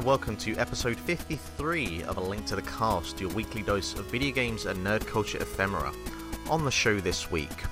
and 0.00 0.06
welcome 0.06 0.34
to 0.34 0.56
episode 0.56 0.96
53 0.98 2.04
of 2.04 2.16
A 2.16 2.20
Link 2.22 2.46
to 2.46 2.56
the 2.56 2.62
Cast, 2.62 3.20
your 3.20 3.28
weekly 3.32 3.60
dose 3.60 3.92
of 3.98 4.06
video 4.06 4.32
games 4.32 4.64
and 4.64 4.78
nerd 4.78 5.06
culture 5.06 5.36
ephemera. 5.36 5.92
On 6.48 6.64
the 6.64 6.70
show 6.70 7.00
this 7.00 7.30
week, 7.30 7.64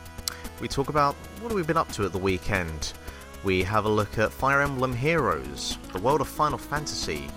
we 0.60 0.68
talk 0.68 0.90
about 0.90 1.14
what 1.40 1.48
have 1.48 1.56
we 1.56 1.62
been 1.62 1.78
up 1.78 1.90
to 1.92 2.04
at 2.04 2.12
the 2.12 2.18
weekend. 2.18 2.92
We 3.44 3.62
have 3.62 3.86
a 3.86 3.88
look 3.88 4.18
at 4.18 4.30
Fire 4.30 4.60
Emblem 4.60 4.94
Heroes, 4.94 5.78
the 5.94 6.00
world 6.00 6.20
of 6.20 6.28
Final 6.28 6.58
Fantasy. 6.58 7.28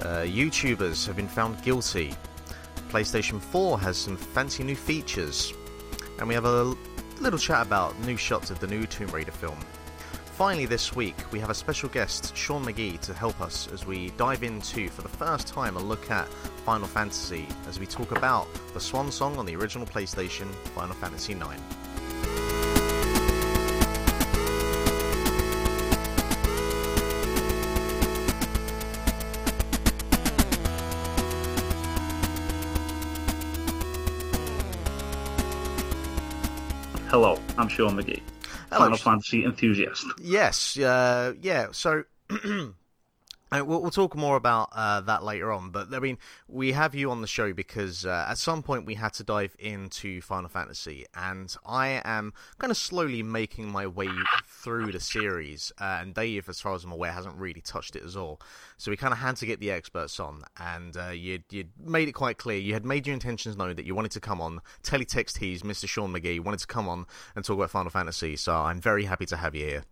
Uh, 0.00 0.24
YouTubers 0.24 1.06
have 1.06 1.16
been 1.16 1.28
found 1.28 1.62
guilty. 1.62 2.14
PlayStation 2.88 3.38
4 3.38 3.78
has 3.80 3.98
some 3.98 4.16
fancy 4.16 4.64
new 4.64 4.76
features. 4.76 5.52
And 6.18 6.26
we 6.26 6.32
have 6.32 6.46
a 6.46 6.74
little 7.20 7.38
chat 7.38 7.66
about 7.66 7.98
new 8.06 8.16
shots 8.16 8.48
of 8.48 8.58
the 8.58 8.68
new 8.68 8.86
Tomb 8.86 9.10
Raider 9.10 9.32
film. 9.32 9.58
Finally, 10.38 10.66
this 10.66 10.94
week, 10.94 11.16
we 11.32 11.40
have 11.40 11.50
a 11.50 11.54
special 11.54 11.88
guest, 11.88 12.36
Sean 12.36 12.64
McGee, 12.64 13.00
to 13.00 13.12
help 13.12 13.40
us 13.40 13.66
as 13.72 13.84
we 13.84 14.10
dive 14.10 14.44
into, 14.44 14.88
for 14.88 15.02
the 15.02 15.08
first 15.08 15.48
time, 15.48 15.76
a 15.76 15.80
look 15.80 16.12
at 16.12 16.28
Final 16.64 16.86
Fantasy 16.86 17.44
as 17.68 17.80
we 17.80 17.86
talk 17.86 18.12
about 18.12 18.46
the 18.72 18.78
swan 18.78 19.10
song 19.10 19.36
on 19.36 19.46
the 19.46 19.56
original 19.56 19.84
PlayStation, 19.84 20.46
Final 20.76 20.94
Fantasy 20.94 21.32
IX. 21.32 21.60
Hello, 37.10 37.40
I'm 37.56 37.66
Sean 37.66 38.00
McGee, 38.00 38.22
Hello, 38.70 38.84
Final 38.84 38.98
Fantasy 38.98 39.44
enthusiast. 39.44 40.06
Yes, 40.20 40.78
uh, 40.78 41.32
yeah. 41.40 41.68
So 41.72 42.04
uh, 43.50 43.64
we'll, 43.64 43.80
we'll 43.80 43.90
talk 43.90 44.14
more 44.14 44.36
about 44.36 44.70
uh, 44.72 45.00
that 45.02 45.24
later 45.24 45.52
on. 45.52 45.70
But 45.70 45.92
I 45.92 45.98
mean, 45.98 46.18
we 46.48 46.72
have 46.72 46.94
you 46.94 47.10
on 47.10 47.20
the 47.20 47.26
show 47.26 47.52
because 47.52 48.04
uh, 48.04 48.26
at 48.28 48.38
some 48.38 48.62
point 48.62 48.86
we 48.86 48.94
had 48.94 49.12
to 49.14 49.24
dive 49.24 49.56
into 49.58 50.20
Final 50.20 50.48
Fantasy, 50.48 51.06
and 51.14 51.54
I 51.66 52.00
am 52.04 52.32
kind 52.58 52.70
of 52.70 52.76
slowly 52.76 53.22
making 53.22 53.70
my 53.70 53.86
way 53.86 54.10
through 54.46 54.92
the 54.92 55.00
series. 55.00 55.72
Uh, 55.80 55.98
and 56.00 56.14
Dave, 56.14 56.48
as 56.48 56.60
far 56.60 56.74
as 56.74 56.84
I'm 56.84 56.92
aware, 56.92 57.12
hasn't 57.12 57.36
really 57.36 57.60
touched 57.60 57.96
it 57.96 58.04
at 58.04 58.16
all. 58.16 58.40
So 58.76 58.90
we 58.90 58.96
kind 58.96 59.12
of 59.12 59.18
had 59.18 59.36
to 59.36 59.46
get 59.46 59.60
the 59.60 59.70
experts 59.70 60.20
on, 60.20 60.44
and 60.58 60.96
uh, 60.96 61.08
you 61.08 61.40
you 61.50 61.64
made 61.78 62.08
it 62.08 62.12
quite 62.12 62.38
clear. 62.38 62.58
You 62.58 62.74
had 62.74 62.84
made 62.84 63.06
your 63.06 63.14
intentions 63.14 63.56
known 63.56 63.74
that 63.76 63.86
you 63.86 63.94
wanted 63.94 64.12
to 64.12 64.20
come 64.20 64.40
on. 64.40 64.60
Teletext 64.82 65.38
he's 65.38 65.62
Mr. 65.62 65.88
Sean 65.88 66.12
McGee 66.12 66.40
wanted 66.40 66.60
to 66.60 66.66
come 66.66 66.88
on 66.88 67.06
and 67.34 67.44
talk 67.44 67.56
about 67.56 67.70
Final 67.70 67.90
Fantasy. 67.90 68.36
So 68.36 68.54
I'm 68.54 68.80
very 68.80 69.04
happy 69.04 69.26
to 69.26 69.36
have 69.36 69.54
you 69.54 69.64
here. 69.64 69.84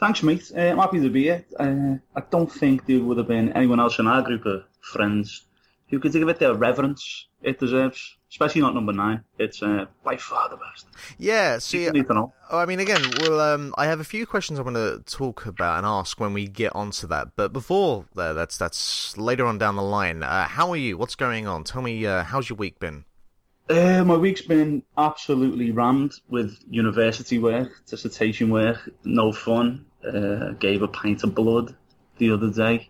Thanks, 0.00 0.22
mate. 0.22 0.50
Uh, 0.56 0.60
I'm 0.60 0.78
happy 0.78 1.00
to 1.00 1.10
be 1.10 1.24
here. 1.24 1.44
Uh, 1.58 1.96
I 2.14 2.22
don't 2.30 2.50
think 2.50 2.86
there 2.86 3.00
would 3.00 3.18
have 3.18 3.26
been 3.26 3.52
anyone 3.54 3.80
else 3.80 3.98
in 3.98 4.06
our 4.06 4.22
group 4.22 4.46
of 4.46 4.64
friends 4.80 5.46
who 5.88 5.98
could 5.98 6.12
give 6.12 6.28
it 6.28 6.38
the 6.38 6.54
reverence 6.54 7.26
it 7.42 7.58
deserves, 7.58 8.16
especially 8.30 8.60
not 8.60 8.74
number 8.74 8.92
nine. 8.92 9.24
It's 9.38 9.62
uh, 9.62 9.86
by 10.04 10.16
far 10.16 10.48
the 10.50 10.56
best. 10.56 10.86
Yeah, 11.18 11.58
see, 11.58 11.84
You 11.84 11.92
need 11.92 12.06
to. 12.08 12.30
Oh, 12.50 12.58
I 12.58 12.66
mean, 12.66 12.80
again, 12.80 13.02
well, 13.20 13.40
um, 13.40 13.74
I 13.76 13.86
have 13.86 14.00
a 14.00 14.04
few 14.04 14.26
questions 14.26 14.58
I 14.58 14.62
want 14.62 14.76
to 14.76 15.02
talk 15.06 15.46
about 15.46 15.78
and 15.78 15.86
ask 15.86 16.20
when 16.20 16.32
we 16.32 16.46
get 16.46 16.74
onto 16.74 17.06
that. 17.08 17.36
But 17.36 17.52
before 17.52 18.06
that, 18.14 18.34
that's 18.34 18.56
that's 18.56 19.16
later 19.16 19.46
on 19.46 19.58
down 19.58 19.76
the 19.76 19.82
line. 19.82 20.22
Uh, 20.22 20.46
how 20.46 20.70
are 20.70 20.76
you? 20.76 20.96
What's 20.96 21.14
going 21.14 21.46
on? 21.46 21.64
Tell 21.64 21.82
me, 21.82 22.06
uh, 22.06 22.24
how's 22.24 22.48
your 22.48 22.56
week 22.56 22.78
been? 22.78 23.04
Uh, 23.68 24.02
my 24.02 24.16
week's 24.16 24.42
been 24.42 24.82
absolutely 24.96 25.70
rammed 25.72 26.14
with 26.30 26.58
university 26.70 27.38
work, 27.38 27.84
dissertation 27.86 28.50
work, 28.50 28.88
no 29.04 29.30
fun. 29.30 29.84
Uh, 30.04 30.52
gave 30.52 30.82
a 30.82 30.88
pint 30.88 31.24
of 31.24 31.34
blood 31.34 31.74
the 32.18 32.30
other 32.30 32.50
day. 32.50 32.88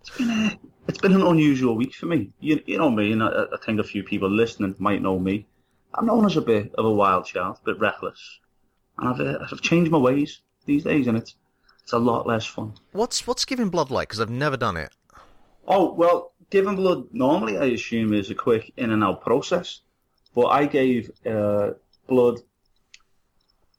It's 0.00 0.16
been 0.16 0.30
a, 0.30 0.58
it's 0.86 0.98
been 0.98 1.12
an 1.12 1.22
unusual 1.22 1.74
week 1.74 1.94
for 1.94 2.06
me. 2.06 2.30
You, 2.38 2.62
you 2.64 2.78
know 2.78 2.90
me, 2.90 3.10
and 3.10 3.24
I, 3.24 3.46
I 3.52 3.56
think 3.64 3.80
a 3.80 3.84
few 3.84 4.04
people 4.04 4.30
listening 4.30 4.76
might 4.78 5.02
know 5.02 5.18
me. 5.18 5.46
I'm 5.94 6.06
known 6.06 6.24
as 6.26 6.36
a 6.36 6.40
bit 6.40 6.72
of 6.76 6.84
a 6.84 6.90
wild 6.90 7.26
child, 7.26 7.58
a 7.62 7.64
bit 7.66 7.80
reckless, 7.80 8.38
and 8.98 9.08
I've 9.08 9.20
uh, 9.20 9.38
I've 9.50 9.62
changed 9.62 9.90
my 9.90 9.98
ways 9.98 10.42
these 10.64 10.84
days, 10.84 11.08
and 11.08 11.18
it's 11.18 11.34
it's 11.82 11.92
a 11.92 11.98
lot 11.98 12.26
less 12.26 12.46
fun. 12.46 12.74
What's 12.92 13.26
what's 13.26 13.44
giving 13.44 13.68
blood 13.68 13.90
like? 13.90 14.08
Because 14.08 14.20
I've 14.20 14.30
never 14.30 14.56
done 14.56 14.76
it. 14.76 14.92
Oh 15.66 15.92
well, 15.92 16.34
giving 16.50 16.76
blood 16.76 17.06
normally 17.12 17.58
I 17.58 17.64
assume 17.66 18.12
is 18.14 18.30
a 18.30 18.34
quick 18.34 18.72
in 18.76 18.90
and 18.90 19.02
out 19.02 19.22
process, 19.22 19.80
but 20.34 20.46
I 20.46 20.66
gave 20.66 21.10
uh, 21.26 21.70
blood 22.06 22.40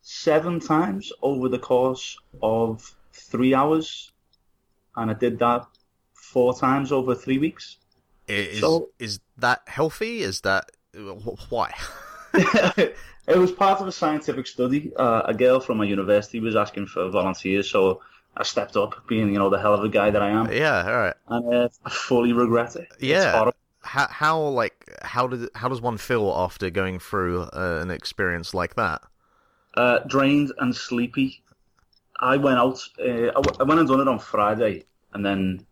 seven 0.07 0.59
times 0.59 1.11
over 1.23 1.49
the 1.49 1.57
course 1.57 2.15
of 2.43 2.95
three 3.11 3.55
hours, 3.55 4.11
and 4.95 5.09
I 5.09 5.15
did 5.15 5.39
that 5.39 5.65
four 6.13 6.55
times 6.55 6.91
over 6.91 7.15
three 7.15 7.39
weeks. 7.39 7.77
Is 8.27 8.59
So- 8.59 8.89
is 8.99 9.19
that 9.37 9.63
healthy? 9.67 10.21
Is 10.21 10.41
that 10.41 10.69
why? 11.49 11.73
it 12.33 12.95
was 13.27 13.51
part 13.51 13.81
of 13.81 13.87
a 13.87 13.91
scientific 13.91 14.45
study. 14.45 14.93
Uh, 14.95 15.23
a 15.25 15.33
girl 15.33 15.59
from 15.59 15.77
my 15.79 15.85
university 15.85 16.39
was 16.39 16.55
asking 16.55 16.85
for 16.85 17.09
volunteers, 17.09 17.67
so 17.69 18.01
I 18.37 18.43
stepped 18.43 18.77
up, 18.77 19.07
being 19.07 19.33
you 19.33 19.39
know 19.39 19.49
the 19.49 19.59
hell 19.59 19.73
of 19.73 19.83
a 19.83 19.89
guy 19.89 20.11
that 20.11 20.21
I 20.21 20.29
am, 20.29 20.51
yeah, 20.51 20.85
all 20.85 20.97
right. 20.97 21.15
and 21.29 21.53
uh, 21.53 21.69
I 21.83 21.89
fully 21.89 22.31
regret 22.31 22.75
it. 22.75 22.89
Yeah. 22.99 23.49
How 23.81 24.07
how 24.07 24.39
like 24.41 24.87
how 25.01 25.27
did 25.27 25.49
how 25.55 25.67
does 25.69 25.81
one 25.81 25.97
feel 25.97 26.31
after 26.35 26.69
going 26.69 26.99
through 26.99 27.41
uh, 27.41 27.79
an 27.81 27.89
experience 27.89 28.53
like 28.53 28.75
that? 28.75 29.01
Uh, 29.75 29.99
drained 30.07 30.51
and 30.59 30.75
sleepy. 30.75 31.43
I 32.19 32.37
went 32.37 32.57
out. 32.57 32.79
Uh, 32.99 33.29
I, 33.29 33.41
w- 33.41 33.57
I 33.59 33.63
went 33.63 33.79
and 33.79 33.89
done 33.89 33.99
it 33.99 34.07
on 34.07 34.19
Friday, 34.19 34.85
and 35.13 35.25
then 35.25 35.65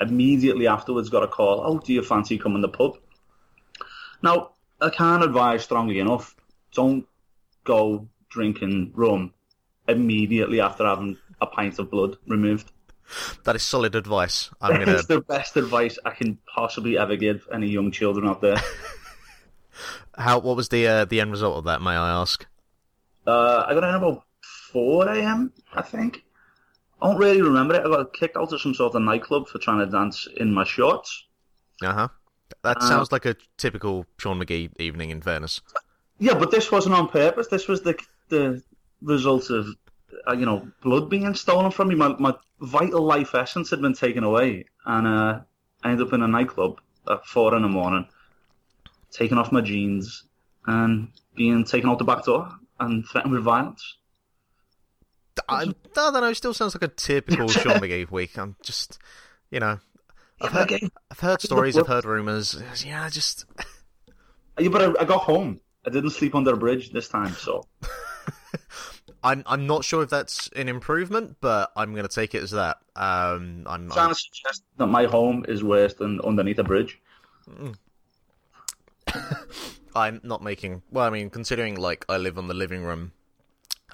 immediately 0.00 0.66
afterwards 0.66 1.08
got 1.08 1.22
a 1.22 1.28
call. 1.28 1.60
Oh, 1.64 1.78
do 1.78 1.92
you 1.92 2.02
fancy 2.02 2.38
coming 2.38 2.62
to 2.62 2.68
the 2.68 2.72
pub? 2.72 2.98
Now, 4.22 4.50
I 4.80 4.90
can't 4.90 5.24
advise 5.24 5.64
strongly 5.64 5.98
enough. 5.98 6.36
Don't 6.72 7.06
go 7.64 8.08
drinking 8.30 8.92
rum 8.94 9.34
immediately 9.88 10.60
after 10.60 10.84
having 10.84 11.16
a 11.40 11.46
pint 11.46 11.78
of 11.78 11.90
blood 11.90 12.16
removed. 12.26 12.70
That 13.44 13.56
is 13.56 13.62
solid 13.62 13.94
advice. 13.94 14.50
I'm 14.60 14.78
gonna 14.78 14.92
It's 14.92 15.06
the 15.06 15.20
best 15.20 15.56
advice 15.56 15.98
I 16.04 16.10
can 16.10 16.38
possibly 16.52 16.96
ever 16.96 17.16
give 17.16 17.46
any 17.52 17.68
young 17.68 17.90
children 17.90 18.28
out 18.28 18.40
there. 18.40 18.60
how 20.16 20.38
what 20.38 20.56
was 20.56 20.68
the 20.68 20.86
uh, 20.86 21.04
the 21.04 21.20
end 21.20 21.32
result 21.32 21.58
of 21.58 21.64
that? 21.64 21.82
May 21.82 21.90
I 21.90 22.20
ask? 22.20 22.46
Uh, 23.30 23.64
I 23.68 23.74
got 23.74 23.84
in 23.84 23.94
about 23.94 24.24
4 24.72 25.08
a.m., 25.08 25.52
I 25.72 25.82
think. 25.82 26.24
I 27.00 27.06
don't 27.06 27.18
really 27.18 27.42
remember 27.42 27.74
it. 27.74 27.86
I 27.86 27.88
got 27.88 28.12
kicked 28.12 28.36
out 28.36 28.52
of 28.52 28.60
some 28.60 28.74
sort 28.74 28.94
of 28.94 29.02
nightclub 29.02 29.48
for 29.48 29.58
trying 29.58 29.78
to 29.78 29.86
dance 29.86 30.26
in 30.36 30.52
my 30.52 30.64
shorts. 30.64 31.26
Uh 31.82 31.92
huh. 31.92 32.08
That 32.62 32.82
sounds 32.82 33.12
like 33.12 33.24
a 33.26 33.36
typical 33.56 34.04
Sean 34.18 34.40
McGee 34.40 34.70
evening. 34.80 35.10
In 35.10 35.22
fairness, 35.22 35.60
Yeah, 36.18 36.34
but 36.34 36.50
this 36.50 36.72
wasn't 36.72 36.96
on 36.96 37.08
purpose. 37.08 37.46
This 37.46 37.68
was 37.68 37.82
the 37.82 37.96
the 38.28 38.62
result 39.00 39.48
of, 39.50 39.68
uh, 40.28 40.32
you 40.32 40.44
know, 40.44 40.68
blood 40.82 41.08
being 41.08 41.32
stolen 41.34 41.70
from 41.70 41.88
me. 41.88 41.94
My, 41.94 42.08
my 42.18 42.34
vital 42.60 43.02
life 43.02 43.34
essence 43.34 43.70
had 43.70 43.80
been 43.80 43.94
taken 43.94 44.24
away. 44.24 44.66
And 44.84 45.06
uh, 45.06 45.40
I 45.84 45.90
ended 45.90 46.08
up 46.08 46.12
in 46.12 46.22
a 46.22 46.28
nightclub 46.28 46.80
at 47.08 47.24
4 47.26 47.56
in 47.56 47.62
the 47.62 47.68
morning, 47.68 48.06
taking 49.10 49.38
off 49.38 49.52
my 49.52 49.62
jeans 49.62 50.24
and 50.66 51.08
being 51.34 51.64
taken 51.64 51.88
out 51.88 51.98
the 51.98 52.04
back 52.04 52.24
door 52.24 52.59
and 52.80 53.06
threatened 53.06 53.32
with 53.32 53.44
violence. 53.44 53.96
I, 55.48 55.62
I 55.62 55.64
don't 55.94 56.14
know. 56.14 56.24
It 56.24 56.34
still 56.34 56.54
sounds 56.54 56.74
like 56.74 56.82
a 56.82 56.88
typical 56.88 57.48
Sean 57.48 57.76
McGee 57.76 58.10
week. 58.10 58.36
I'm 58.36 58.56
just, 58.62 58.98
you 59.50 59.60
know, 59.60 59.78
I've 60.40 60.50
heard, 60.50 60.72
I've 61.10 61.20
heard 61.20 61.40
stories, 61.40 61.76
I've 61.76 61.86
heard 61.86 62.04
rumors. 62.04 62.60
Yeah, 62.84 63.04
I 63.04 63.10
just 63.10 63.46
Yeah, 64.60 64.68
but 64.68 64.82
I, 64.82 65.02
I 65.02 65.04
got 65.04 65.22
home. 65.22 65.60
I 65.86 65.90
didn't 65.90 66.10
sleep 66.10 66.34
under 66.34 66.52
a 66.52 66.56
bridge 66.56 66.90
this 66.90 67.08
time, 67.08 67.32
so 67.32 67.66
I'm 69.24 69.42
I'm 69.46 69.66
not 69.66 69.84
sure 69.84 70.02
if 70.02 70.10
that's 70.10 70.50
an 70.54 70.68
improvement, 70.68 71.36
but 71.40 71.72
I'm 71.74 71.94
gonna 71.94 72.08
take 72.08 72.34
it 72.34 72.42
as 72.42 72.50
that. 72.50 72.78
Um, 72.94 73.64
I'm, 73.66 73.88
trying 73.90 74.08
I'm 74.08 74.14
to 74.14 74.14
suggest 74.14 74.64
that 74.76 74.86
my 74.86 75.06
home 75.06 75.46
is 75.48 75.64
worse 75.64 75.94
than 75.94 76.20
underneath 76.20 76.58
a 76.58 76.64
bridge. 76.64 77.00
I'm 79.94 80.20
not 80.22 80.42
making. 80.42 80.82
Well, 80.90 81.04
I 81.04 81.10
mean, 81.10 81.30
considering 81.30 81.76
like 81.76 82.04
I 82.08 82.16
live 82.16 82.38
on 82.38 82.48
the 82.48 82.54
living 82.54 82.82
room. 82.82 83.12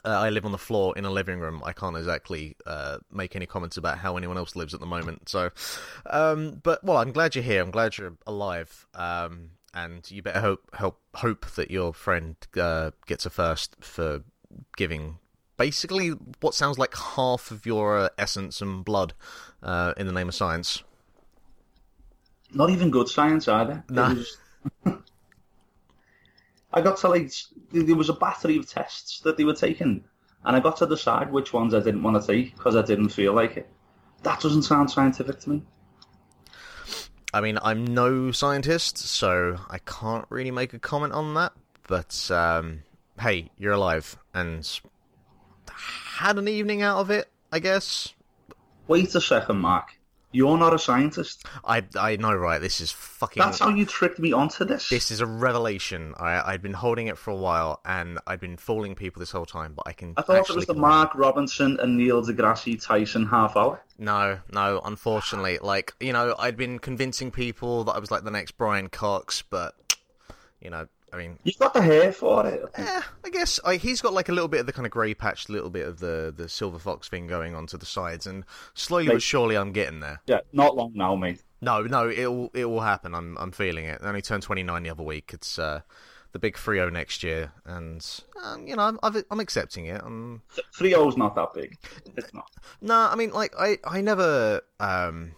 Uh, 0.04 0.10
I 0.10 0.31
live 0.31 0.44
on 0.44 0.52
the 0.52 0.58
floor 0.58 0.96
in 0.96 1.04
a 1.04 1.10
living 1.10 1.40
room. 1.40 1.62
I 1.64 1.72
can't 1.72 1.96
exactly 1.96 2.54
uh, 2.64 2.98
make 3.10 3.34
any 3.34 3.46
comments 3.46 3.76
about 3.76 3.98
how 3.98 4.16
anyone 4.16 4.38
else 4.38 4.54
lives 4.54 4.72
at 4.72 4.78
the 4.78 4.87
moment. 4.87 5.28
So, 5.28 5.50
um, 6.08 6.60
but 6.62 6.84
well, 6.84 6.98
I'm 6.98 7.10
glad 7.10 7.34
you're 7.34 7.43
here. 7.43 7.60
I'm 7.60 7.72
glad 7.72 7.98
you're 7.98 8.16
alive. 8.25 8.87
Um, 8.94 9.50
and 9.75 10.08
you 10.10 10.22
better 10.22 10.40
hope 10.40 10.70
hope 10.75 11.00
hope 11.14 11.46
that 11.56 11.70
your 11.70 11.93
friend 11.93 12.37
uh, 12.56 12.93
gets 13.06 13.26
a 13.26 13.31
first 13.31 13.76
for 13.81 14.22
giving 14.76 15.19
basically 15.56 16.10
what 16.40 16.54
sounds 16.54 16.78
like 16.78 16.96
half 16.96 17.50
of 17.50 17.66
your 17.66 17.98
uh, 17.98 18.08
essence 18.19 18.60
and 18.60 18.84
blood 18.84 19.14
uh, 19.62 19.93
in 19.96 20.06
the 20.06 20.12
name 20.12 20.28
of 20.28 20.34
science. 20.34 20.82
Not 22.52 22.70
even 22.70 22.90
good 22.90 23.08
science 23.08 23.48
either. 23.48 23.84
It 23.88 23.93
Nah. 23.93 24.14
I 26.76 26.82
got 26.82 26.99
to 26.99 27.08
like 27.08 27.32
there 27.73 27.96
was 27.96 28.11
a 28.11 28.12
battery 28.12 28.58
of 28.58 28.69
tests 28.69 29.20
that 29.20 29.38
they 29.38 29.44
were 29.44 29.55
taking, 29.55 30.05
and 30.44 30.56
I 30.56 30.61
got 30.61 30.76
to 30.76 30.87
decide 30.87 31.32
which 31.32 31.55
ones 31.55 31.73
I 31.73 31.81
didn't 31.81 32.02
want 32.02 32.20
to 32.20 32.26
take 32.26 32.55
because 32.55 32.76
I 32.76 32.82
didn't 32.82 33.08
feel 33.08 33.32
like 33.32 33.56
it. 33.56 33.67
that 34.25 34.40
doesn't 34.40 34.64
sound 34.64 34.90
scientific 34.90 35.40
to 35.40 35.50
me. 35.50 35.62
I 37.32 37.40
mean, 37.40 37.58
I'm 37.62 37.87
no 37.87 38.31
scientist, 38.31 38.99
so 38.99 39.56
I 39.70 39.78
can't 39.78 40.26
really 40.28 40.50
make 40.50 40.75
a 40.75 40.78
comment 40.78 41.14
on 41.14 41.32
that. 41.32 41.55
But 41.88 42.31
um, 42.31 42.82
hey, 43.19 43.50
you're 43.56 43.72
alive 43.72 44.19
and 44.34 44.69
had 45.70 46.37
an 46.37 46.46
evening 46.46 46.82
out 46.82 46.99
of 46.99 47.11
it, 47.11 47.31
I 47.50 47.58
guess. 47.58 48.12
Wait 48.87 49.14
a 49.14 49.20
second, 49.22 49.61
Mark. 49.61 49.95
You're 50.36 50.58
not 50.58 50.74
a 50.74 50.78
scientist. 50.78 51.46
I 51.64 51.82
I 51.98 52.16
know, 52.16 52.34
right? 52.34 52.60
This 52.60 52.82
is 52.82 52.92
fucking. 52.92 53.42
That's 53.42 53.58
how 53.58 53.70
you 53.70 53.86
tricked 53.86 54.18
me 54.18 54.34
onto 54.34 54.66
this. 54.66 54.90
This 54.90 55.10
is 55.10 55.22
a 55.22 55.26
revelation. 55.26 56.12
I 56.18 56.52
I'd 56.52 56.60
been 56.60 56.74
holding 56.74 57.06
it 57.06 57.16
for 57.16 57.30
a 57.30 57.36
while, 57.36 57.80
and 57.86 58.18
I'd 58.26 58.40
been 58.40 58.58
fooling 58.58 58.94
people 58.94 59.20
this 59.20 59.30
whole 59.30 59.46
time, 59.46 59.72
but 59.72 59.84
I 59.88 59.94
can. 59.94 60.12
I 60.18 60.20
thought 60.20 60.50
it 60.50 60.54
was 60.54 60.66
the 60.66 60.74
Mark 60.74 61.14
Robinson 61.14 61.78
and 61.80 61.96
Neil 61.96 62.22
deGrasse 62.22 62.84
Tyson 62.84 63.24
half 63.24 63.56
hour. 63.56 63.82
No, 63.98 64.40
no. 64.52 64.82
Unfortunately, 64.84 65.58
like 65.62 65.94
you 66.00 66.12
know, 66.12 66.34
I'd 66.38 66.58
been 66.58 66.80
convincing 66.80 67.30
people 67.30 67.84
that 67.84 67.92
I 67.92 67.98
was 67.98 68.10
like 68.10 68.24
the 68.24 68.30
next 68.30 68.58
Brian 68.58 68.90
Cox, 68.90 69.40
but 69.40 69.74
you 70.60 70.68
know, 70.68 70.86
I 71.12 71.17
mean, 71.17 71.38
You've 71.44 71.58
got 71.58 71.73
the 71.73 71.82
hair 71.82 72.12
for 72.12 72.47
it. 72.47 72.62
Eh, 72.75 73.00
I 73.25 73.31
guess 73.31 73.61
I, 73.64 73.76
he's 73.76 74.00
got 74.00 74.12
like 74.12 74.29
a 74.29 74.32
little 74.32 74.49
bit 74.49 74.61
of 74.61 74.67
the 74.67 74.73
kind 74.73 74.87
of 74.87 74.93
grey 74.93 75.14
patch, 75.14 75.49
little 75.49 75.70
bit 75.70 75.87
of 75.87 76.00
the 76.00 76.32
the 76.37 76.49
silver 76.49 76.79
fox 76.79 77.08
thing 77.08 77.26
going 77.26 77.55
on 77.55 77.67
to 77.69 77.79
the 77.79 77.87
sides, 77.87 78.26
and 78.26 78.44
slowly 78.75 79.06
but 79.06 79.23
surely 79.23 79.56
I'm 79.56 79.73
getting 79.73 80.00
there. 80.00 80.20
Yeah, 80.26 80.41
not 80.53 80.76
long 80.76 80.93
now, 80.94 81.14
mate. 81.17 81.43
No, 81.61 81.82
no, 81.82 82.08
it 82.08 82.26
will 82.26 82.50
it 82.55 82.64
will 82.67 82.81
happen. 82.81 83.14
I'm 83.14 83.38
I'm 83.38 83.53
feeling 83.53 83.85
it. 83.87 84.00
I 84.03 84.08
only 84.08 84.23
turned 84.23 84.43
29 84.43 84.82
the 84.82 84.91
other 84.91 85.03
week. 85.03 85.31
It's 85.32 85.58
uh, 85.58 85.81
the 86.32 86.38
big 86.38 86.58
3 86.58 86.91
next 86.91 87.23
year, 87.23 87.53
and 87.64 88.05
um, 88.44 88.67
you 88.67 88.76
know 88.76 88.82
I'm 88.82 88.99
I've, 89.03 89.25
I'm 89.31 89.41
accepting 89.41 89.87
it. 89.87 90.00
I'm 90.05 90.43
Three 90.75 90.94
O's 90.94 91.17
not 91.17 91.35
that 91.37 91.55
big. 91.55 91.79
It's 92.17 92.35
not. 92.35 92.50
no, 92.81 92.94
I 92.94 93.14
mean 93.14 93.31
like 93.31 93.55
I 93.58 93.79
I 93.85 94.00
never 94.00 94.61
um. 94.81 95.32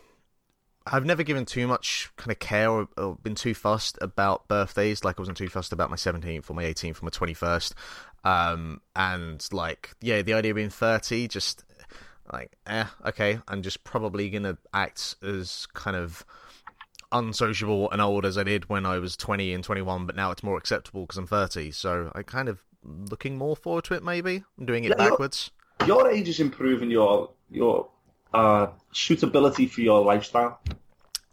I've 0.93 1.05
never 1.05 1.23
given 1.23 1.44
too 1.44 1.67
much 1.67 2.11
kind 2.17 2.31
of 2.31 2.38
care 2.38 2.70
or, 2.70 2.88
or 2.96 3.17
been 3.17 3.35
too 3.35 3.55
fussed 3.55 3.99
about 4.00 4.49
birthdays. 4.49 5.05
Like 5.05 5.19
I 5.19 5.23
wasn't 5.23 5.38
too 5.38 5.49
fussed 5.49 5.73
about 5.73 5.90
my 5.90 5.96
17th 5.96 6.50
or 6.50 6.55
my 6.55 6.64
18th 6.64 7.02
or 7.02 7.05
my 7.05 7.11
21st. 7.11 7.73
Um, 8.25 8.81
and 8.96 9.46
like, 9.52 9.90
yeah, 10.00 10.23
the 10.23 10.35
idea 10.35 10.52
of 10.52 10.56
being 10.56 10.70
30, 10.70 11.29
just 11.29 11.64
like, 12.32 12.56
eh, 12.67 12.85
okay, 13.06 13.40
I'm 13.49 13.62
just 13.62 13.85
probably 13.85 14.31
gonna 14.31 14.58
act 14.75 15.17
as 15.23 15.67
kind 15.75 15.96
of 15.96 16.25
unsociable 17.12 17.91
and 17.91 18.02
old 18.02 18.26
as 18.26 18.37
I 18.37 18.43
did 18.43 18.69
when 18.69 18.84
I 18.84 18.99
was 18.99 19.17
20 19.17 19.55
and 19.55 19.64
21, 19.64 20.06
but 20.06 20.17
now 20.17 20.31
it's 20.31 20.43
more 20.43 20.58
acceptable 20.58 21.02
because 21.02 21.17
I'm 21.17 21.26
30. 21.26 21.70
So 21.70 22.12
I 22.14 22.23
kind 22.23 22.49
of 22.49 22.62
looking 22.84 23.38
more 23.38 23.56
forward 23.56 23.84
to 23.84 23.94
it. 23.94 24.02
Maybe 24.02 24.44
I'm 24.58 24.67
doing 24.67 24.84
it 24.84 24.91
Yeah, 24.91 24.96
backwards. 24.96 25.50
Your 25.87 26.11
age 26.11 26.29
is 26.29 26.41
improving 26.41 26.91
your 26.91 27.31
your 27.50 27.88
uh, 28.34 28.69
suitability 28.92 29.66
for 29.66 29.80
your 29.80 30.04
lifestyle. 30.04 30.60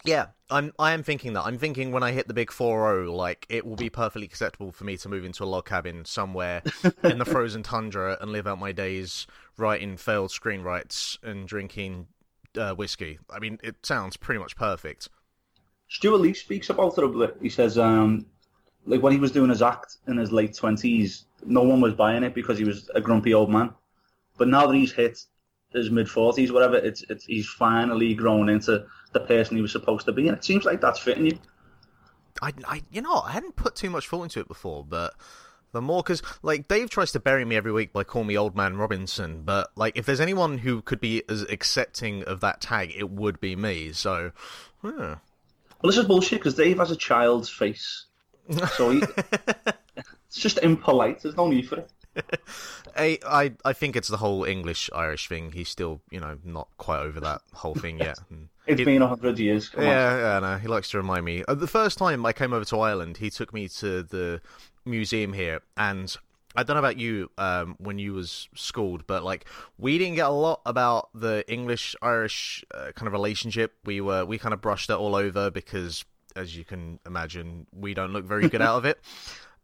Yeah, 0.05 0.27
I'm. 0.49 0.71
I 0.77 0.93
am 0.93 1.01
thinking 1.01 1.33
that. 1.33 1.45
I'm 1.45 1.57
thinking 1.57 1.91
when 1.91 2.03
I 2.03 2.11
hit 2.11 2.27
the 2.27 2.33
big 2.33 2.51
four 2.51 2.87
zero, 2.87 3.11
like 3.11 3.45
it 3.49 3.65
will 3.65 3.75
be 3.75 3.89
perfectly 3.89 4.25
acceptable 4.25 4.71
for 4.71 4.83
me 4.83 4.97
to 4.97 5.09
move 5.09 5.25
into 5.25 5.43
a 5.43 5.45
log 5.45 5.65
cabin 5.65 6.05
somewhere 6.05 6.61
in 7.03 7.17
the 7.17 7.25
frozen 7.25 7.63
tundra 7.63 8.17
and 8.21 8.31
live 8.31 8.45
out 8.45 8.59
my 8.59 8.71
days 8.71 9.25
writing 9.57 9.97
failed 9.97 10.29
screenwrites 10.29 11.17
and 11.23 11.47
drinking 11.47 12.07
uh, 12.55 12.73
whiskey. 12.73 13.17
I 13.29 13.39
mean, 13.39 13.59
it 13.63 13.83
sounds 13.83 14.15
pretty 14.15 14.39
much 14.39 14.55
perfect. 14.55 15.09
Stewart 15.87 16.21
Lee 16.21 16.33
speaks 16.33 16.69
about 16.69 16.97
it 16.97 17.03
a 17.03 17.07
bit. 17.07 17.37
He 17.41 17.49
says, 17.49 17.77
um, 17.77 18.27
like 18.85 19.01
when 19.01 19.13
he 19.13 19.19
was 19.19 19.31
doing 19.31 19.49
his 19.49 19.61
act 19.63 19.97
in 20.07 20.17
his 20.17 20.31
late 20.31 20.55
twenties, 20.55 21.25
no 21.45 21.63
one 21.63 21.81
was 21.81 21.95
buying 21.95 22.23
it 22.23 22.35
because 22.35 22.59
he 22.59 22.63
was 22.63 22.89
a 22.93 23.01
grumpy 23.01 23.33
old 23.33 23.49
man. 23.49 23.73
But 24.37 24.49
now 24.49 24.67
that 24.67 24.75
he's 24.75 24.91
hit 24.91 25.25
his 25.73 25.91
mid 25.91 26.09
forties, 26.09 26.51
whatever, 26.51 26.75
it's 26.75 27.03
it's 27.09 27.25
he's 27.25 27.47
finally 27.47 28.13
grown 28.13 28.49
into 28.49 28.85
the 29.13 29.19
person 29.19 29.55
he 29.55 29.61
was 29.61 29.71
supposed 29.71 30.05
to 30.05 30.11
be, 30.11 30.27
and 30.27 30.37
it 30.37 30.43
seems 30.43 30.65
like 30.65 30.81
that's 30.81 30.99
fitting 30.99 31.25
you. 31.27 31.39
I, 32.41 32.53
I, 32.67 32.83
you 32.91 33.01
know, 33.01 33.21
I 33.21 33.31
hadn't 33.31 33.55
put 33.55 33.75
too 33.75 33.89
much 33.89 34.09
thought 34.09 34.23
into 34.23 34.39
it 34.41 34.47
before, 34.47 34.83
but 34.83 35.13
the 35.71 35.81
more 35.81 36.03
because 36.03 36.21
like 36.41 36.67
Dave 36.67 36.89
tries 36.89 37.11
to 37.13 37.19
bury 37.19 37.45
me 37.45 37.55
every 37.55 37.71
week 37.71 37.93
by 37.93 38.03
calling 38.03 38.27
me 38.27 38.37
Old 38.37 38.55
Man 38.55 38.77
Robinson, 38.77 39.43
but 39.43 39.71
like 39.75 39.97
if 39.97 40.05
there's 40.05 40.21
anyone 40.21 40.59
who 40.59 40.81
could 40.81 40.99
be 40.99 41.23
as 41.29 41.43
accepting 41.43 42.23
of 42.23 42.41
that 42.41 42.61
tag, 42.61 42.93
it 42.95 43.09
would 43.09 43.39
be 43.39 43.55
me. 43.55 43.91
So, 43.91 44.31
yeah. 44.83 44.91
Well, 44.91 45.91
this 45.91 45.97
is 45.97 46.05
bullshit 46.05 46.39
because 46.39 46.55
Dave 46.55 46.77
has 46.77 46.91
a 46.91 46.95
child's 46.95 47.49
face, 47.49 48.05
so 48.75 48.91
he, 48.91 49.03
it's 49.97 50.37
just 50.37 50.57
impolite. 50.59 51.21
There's 51.21 51.37
no 51.37 51.47
need 51.47 51.67
for 51.67 51.77
it. 51.77 51.89
I, 52.95 53.19
I 53.25 53.53
I 53.63 53.73
think 53.73 53.95
it's 53.95 54.07
the 54.07 54.17
whole 54.17 54.43
English 54.43 54.89
Irish 54.93 55.27
thing. 55.27 55.51
He's 55.51 55.69
still, 55.69 56.01
you 56.09 56.19
know, 56.19 56.37
not 56.43 56.67
quite 56.77 56.99
over 56.99 57.19
that 57.19 57.41
whole 57.53 57.75
thing 57.75 57.99
yet. 57.99 58.19
And 58.29 58.49
It's 58.67 58.83
been 58.83 59.01
a 59.01 59.07
hundred 59.07 59.37
years. 59.37 59.69
Come 59.69 59.83
yeah, 59.83 60.17
yeah, 60.17 60.39
no, 60.39 60.57
he 60.57 60.67
likes 60.67 60.89
to 60.91 60.97
remind 60.97 61.23
me. 61.25 61.43
Uh, 61.47 61.53
the 61.53 61.67
first 61.67 61.97
time 61.97 62.25
I 62.25 62.33
came 62.33 62.51
over 62.51 62.65
to 62.65 62.79
Ireland, 62.79 63.17
he 63.17 63.29
took 63.29 63.53
me 63.53 63.67
to 63.67 64.01
the 64.01 64.41
museum 64.85 65.33
here, 65.33 65.61
and 65.77 66.15
I 66.55 66.63
don't 66.63 66.75
know 66.75 66.79
about 66.79 66.97
you 66.97 67.29
um, 67.37 67.75
when 67.79 67.99
you 67.99 68.13
was 68.13 68.49
schooled, 68.55 69.05
but 69.05 69.23
like 69.23 69.45
we 69.77 69.97
didn't 69.97 70.15
get 70.15 70.27
a 70.27 70.31
lot 70.31 70.61
about 70.65 71.09
the 71.13 71.43
English 71.51 71.95
Irish 72.01 72.63
uh, 72.73 72.91
kind 72.95 73.07
of 73.07 73.13
relationship. 73.13 73.73
We 73.83 74.01
were 74.01 74.25
we 74.25 74.37
kind 74.39 74.53
of 74.53 74.61
brushed 74.61 74.89
it 74.89 74.95
all 74.95 75.15
over 75.15 75.51
because, 75.51 76.05
as 76.35 76.57
you 76.57 76.63
can 76.63 76.99
imagine, 77.05 77.67
we 77.71 77.93
don't 77.93 78.13
look 78.13 78.25
very 78.25 78.49
good 78.49 78.61
out 78.61 78.77
of 78.77 78.85
it. 78.85 78.99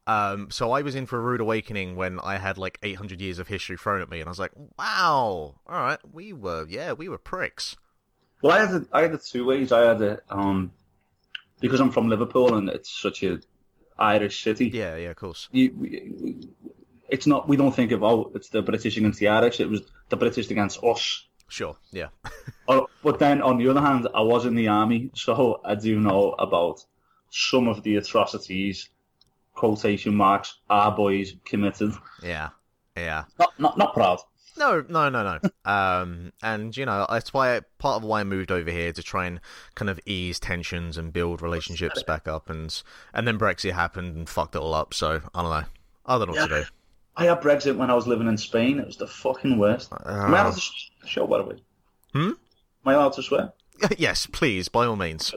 Um, 0.07 0.49
so 0.49 0.71
I 0.71 0.81
was 0.81 0.95
in 0.95 1.05
for 1.05 1.17
a 1.17 1.21
rude 1.21 1.41
awakening 1.41 1.95
when 1.95 2.19
I 2.19 2.37
had 2.37 2.57
like 2.57 2.79
800 2.81 3.21
years 3.21 3.39
of 3.39 3.47
history 3.47 3.77
thrown 3.77 4.01
at 4.01 4.09
me, 4.09 4.19
and 4.19 4.27
I 4.27 4.31
was 4.31 4.39
like, 4.39 4.51
"Wow, 4.77 5.55
all 5.67 5.81
right, 5.81 5.99
we 6.11 6.33
were, 6.33 6.65
yeah, 6.67 6.93
we 6.93 7.07
were 7.07 7.17
pricks." 7.19 7.75
Well, 8.41 8.51
I 8.51 8.65
had 8.65 8.81
it, 8.81 8.87
I 8.91 9.01
had 9.03 9.13
it 9.13 9.23
two 9.23 9.45
ways. 9.45 9.71
I 9.71 9.81
had 9.81 10.01
it 10.01 10.23
um, 10.29 10.71
because 11.59 11.79
I'm 11.79 11.91
from 11.91 12.09
Liverpool 12.09 12.55
and 12.55 12.67
it's 12.69 12.89
such 12.89 13.21
a 13.23 13.39
Irish 13.99 14.43
city. 14.43 14.69
Yeah, 14.69 14.95
yeah, 14.95 15.09
of 15.11 15.17
course. 15.17 15.47
You, 15.51 15.73
we- 15.77 16.47
it's 17.07 17.27
not. 17.27 17.47
We 17.47 17.57
don't 17.57 17.75
think 17.75 17.91
of 17.91 18.03
oh, 18.03 18.31
it's 18.33 18.49
the 18.49 18.61
British 18.61 18.95
against 18.97 19.19
the 19.19 19.27
Irish. 19.27 19.59
It 19.59 19.69
was 19.69 19.81
the 20.09 20.15
British 20.17 20.49
against 20.49 20.81
us. 20.83 21.27
Sure, 21.47 21.75
yeah. 21.91 22.07
Oh, 22.67 22.87
but 23.03 23.19
then 23.19 23.41
on 23.41 23.57
the 23.57 23.67
other 23.67 23.81
hand, 23.81 24.07
I 24.15 24.21
was 24.21 24.45
in 24.45 24.55
the 24.55 24.69
army, 24.69 25.11
so 25.13 25.59
I 25.65 25.75
do 25.75 25.99
know 25.99 26.31
about 26.39 26.85
some 27.29 27.67
of 27.67 27.83
the 27.83 27.97
atrocities. 27.97 28.89
Quotation 29.53 30.15
marks. 30.15 30.59
Our 30.69 30.91
boys 30.91 31.35
committed. 31.45 31.93
Yeah, 32.23 32.49
yeah. 32.95 33.25
Not 33.39 33.59
not 33.59 33.77
not 33.77 33.93
proud. 33.93 34.19
No, 34.57 34.83
no, 34.89 35.09
no, 35.09 35.23
no. 35.23 35.49
um, 35.71 36.33
and 36.41 36.75
you 36.75 36.85
know 36.85 37.05
that's 37.09 37.33
why 37.33 37.61
part 37.77 37.97
of 37.97 38.03
why 38.03 38.21
I 38.21 38.23
moved 38.23 38.51
over 38.51 38.69
here 38.69 38.91
to 38.91 39.03
try 39.03 39.25
and 39.25 39.39
kind 39.75 39.89
of 39.89 39.99
ease 40.05 40.39
tensions 40.39 40.97
and 40.97 41.13
build 41.13 41.41
relationships 41.41 42.03
back 42.03 42.27
up, 42.27 42.49
and 42.49 42.81
and 43.13 43.27
then 43.27 43.37
Brexit 43.39 43.73
happened 43.73 44.15
and 44.15 44.29
fucked 44.29 44.55
it 44.55 44.59
all 44.59 44.73
up. 44.73 44.93
So 44.93 45.21
I 45.33 45.41
don't 45.41 45.51
know. 45.51 45.67
I 46.05 46.17
don't 46.17 46.27
know 46.27 46.41
what 46.41 46.49
to 46.49 46.61
do. 46.61 46.67
I 47.17 47.25
had 47.25 47.41
Brexit 47.41 47.75
when 47.75 47.89
I 47.89 47.93
was 47.93 48.07
living 48.07 48.27
in 48.27 48.37
Spain. 48.37 48.79
It 48.79 48.87
was 48.87 48.97
the 48.97 49.07
fucking 49.07 49.57
worst. 49.57 49.91
Am 50.05 50.33
I 50.33 50.41
allowed 50.41 50.53
to 50.53 50.59
sh- 50.59 50.89
show 51.05 51.27
by 51.27 51.39
the 51.39 51.43
way? 51.43 51.63
Hmm? 52.13 52.29
Am 52.29 52.37
I 52.85 52.93
allowed 52.93 53.13
to 53.13 53.23
swear? 53.23 53.53
yes, 53.97 54.25
please, 54.25 54.69
by 54.69 54.85
all 54.85 54.95
means. 54.95 55.33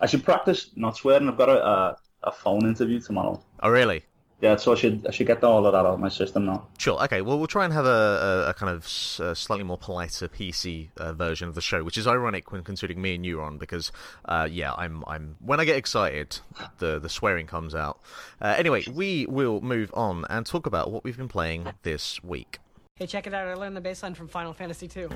I 0.00 0.06
should 0.06 0.24
practice 0.24 0.70
not 0.76 0.96
swearing. 0.96 1.28
I've 1.28 1.38
got 1.38 1.48
a 1.48 1.66
a, 1.66 1.96
a 2.24 2.32
phone 2.32 2.66
interview 2.66 3.00
tomorrow. 3.00 3.40
Oh, 3.62 3.70
really? 3.70 4.02
Yeah, 4.40 4.56
so 4.56 4.72
I 4.72 4.74
should 4.74 5.06
I 5.06 5.10
should 5.10 5.26
get 5.26 5.42
all 5.42 5.64
of 5.64 5.72
that 5.72 5.78
out 5.78 5.86
of 5.86 6.00
my 6.00 6.10
system 6.10 6.44
now. 6.44 6.66
Sure. 6.76 7.02
Okay. 7.04 7.22
Well, 7.22 7.38
we'll 7.38 7.46
try 7.46 7.64
and 7.64 7.72
have 7.72 7.86
a, 7.86 8.44
a, 8.46 8.50
a 8.50 8.54
kind 8.54 8.70
of 8.70 8.84
s- 8.84 9.18
uh 9.18 9.32
slightly 9.34 9.64
more 9.64 9.78
politer, 9.78 10.28
PC 10.28 10.88
uh, 10.98 11.14
version 11.14 11.48
of 11.48 11.54
the 11.54 11.62
show, 11.62 11.82
which 11.82 11.96
is 11.96 12.06
ironic 12.06 12.52
when 12.52 12.62
considering 12.62 13.00
me 13.00 13.14
and 13.14 13.24
you 13.24 13.40
are 13.40 13.44
on, 13.44 13.56
because 13.56 13.90
uh, 14.26 14.46
yeah, 14.50 14.74
I'm 14.74 15.02
I'm 15.06 15.36
when 15.40 15.60
I 15.60 15.64
get 15.64 15.76
excited, 15.76 16.40
the 16.78 16.98
the 16.98 17.08
swearing 17.08 17.46
comes 17.46 17.74
out. 17.74 18.00
Uh, 18.38 18.54
anyway, 18.58 18.84
we 18.92 19.24
will 19.26 19.62
move 19.62 19.90
on 19.94 20.26
and 20.28 20.44
talk 20.44 20.66
about 20.66 20.90
what 20.90 21.04
we've 21.04 21.16
been 21.16 21.28
playing 21.28 21.68
this 21.82 22.22
week. 22.22 22.58
Hey, 22.96 23.06
check 23.06 23.26
it 23.26 23.32
out. 23.32 23.46
I 23.48 23.54
learned 23.54 23.76
the 23.76 23.80
bassline 23.80 24.14
from 24.14 24.28
Final 24.28 24.52
Fantasy 24.52 24.90
II. 24.94 25.08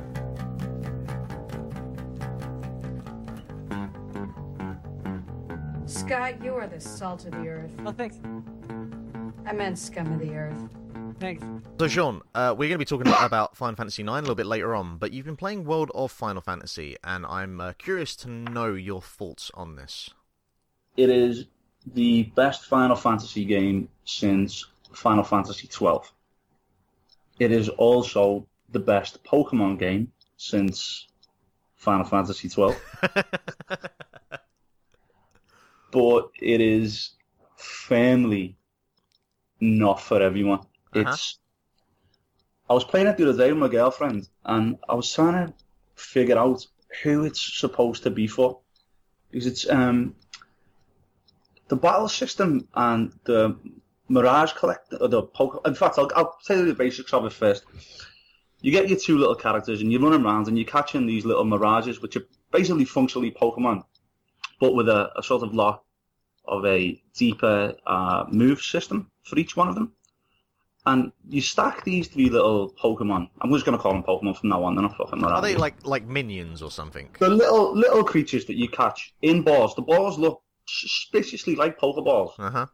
Scott, 5.89 6.45
you 6.45 6.55
are 6.55 6.67
the 6.67 6.79
salt 6.79 7.25
of 7.25 7.33
the 7.33 7.49
earth. 7.49 7.71
Oh, 7.87 7.93
thanks. 7.93 8.19
I 9.47 9.53
meant 9.55 9.79
scum 9.79 10.13
of 10.13 10.21
the 10.21 10.35
earth. 10.35 10.69
Thanks. 11.19 11.43
So, 11.81 11.89
Sean, 11.89 12.21
uh, 12.35 12.55
we're 12.57 12.69
going 12.69 12.73
to 12.73 12.79
be 12.79 12.85
talking 12.85 13.11
about 13.23 13.57
Final 13.57 13.75
Fantasy 13.75 14.03
IX 14.03 14.11
a 14.11 14.21
little 14.21 14.35
bit 14.35 14.45
later 14.45 14.75
on, 14.75 14.99
but 14.99 15.15
you've 15.15 15.25
been 15.25 15.35
playing 15.35 15.65
World 15.65 15.91
of 15.95 16.13
Final 16.13 16.43
Fantasy, 16.43 16.97
and 17.03 17.25
I'm 17.25 17.59
uh, 17.59 17.73
curious 17.79 18.15
to 18.17 18.29
know 18.29 18.75
your 18.75 19.01
thoughts 19.01 19.51
on 19.55 19.77
this. 19.77 20.11
It 20.99 21.09
is 21.09 21.47
the 21.95 22.25
best 22.35 22.67
Final 22.67 22.95
Fantasy 22.95 23.47
game 23.47 23.89
since 24.05 24.67
Final 24.93 25.25
Fantasy 25.25 25.69
twelve. 25.69 26.13
It 27.39 27.51
is 27.51 27.71
also 27.71 28.47
the 28.69 28.81
best 28.81 29.25
Pokemon 29.25 29.79
game 29.79 30.13
since 30.37 31.07
Final 31.77 32.05
Fantasy 32.05 32.51
twelve. 32.51 32.79
but 35.91 36.31
it 36.41 36.61
is 36.61 37.11
firmly 37.57 38.57
not 39.61 40.01
for 40.01 40.23
everyone. 40.23 40.61
Uh-huh. 40.95 41.01
It's. 41.01 41.39
I 42.71 42.75
was 42.75 42.85
playing 42.85 43.07
it 43.07 43.17
the 43.17 43.29
other 43.29 43.39
day 43.39 43.51
with 43.51 43.61
my 43.61 43.69
girlfriend, 43.69 44.29
and 44.45 44.77
I 44.89 44.95
was 44.95 45.13
trying 45.13 45.47
to 45.47 45.55
figure 45.95 46.39
out 46.39 46.67
who 47.03 47.25
it's 47.25 47.59
supposed 47.59 48.03
to 48.03 48.11
be 48.11 48.27
for. 48.27 48.61
Because 49.31 49.47
it's 49.47 49.69
um, 49.69 50.15
the 51.69 51.77
battle 51.77 52.09
system 52.09 52.69
and 52.75 53.13
the 53.25 53.57
Mirage 54.09 54.53
Collect, 54.53 54.95
or 55.01 55.09
the 55.09 55.23
Poke. 55.23 55.67
In 55.67 55.75
fact, 55.75 55.99
I'll, 55.99 56.11
I'll 56.15 56.39
tell 56.45 56.59
you 56.59 56.67
the 56.67 56.75
basics 56.75 57.13
of 57.13 57.25
it 57.25 57.33
first. 57.33 57.65
You 58.61 58.73
get 58.73 58.89
your 58.89 58.99
two 58.99 59.19
little 59.19 59.37
characters 59.37 59.81
and 59.81 59.93
you 59.93 60.01
run 60.01 60.21
around 60.25 60.49
and 60.49 60.59
you're 60.59 60.67
catching 60.67 61.07
these 61.07 61.25
little 61.25 61.45
Mirages, 61.45 62.03
which 62.03 62.17
are 62.17 62.27
basically 62.51 62.85
functionally 62.85 63.31
Pokemon, 63.31 63.85
but 64.61 64.75
with 64.75 64.89
a, 64.89 65.11
a 65.19 65.23
sort 65.23 65.43
of 65.43 65.55
lot 65.55 65.85
of 66.45 66.65
a 66.65 67.01
deeper 67.15 67.75
uh, 67.87 68.25
move 68.31 68.61
system 68.63 69.11
for 69.23 69.39
each 69.39 69.57
one 69.57 69.69
of 69.69 69.75
them. 69.75 69.93
And 70.87 71.13
you 71.29 71.43
stack 71.43 71.85
these 71.85 72.09
three 72.09 72.31
little 72.31 72.73
Pokemon. 72.73 73.29
I'm 73.43 73.53
just 73.53 73.67
going 73.67 73.77
to 73.77 73.83
call 73.83 73.93
them 73.93 74.03
Pokemon 74.03 74.39
from 74.39 74.49
now 74.49 74.65
on. 74.65 74.75
They're 74.75 74.83
not 74.83 74.97
fucking 74.97 75.23
Are 75.23 75.43
they 75.43 75.57
like 75.57 75.85
like 75.85 76.07
minions 76.07 76.63
or 76.63 76.71
something? 76.71 77.11
the 77.19 77.29
little 77.29 77.77
little 77.77 78.05
creatures 78.05 78.47
that 78.47 78.57
you 78.57 78.69
catch 78.69 79.13
in 79.21 79.43
balls? 79.43 79.75
The 79.75 79.83
balls 79.83 80.19
look 80.19 80.43
suspiciously 80.67 81.57
like 81.57 81.79
Pokeballs. 81.79 82.33
Uh 82.39 82.51
huh. 82.51 82.67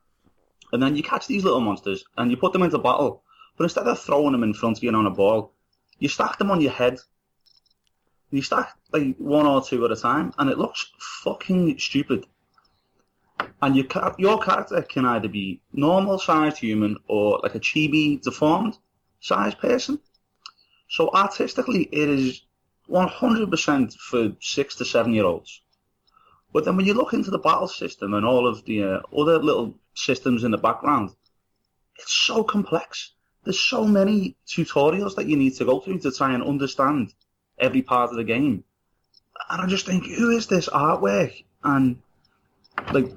And 0.72 0.82
then 0.82 0.94
you 0.96 1.02
catch 1.02 1.26
these 1.26 1.42
little 1.42 1.60
monsters 1.60 2.04
and 2.16 2.30
you 2.30 2.36
put 2.36 2.52
them 2.52 2.62
into 2.62 2.78
battle. 2.78 3.22
But 3.56 3.64
instead 3.64 3.86
of 3.86 3.98
throwing 3.98 4.32
them 4.32 4.42
in 4.44 4.54
front 4.54 4.78
of 4.78 4.84
you 4.84 4.92
on 4.92 5.06
a 5.06 5.10
ball, 5.10 5.52
you 5.98 6.08
stack 6.08 6.38
them 6.38 6.50
on 6.50 6.60
your 6.60 6.72
head. 6.72 6.98
You 8.34 8.42
stack 8.42 8.76
like 8.92 9.14
one 9.18 9.46
or 9.46 9.62
two 9.62 9.84
at 9.84 9.92
a 9.92 9.96
time, 9.96 10.32
and 10.38 10.50
it 10.50 10.58
looks 10.58 10.90
fucking 11.22 11.78
stupid. 11.78 12.26
And 13.62 13.76
your 13.76 13.86
your 14.18 14.40
character 14.40 14.82
can 14.82 15.06
either 15.06 15.28
be 15.28 15.60
normal 15.72 16.18
sized 16.18 16.58
human 16.58 16.96
or 17.06 17.38
like 17.44 17.54
a 17.54 17.60
chibi 17.60 18.20
deformed 18.20 18.76
sized 19.20 19.58
person. 19.58 20.00
So 20.88 21.10
artistically, 21.14 21.84
it 21.92 22.08
is 22.08 22.42
100% 22.90 23.94
for 23.94 24.32
six 24.40 24.74
to 24.78 24.84
seven 24.84 25.14
year 25.14 25.26
olds. 25.26 25.60
But 26.52 26.64
then 26.64 26.76
when 26.76 26.86
you 26.86 26.94
look 26.94 27.12
into 27.12 27.30
the 27.30 27.38
battle 27.38 27.68
system 27.68 28.14
and 28.14 28.26
all 28.26 28.48
of 28.48 28.64
the 28.64 28.82
uh, 28.82 29.00
other 29.16 29.38
little 29.38 29.78
systems 29.94 30.42
in 30.42 30.50
the 30.50 30.58
background, 30.58 31.10
it's 32.00 32.12
so 32.12 32.42
complex. 32.42 33.12
There's 33.44 33.60
so 33.60 33.84
many 33.84 34.36
tutorials 34.44 35.14
that 35.14 35.28
you 35.28 35.36
need 35.36 35.54
to 35.58 35.64
go 35.64 35.78
through 35.78 36.00
to 36.00 36.10
try 36.10 36.34
and 36.34 36.42
understand 36.42 37.14
every 37.58 37.82
part 37.82 38.10
of 38.10 38.16
the 38.16 38.24
game. 38.24 38.64
And 39.50 39.62
I 39.62 39.66
just 39.66 39.86
think, 39.86 40.06
who 40.06 40.30
is 40.30 40.46
this 40.46 40.68
artwork? 40.68 41.44
And 41.62 41.98
like 42.92 43.10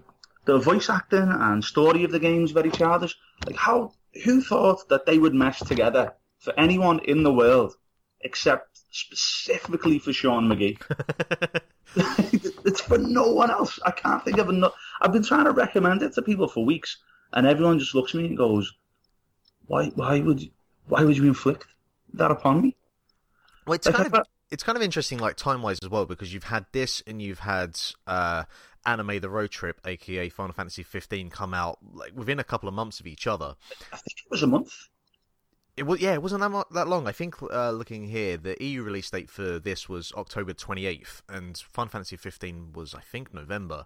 the 0.46 0.58
voice 0.58 0.90
acting 0.90 1.30
and 1.30 1.64
story 1.64 2.04
of 2.04 2.12
the 2.12 2.20
game 2.20 2.44
is 2.44 2.52
very 2.52 2.72
childish. 2.72 3.16
Like 3.46 3.56
how 3.56 3.94
who 4.24 4.42
thought 4.42 4.90
that 4.90 5.06
they 5.06 5.18
would 5.18 5.34
mesh 5.34 5.60
together 5.60 6.14
for 6.40 6.54
anyone 6.58 7.00
in 7.00 7.24
the 7.24 7.34
world 7.34 7.76
except 8.22 8.80
specifically 8.92 10.00
for 10.00 10.14
Sean 10.14 10.48
McGee? 10.48 10.80
it's 12.66 12.82
for 12.82 12.98
no 12.98 13.32
one 13.32 13.50
else. 13.50 13.80
I 13.86 13.92
can't 13.92 14.24
think 14.24 14.38
of 14.38 14.50
enough. 14.50 14.74
I've 15.02 15.14
been 15.14 15.24
trying 15.24 15.46
to 15.46 15.52
recommend 15.52 16.02
it 16.02 16.14
to 16.14 16.22
people 16.22 16.48
for 16.48 16.66
weeks, 16.66 16.98
and 17.34 17.48
everyone 17.48 17.80
just 17.80 17.96
looks 17.96 18.14
at 18.14 18.22
me 18.22 18.28
and 18.28 18.38
goes, 18.38 18.74
"Why? 19.66 19.88
Why 19.96 20.20
would? 20.20 20.50
Why 20.88 21.04
would 21.04 21.18
you 21.18 21.26
inflict 21.26 21.66
that 22.14 22.32
upon 22.32 22.62
me?" 22.62 22.77
Well, 23.68 23.76
it's 23.76 23.88
kind 23.88 24.14
of 24.14 24.24
it's 24.50 24.64
kind 24.64 24.78
of 24.78 24.82
interesting, 24.82 25.20
like 25.20 25.36
time 25.36 25.62
wise 25.62 25.80
as 25.84 25.90
well, 25.90 26.06
because 26.06 26.34
you've 26.34 26.46
had 26.46 26.66
this 26.72 27.04
and 27.06 27.22
you've 27.22 27.40
had 27.40 27.80
uh, 28.08 28.46
Anime 28.86 29.20
the 29.20 29.30
Road 29.30 29.52
Trip, 29.52 29.80
aka 29.86 30.30
Final 30.30 30.54
Fantasy 30.54 30.84
15, 30.84 31.30
come 31.30 31.54
out 31.54 31.78
like 31.94 32.14
within 32.16 32.40
a 32.40 32.44
couple 32.44 32.70
of 32.70 32.76
months 32.76 33.00
of 33.00 33.08
each 33.08 33.28
other. 33.28 33.56
I 33.92 33.98
think 33.98 34.20
it 34.26 34.32
was 34.32 34.44
a 34.44 34.48
month. 34.48 34.72
It 35.76 35.84
was 35.84 36.00
yeah, 36.00 36.14
it 36.14 36.24
wasn't 36.24 36.42
that, 36.42 36.50
mo- 36.50 36.66
that 36.72 36.88
long. 36.88 37.08
I 37.08 37.12
think 37.12 37.36
uh, 37.44 37.72
looking 37.72 38.08
here, 38.08 38.38
the 38.38 38.56
EU 38.60 38.82
release 38.82 39.12
date 39.12 39.30
for 39.30 39.60
this 39.60 39.88
was 39.88 40.12
October 40.16 40.54
28th, 40.54 41.22
and 41.30 41.58
Final 41.58 41.90
Fantasy 41.90 42.16
15 42.16 42.74
was 42.74 42.96
I 42.96 43.02
think 43.02 43.34
November. 43.34 43.86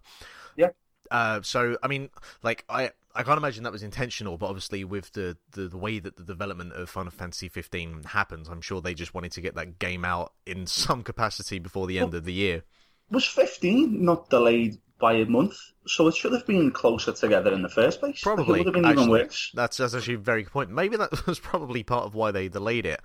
Yeah. 0.55 0.69
Uh, 1.12 1.41
so 1.44 1.77
I 1.84 1.88
mean, 1.88 2.10
like 2.41 2.63
I 2.70 2.91
I 3.13 3.24
can't 3.24 3.38
imagine 3.38 3.63
that 3.63 3.74
was 3.74 3.84
intentional, 3.84 4.38
but 4.38 4.48
obviously 4.48 4.84
with 4.86 5.12
the, 5.12 5.38
the, 5.51 5.68
the 5.68 5.77
way 5.77 6.00
that 6.00 6.15
the 6.15 6.24
development 6.24 6.72
of 6.74 6.89
Final 6.89 7.12
Fantasy 7.12 7.50
15 7.50 8.03
happens, 8.03 8.48
I'm 8.48 8.62
sure 8.62 8.80
they 8.80 8.94
just 8.94 9.13
wanted 9.13 9.34
to 9.34 9.41
get 9.41 9.56
that 9.56 9.80
game 9.80 10.06
out 10.06 10.32
in 10.46 10.65
some 10.65 11.03
capacity 11.03 11.60
before 11.60 11.88
the 11.88 12.00
end 12.00 12.13
of 12.13 12.24
the 12.24 12.34
year. 12.34 12.63
Was 13.10 13.25
fifteen 13.25 14.06
not 14.06 14.30
delayed 14.30 14.77
by 15.01 15.13
a 15.13 15.25
month? 15.25 15.58
So 15.88 16.08
it 16.08 16.15
should 16.15 16.31
have 16.31 16.46
been 16.46 16.72
closer 16.72 17.12
together 17.12 17.51
in 17.51 17.63
the 17.63 17.70
first 17.70 18.00
place. 18.00 18.22
Probably, 18.22 18.60
would 18.60 18.67
have 18.67 18.74
been 18.74 18.86
even 18.86 19.00
actually. 19.00 19.10
worse. 19.10 19.51
That's 19.53 19.77
that's 19.77 19.96
actually 19.96 20.13
a 20.13 20.20
very 20.20 20.43
good 20.43 20.53
point. 20.53 20.70
Maybe 20.70 20.96
that 20.96 21.25
was 21.27 21.39
probably 21.39 21.84
part 21.84 22.05
of 22.05 22.15
why 22.15 22.31
they 22.31 22.48
delayed 22.48 22.86
it. 22.86 23.01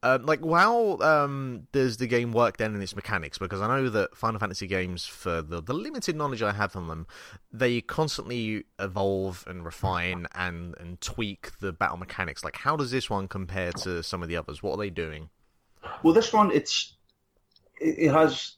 Um, 0.00 0.26
like, 0.26 0.44
how 0.44 0.98
um, 1.00 1.66
does 1.72 1.96
the 1.96 2.06
game 2.06 2.30
work 2.30 2.56
then 2.58 2.74
in 2.74 2.80
its 2.80 2.94
mechanics? 2.94 3.36
Because 3.36 3.60
I 3.60 3.66
know 3.66 3.88
that 3.88 4.16
Final 4.16 4.38
Fantasy 4.38 4.68
games, 4.68 5.04
for 5.04 5.42
the, 5.42 5.60
the 5.60 5.72
limited 5.72 6.14
knowledge 6.14 6.40
I 6.40 6.52
have 6.52 6.76
on 6.76 6.86
them, 6.86 7.08
they 7.52 7.80
constantly 7.80 8.64
evolve 8.78 9.42
and 9.48 9.64
refine 9.64 10.28
and, 10.36 10.76
and 10.78 11.00
tweak 11.00 11.58
the 11.58 11.72
battle 11.72 11.96
mechanics. 11.96 12.44
Like, 12.44 12.56
how 12.56 12.76
does 12.76 12.92
this 12.92 13.10
one 13.10 13.26
compare 13.26 13.72
to 13.72 14.04
some 14.04 14.22
of 14.22 14.28
the 14.28 14.36
others? 14.36 14.62
What 14.62 14.74
are 14.74 14.78
they 14.78 14.90
doing? 14.90 15.30
Well, 16.04 16.14
this 16.14 16.32
one, 16.32 16.52
it's 16.52 16.94
it 17.80 17.98
it 17.98 18.12
has 18.12 18.57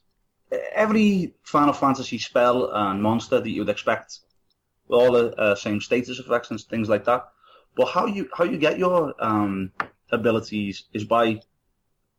every 0.73 1.33
Final 1.43 1.73
Fantasy 1.73 2.17
spell 2.17 2.71
and 2.71 3.01
monster 3.01 3.39
that 3.39 3.49
you 3.49 3.61
would 3.61 3.69
expect, 3.69 4.19
with 4.87 4.99
all 4.99 5.11
the 5.11 5.33
uh, 5.35 5.55
same 5.55 5.81
status 5.81 6.19
effects 6.19 6.51
and 6.51 6.59
things 6.61 6.89
like 6.89 7.05
that. 7.05 7.29
But 7.75 7.87
how 7.87 8.05
you 8.05 8.29
how 8.35 8.43
you 8.43 8.57
get 8.57 8.77
your 8.77 9.13
um, 9.19 9.71
abilities 10.11 10.83
is 10.93 11.05
by 11.05 11.41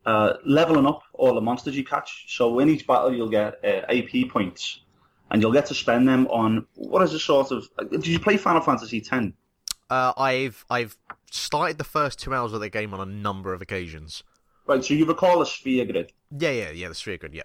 uh, 0.07 0.35
leveling 0.47 0.87
up 0.87 1.03
all 1.13 1.35
the 1.35 1.41
monsters 1.41 1.77
you 1.77 1.85
catch. 1.85 2.25
So 2.29 2.59
in 2.59 2.69
each 2.69 2.87
battle, 2.87 3.15
you'll 3.15 3.29
get 3.29 3.61
uh, 3.63 3.83
AP 3.89 4.31
points, 4.31 4.81
and 5.31 5.43
you'll 5.43 5.53
get 5.53 5.67
to 5.67 5.75
spend 5.75 6.09
them 6.09 6.27
on 6.29 6.67
what 6.75 7.03
is 7.03 7.13
a 7.15 7.21
sort 7.21 7.51
of. 7.53 7.69
Did 7.91 8.07
you 8.07 8.19
play 8.19 8.37
Final 8.37 8.63
Fantasy 8.63 8.99
X? 8.99 9.33
Uh, 9.91 10.13
I've 10.17 10.65
I've 10.71 10.97
started 11.31 11.77
the 11.77 11.85
first 11.85 12.19
two 12.19 12.33
hours 12.33 12.53
of 12.55 12.61
the 12.61 12.71
game 12.71 12.95
on 12.95 13.01
a 13.01 13.11
number 13.11 13.53
of 13.53 13.61
occasions. 13.61 14.23
Right. 14.67 14.83
So 14.83 14.95
you 14.95 15.05
recall 15.05 15.43
a 15.43 15.47
sphere 15.47 15.85
grid. 15.85 16.13
Yeah, 16.31 16.51
yeah, 16.51 16.71
yeah. 16.71 16.89
The 16.89 16.95
sphere 16.95 17.19
grid. 17.19 17.35
Yeah. 17.35 17.43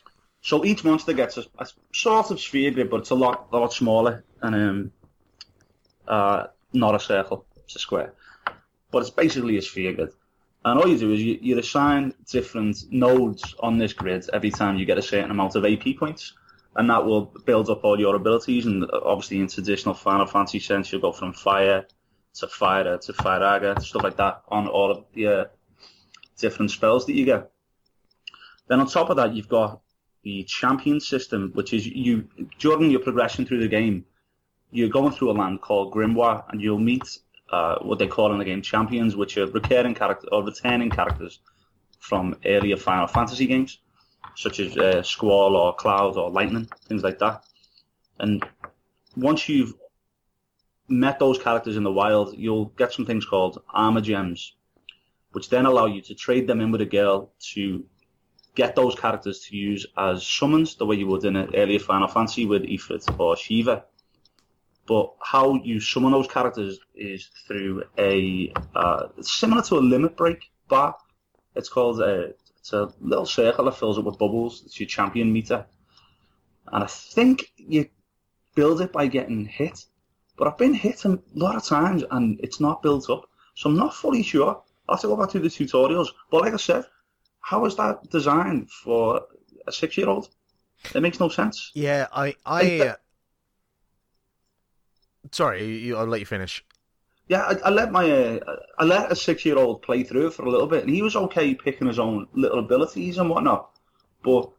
So 0.48 0.64
each 0.64 0.86
monster 0.86 1.12
gets 1.12 1.36
a, 1.36 1.44
a 1.60 1.68
sort 1.92 2.32
of 2.32 2.40
sphere 2.40 2.72
grid, 2.72 2.90
but 2.90 3.02
it's 3.02 3.10
a 3.10 3.16
lot, 3.16 3.50
a 3.52 3.58
lot 3.58 3.74
smaller 3.74 4.24
and 4.42 4.56
um, 4.56 4.92
uh, 6.08 6.48
not 6.72 6.96
a 6.96 7.02
circle. 7.02 7.46
It's 7.66 7.76
a 7.76 7.80
square, 7.80 8.14
but 8.90 9.00
it's 9.00 9.10
basically 9.10 9.58
a 9.58 9.62
sphere 9.62 9.92
grid. 9.92 10.14
And 10.64 10.80
all 10.80 10.88
you 10.88 10.98
do 10.98 11.12
is 11.12 11.22
you, 11.22 11.38
you 11.42 11.60
assign 11.60 12.14
different 12.32 12.78
nodes 12.90 13.56
on 13.60 13.78
this 13.78 13.92
grid 13.92 14.30
every 14.32 14.50
time 14.50 14.78
you 14.78 14.86
get 14.86 14.98
a 14.98 15.02
certain 15.02 15.32
amount 15.32 15.56
of 15.56 15.66
AP 15.66 15.98
points, 16.00 16.32
and 16.78 16.90
that 16.90 17.06
will 17.06 17.26
build 17.46 17.70
up 17.70 17.84
all 17.84 18.00
your 18.00 18.16
abilities. 18.16 18.68
And 18.68 18.86
uh, 18.86 19.02
obviously, 19.04 19.42
in 19.42 19.50
traditional 19.50 19.96
Final 19.96 20.28
Fantasy 20.28 20.62
sense, 20.62 20.90
you'll 20.94 21.02
go 21.02 21.12
from 21.12 21.34
fire 21.34 21.86
to 22.36 22.48
fire 22.48 22.98
to 22.98 23.12
fire 23.12 23.76
stuff 23.82 24.02
like 24.02 24.16
that 24.16 24.44
on 24.48 24.70
all 24.70 24.92
of 24.92 25.04
the 25.14 25.28
uh, 25.28 25.46
different 26.38 26.72
spells 26.72 27.06
that 27.08 27.16
you 27.16 27.26
get. 27.26 27.52
Then 28.70 28.80
on 28.80 28.88
top 28.88 29.10
of 29.10 29.18
that, 29.18 29.34
you've 29.34 29.50
got 29.50 29.82
the 30.28 30.44
champion 30.44 31.00
system, 31.00 31.52
which 31.54 31.72
is 31.72 31.88
you 31.88 32.28
during 32.60 32.92
your 32.92 33.00
progression 33.00 33.46
through 33.46 33.62
the 33.62 33.74
game, 33.80 34.04
you're 34.72 34.90
going 34.90 35.14
through 35.14 35.32
a 35.32 35.38
land 35.42 35.62
called 35.62 35.94
Grymoire, 35.94 36.44
and 36.50 36.62
you'll 36.62 36.86
meet 36.94 37.08
uh, 37.50 37.76
what 37.82 37.98
they 37.98 38.08
call 38.08 38.34
in 38.34 38.38
the 38.38 38.44
game 38.44 38.62
champions, 38.62 39.16
which 39.16 39.38
are 39.38 39.48
recurring 39.48 39.96
characters 39.96 40.28
or 40.34 40.44
returning 40.44 40.90
characters 40.90 41.40
from 42.00 42.36
earlier 42.46 42.76
Final 42.76 43.08
Fantasy 43.08 43.48
games, 43.48 43.80
such 44.36 44.60
as 44.60 44.76
uh, 44.76 45.02
Squall 45.02 45.56
or 45.56 45.74
Cloud 45.74 46.18
or 46.18 46.30
Lightning, 46.30 46.68
things 46.90 47.04
like 47.04 47.20
that. 47.20 47.46
And 48.20 48.46
once 49.16 49.48
you've 49.48 49.76
met 50.90 51.20
those 51.20 51.38
characters 51.38 51.78
in 51.78 51.84
the 51.84 51.98
wild, 52.02 52.38
you'll 52.38 52.74
get 52.82 52.92
some 52.92 53.06
things 53.06 53.24
called 53.24 53.62
armor 53.70 54.02
gems, 54.02 54.58
which 55.32 55.48
then 55.50 55.66
allow 55.66 55.86
you 55.86 56.02
to 56.02 56.14
trade 56.16 56.48
them 56.48 56.60
in 56.60 56.72
with 56.72 56.82
a 56.82 56.92
girl 57.00 57.32
to 57.54 57.86
get 58.58 58.76
those 58.76 58.96
characters 58.96 59.40
to 59.42 59.56
use 59.56 59.86
as 59.96 60.26
summons, 60.26 60.76
the 60.76 60.86
way 60.86 60.96
you 60.96 61.06
would 61.06 61.24
in 61.24 61.36
an 61.36 61.54
earlier 61.56 61.78
Final 61.78 62.08
Fantasy 62.08 62.46
with 62.48 62.64
Ifrit 62.64 63.04
or 63.20 63.38
Shiva. 63.38 63.86
But 64.88 65.14
how 65.22 65.56
you 65.64 65.80
summon 65.80 66.12
those 66.12 66.28
characters 66.28 66.80
is 66.96 67.30
through 67.46 67.84
a 68.00 68.52
uh, 68.74 69.10
similar 69.22 69.62
to 69.64 69.76
a 69.76 69.84
limit 69.94 70.18
break 70.18 70.50
bar. 70.68 70.96
It's 71.56 71.70
called 71.70 72.02
a 72.02 72.34
it's 72.58 72.74
a 72.74 72.92
little 73.00 73.28
circle 73.28 73.66
that 73.66 73.78
fills 73.78 74.00
up 74.00 74.06
with 74.06 74.18
bubbles. 74.18 74.64
It's 74.66 74.80
your 74.80 74.88
champion 74.88 75.32
meter, 75.32 75.66
and 76.72 76.84
I 76.84 76.88
think 76.88 77.52
you 77.58 77.88
build 78.56 78.82
it 78.82 78.92
by 78.92 79.06
getting 79.06 79.46
hit. 79.46 79.86
But 80.36 80.48
I've 80.48 80.58
been 80.58 80.74
hit 80.74 81.06
a 81.06 81.20
lot 81.36 81.56
of 81.56 81.64
times 81.64 82.04
and 82.10 82.40
it's 82.42 82.60
not 82.60 82.82
built 82.82 83.10
up, 83.10 83.30
so 83.56 83.70
I'm 83.70 83.78
not 83.78 83.94
fully 83.94 84.24
sure. 84.24 84.64
I'll 84.88 84.96
have 84.96 85.02
to 85.02 85.08
go 85.08 85.18
back 85.18 85.32
through 85.32 85.42
the 85.42 85.50
tutorials. 85.50 86.08
But 86.32 86.42
like 86.42 86.54
I 86.54 86.58
said, 86.58 86.86
how 87.48 87.64
is 87.64 87.78
that 87.78 88.10
designed 88.10 88.70
for 88.70 89.22
a 89.68 89.72
six-year-old? 89.72 90.28
It 90.94 91.00
makes 91.00 91.18
no 91.22 91.30
sense. 91.30 91.72
Yeah, 91.74 92.08
I 92.12 92.36
I. 92.46 92.96
Sorry, 95.32 95.64
you, 95.66 95.96
I'll 95.96 96.06
let 96.08 96.20
you 96.20 96.26
finish. 96.26 96.66
Yeah, 97.30 97.44
I, 97.44 97.54
I 97.68 97.70
let 97.70 97.94
my 97.94 98.12
uh, 98.12 98.40
I 98.80 98.84
let 98.84 99.14
a 99.14 99.16
six-year-old 99.16 99.82
play 99.82 100.04
through 100.04 100.28
it 100.28 100.34
for 100.34 100.44
a 100.44 100.50
little 100.50 100.68
bit, 100.68 100.84
and 100.84 100.94
he 100.94 101.02
was 101.02 101.16
okay 101.16 101.56
picking 101.56 101.88
his 101.88 102.00
own 102.00 102.28
little 102.34 102.60
abilities 102.60 103.18
and 103.18 103.30
whatnot. 103.30 103.80
But 104.24 104.50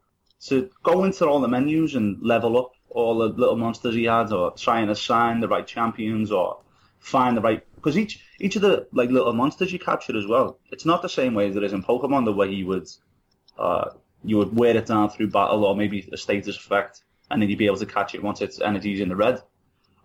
to 0.47 0.71
go 0.83 1.05
into 1.05 1.29
all 1.29 1.41
the 1.41 1.49
menus 1.49 1.95
and 1.95 2.17
level 2.23 2.57
up 2.57 2.73
all 2.89 3.19
the 3.19 3.29
little 3.29 3.57
monsters 3.57 3.97
he 3.97 4.05
had, 4.05 4.33
or 4.33 4.53
try 4.53 4.81
and 4.81 4.91
assign 4.91 5.41
the 5.41 5.49
right 5.49 5.67
champions, 5.67 6.33
or 6.33 6.63
find 7.01 7.37
the 7.37 7.43
right 7.43 7.63
because 7.79 7.97
each 7.97 8.25
each 8.41 8.57
of 8.57 8.63
the 8.63 8.87
like 8.93 9.11
little 9.11 9.33
monsters 9.33 9.73
you 9.73 9.79
captured 9.79 10.17
as 10.17 10.27
well, 10.27 10.59
it's 10.73 10.85
not 10.85 11.03
the 11.03 11.09
same 11.09 11.35
way 11.35 11.49
as 11.49 11.57
it 11.57 11.63
is 11.63 11.73
in 11.73 11.83
Pokemon, 11.83 12.25
the 12.25 12.33
way 12.33 12.51
you 12.51 12.67
would 12.67 12.89
uh, 13.59 13.91
you 14.25 14.37
would 14.39 14.57
wear 14.57 14.77
it 14.77 14.87
down 14.87 15.11
through 15.11 15.29
battle 15.29 15.65
or 15.65 15.77
maybe 15.77 16.09
a 16.13 16.17
status 16.17 16.57
effect, 16.57 17.03
and 17.31 17.41
then 17.41 17.49
you'd 17.49 17.59
be 17.59 17.67
able 17.67 17.77
to 17.77 17.87
catch 17.87 18.15
it 18.15 18.23
once 18.23 18.41
its 18.41 18.61
energy's 18.61 19.01
in 19.01 19.09
the 19.09 19.17
red. 19.17 19.41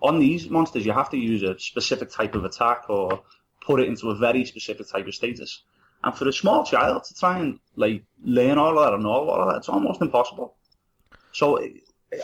On 0.02 0.20
these 0.20 0.50
monsters, 0.50 0.86
you 0.86 0.92
have 0.92 1.10
to 1.12 1.18
use 1.18 1.44
a 1.44 1.58
specific 1.60 2.10
type 2.12 2.36
of 2.36 2.46
attack 2.46 2.90
or 2.90 3.24
put 3.66 3.80
it 3.80 3.88
into 3.88 4.10
a 4.10 4.16
very 4.16 4.46
specific 4.46 4.88
type 4.90 5.08
of 5.08 5.16
status. 5.16 5.64
And 6.04 6.16
for 6.16 6.28
a 6.28 6.34
small 6.34 6.66
child 6.66 7.06
to 7.06 7.14
try 7.16 7.40
and 7.40 7.60
like 7.76 8.04
learn 8.24 8.58
all 8.58 8.76
that 8.82 8.94
and 8.94 9.06
all 9.06 9.30
of 9.30 9.50
that, 9.50 9.58
it's 9.58 9.70
almost 9.70 10.02
impossible. 10.02 10.56
So 11.32 11.58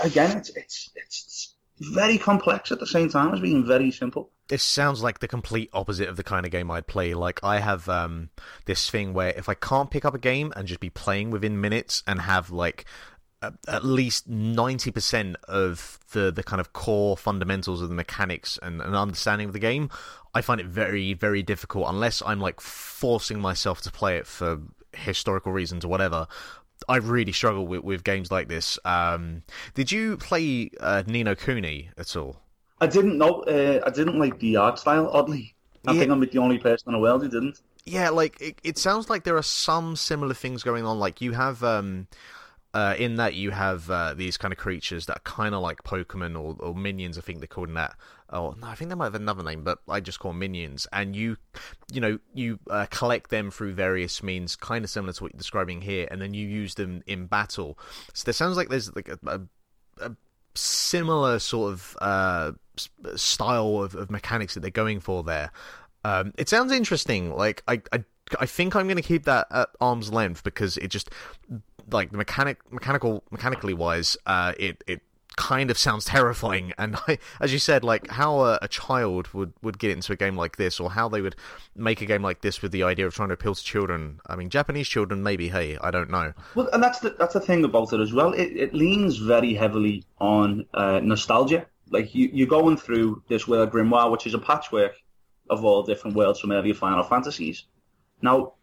again, 0.04 0.38
it's 0.38 0.50
it's 0.50 0.90
it's 0.96 1.56
very 1.80 2.18
complex 2.18 2.72
at 2.72 2.80
the 2.80 2.88
same 2.88 3.10
time 3.10 3.34
as 3.34 3.40
being 3.40 3.66
very 3.66 3.92
simple. 3.92 4.32
This 4.48 4.64
sounds 4.64 5.04
like 5.04 5.20
the 5.20 5.28
complete 5.28 5.70
opposite 5.74 6.10
of 6.10 6.18
the 6.18 6.24
kind 6.24 6.46
of 6.46 6.52
game 6.52 6.72
I'd 6.72 6.88
play. 6.88 7.14
Like 7.14 7.44
I 7.44 7.60
have 7.60 7.88
um, 7.88 8.30
this 8.66 8.90
thing 8.90 9.14
where 9.14 9.30
if 9.30 9.48
I 9.48 9.54
can't 9.54 9.92
pick 9.92 10.06
up 10.06 10.14
a 10.14 10.20
game 10.20 10.52
and 10.56 10.68
just 10.68 10.80
be 10.80 10.90
playing 10.90 11.30
within 11.30 11.62
minutes 11.62 12.04
and 12.08 12.22
have 12.22 12.50
like 12.50 12.86
at 13.68 13.86
least 13.86 14.30
90% 14.30 15.36
of 15.48 16.00
the, 16.12 16.32
the 16.32 16.44
kind 16.44 16.60
of 16.60 16.74
core 16.74 17.16
fundamentals 17.16 17.82
of 17.82 17.90
the 17.90 17.96
mechanics 17.96 18.60
and, 18.62 18.82
and 18.82 18.96
understanding 18.96 19.48
of 19.48 19.54
the 19.54 19.60
game, 19.60 19.90
I 20.34 20.42
find 20.42 20.60
it 20.60 20.68
very, 20.68 21.14
very 21.14 21.42
difficult 21.42 21.88
unless 21.88 22.22
I'm 22.26 22.42
like 22.42 22.60
forcing 22.60 23.40
myself 23.40 23.82
to 23.82 23.92
play 23.92 24.18
it 24.18 24.28
for 24.28 24.60
historical 24.94 25.52
reasons 25.52 25.86
or 25.86 25.88
whatever. 25.88 26.28
I 26.88 26.98
really 26.98 27.32
struggle 27.32 27.68
with, 27.68 27.84
with 27.84 28.04
games 28.04 28.32
like 28.32 28.48
this. 28.48 28.80
Um, 28.86 29.44
did 29.74 29.92
you 29.92 30.18
play 30.18 30.72
uh, 30.80 31.04
Ni 31.06 31.24
no 31.24 31.36
Kuni 31.36 31.90
at 31.98 32.16
all? 32.16 32.38
I 32.82 32.88
didn't 32.88 33.18
know. 33.18 33.42
Uh, 33.42 33.82
I 33.86 33.90
didn't 33.90 34.18
like 34.18 34.40
the 34.40 34.56
art 34.56 34.80
style. 34.80 35.10
Oddly, 35.12 35.56
I 35.86 35.94
yeah. 35.94 36.00
think 36.00 36.12
I'm 36.12 36.20
the 36.20 36.38
only 36.38 36.60
person 36.60 36.90
in 36.90 36.94
the 36.94 37.00
world 37.00 37.24
who 37.24 37.30
didn't. 37.30 37.62
Yeah, 37.86 38.10
like 38.10 38.40
it, 38.40 38.60
it 38.64 38.78
sounds 38.78 39.10
like 39.10 39.24
there 39.24 39.38
are 39.38 39.44
some 39.44 39.96
similar 39.96 40.34
things 40.34 40.64
going 40.64 40.86
on. 40.86 41.00
Like 41.00 41.22
you 41.22 41.34
have. 41.34 41.64
Um, 41.64 42.08
uh, 42.72 42.94
in 43.00 43.16
that 43.16 43.34
you 43.34 43.50
have 43.50 43.90
uh, 43.90 44.14
these 44.14 44.38
kind 44.38 44.52
of 44.52 44.58
creatures 44.60 45.08
that 45.08 45.18
are 45.18 45.22
kind 45.22 45.56
of 45.56 45.62
like 45.64 45.82
Pokemon 45.84 46.40
or, 46.40 46.56
or, 46.60 46.76
minions. 46.76 47.18
I 47.18 47.22
think 47.22 47.40
they're 47.40 47.48
called 47.48 47.70
in 47.70 47.74
that. 47.74 47.96
Oh 48.32 48.56
no, 48.60 48.68
I 48.68 48.76
think 48.76 48.90
they 48.90 48.96
might 48.96 49.06
have 49.06 49.16
another 49.16 49.44
name, 49.44 49.64
but 49.64 49.80
I 49.88 50.00
just 50.00 50.20
call 50.20 50.34
minions. 50.34 50.88
And 50.94 51.16
you, 51.16 51.38
you 51.92 52.00
know, 52.00 52.20
you 52.34 52.60
uh, 52.70 52.86
collect 52.90 53.30
them 53.30 53.52
through 53.52 53.74
various 53.74 54.22
means, 54.22 54.56
kind 54.56 54.86
of 54.86 54.92
similar 54.92 55.14
to 55.14 55.24
what 55.24 55.34
you're 55.34 55.40
describing 55.40 55.82
here, 55.82 56.08
and 56.12 56.22
then 56.22 56.34
you 56.34 56.48
use 56.48 56.76
them 56.76 57.02
in 57.08 57.26
battle. 57.26 57.78
So 58.14 58.26
there 58.26 58.34
sounds 58.34 58.58
like 58.58 58.70
there's 58.70 58.96
like 58.96 59.10
a, 59.10 59.20
a, 59.26 59.42
a 60.02 60.16
similar 60.56 61.40
sort 61.40 61.74
of 61.74 61.98
uh, 62.02 62.52
style 63.16 63.82
of, 63.82 63.96
of, 63.96 64.12
mechanics 64.12 64.54
that 64.54 64.60
they're 64.60 64.72
going 64.72 65.00
for 65.00 65.24
there. 65.24 65.52
Um, 66.04 66.34
it 66.38 66.50
sounds 66.50 66.72
interesting. 66.72 67.34
Like 67.36 67.64
I, 67.68 67.82
I 67.92 68.04
I 68.40 68.46
think 68.46 68.76
I'm 68.76 68.86
going 68.86 68.98
to 68.98 69.02
keep 69.02 69.26
that 69.26 69.48
at 69.52 69.70
arm's 69.82 70.12
length 70.14 70.44
because 70.44 70.78
it 70.78 70.90
just 70.90 71.10
like 71.92 72.12
the 72.12 72.18
mechanic 72.18 72.60
mechanical 72.72 73.24
mechanically 73.32 73.74
wise, 73.74 74.18
uh, 74.26 74.54
it 74.60 74.84
it 74.88 75.02
kind 75.40 75.72
of 75.72 75.78
sounds 75.78 76.06
terrifying. 76.06 76.74
And 76.80 76.96
I, 77.08 77.18
as 77.42 77.52
you 77.52 77.60
said, 77.60 77.84
like 77.84 78.10
how 78.10 78.42
a, 78.42 78.60
a, 78.62 78.68
child 78.68 79.34
would, 79.34 79.54
would 79.62 79.80
get 79.80 79.92
into 79.92 80.14
a 80.14 80.16
game 80.16 80.36
like 80.38 80.58
this, 80.58 80.80
or 80.80 80.92
how 80.92 81.10
they 81.10 81.22
would 81.22 81.36
make 81.76 82.02
a 82.02 82.06
game 82.06 82.22
like 82.22 82.42
this 82.42 82.62
with 82.62 82.72
the 82.72 82.84
idea 82.84 83.06
of 83.06 83.14
trying 83.14 83.30
to 83.30 83.34
appeal 83.34 83.56
to 83.56 83.64
children. 83.64 84.20
I 84.28 84.36
mean, 84.36 84.50
Japanese 84.50 84.88
children, 84.88 85.24
maybe. 85.24 85.50
Hey, 85.50 85.78
I 85.82 85.92
don't 85.92 86.10
know. 86.10 86.34
Well, 86.56 86.70
and 86.74 86.82
that's 86.82 87.00
the 87.00 87.12
that's 87.20 87.34
the 87.34 87.40
thing 87.40 87.64
about 87.64 87.94
it 87.94 88.00
as 88.00 88.14
well. 88.14 88.34
It, 88.34 88.52
it 88.66 88.74
leans 88.74 89.18
very 89.18 89.54
heavily 89.54 90.04
on 90.20 90.66
uh, 90.74 91.00
nostalgia. 91.04 91.66
Like 91.90 92.16
you, 92.16 92.30
you're 92.32 92.48
going 92.48 92.78
through 92.78 93.24
this 93.28 93.48
world 93.48 93.72
Grymoire, 93.72 94.12
which 94.12 94.28
is 94.28 94.34
a 94.34 94.40
patchwork 94.40 94.94
of 95.50 95.66
all 95.66 95.84
different 95.84 96.16
worlds 96.16 96.40
from 96.40 96.52
earlier 96.52 96.74
Final 96.74 97.04
Fantasies. 97.04 97.66
Now, 98.22 98.54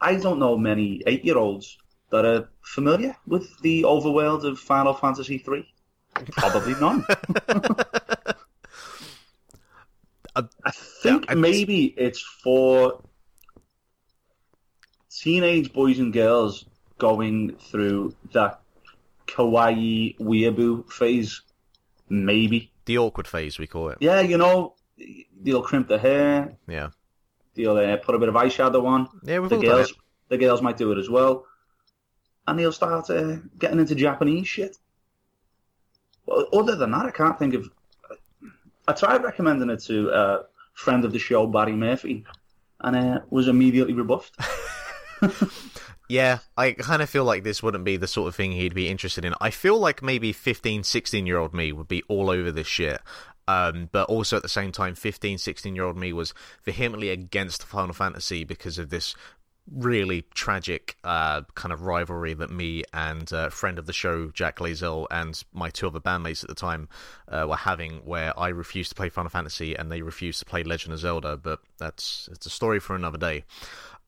I 0.00 0.16
don't 0.16 0.38
know 0.38 0.56
many 0.56 1.02
eight 1.06 1.24
year 1.24 1.38
olds 1.38 1.78
that 2.10 2.24
are 2.24 2.48
familiar 2.62 3.16
with 3.26 3.58
the 3.60 3.82
overworld 3.82 4.44
of 4.44 4.58
Final 4.58 4.92
Fantasy 4.92 5.42
III? 5.46 5.66
Probably 6.32 6.74
none. 6.74 7.04
I 10.64 10.70
think 11.02 11.26
yeah, 11.28 11.34
maybe 11.34 11.86
it's 11.86 12.20
for 12.20 13.02
teenage 15.10 15.72
boys 15.72 15.98
and 15.98 16.12
girls 16.12 16.66
going 16.98 17.56
through 17.56 18.14
that 18.32 18.60
kawaii 19.26 20.16
weeaboo 20.18 20.90
phase. 20.90 21.42
Maybe 22.08 22.72
the 22.84 22.98
awkward 22.98 23.26
phase 23.26 23.58
we 23.58 23.66
call 23.66 23.88
it. 23.90 23.98
Yeah, 24.00 24.20
you 24.20 24.38
know, 24.38 24.74
they'll 25.42 25.62
crimp 25.62 25.88
their 25.88 25.98
hair. 25.98 26.56
Yeah, 26.68 26.90
they'll 27.54 27.76
uh, 27.76 27.96
put 27.96 28.14
a 28.14 28.18
bit 28.18 28.28
of 28.28 28.34
eyeshadow 28.36 28.84
on. 28.84 29.08
Yeah, 29.24 29.40
we've 29.40 29.50
the 29.50 29.56
all 29.56 29.62
girls. 29.62 29.88
Done 29.88 29.96
it. 29.96 30.28
The 30.28 30.38
girls 30.38 30.62
might 30.62 30.76
do 30.76 30.92
it 30.92 30.98
as 30.98 31.10
well 31.10 31.46
and 32.50 32.58
they'll 32.58 32.72
start 32.72 33.08
uh, 33.10 33.36
getting 33.58 33.78
into 33.78 33.94
Japanese 33.94 34.48
shit. 34.48 34.76
Other 36.52 36.76
than 36.76 36.92
that, 36.92 37.06
I 37.06 37.10
can't 37.10 37.38
think 37.38 37.54
of. 37.54 37.70
I 38.88 38.92
tried 38.92 39.22
recommending 39.22 39.70
it 39.70 39.80
to 39.84 40.10
a 40.10 40.44
friend 40.74 41.04
of 41.04 41.12
the 41.12 41.18
show, 41.18 41.46
Barry 41.46 41.72
Murphy, 41.72 42.24
and 42.80 42.96
uh, 42.96 43.20
was 43.30 43.48
immediately 43.48 43.94
rebuffed. 43.94 44.36
yeah, 46.08 46.38
I 46.56 46.72
kind 46.72 47.02
of 47.02 47.10
feel 47.10 47.24
like 47.24 47.44
this 47.44 47.62
wouldn't 47.62 47.84
be 47.84 47.96
the 47.96 48.08
sort 48.08 48.28
of 48.28 48.34
thing 48.34 48.52
he'd 48.52 48.74
be 48.74 48.88
interested 48.88 49.24
in. 49.24 49.34
I 49.40 49.50
feel 49.50 49.78
like 49.78 50.02
maybe 50.02 50.32
15, 50.32 50.82
16 50.82 51.26
year 51.26 51.38
old 51.38 51.54
me 51.54 51.72
would 51.72 51.88
be 51.88 52.02
all 52.08 52.30
over 52.30 52.50
this 52.50 52.66
shit. 52.66 53.00
Um, 53.48 53.88
but 53.90 54.08
also 54.08 54.36
at 54.36 54.42
the 54.42 54.48
same 54.48 54.70
time, 54.70 54.94
15, 54.94 55.38
16 55.38 55.74
year 55.74 55.84
old 55.84 55.96
me 55.96 56.12
was 56.12 56.34
vehemently 56.64 57.10
against 57.10 57.64
Final 57.64 57.94
Fantasy 57.94 58.44
because 58.44 58.78
of 58.78 58.90
this 58.90 59.16
really 59.72 60.24
tragic 60.34 60.96
uh, 61.04 61.42
kind 61.54 61.72
of 61.72 61.82
rivalry 61.82 62.34
that 62.34 62.50
me 62.50 62.82
and 62.92 63.30
a 63.32 63.38
uh, 63.38 63.50
friend 63.50 63.78
of 63.78 63.86
the 63.86 63.92
show 63.92 64.28
Jack 64.30 64.58
Glazel 64.58 65.06
and 65.10 65.42
my 65.52 65.70
two 65.70 65.86
other 65.86 66.00
bandmates 66.00 66.42
at 66.42 66.48
the 66.48 66.54
time 66.54 66.88
uh, 67.28 67.46
were 67.48 67.56
having, 67.56 67.98
where 68.04 68.38
I 68.38 68.48
refused 68.48 68.90
to 68.90 68.94
play 68.94 69.08
Final 69.08 69.30
Fantasy 69.30 69.74
and 69.74 69.90
they 69.90 70.02
refused 70.02 70.40
to 70.40 70.44
play 70.44 70.64
Legend 70.64 70.92
of 70.94 70.98
Zelda. 71.00 71.36
But 71.36 71.60
that's 71.78 72.28
it's 72.32 72.46
a 72.46 72.50
story 72.50 72.80
for 72.80 72.94
another 72.94 73.18
day. 73.18 73.44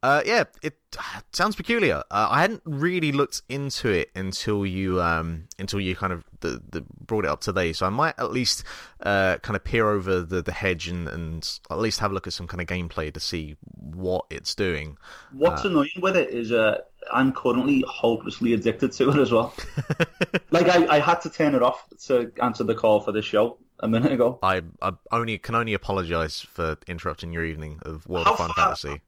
Uh, 0.03 0.21
yeah, 0.27 0.45
it 0.63 0.77
sounds 1.33 1.55
peculiar. 1.55 2.03
Uh, 2.11 2.29
I 2.31 2.41
hadn't 2.41 2.63
really 2.65 3.13
looked 3.13 3.43
into 3.49 3.89
it 3.89 4.11
until 4.17 4.67
you 4.67 5.01
um, 5.01 5.45
until 5.59 5.81
you 5.81 5.95
kind 5.95 6.13
of 6.13 6.25
the, 6.41 6.61
the 6.71 6.85
brought 7.07 7.25
it 7.25 7.31
up 7.31 7.41
today. 7.41 7.73
So 7.73 7.87
I 7.87 7.91
might 7.91 8.15
at 8.19 8.33
least 8.33 8.65
uh, 9.03 9.39
kind 9.39 9.57
of 9.57 9.63
peer 9.63 9.89
over 9.89 10.21
the, 10.21 10.43
the 10.43 10.53
hedge 10.53 10.89
and, 10.89 11.09
and 11.09 11.59
at 11.71 11.79
least 11.79 12.01
have 12.01 12.11
a 12.11 12.15
look 12.15 12.27
at 12.27 12.33
some 12.33 12.47
kind 12.47 12.61
of 12.61 12.67
gameplay 12.67 13.13
to 13.13 13.21
see 13.21 13.57
what 13.75 14.27
it's 14.29 14.55
doing. 14.55 14.99
What's 15.33 15.65
uh, 15.65 15.69
annoying 15.69 15.91
with 16.01 16.17
it 16.17 16.31
is 16.31 16.51
uh, 16.51 16.79
I'm 17.13 17.33
currently 17.33 17.85
hopelessly 17.87 18.55
addicted 18.55 18.93
to 18.93 19.11
it 19.11 19.19
as 19.19 19.31
well. 19.31 19.55
like 20.51 20.69
I, 20.69 20.97
I 20.97 20.99
had 20.99 21.21
to 21.23 21.31
turn 21.31 21.55
it 21.55 21.63
off 21.63 21.87
to 22.07 22.33
answer 22.43 22.65
the 22.65 22.75
call 22.75 23.01
for 23.01 23.13
this 23.13 23.25
show 23.25 23.59
a 23.79 23.89
minute 23.89 24.13
ago. 24.13 24.41
I, 24.43 24.63
I 24.81 24.93
only 25.13 25.39
can 25.39 25.55
only 25.55 25.75
apologise 25.75 26.41
for 26.41 26.77
interrupting 26.89 27.33
your 27.33 27.45
evening 27.45 27.79
of 27.83 28.07
World 28.09 28.27
How 28.27 28.33
of 28.33 28.39
Final 28.39 28.55
Fantasy. 28.55 29.01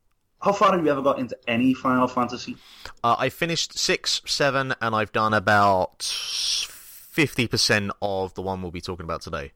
How 0.44 0.52
far 0.52 0.72
have 0.72 0.84
you 0.84 0.90
ever 0.90 1.00
got 1.00 1.18
into 1.18 1.38
any 1.48 1.72
Final 1.72 2.06
Fantasy? 2.06 2.54
Uh, 3.02 3.16
I 3.18 3.30
finished 3.30 3.78
six, 3.78 4.20
seven, 4.26 4.74
and 4.82 4.94
I've 4.94 5.10
done 5.10 5.32
about 5.32 6.02
fifty 6.02 7.48
percent 7.48 7.92
of 8.02 8.34
the 8.34 8.42
one 8.42 8.60
we'll 8.60 8.70
be 8.70 8.82
talking 8.82 9.04
about 9.04 9.22
today. 9.22 9.52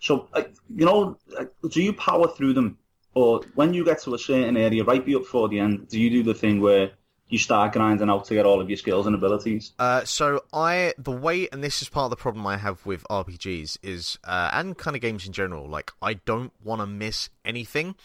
So, 0.00 0.30
uh, 0.32 0.44
you 0.74 0.86
know, 0.86 1.18
uh, 1.38 1.44
do 1.68 1.82
you 1.82 1.92
power 1.92 2.26
through 2.28 2.54
them, 2.54 2.78
or 3.12 3.42
when 3.54 3.74
you 3.74 3.84
get 3.84 4.00
to 4.04 4.14
a 4.14 4.18
certain 4.18 4.56
area, 4.56 4.82
right 4.82 5.04
before 5.04 5.50
the 5.50 5.60
end, 5.60 5.88
do 5.88 6.00
you 6.00 6.08
do 6.08 6.22
the 6.22 6.32
thing 6.32 6.62
where 6.62 6.92
you 7.28 7.38
start 7.38 7.74
grinding 7.74 8.08
out 8.08 8.24
to 8.26 8.34
get 8.34 8.46
all 8.46 8.62
of 8.62 8.70
your 8.70 8.78
skills 8.78 9.06
and 9.06 9.14
abilities? 9.14 9.72
Uh, 9.78 10.04
so 10.04 10.42
I, 10.54 10.94
the 10.96 11.10
way, 11.10 11.48
and 11.52 11.62
this 11.62 11.82
is 11.82 11.90
part 11.90 12.04
of 12.04 12.10
the 12.10 12.16
problem 12.16 12.46
I 12.46 12.56
have 12.56 12.86
with 12.86 13.04
RPGs 13.10 13.78
is, 13.82 14.18
uh, 14.24 14.50
and 14.54 14.76
kind 14.78 14.96
of 14.96 15.02
games 15.02 15.26
in 15.26 15.34
general. 15.34 15.68
Like 15.68 15.92
I 16.00 16.14
don't 16.14 16.52
want 16.62 16.80
to 16.80 16.86
miss 16.86 17.28
anything 17.44 17.96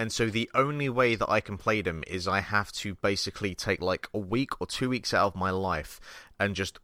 and 0.00 0.10
so 0.10 0.30
the 0.30 0.48
only 0.54 0.88
way 0.88 1.14
that 1.14 1.28
I 1.28 1.40
can 1.40 1.58
play 1.58 1.82
them 1.82 2.02
is 2.06 2.26
I 2.26 2.40
have 2.40 2.72
to 2.72 2.94
basically 2.94 3.54
take 3.54 3.82
like 3.82 4.08
a 4.14 4.18
week 4.18 4.58
or 4.58 4.66
two 4.66 4.88
weeks 4.88 5.12
out 5.12 5.26
of 5.26 5.36
my 5.36 5.50
life 5.50 6.00
and 6.38 6.54
just 6.54 6.78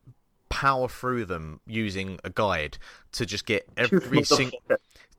power 0.50 0.86
through 0.86 1.24
them 1.24 1.60
using 1.66 2.20
a 2.24 2.28
guide 2.28 2.76
to 3.12 3.24
just 3.24 3.46
get 3.46 3.66
every 3.78 4.22
single 4.22 4.58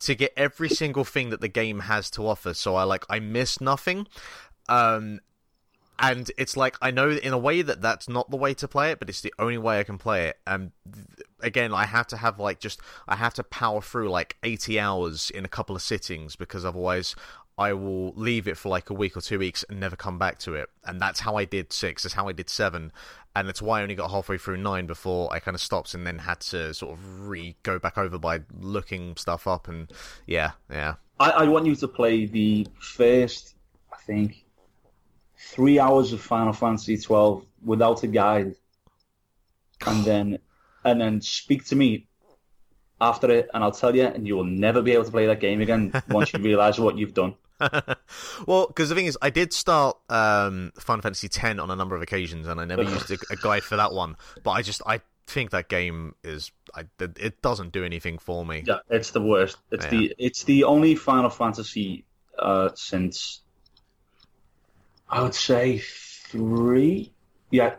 to 0.01 0.13
get 0.13 0.31
every 0.37 0.69
single 0.69 1.05
thing 1.05 1.31
that 1.31 1.41
the 1.41 1.47
game 1.47 1.79
has 1.79 2.11
to 2.11 2.27
offer. 2.27 2.53
So 2.53 2.75
i 2.75 2.83
like 2.83 3.03
i 3.09 3.19
miss 3.19 3.59
nothing 3.59 4.07
um 4.69 5.19
and 5.97 6.29
it's 6.37 6.55
like 6.55 6.77
i 6.83 6.91
know 6.91 7.09
in 7.09 7.33
a 7.33 7.37
way 7.39 7.63
that 7.63 7.81
that's 7.81 8.07
not 8.07 8.29
the 8.29 8.37
way 8.37 8.53
to 8.53 8.67
play 8.67 8.91
it 8.91 8.99
but 8.99 9.09
it's 9.09 9.21
the 9.21 9.33
only 9.39 9.57
way 9.57 9.79
i 9.79 9.83
can 9.83 9.97
play 9.97 10.27
it. 10.27 10.37
And 10.45 10.71
again 11.41 11.73
i 11.73 11.85
have 11.85 12.05
to 12.07 12.17
have 12.17 12.37
like 12.37 12.59
just 12.59 12.79
i 13.07 13.15
have 13.15 13.33
to 13.35 13.43
power 13.43 13.81
through 13.81 14.09
like 14.09 14.37
80 14.43 14.79
hours 14.79 15.31
in 15.31 15.45
a 15.45 15.49
couple 15.49 15.75
of 15.75 15.81
sittings 15.81 16.35
because 16.35 16.63
otherwise 16.63 17.15
I 17.57 17.73
will 17.73 18.13
leave 18.15 18.47
it 18.47 18.55
for 18.55 18.69
like 18.69 18.89
a 18.89 18.93
week 18.93 19.17
or 19.17 19.21
two 19.21 19.39
weeks 19.39 19.65
and 19.67 19.79
never 19.79 19.95
come 19.95 20.19
back 20.19 20.37
to 20.39 20.53
it. 20.53 20.69
And 20.85 21.01
that's 21.01 21.19
how 21.19 21.35
I 21.35 21.45
did 21.45 21.73
six. 21.73 22.03
That's 22.03 22.13
how 22.13 22.27
I 22.27 22.31
did 22.31 22.49
seven. 22.49 22.91
And 23.35 23.47
that's 23.47 23.61
why 23.61 23.79
I 23.79 23.83
only 23.83 23.95
got 23.95 24.11
halfway 24.11 24.37
through 24.37 24.57
nine 24.57 24.85
before 24.85 25.33
I 25.33 25.39
kind 25.39 25.55
of 25.55 25.61
stopped 25.61 25.95
and 25.95 26.05
then 26.05 26.19
had 26.19 26.39
to 26.41 26.73
sort 26.73 26.93
of 26.93 27.27
re 27.27 27.55
go 27.63 27.79
back 27.79 27.97
over 27.97 28.19
by 28.19 28.41
looking 28.59 29.15
stuff 29.15 29.47
up. 29.47 29.67
And 29.67 29.91
yeah, 30.27 30.51
yeah. 30.69 30.95
I, 31.19 31.29
I 31.31 31.47
want 31.47 31.65
you 31.65 31.75
to 31.77 31.87
play 31.87 32.25
the 32.25 32.67
first, 32.79 33.55
I 33.91 33.97
think, 33.97 34.43
three 35.37 35.79
hours 35.79 36.13
of 36.13 36.21
Final 36.21 36.53
Fantasy 36.53 36.97
twelve 36.97 37.45
without 37.63 38.03
a 38.03 38.07
guide, 38.07 38.55
and 39.85 40.05
then 40.05 40.39
and 40.83 41.01
then 41.01 41.21
speak 41.21 41.65
to 41.65 41.75
me 41.75 42.07
after 42.99 43.29
it, 43.31 43.49
and 43.53 43.63
I'll 43.63 43.71
tell 43.71 43.95
you, 43.95 44.05
and 44.05 44.27
you 44.27 44.35
will 44.35 44.43
never 44.43 44.81
be 44.81 44.93
able 44.93 45.05
to 45.05 45.11
play 45.11 45.27
that 45.27 45.39
game 45.39 45.61
again 45.61 45.91
once 46.09 46.33
you 46.33 46.39
realise 46.39 46.79
what 46.79 46.97
you've 46.97 47.13
done. 47.13 47.35
Well, 48.45 48.67
because 48.67 48.89
the 48.89 48.95
thing 48.95 49.05
is, 49.05 49.17
I 49.21 49.29
did 49.29 49.53
start 49.53 49.97
um, 50.09 50.71
Final 50.79 51.01
Fantasy 51.01 51.27
X 51.27 51.59
on 51.59 51.69
a 51.71 51.75
number 51.75 51.95
of 51.95 52.01
occasions, 52.01 52.47
and 52.47 52.59
I 52.59 52.65
never 52.65 52.83
used 52.83 53.09
a, 53.11 53.17
a 53.31 53.35
guide 53.35 53.63
for 53.63 53.75
that 53.77 53.93
one. 53.93 54.15
But 54.43 54.51
I 54.51 54.61
just 54.61 54.81
I 54.85 55.01
think 55.27 55.51
that 55.51 55.67
game 55.67 56.15
is 56.23 56.51
I, 56.73 56.85
it 56.99 57.41
doesn't 57.41 57.71
do 57.73 57.83
anything 57.83 58.17
for 58.17 58.45
me. 58.45 58.63
Yeah, 58.65 58.79
it's 58.89 59.11
the 59.11 59.21
worst. 59.21 59.57
It's 59.71 59.85
Yeah. 59.85 59.91
the 59.91 60.15
it's 60.17 60.43
the 60.43 60.63
only 60.63 60.95
Final 60.95 61.29
Fantasy 61.29 62.05
uh, 62.37 62.69
since 62.75 63.41
I 65.09 65.21
would 65.21 65.35
say 65.35 65.79
three. 65.79 67.11
Yeah, 67.49 67.75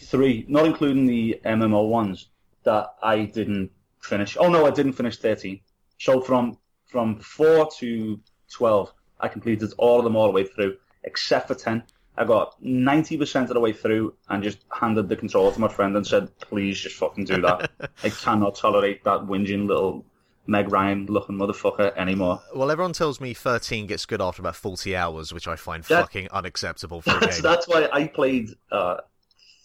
three, 0.00 0.44
not 0.48 0.66
including 0.66 1.06
the 1.06 1.40
MMO 1.44 1.88
ones 1.88 2.28
that 2.64 2.94
I 3.02 3.24
didn't 3.24 3.70
finish. 4.00 4.36
Oh 4.38 4.48
no, 4.48 4.66
I 4.66 4.70
didn't 4.70 4.92
finish 4.92 5.16
thirteen. 5.18 5.60
So 5.98 6.20
from 6.20 6.58
from 6.86 7.18
four 7.20 7.68
to 7.78 8.20
twelve, 8.52 8.92
I 9.20 9.28
completed 9.28 9.72
all 9.78 9.98
of 9.98 10.04
them 10.04 10.16
all 10.16 10.26
the 10.26 10.32
way 10.32 10.44
through, 10.44 10.76
except 11.04 11.48
for 11.48 11.54
ten. 11.54 11.82
I 12.16 12.24
got 12.24 12.60
ninety 12.62 13.16
percent 13.16 13.48
of 13.50 13.54
the 13.54 13.60
way 13.60 13.72
through 13.72 14.14
and 14.28 14.42
just 14.42 14.58
handed 14.72 15.08
the 15.08 15.16
controller 15.16 15.52
to 15.52 15.60
my 15.60 15.68
friend 15.68 15.96
and 15.96 16.06
said, 16.06 16.36
"Please, 16.40 16.78
just 16.80 16.96
fucking 16.96 17.24
do 17.24 17.40
that. 17.42 17.70
I 18.04 18.10
cannot 18.10 18.56
tolerate 18.56 19.04
that 19.04 19.20
whinging 19.20 19.66
little 19.68 20.04
Meg 20.46 20.72
Ryan 20.72 21.06
looking 21.06 21.36
motherfucker 21.36 21.96
anymore." 21.96 22.40
Well, 22.54 22.70
everyone 22.70 22.92
tells 22.92 23.20
me 23.20 23.34
13 23.34 23.86
gets 23.86 24.04
good 24.06 24.20
after 24.20 24.42
about 24.42 24.56
40 24.56 24.96
hours, 24.96 25.32
which 25.32 25.46
I 25.46 25.54
find 25.56 25.84
Yeah. 25.88 26.00
fucking 26.00 26.28
unacceptable 26.32 27.02
for 27.02 27.16
a 27.16 27.20
That's, 27.20 27.36
game. 27.36 27.42
that's 27.42 27.68
why 27.68 27.88
I 27.92 28.08
played 28.08 28.50
uh, 28.72 28.96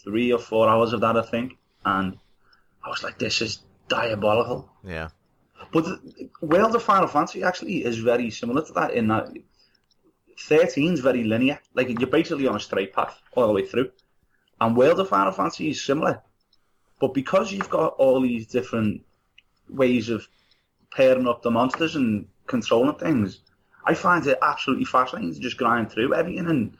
three 0.04 0.32
or 0.32 0.40
four 0.40 0.70
hours 0.70 0.94
of 0.94 1.02
that, 1.02 1.18
I 1.18 1.24
think, 1.24 1.54
and 1.86 2.18
I 2.84 2.90
was 2.90 3.02
like, 3.04 3.18
"This 3.18 3.42
is 3.42 3.64
diabolical." 3.88 4.70
Yeah. 4.84 5.10
But 5.72 5.86
the, 5.86 6.30
World 6.42 6.76
of 6.76 6.84
Final 6.84 7.08
Fantasy 7.08 7.44
actually 7.44 7.84
is 7.86 7.98
very 7.98 8.30
similar 8.30 8.66
to 8.66 8.74
that 8.74 8.94
in 8.94 9.08
that 9.08 9.30
13 10.40 10.94
is 10.94 11.00
very 11.00 11.24
linear. 11.24 11.60
Like 11.74 11.90
you're 12.00 12.10
basically 12.10 12.48
on 12.48 12.56
a 12.56 12.60
straight 12.60 12.94
path 12.94 13.20
all 13.34 13.48
the 13.48 13.54
way 13.54 13.66
through. 13.66 13.92
And 14.60 14.76
World 14.76 15.00
of 15.00 15.10
Final 15.10 15.32
Fantasy 15.32 15.70
is 15.70 15.84
similar. 15.84 16.22
But 17.00 17.14
because 17.14 17.52
you've 17.52 17.70
got 17.70 17.96
all 17.98 18.22
these 18.22 18.48
different 18.48 19.04
ways 19.70 20.10
of 20.10 20.28
pairing 20.92 21.28
up 21.28 21.42
the 21.42 21.52
monsters 21.52 21.96
and 21.96 22.28
controlling 22.48 22.96
things, 22.96 23.40
I 23.86 23.94
find 23.94 24.26
it 24.26 24.38
absolutely 24.42 24.86
fascinating 24.86 25.34
to 25.34 25.40
just 25.40 25.58
grind 25.58 25.92
through 25.92 26.14
everything 26.14 26.48
and 26.48 26.78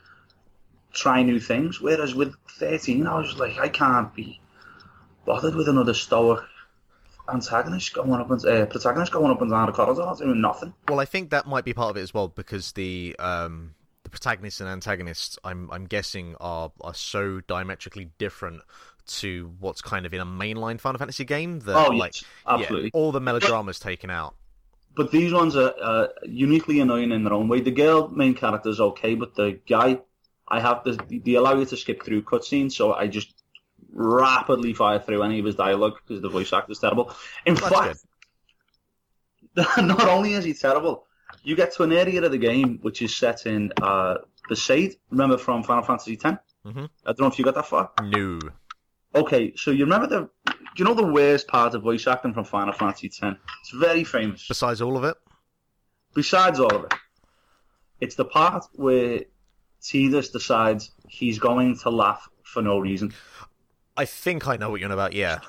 try 0.92 1.22
new 1.22 1.40
things. 1.40 1.80
Whereas 1.80 2.14
with 2.14 2.34
13, 2.48 3.06
I 3.06 3.18
was 3.18 3.38
like, 3.38 3.58
I 3.58 3.68
can't 3.68 4.14
be 4.14 4.40
bothered 5.26 5.54
with 5.54 5.68
another 5.68 5.94
stoic 5.94 6.44
antagonist 7.32 7.94
going 7.94 8.12
up 8.12 8.30
and 8.30 8.44
uh, 8.44 8.66
protagonist 8.66 9.12
going 9.12 9.30
up 9.30 9.40
and 9.40 9.50
down 9.50 9.66
the 9.66 9.72
corridor 9.72 10.12
doing 10.18 10.40
nothing. 10.40 10.74
Well, 10.88 11.00
I 11.00 11.04
think 11.04 11.30
that 11.30 11.46
might 11.46 11.64
be 11.64 11.72
part 11.72 11.90
of 11.90 11.96
it 11.96 12.02
as 12.02 12.12
well 12.12 12.28
because 12.28 12.72
the 12.72 13.16
um, 13.18 13.74
the 14.02 14.10
protagonists 14.10 14.60
and 14.60 14.68
antagonists, 14.68 15.38
I'm 15.44 15.70
I'm 15.70 15.86
guessing, 15.86 16.36
are 16.40 16.72
are 16.80 16.94
so 16.94 17.40
diametrically 17.40 18.10
different 18.18 18.62
to 19.06 19.52
what's 19.60 19.82
kind 19.82 20.06
of 20.06 20.14
in 20.14 20.20
a 20.20 20.26
mainline 20.26 20.80
Final 20.80 20.98
Fantasy 20.98 21.24
game 21.24 21.60
that 21.60 21.76
Oh, 21.76 21.92
yes, 21.92 22.00
like 22.00 22.14
absolutely. 22.46 22.90
yeah, 22.94 23.00
all 23.00 23.12
the 23.12 23.20
melodrama's 23.20 23.78
taken 23.78 24.10
out. 24.10 24.34
But 24.96 25.10
these 25.10 25.32
ones 25.32 25.56
are 25.56 25.74
uh, 25.82 26.06
uniquely 26.24 26.80
annoying 26.80 27.10
in 27.10 27.24
their 27.24 27.32
own 27.32 27.48
way. 27.48 27.60
The 27.60 27.72
girl 27.72 28.08
main 28.08 28.34
character 28.34 28.68
is 28.68 28.80
okay, 28.80 29.14
but 29.14 29.34
the 29.34 29.58
guy, 29.68 30.00
I 30.48 30.60
have 30.60 30.84
to, 30.84 30.96
they 31.08 31.34
allow 31.34 31.56
you 31.58 31.64
to 31.66 31.76
skip 31.76 32.04
through 32.04 32.22
cutscenes, 32.22 32.72
so 32.72 32.94
I 32.94 33.08
just 33.08 33.43
rapidly 33.94 34.74
fire 34.74 34.98
through 34.98 35.22
any 35.22 35.38
of 35.38 35.44
his 35.46 35.54
dialogue 35.54 35.94
because 36.06 36.20
the 36.20 36.28
voice 36.28 36.52
actor's 36.52 36.78
terrible. 36.80 37.14
In 37.46 37.54
That's 37.54 37.68
fact, 37.68 38.04
not 39.78 40.08
only 40.08 40.34
is 40.34 40.44
he 40.44 40.52
terrible, 40.52 41.06
you 41.42 41.56
get 41.56 41.72
to 41.74 41.84
an 41.84 41.92
area 41.92 42.22
of 42.22 42.30
the 42.30 42.38
game 42.38 42.78
which 42.82 43.00
is 43.02 43.16
set 43.16 43.46
in 43.46 43.72
uh, 43.80 44.16
Besaid. 44.50 44.96
Remember 45.10 45.38
from 45.38 45.62
Final 45.62 45.84
Fantasy 45.84 46.18
X? 46.22 46.38
Mhm. 46.66 46.88
I 47.06 47.12
don't 47.12 47.20
know 47.20 47.26
if 47.26 47.38
you 47.38 47.44
got 47.44 47.54
that 47.54 47.66
far. 47.66 47.90
No. 48.02 48.38
Okay, 49.14 49.52
so 49.54 49.70
you 49.70 49.84
remember 49.84 50.08
the, 50.08 50.30
do 50.46 50.54
you 50.78 50.84
know 50.84 50.94
the 50.94 51.06
worst 51.06 51.46
part 51.46 51.74
of 51.74 51.82
voice 51.82 52.06
acting 52.06 52.34
from 52.34 52.44
Final 52.44 52.72
Fantasy 52.72 53.06
X? 53.06 53.38
It's 53.60 53.70
very 53.72 54.02
famous. 54.02 54.46
Besides 54.48 54.82
all 54.82 54.96
of 54.96 55.04
it, 55.04 55.16
Besides 56.14 56.60
all 56.60 56.72
of 56.74 56.84
it, 56.84 56.94
it's 58.00 58.14
the 58.14 58.24
part 58.24 58.64
where 58.74 59.22
Tidus 59.82 60.30
decides 60.32 60.92
he's 61.08 61.40
going 61.40 61.76
to 61.78 61.90
laugh 61.90 62.28
for 62.44 62.62
no 62.62 62.78
reason. 62.78 63.12
I 63.96 64.04
think 64.04 64.46
I 64.48 64.56
know 64.56 64.70
what 64.70 64.80
you're 64.80 64.88
on 64.88 64.92
about. 64.92 65.12
Yeah, 65.12 65.40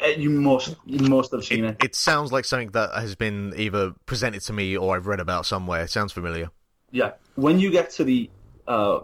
Uh, 0.00 0.06
You 0.06 0.30
must, 0.30 0.76
you 0.86 1.08
must 1.08 1.32
have 1.32 1.44
seen 1.44 1.64
it. 1.64 1.78
it, 1.80 1.84
it 1.86 1.94
sounds 1.94 2.32
like 2.32 2.44
something 2.44 2.70
that 2.72 2.94
has 2.94 3.14
been 3.14 3.52
either 3.56 3.92
presented 4.06 4.40
to 4.42 4.52
me 4.52 4.76
or 4.76 4.96
I've 4.96 5.06
read 5.06 5.20
about 5.20 5.46
somewhere. 5.46 5.82
It 5.84 5.90
sounds 5.90 6.12
familiar. 6.12 6.50
Yeah, 6.90 7.12
when 7.34 7.58
you 7.58 7.70
get 7.70 7.90
to 7.92 8.04
the 8.04 8.30
uh, 8.66 9.00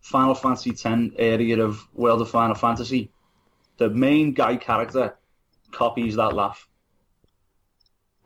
Final 0.00 0.34
Fantasy 0.34 0.70
X 0.70 0.84
area 1.18 1.62
of 1.64 1.80
World 1.94 2.22
of 2.22 2.30
Final 2.30 2.54
Fantasy, 2.54 3.10
the 3.78 3.90
main 3.90 4.32
guy 4.34 4.56
character 4.56 5.16
copies 5.72 6.16
that 6.16 6.34
laugh. 6.34 6.68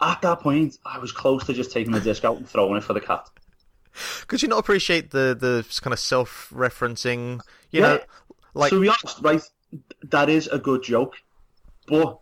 At 0.00 0.22
that 0.22 0.40
point, 0.40 0.78
I 0.86 0.98
was 0.98 1.12
close 1.12 1.44
to 1.44 1.52
just 1.52 1.70
taking 1.70 1.92
the 1.92 2.00
disc 2.00 2.24
out 2.24 2.38
and 2.38 2.48
throwing 2.48 2.78
it 2.78 2.84
for 2.84 2.94
the 2.94 3.00
cat. 3.02 3.28
Could 4.26 4.42
you 4.42 4.48
not 4.48 4.58
appreciate 4.58 5.10
the 5.10 5.36
the 5.38 5.66
kind 5.80 5.92
of 5.92 5.98
self-referencing? 5.98 7.40
You 7.70 7.80
Yeah. 7.80 7.88
know, 7.88 8.00
like 8.54 8.70
to 8.70 8.80
be 8.80 8.88
honest, 8.88 9.20
right, 9.22 9.42
that 10.04 10.28
is 10.28 10.46
a 10.48 10.58
good 10.58 10.82
joke, 10.82 11.14
but 11.86 12.18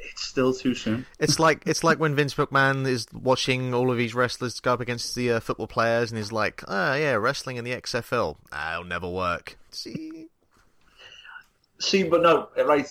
it's 0.00 0.22
still 0.22 0.52
too 0.52 0.74
soon. 0.74 1.06
It's 1.18 1.38
like 1.38 1.62
it's 1.66 1.84
like 1.84 1.98
when 1.98 2.14
Vince 2.14 2.34
McMahon 2.34 2.86
is 2.86 3.06
watching 3.12 3.74
all 3.74 3.90
of 3.90 3.96
these 3.98 4.14
wrestlers 4.14 4.60
go 4.60 4.74
up 4.74 4.80
against 4.80 5.14
the 5.14 5.32
uh, 5.32 5.40
football 5.40 5.68
players, 5.68 6.10
and 6.10 6.18
he's 6.18 6.32
like, 6.32 6.62
"Ah, 6.68 6.94
yeah, 6.94 7.12
wrestling 7.12 7.56
in 7.56 7.64
the 7.64 7.72
XFL, 7.72 8.36
it'll 8.52 8.84
never 8.84 9.08
work." 9.08 9.58
See, 9.70 10.28
See, 11.82 12.04
but 12.04 12.22
no, 12.22 12.48
right. 12.64 12.86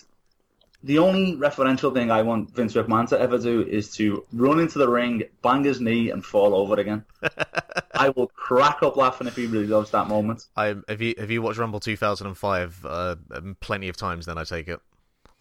The 0.83 0.97
only 0.97 1.35
referential 1.35 1.93
thing 1.93 2.09
I 2.09 2.23
want 2.23 2.55
Vince 2.55 2.73
McMahon 2.73 3.07
to 3.09 3.19
ever 3.19 3.37
do 3.37 3.61
is 3.61 3.91
to 3.95 4.25
run 4.33 4.59
into 4.59 4.79
the 4.79 4.89
ring, 4.89 5.23
bang 5.43 5.63
his 5.63 5.79
knee, 5.79 6.09
and 6.09 6.25
fall 6.25 6.55
over 6.55 6.79
again. 6.79 7.05
I 7.93 8.09
will 8.09 8.27
crack 8.27 8.81
up 8.81 8.97
laughing 8.97 9.27
if 9.27 9.35
he 9.35 9.45
really 9.45 9.67
loves 9.67 9.91
that 9.91 10.07
moment. 10.07 10.47
I 10.55 10.75
have 10.87 11.01
you 11.01 11.13
have 11.19 11.29
you 11.29 11.41
watched 11.43 11.59
Rumble 11.59 11.79
2005 11.79 12.85
uh, 12.85 13.15
um, 13.31 13.57
plenty 13.59 13.89
of 13.89 13.97
times? 13.97 14.25
Then 14.25 14.39
I 14.39 14.43
take 14.43 14.67
it. 14.67 14.79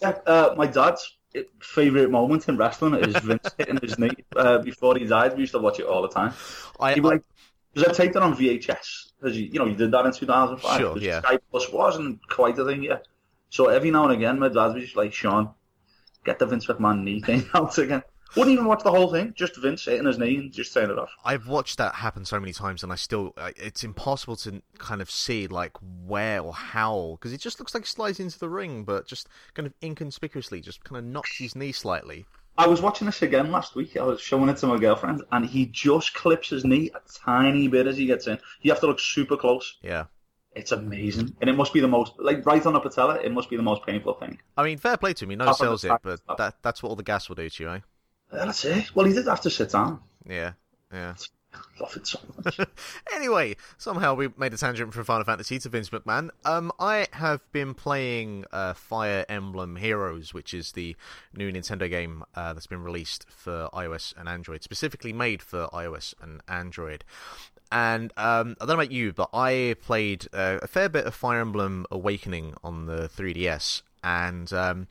Yeah, 0.02 0.18
uh, 0.26 0.54
my 0.56 0.66
dad's 0.66 1.16
favorite 1.60 2.10
moment 2.10 2.48
in 2.48 2.56
wrestling 2.56 2.94
is 2.94 3.16
Vince 3.22 3.48
hitting 3.56 3.78
his 3.82 3.98
knee 3.98 4.10
uh, 4.36 4.58
before 4.58 4.96
he 4.96 5.06
died. 5.06 5.34
We 5.34 5.40
used 5.40 5.52
to 5.52 5.58
watch 5.58 5.80
it 5.80 5.86
all 5.86 6.02
the 6.02 6.08
time. 6.08 6.34
I, 6.78 6.94
He'd 6.94 7.00
be 7.00 7.08
like, 7.08 7.22
because 7.72 7.88
I 7.88 7.92
taped 8.04 8.16
it 8.16 8.22
on 8.22 8.34
VHS 8.34 9.12
because 9.18 9.38
you, 9.38 9.46
you 9.46 9.58
know 9.58 9.66
you 9.66 9.76
did 9.76 9.90
that 9.92 10.04
in 10.04 10.12
2005. 10.12 10.80
Sure, 10.80 10.98
yeah. 10.98 11.20
Sky 11.20 11.38
Plus 11.50 11.72
wasn't 11.72 12.26
quite 12.28 12.58
a 12.58 12.64
thing 12.64 12.82
yet. 12.82 13.06
So 13.50 13.66
every 13.66 13.90
now 13.90 14.04
and 14.04 14.12
again, 14.12 14.38
my 14.38 14.48
dad 14.48 14.74
was 14.74 14.84
just 14.84 14.96
like, 14.96 15.12
Sean, 15.12 15.50
get 16.24 16.38
the 16.38 16.46
Vince 16.46 16.66
McMahon 16.66 17.02
knee 17.02 17.20
thing 17.20 17.44
out 17.54 17.76
again. 17.78 18.02
Wouldn't 18.36 18.52
even 18.54 18.66
watch 18.66 18.84
the 18.84 18.92
whole 18.92 19.10
thing, 19.10 19.34
just 19.36 19.56
Vince 19.56 19.84
hitting 19.84 20.06
his 20.06 20.16
knee 20.16 20.36
and 20.36 20.52
just 20.52 20.72
turn 20.72 20.88
it 20.88 20.98
off. 21.00 21.10
I've 21.24 21.48
watched 21.48 21.78
that 21.78 21.96
happen 21.96 22.24
so 22.24 22.38
many 22.38 22.52
times, 22.52 22.84
and 22.84 22.92
I 22.92 22.94
still 22.94 23.34
it's 23.56 23.82
impossible 23.82 24.36
to 24.36 24.62
kind 24.78 25.02
of 25.02 25.10
see 25.10 25.48
like 25.48 25.76
where 26.06 26.40
or 26.40 26.52
how 26.54 27.18
because 27.18 27.32
it 27.32 27.40
just 27.40 27.58
looks 27.58 27.74
like 27.74 27.82
he 27.82 27.88
slides 27.88 28.20
into 28.20 28.38
the 28.38 28.48
ring, 28.48 28.84
but 28.84 29.08
just 29.08 29.28
kind 29.54 29.66
of 29.66 29.74
inconspicuously, 29.82 30.60
just 30.60 30.84
kind 30.84 30.98
of 30.98 31.04
knocks 31.04 31.38
his 31.38 31.56
knee 31.56 31.72
slightly. 31.72 32.24
I 32.56 32.68
was 32.68 32.80
watching 32.80 33.06
this 33.06 33.22
again 33.22 33.50
last 33.50 33.74
week. 33.74 33.96
I 33.96 34.04
was 34.04 34.20
showing 34.20 34.48
it 34.48 34.58
to 34.58 34.68
my 34.68 34.78
girlfriend, 34.78 35.22
and 35.32 35.44
he 35.44 35.66
just 35.66 36.14
clips 36.14 36.50
his 36.50 36.64
knee 36.64 36.92
a 36.94 37.00
tiny 37.24 37.66
bit 37.66 37.88
as 37.88 37.96
he 37.96 38.06
gets 38.06 38.28
in. 38.28 38.38
You 38.62 38.70
have 38.70 38.80
to 38.80 38.86
look 38.86 39.00
super 39.00 39.36
close. 39.36 39.76
Yeah. 39.82 40.04
It's 40.52 40.72
amazing, 40.72 41.36
and 41.40 41.48
it 41.48 41.52
must 41.52 41.72
be 41.72 41.80
the 41.80 41.88
most 41.88 42.14
like 42.18 42.44
right 42.44 42.64
on 42.66 42.74
a 42.74 42.80
patella. 42.80 43.20
It 43.22 43.32
must 43.32 43.48
be 43.48 43.56
the 43.56 43.62
most 43.62 43.86
painful 43.86 44.14
thing. 44.14 44.40
I 44.56 44.64
mean, 44.64 44.78
fair 44.78 44.96
play 44.96 45.12
to 45.14 45.24
him. 45.24 45.30
He 45.30 45.36
no 45.36 45.46
of 45.46 45.56
sells 45.56 45.84
it, 45.84 45.92
but 46.02 46.18
stuff. 46.18 46.38
that 46.38 46.56
that's 46.62 46.82
what 46.82 46.88
all 46.88 46.96
the 46.96 47.04
gas 47.04 47.28
will 47.28 47.36
do 47.36 47.48
to 47.48 47.62
you, 47.62 47.70
eh? 47.70 47.78
Yeah, 48.32 48.44
That's 48.46 48.64
it. 48.64 48.94
Well, 48.94 49.06
he 49.06 49.12
did 49.12 49.26
have 49.26 49.40
to 49.42 49.50
sit 49.50 49.70
down. 49.70 50.00
Yeah, 50.26 50.52
yeah. 50.92 51.14
Love 51.80 51.96
it 51.96 52.06
so 52.06 52.18
much. 52.44 52.60
anyway, 53.14 53.56
somehow 53.78 54.14
we 54.14 54.28
made 54.36 54.52
a 54.52 54.56
tangent 54.56 54.92
from 54.92 55.04
Final 55.04 55.24
Fantasy 55.24 55.58
to 55.58 55.68
Vince 55.68 55.90
McMahon. 55.90 56.30
Um, 56.44 56.70
I 56.78 57.06
have 57.12 57.40
been 57.52 57.74
playing 57.74 58.44
uh, 58.52 58.74
Fire 58.74 59.24
Emblem 59.28 59.76
Heroes, 59.76 60.34
which 60.34 60.54
is 60.54 60.72
the 60.72 60.94
new 61.34 61.50
Nintendo 61.50 61.88
game 61.88 62.24
uh, 62.34 62.52
that's 62.52 62.66
been 62.66 62.82
released 62.82 63.26
for 63.28 63.68
iOS 63.72 64.14
and 64.16 64.28
Android, 64.28 64.62
specifically 64.62 65.12
made 65.12 65.42
for 65.42 65.68
iOS 65.68 66.14
and 66.20 66.40
Android. 66.48 67.04
And 67.72 68.12
um, 68.16 68.56
I 68.60 68.66
don't 68.66 68.68
know 68.68 68.74
about 68.74 68.92
you, 68.92 69.12
but 69.12 69.30
I 69.32 69.76
played 69.82 70.26
uh, 70.32 70.58
a 70.62 70.66
fair 70.66 70.88
bit 70.88 71.06
of 71.06 71.14
Fire 71.14 71.40
Emblem 71.40 71.86
Awakening 71.90 72.54
on 72.64 72.86
the 72.86 73.08
3DS, 73.08 73.82
and 74.02 74.52
um, 74.52 74.88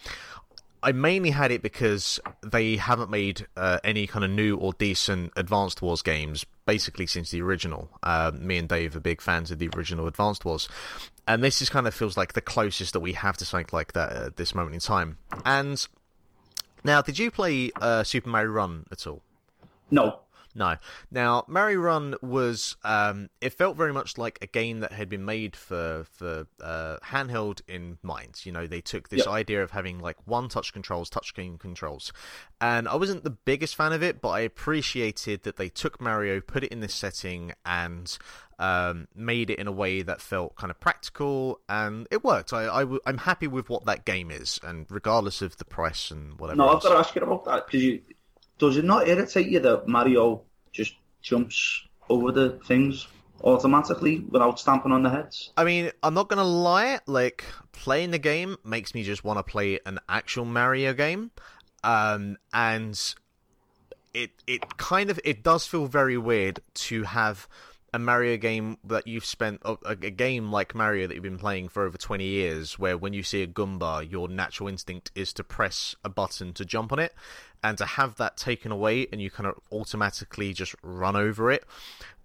I 0.82 0.92
mainly 0.92 1.32
had 1.32 1.52
it 1.52 1.62
because 1.62 2.20
they 2.42 2.78
haven't 2.78 3.10
made 3.10 3.48
uh, 3.58 3.80
any 3.84 4.08
kind 4.08 4.24
of 4.24 4.32
new 4.32 4.56
or 4.56 4.74
decent 4.74 5.34
Advanced 5.36 5.82
Wars 5.82 6.02
games 6.02 6.46
basically 6.66 7.08
since 7.08 7.32
the 7.32 7.42
original. 7.42 7.90
Uh, 8.04 8.32
me 8.34 8.58
and 8.58 8.70
Dave 8.70 8.96
are 8.96 9.00
big 9.00 9.22
fans 9.22 9.52
of 9.52 9.60
the 9.60 9.70
original 9.76 10.08
Advanced 10.08 10.46
Wars, 10.46 10.70
and 11.28 11.44
this 11.44 11.62
is 11.62 11.70
kind 11.70 11.88
of 11.88 11.94
feels 11.94 12.16
like 12.16 12.34
the 12.34 12.42
closest 12.42 12.94
that 12.94 13.02
we 13.02 13.14
have 13.14 13.38
to 13.38 13.46
something 13.46 13.70
like 13.74 13.94
that 13.94 14.12
at 14.12 14.38
this 14.38 14.56
moment 14.56 14.76
in 14.76 14.80
time. 14.80 15.18
And 15.44 15.86
now, 16.84 17.02
did 17.02 17.20
you 17.20 17.30
play 17.30 17.72
uh, 17.82 18.04
Super 18.04 18.30
Mario 18.30 18.52
Run 18.52 18.86
at 18.92 19.06
all? 19.06 19.22
No. 19.92 20.20
No. 20.56 20.78
Now, 21.12 21.46
Mario 21.48 21.80
Run 21.80 22.16
was 22.22 22.76
um, 22.84 23.30
it 23.40 23.54
felt 23.54 23.78
very 23.78 23.94
much 23.94 24.18
like 24.18 24.40
a 24.42 24.48
game 24.48 24.80
that 24.80 24.92
had 24.92 25.08
been 25.08 25.24
made 25.24 25.56
for 25.56 26.06
for 26.12 26.48
uh, 26.62 26.98
handheld 27.06 27.62
in 27.68 28.00
mind. 28.02 28.42
You 28.46 28.52
know, 28.52 28.66
they 28.66 28.82
took 28.82 29.10
this 29.10 29.26
Yep. 29.26 29.28
idea 29.28 29.64
of 29.64 29.72
having 29.72 30.00
like 30.00 30.18
one 30.26 30.50
touch 30.50 30.74
controls, 30.74 31.10
touch 31.10 31.28
screen 31.28 31.58
controls, 31.58 32.12
and 32.60 32.88
I 32.88 32.96
wasn't 32.96 33.24
the 33.24 33.30
biggest 33.30 33.76
fan 33.76 33.94
of 33.94 34.02
it, 34.02 34.22
but 34.22 34.30
I 34.30 34.40
appreciated 34.42 35.44
that 35.44 35.58
they 35.58 35.70
took 35.70 36.02
Mario, 36.02 36.42
put 36.42 36.64
it 36.64 36.72
in 36.72 36.80
this 36.80 36.96
setting, 36.96 37.54
and 37.64 38.18
um, 38.58 39.08
made 39.16 39.50
it 39.52 39.60
in 39.60 39.68
a 39.68 39.72
way 39.72 40.02
that 40.02 40.20
felt 40.20 40.56
kind 40.56 40.72
of 40.72 40.80
practical, 40.80 41.60
and 41.70 42.08
it 42.12 42.24
worked. 42.24 42.54
I, 42.54 42.64
I 42.68 42.80
w- 42.82 43.00
I'm 43.06 43.20
happy 43.20 43.48
with 43.48 43.70
what 43.70 43.86
that 43.86 44.04
game 44.04 44.32
is, 44.32 44.60
and 44.64 44.88
regardless 44.90 45.42
of 45.42 45.58
the 45.58 45.66
price 45.66 46.10
and 46.12 46.40
whatever. 46.40 46.58
No, 46.58 46.70
I've 46.70 46.82
got 46.82 46.90
to 46.90 46.98
ask 46.98 47.14
you 47.16 47.22
about 47.22 47.46
that 47.46 47.68
because 47.68 47.84
you 47.84 48.02
does 48.60 48.78
it 48.78 48.86
not 48.86 49.08
irritate 49.08 49.48
you 49.48 49.60
that 49.62 49.88
Mario 49.88 50.44
just 50.72 50.94
jumps 51.22 51.88
over 52.10 52.32
the 52.32 52.60
things 52.66 53.08
automatically 53.44 54.20
without 54.30 54.60
stamping 54.60 54.92
on 54.92 55.04
the 55.04 55.10
heads? 55.10 55.52
I 55.58 55.64
mean, 55.64 55.92
I'm 56.04 56.14
not 56.14 56.30
gonna 56.30 56.44
lie. 56.44 57.00
Like 57.08 57.46
playing 57.72 58.12
the 58.12 58.20
game 58.20 58.58
makes 58.64 58.94
me 58.94 59.04
just 59.04 59.24
want 59.24 59.40
to 59.40 59.44
play 59.44 59.80
an 59.86 60.00
actual 60.08 60.46
Mario 60.46 60.94
game, 60.94 61.32
um, 61.84 62.38
and 62.54 63.00
it 64.14 64.32
it 64.46 64.78
kind 64.78 65.10
of 65.10 65.20
it 65.24 65.42
does 65.44 65.66
feel 65.66 65.86
very 65.88 66.18
weird 66.18 66.60
to 66.74 67.04
have 67.04 67.48
a 67.94 68.00
Mario 68.00 68.38
game 68.38 68.78
that 68.84 69.08
you've 69.08 69.26
spent 69.26 69.62
a, 69.64 69.78
a 69.86 69.96
game 69.96 70.52
like 70.52 70.76
Mario 70.76 71.08
that 71.08 71.14
you've 71.14 71.24
been 71.24 71.38
playing 71.38 71.70
for 71.70 71.84
over 71.84 71.98
20 71.98 72.24
years, 72.24 72.78
where 72.78 72.98
when 72.98 73.14
you 73.14 73.24
see 73.24 73.44
a 73.44 73.48
Goomba, 73.48 74.10
your 74.10 74.28
natural 74.28 74.70
instinct 74.70 75.12
is 75.16 75.34
to 75.34 75.44
press 75.44 75.96
a 76.04 76.10
button 76.10 76.54
to 76.54 76.66
jump 76.66 76.92
on 76.92 77.00
it, 77.00 77.14
and 77.64 77.78
to 77.78 77.86
have 77.86 78.16
that 78.16 78.38
taken 78.38 78.72
away 78.72 79.08
and 79.12 79.22
you 79.22 79.30
kind 79.30 79.48
of 79.48 79.56
automatically 79.72 80.54
just 80.54 80.76
run 80.84 81.16
over 81.16 81.52
it 81.52 81.66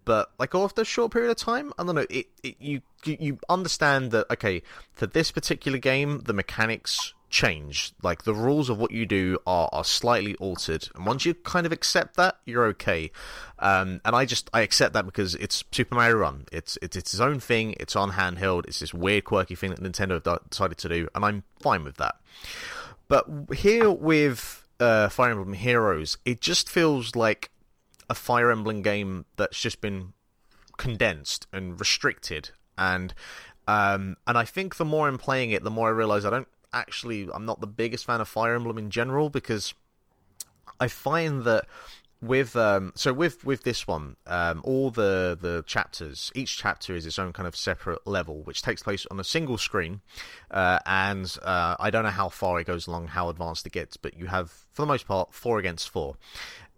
but 0.04 0.30
like 0.38 0.54
after 0.54 0.82
a 0.82 0.84
short 0.84 1.12
period 1.12 1.30
of 1.30 1.36
time, 1.36 1.72
I 1.78 1.84
don't 1.84 1.94
know. 1.94 2.06
It, 2.10 2.26
it 2.42 2.56
you 2.60 2.82
you 3.04 3.16
you 3.18 3.38
understand 3.48 4.10
that 4.10 4.30
okay 4.30 4.62
for 4.92 5.06
this 5.06 5.30
particular 5.30 5.78
game 5.78 6.20
the 6.24 6.32
mechanics 6.32 7.14
change. 7.34 7.92
Like 8.00 8.22
the 8.22 8.32
rules 8.32 8.70
of 8.70 8.78
what 8.78 8.92
you 8.92 9.04
do 9.04 9.38
are 9.46 9.68
are 9.72 9.84
slightly 9.84 10.36
altered, 10.36 10.88
and 10.94 11.04
once 11.04 11.26
you 11.26 11.34
kind 11.34 11.66
of 11.66 11.72
accept 11.72 12.16
that, 12.16 12.38
you're 12.46 12.64
okay. 12.66 13.10
Um, 13.58 14.00
and 14.04 14.14
I 14.14 14.24
just 14.24 14.48
I 14.54 14.60
accept 14.60 14.94
that 14.94 15.04
because 15.04 15.34
it's 15.34 15.64
Super 15.72 15.96
Mario 15.96 16.16
Run. 16.16 16.46
It's 16.52 16.78
it's 16.80 16.96
it's 16.96 17.18
own 17.20 17.40
thing. 17.40 17.74
It's 17.80 17.96
on 17.96 18.12
handheld. 18.12 18.66
It's 18.66 18.78
this 18.78 18.94
weird 18.94 19.24
quirky 19.24 19.56
thing 19.56 19.70
that 19.70 19.82
Nintendo 19.82 20.24
have 20.24 20.48
decided 20.48 20.78
to 20.78 20.88
do, 20.88 21.08
and 21.14 21.24
I'm 21.24 21.42
fine 21.60 21.82
with 21.82 21.96
that. 21.96 22.14
But 23.08 23.26
here 23.52 23.90
with 23.90 24.64
uh, 24.78 25.08
Fire 25.08 25.32
Emblem 25.32 25.52
Heroes, 25.54 26.16
it 26.24 26.40
just 26.40 26.70
feels 26.70 27.16
like 27.16 27.50
a 28.08 28.14
Fire 28.14 28.50
Emblem 28.50 28.80
game 28.82 29.24
that's 29.36 29.60
just 29.60 29.80
been 29.80 30.12
condensed 30.76 31.48
and 31.52 31.78
restricted, 31.80 32.50
and 32.78 33.12
um, 33.66 34.18
and 34.26 34.38
I 34.38 34.44
think 34.44 34.76
the 34.76 34.84
more 34.84 35.08
I'm 35.08 35.18
playing 35.18 35.50
it, 35.50 35.64
the 35.64 35.70
more 35.70 35.88
I 35.88 35.92
realize 35.92 36.24
I 36.24 36.30
don't 36.30 36.48
actually 36.74 37.28
I'm 37.32 37.46
not 37.46 37.60
the 37.60 37.66
biggest 37.66 38.04
fan 38.04 38.20
of 38.20 38.28
Fire 38.28 38.54
Emblem 38.54 38.76
in 38.78 38.90
general 38.90 39.30
because 39.30 39.74
I 40.80 40.88
find 40.88 41.44
that 41.44 41.66
with 42.20 42.56
um 42.56 42.92
so 42.94 43.12
with 43.12 43.44
with 43.44 43.64
this 43.64 43.86
one 43.86 44.16
um 44.26 44.62
all 44.64 44.90
the 44.90 45.36
the 45.40 45.62
chapters 45.66 46.32
each 46.34 46.56
chapter 46.56 46.94
is 46.94 47.04
its 47.04 47.18
own 47.18 47.32
kind 47.32 47.46
of 47.46 47.54
separate 47.54 48.06
level 48.06 48.42
which 48.44 48.62
takes 48.62 48.82
place 48.82 49.06
on 49.10 49.20
a 49.20 49.24
single 49.24 49.58
screen. 49.58 50.00
Uh 50.50 50.78
and 50.86 51.36
uh 51.42 51.76
i 51.78 51.90
don't 51.90 52.04
know 52.04 52.10
how 52.10 52.28
far 52.28 52.60
it 52.60 52.66
goes 52.66 52.86
along 52.86 53.08
how 53.08 53.28
advanced 53.28 53.66
it 53.66 53.72
gets 53.72 53.96
but 53.96 54.16
you 54.16 54.26
have 54.26 54.50
for 54.72 54.82
the 54.82 54.86
most 54.86 55.06
part 55.06 55.32
four 55.34 55.58
against 55.58 55.88
four. 55.88 56.16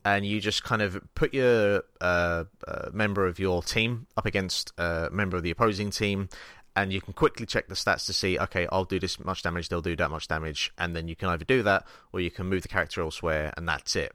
And 0.04 0.24
you 0.24 0.40
just 0.40 0.62
kind 0.62 0.82
of 0.82 1.00
put 1.16 1.34
your 1.34 1.82
uh, 2.00 2.44
uh 2.68 2.90
member 2.92 3.26
of 3.26 3.40
your 3.40 3.60
team 3.60 4.06
up 4.16 4.24
against 4.24 4.72
a 4.78 5.08
member 5.10 5.36
of 5.36 5.42
the 5.42 5.50
opposing 5.50 5.90
team 5.90 6.28
and 6.76 6.92
you 6.92 7.00
can 7.00 7.12
quickly 7.14 7.46
check 7.46 7.66
the 7.66 7.74
stats 7.74 8.06
to 8.06 8.12
see 8.12 8.38
okay 8.38 8.68
i'll 8.70 8.84
do 8.84 9.00
this 9.00 9.18
much 9.24 9.42
damage 9.42 9.68
they'll 9.68 9.80
do 9.80 9.96
that 9.96 10.10
much 10.10 10.28
damage 10.28 10.72
and 10.78 10.94
then 10.94 11.08
you 11.08 11.16
can 11.16 11.28
either 11.28 11.44
do 11.44 11.62
that 11.62 11.84
or 12.12 12.20
you 12.20 12.30
can 12.30 12.46
move 12.46 12.62
the 12.62 12.68
character 12.68 13.00
elsewhere 13.00 13.52
and 13.56 13.68
that's 13.68 13.96
it 13.96 14.14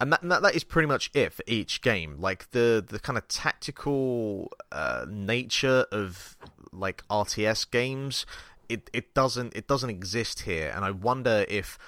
and 0.00 0.12
that, 0.12 0.22
that 0.22 0.42
that 0.42 0.54
is 0.54 0.64
pretty 0.64 0.88
much 0.88 1.10
it 1.14 1.32
for 1.32 1.44
each 1.46 1.80
game. 1.80 2.16
Like 2.18 2.50
the 2.50 2.84
the 2.86 2.98
kind 2.98 3.16
of 3.16 3.28
tactical 3.28 4.50
uh, 4.72 5.06
nature 5.08 5.86
of 5.92 6.36
like 6.72 7.06
RTS 7.08 7.70
games, 7.70 8.26
it 8.68 8.90
it 8.92 9.14
doesn't 9.14 9.54
it 9.56 9.68
doesn't 9.68 9.90
exist 9.90 10.42
here, 10.42 10.72
and 10.74 10.84
I 10.84 10.90
wonder 10.90 11.46
if 11.48 11.78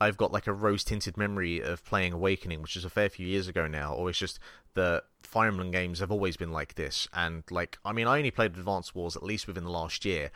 I've 0.00 0.16
got 0.16 0.32
like 0.32 0.46
a 0.46 0.52
rose 0.52 0.84
tinted 0.84 1.16
memory 1.16 1.60
of 1.60 1.84
playing 1.84 2.12
Awakening, 2.12 2.62
which 2.62 2.76
is 2.76 2.84
a 2.84 2.90
fair 2.90 3.08
few 3.08 3.26
years 3.26 3.48
ago 3.48 3.66
now, 3.66 3.94
or 3.94 4.10
it's 4.10 4.18
just 4.18 4.38
the 4.76 5.02
Fire 5.22 5.48
Emblem 5.48 5.72
games 5.72 5.98
have 5.98 6.12
always 6.12 6.36
been 6.36 6.52
like 6.52 6.76
this. 6.76 7.08
And 7.12 7.42
like, 7.50 7.78
I 7.84 7.92
mean, 7.92 8.06
I 8.06 8.16
only 8.18 8.30
played 8.30 8.52
Advanced 8.56 8.94
Wars 8.94 9.16
at 9.16 9.24
least 9.24 9.48
within 9.48 9.64
the 9.64 9.70
last 9.70 10.04
year, 10.04 10.30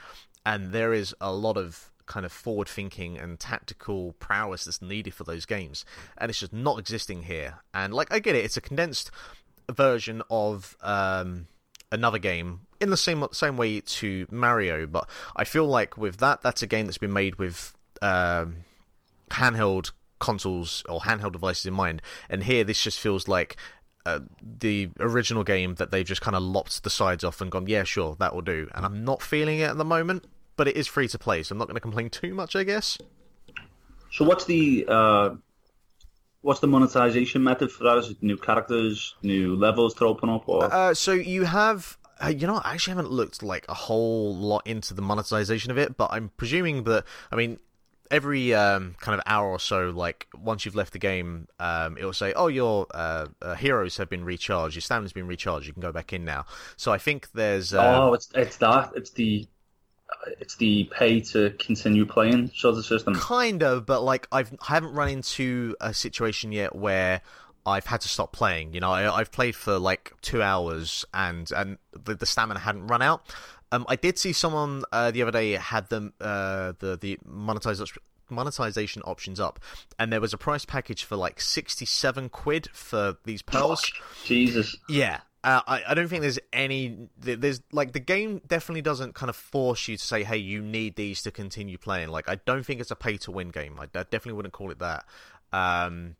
and 0.45 0.73
there 0.73 0.93
is 0.93 1.15
a 1.21 1.33
lot 1.33 1.57
of 1.57 1.91
kind 2.07 2.27
of 2.27 2.33
forward 2.33 2.67
thinking 2.67 3.17
and 3.17 3.39
tactical 3.39 4.15
prowess 4.15 4.65
that's 4.65 4.83
needed 4.83 5.15
for 5.15 5.23
those 5.23 5.47
games 5.47 5.85
and 6.19 6.29
it's 6.29 6.41
just 6.41 6.53
not 6.53 6.77
existing 6.77 7.23
here 7.23 7.61
and 7.73 7.95
like 7.95 8.13
i 8.13 8.19
get 8.19 8.35
it 8.35 8.45
it's 8.45 8.57
a 8.57 8.61
condensed 8.61 9.13
version 9.71 10.21
of 10.29 10.77
um 10.83 11.47
another 11.93 12.19
game 12.19 12.63
in 12.81 12.91
the 12.91 12.97
same 12.97 13.25
same 13.31 13.57
way 13.57 13.81
to 13.81 14.27
mario 14.29 14.89
but 14.89 15.09
i 15.37 15.45
feel 15.45 15.67
like 15.67 15.97
with 15.97 16.17
that 16.17 16.43
that's 16.43 16.63
a 16.63 16.67
game 16.67 16.87
that's 16.87 16.99
been 16.99 17.13
made 17.13 17.37
with 17.37 17.75
um 18.03 18.57
handheld 19.31 19.93
consoles 20.19 20.83
or 20.89 20.99
handheld 21.03 21.31
devices 21.31 21.67
in 21.67 21.75
mind 21.75 22.03
and 22.29 22.43
here 22.43 22.65
this 22.65 22.83
just 22.83 22.99
feels 22.99 23.29
like 23.29 23.57
uh, 24.07 24.21
the 24.61 24.91
original 24.99 25.45
game 25.45 25.75
that 25.77 25.91
they've 25.91 26.07
just 26.07 26.21
kind 26.21 26.37
of 26.37 26.43
lopped 26.43 26.83
the 26.83 26.91
sides 26.91 27.25
off 27.25 27.41
and 27.41 27.51
gone, 27.51 27.67
yeah, 27.67 27.85
sure, 27.85 28.17
that 28.19 28.35
will 28.35 28.43
do. 28.43 28.69
And 28.75 28.85
I'm 28.85 29.05
not 29.05 29.23
feeling 29.23 29.59
it 29.59 29.71
at 29.71 29.77
the 29.77 29.85
moment 29.85 30.25
but 30.61 30.69
it 30.69 30.77
is 30.77 30.87
free 30.87 31.09
to 31.09 31.19
play, 31.19 31.43
so 31.43 31.55
I'm 31.55 31.59
not 31.59 31.69
going 31.69 31.77
to 31.77 31.81
complain 31.81 32.11
too 32.11 32.35
much, 32.35 32.55
I 32.55 32.65
guess. 32.65 32.99
So 34.13 34.27
what's 34.27 34.45
the 34.45 34.85
uh, 34.87 35.31
what's 36.43 36.61
the 36.61 36.67
monetization 36.67 37.43
method 37.43 37.73
for 37.73 37.85
that? 37.85 37.97
Is 37.97 38.11
it 38.11 38.23
new 38.23 38.37
characters, 38.37 39.15
new 39.23 39.57
levels 39.57 39.95
to 39.95 40.05
open 40.05 40.29
up, 40.29 40.47
or 40.47 40.65
Uh, 40.65 40.93
so 40.93 41.13
you 41.13 41.45
have, 41.45 41.97
uh, 42.23 42.29
you 42.29 42.47
know, 42.47 42.61
I 42.63 42.75
actually 42.75 42.91
haven't 42.91 43.11
looked 43.11 43.43
like 43.43 43.65
a 43.71 43.75
whole 43.75 44.37
lot 44.37 44.67
into 44.67 44.93
the 44.93 45.01
monetization 45.01 45.71
of 45.71 45.79
it, 45.79 45.97
but 45.97 46.11
I'm 46.13 46.31
presuming 46.37 46.85
that, 46.85 47.05
I 47.33 47.37
mean, 47.37 47.59
every 48.11 48.55
um, 48.55 48.97
kind 49.01 49.19
of 49.19 49.23
hour 49.27 49.49
or 49.49 49.61
so, 49.61 49.91
like 49.91 50.27
once 50.35 50.65
you've 50.65 50.75
left 50.75 50.93
the 50.93 50.99
game, 50.99 51.49
um, 51.59 51.97
it 51.97 52.05
will 52.05 52.13
say, 52.13 52.33
"Oh, 52.33 52.49
your 52.49 52.87
uh, 52.93 53.27
uh, 53.41 53.55
heroes 53.55 53.97
have 53.99 54.09
been 54.09 54.25
recharged. 54.25 54.75
Your 54.75 54.83
stamina's 54.83 55.13
been 55.13 55.27
recharged. 55.27 55.67
You 55.67 55.73
can 55.73 55.83
go 55.83 55.93
back 55.93 56.13
in 56.13 56.25
now." 56.25 56.47
So 56.77 56.93
I 56.93 56.99
think 56.99 57.31
there's. 57.33 57.73
Um, 57.73 57.85
oh, 57.85 58.15
it's 58.15 58.29
it's 58.35 58.57
that 58.59 58.93
it's 58.95 59.11
the 59.11 59.47
it's 60.41 60.57
the 60.57 60.85
pay 60.93 61.21
to 61.21 61.51
continue 61.59 62.05
playing 62.05 62.51
sort 62.55 62.77
of 62.77 62.85
system. 62.85 63.15
Kind 63.15 63.63
of, 63.63 63.87
but 63.87 64.03
like 64.03 64.27
I've 64.33 64.53
I 64.69 64.75
haven't 64.75 64.95
run 64.95 65.09
into 65.09 65.77
a 65.81 65.95
situation 65.95 66.53
yet 66.53 66.75
where 66.75 67.23
I've 67.67 67.87
had 67.87 68.01
to 68.03 68.09
stop 68.09 68.33
playing. 68.33 68.75
You 68.75 68.81
know, 68.81 68.91
I, 68.91 69.15
I've 69.15 69.33
played 69.33 69.55
for 69.55 69.79
like 69.79 70.13
two 70.23 70.43
hours 70.43 71.05
and 71.15 71.51
and 71.53 71.79
the, 71.93 72.15
the 72.15 72.27
stamina 72.27 72.61
hadn't 72.61 72.87
run 72.87 73.03
out. 73.03 73.23
Um, 73.73 73.85
I 73.89 73.97
did 73.97 74.19
see 74.19 74.33
someone 74.33 74.83
uh, 74.93 75.11
the 75.11 75.23
other 75.23 75.31
day 75.31 75.53
had 75.53 75.89
them 75.89 76.13
uh, 76.21 76.73
the 76.79 76.97
the 77.01 77.19
monetization 77.25 78.03
monetization 78.29 79.03
options 79.03 79.41
up, 79.41 79.61
and 79.99 80.13
there 80.13 80.21
was 80.21 80.33
a 80.33 80.39
price 80.39 80.65
package 80.65 81.05
for 81.05 81.17
like 81.17 81.41
sixty 81.41 81.85
seven 81.85 82.29
quid 82.29 82.69
for 82.73 83.17
these 83.25 83.43
pearls. 83.43 83.91
Jesus. 84.25 84.77
Yeah. 84.89 85.21
Uh, 85.43 85.63
I, 85.67 85.83
I 85.89 85.95
don't 85.95 86.09
think 86.09 86.21
there's 86.21 86.39
any 86.53 87.09
there's 87.17 87.63
like 87.73 87.93
the 87.93 88.01
game 88.01 88.43
definitely 88.47 88.83
doesn't 88.83 89.15
kind 89.15 89.31
of 89.31 89.37
force 89.37 89.89
you 89.89 89.97
to 89.97 90.05
say 90.05 90.23
hey 90.23 90.37
you 90.37 90.61
need 90.61 90.97
these 90.97 91.23
to 91.23 91.31
continue 91.31 91.79
playing 91.79 92.11
like 92.11 92.29
I 92.29 92.35
don't 92.35 92.63
think 92.63 92.79
it's 92.79 92.91
a 92.91 92.95
pay 92.95 93.17
to 93.17 93.31
win 93.31 93.49
game 93.49 93.81
I, 93.81 93.85
I 93.85 94.03
definitely 94.03 94.35
wouldn't 94.35 94.53
call 94.53 94.71
it 94.71 94.81
that 94.81 95.07
um, 95.51 96.17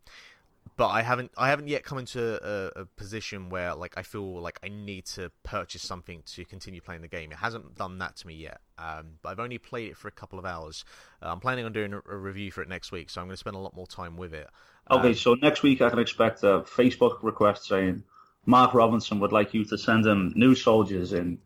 but 0.77 0.89
I 0.89 1.03
haven't 1.03 1.31
I 1.37 1.51
haven't 1.51 1.69
yet 1.69 1.85
come 1.85 1.99
into 1.99 2.41
a, 2.43 2.81
a 2.81 2.85
position 2.85 3.51
where 3.51 3.75
like 3.75 3.95
I 3.97 4.03
feel 4.03 4.41
like 4.41 4.59
I 4.65 4.69
need 4.69 5.05
to 5.07 5.31
purchase 5.43 5.83
something 5.83 6.23
to 6.25 6.45
continue 6.45 6.81
playing 6.81 7.03
the 7.03 7.09
game. 7.09 7.33
It 7.33 7.39
hasn't 7.39 7.77
done 7.77 7.99
that 7.99 8.17
to 8.17 8.27
me 8.27 8.35
yet 8.35 8.61
um, 8.79 9.19
but 9.23 9.31
I've 9.31 9.41
only 9.41 9.59
played 9.59 9.91
it 9.91 9.97
for 9.97 10.09
a 10.09 10.13
couple 10.13 10.39
of 10.39 10.47
hours. 10.47 10.85
Uh, 11.23 11.33
I'm 11.33 11.41
planning 11.41 11.65
on 11.67 11.73
doing 11.73 11.93
a, 11.93 11.99
a 11.99 12.17
review 12.17 12.51
for 12.51 12.63
it 12.63 12.69
next 12.69 12.93
week 12.93 13.11
so 13.11 13.21
I'm 13.21 13.27
going 13.27 13.35
to 13.35 13.39
spend 13.39 13.57
a 13.57 13.61
lot 13.61 13.77
more 13.77 13.87
time 13.87 14.17
with 14.17 14.33
it. 14.33 14.49
Okay, 14.91 15.15
so 15.15 15.35
next 15.35 15.63
week 15.63 15.83
I 15.83 15.91
can 15.91 15.99
expect 15.99 16.43
a 16.43 16.61
Facebook 16.61 17.23
request 17.23 17.67
saying, 17.67 18.03
Mark 18.47 18.73
Robinson 18.75 19.21
would 19.21 19.33
like 19.33 19.53
you 19.55 19.65
to 19.67 19.77
send 19.79 20.07
him 20.07 20.33
new 20.35 20.55
soldiers 20.55 21.13
in 21.13 21.39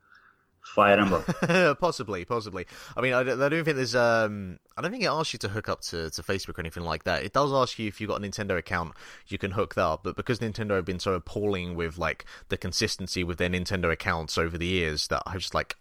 Fire 0.65 0.99
Emblem. 0.99 1.23
possibly, 1.77 2.25
possibly. 2.25 2.67
I 2.97 3.01
mean, 3.01 3.13
I, 3.13 3.23
don't- 3.23 3.41
I 3.41 3.49
don't 3.49 3.65
think 3.65 3.77
there's. 3.77 3.95
Um, 3.95 4.59
I 4.77 4.83
don't 4.83 4.91
think 4.91 5.05
it 5.05 5.09
asks 5.09 5.33
you 5.33 5.39
to 5.41 5.49
hook 5.49 5.69
up 5.69 5.83
to, 5.83 6.11
to 6.11 6.23
Facebook 6.23 6.59
or 6.59 6.61
anything 6.63 6.83
like 6.83 7.05
that. 7.05 7.23
It 7.23 7.33
does 7.33 7.53
ask 7.53 7.79
you 7.79 7.87
if 7.87 8.01
you've 8.01 8.09
got 8.11 8.25
a 8.25 8.27
Nintendo 8.29 8.57
account, 8.59 8.93
you 9.29 9.39
can 9.39 9.53
hook 9.53 9.75
that 9.77 9.85
up. 9.85 10.03
But 10.05 10.17
because 10.17 10.41
Nintendo 10.41 10.71
have 10.77 10.85
been 10.85 10.99
so 10.99 11.13
appalling 11.15 11.75
with 11.77 11.97
like 11.99 12.25
the 12.49 12.57
consistency 12.57 13.23
with 13.23 13.39
their 13.39 13.51
Nintendo 13.51 13.93
accounts 13.93 14.37
over 14.37 14.59
the 14.59 14.67
years, 14.67 15.07
that 15.09 15.23
I 15.27 15.35
was 15.35 15.45
just 15.45 15.55
like, 15.55 15.77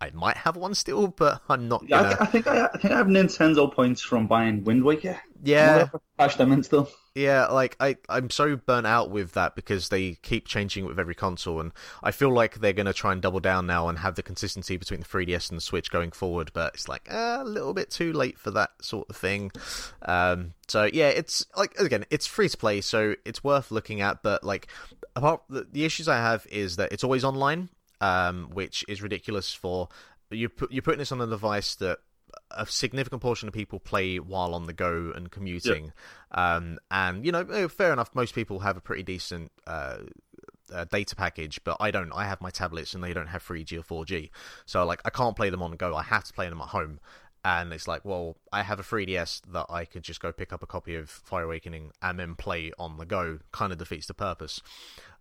I 0.00 0.10
might 0.14 0.36
have 0.38 0.56
one 0.56 0.74
still, 0.74 1.08
but 1.08 1.42
I'm 1.48 1.68
not 1.68 1.84
Yeah, 1.86 2.00
I, 2.00 2.02
gonna. 2.04 2.16
I 2.20 2.26
think 2.26 2.46
I, 2.46 2.64
I 2.72 2.78
think 2.78 2.92
I 2.94 2.96
have 2.96 3.06
Nintendo 3.08 3.70
points 3.72 4.00
from 4.00 4.26
buying 4.26 4.64
Wind 4.64 4.84
Waker. 4.84 5.20
Yeah. 5.44 5.88
cash 6.18 6.36
them 6.36 6.52
in 6.52 6.62
still. 6.62 6.88
Yeah, 7.14 7.46
like 7.46 7.76
I, 7.78 7.96
I'm 8.08 8.28
so 8.28 8.56
burnt 8.56 8.88
out 8.88 9.10
with 9.10 9.32
that 9.32 9.54
because 9.54 9.88
they 9.88 10.14
keep 10.14 10.48
changing 10.48 10.84
it 10.84 10.88
with 10.88 10.98
every 10.98 11.14
console, 11.14 11.60
and 11.60 11.70
I 12.02 12.10
feel 12.10 12.30
like 12.30 12.58
they're 12.58 12.72
going 12.72 12.86
to 12.86 12.92
try 12.92 13.12
and 13.12 13.22
double 13.22 13.38
down 13.38 13.66
now 13.68 13.88
and 13.88 13.98
have 13.98 14.16
the 14.16 14.22
consistency 14.22 14.76
between 14.76 15.00
the 15.00 15.06
3DS 15.06 15.48
and 15.50 15.56
the 15.56 15.62
Switch 15.62 15.92
going 15.92 16.10
forward. 16.10 16.50
But 16.52 16.74
it's 16.74 16.88
like 16.88 17.08
uh, 17.12 17.38
a 17.40 17.44
little 17.44 17.72
bit 17.72 17.90
too 17.90 18.12
late 18.12 18.36
for 18.36 18.50
that 18.52 18.70
sort 18.82 19.08
of 19.08 19.16
thing. 19.16 19.52
Um, 20.02 20.54
so 20.66 20.90
yeah, 20.92 21.08
it's 21.08 21.46
like 21.56 21.78
again, 21.78 22.04
it's 22.10 22.26
free 22.26 22.48
to 22.48 22.56
play, 22.56 22.80
so 22.80 23.14
it's 23.24 23.44
worth 23.44 23.70
looking 23.70 24.00
at. 24.00 24.24
But 24.24 24.42
like, 24.42 24.66
apart 25.14 25.42
the, 25.48 25.68
the 25.70 25.84
issues 25.84 26.08
I 26.08 26.16
have 26.16 26.46
is 26.50 26.76
that 26.76 26.90
it's 26.90 27.04
always 27.04 27.22
online, 27.22 27.68
um, 28.00 28.50
which 28.52 28.84
is 28.88 29.02
ridiculous 29.02 29.54
for 29.54 29.88
you. 30.30 30.48
Put, 30.48 30.72
you're 30.72 30.82
putting 30.82 30.98
this 30.98 31.12
on 31.12 31.20
a 31.20 31.28
device 31.28 31.76
that 31.76 31.98
a 32.50 32.66
significant 32.66 33.22
portion 33.22 33.48
of 33.48 33.54
people 33.54 33.78
play 33.80 34.18
while 34.18 34.54
on 34.54 34.64
the 34.64 34.72
go 34.72 35.12
and 35.14 35.30
commuting. 35.30 35.92
Um, 36.30 36.78
and 36.90 37.24
you 37.24 37.32
know, 37.32 37.40
eh, 37.40 37.68
fair 37.68 37.92
enough. 37.92 38.14
Most 38.14 38.34
people 38.34 38.60
have 38.60 38.76
a 38.76 38.80
pretty 38.80 39.02
decent 39.02 39.52
uh, 39.66 39.98
uh, 40.72 40.84
data 40.84 41.16
package, 41.16 41.62
but 41.64 41.76
I 41.80 41.90
don't. 41.90 42.12
I 42.12 42.26
have 42.26 42.40
my 42.40 42.50
tablets 42.50 42.94
and 42.94 43.02
they 43.02 43.12
don't 43.12 43.28
have 43.28 43.44
3G 43.44 43.78
or 43.78 44.04
4G, 44.04 44.30
so 44.66 44.84
like 44.84 45.00
I 45.04 45.10
can't 45.10 45.36
play 45.36 45.50
them 45.50 45.62
on 45.62 45.70
the 45.70 45.76
go. 45.76 45.94
I 45.94 46.02
have 46.02 46.24
to 46.24 46.32
play 46.32 46.48
them 46.48 46.60
at 46.60 46.68
home. 46.68 47.00
And 47.46 47.74
it's 47.74 47.86
like, 47.86 48.06
well, 48.06 48.38
I 48.54 48.62
have 48.62 48.80
a 48.80 48.82
3DS 48.82 49.42
that 49.52 49.66
I 49.68 49.84
could 49.84 50.02
just 50.02 50.18
go 50.18 50.32
pick 50.32 50.50
up 50.50 50.62
a 50.62 50.66
copy 50.66 50.96
of 50.96 51.10
Fire 51.10 51.44
Awakening 51.44 51.92
and 52.00 52.18
then 52.18 52.36
play 52.36 52.72
on 52.78 52.96
the 52.96 53.04
go. 53.04 53.38
Kind 53.52 53.70
of 53.70 53.76
defeats 53.76 54.06
the 54.06 54.14
purpose. 54.14 54.62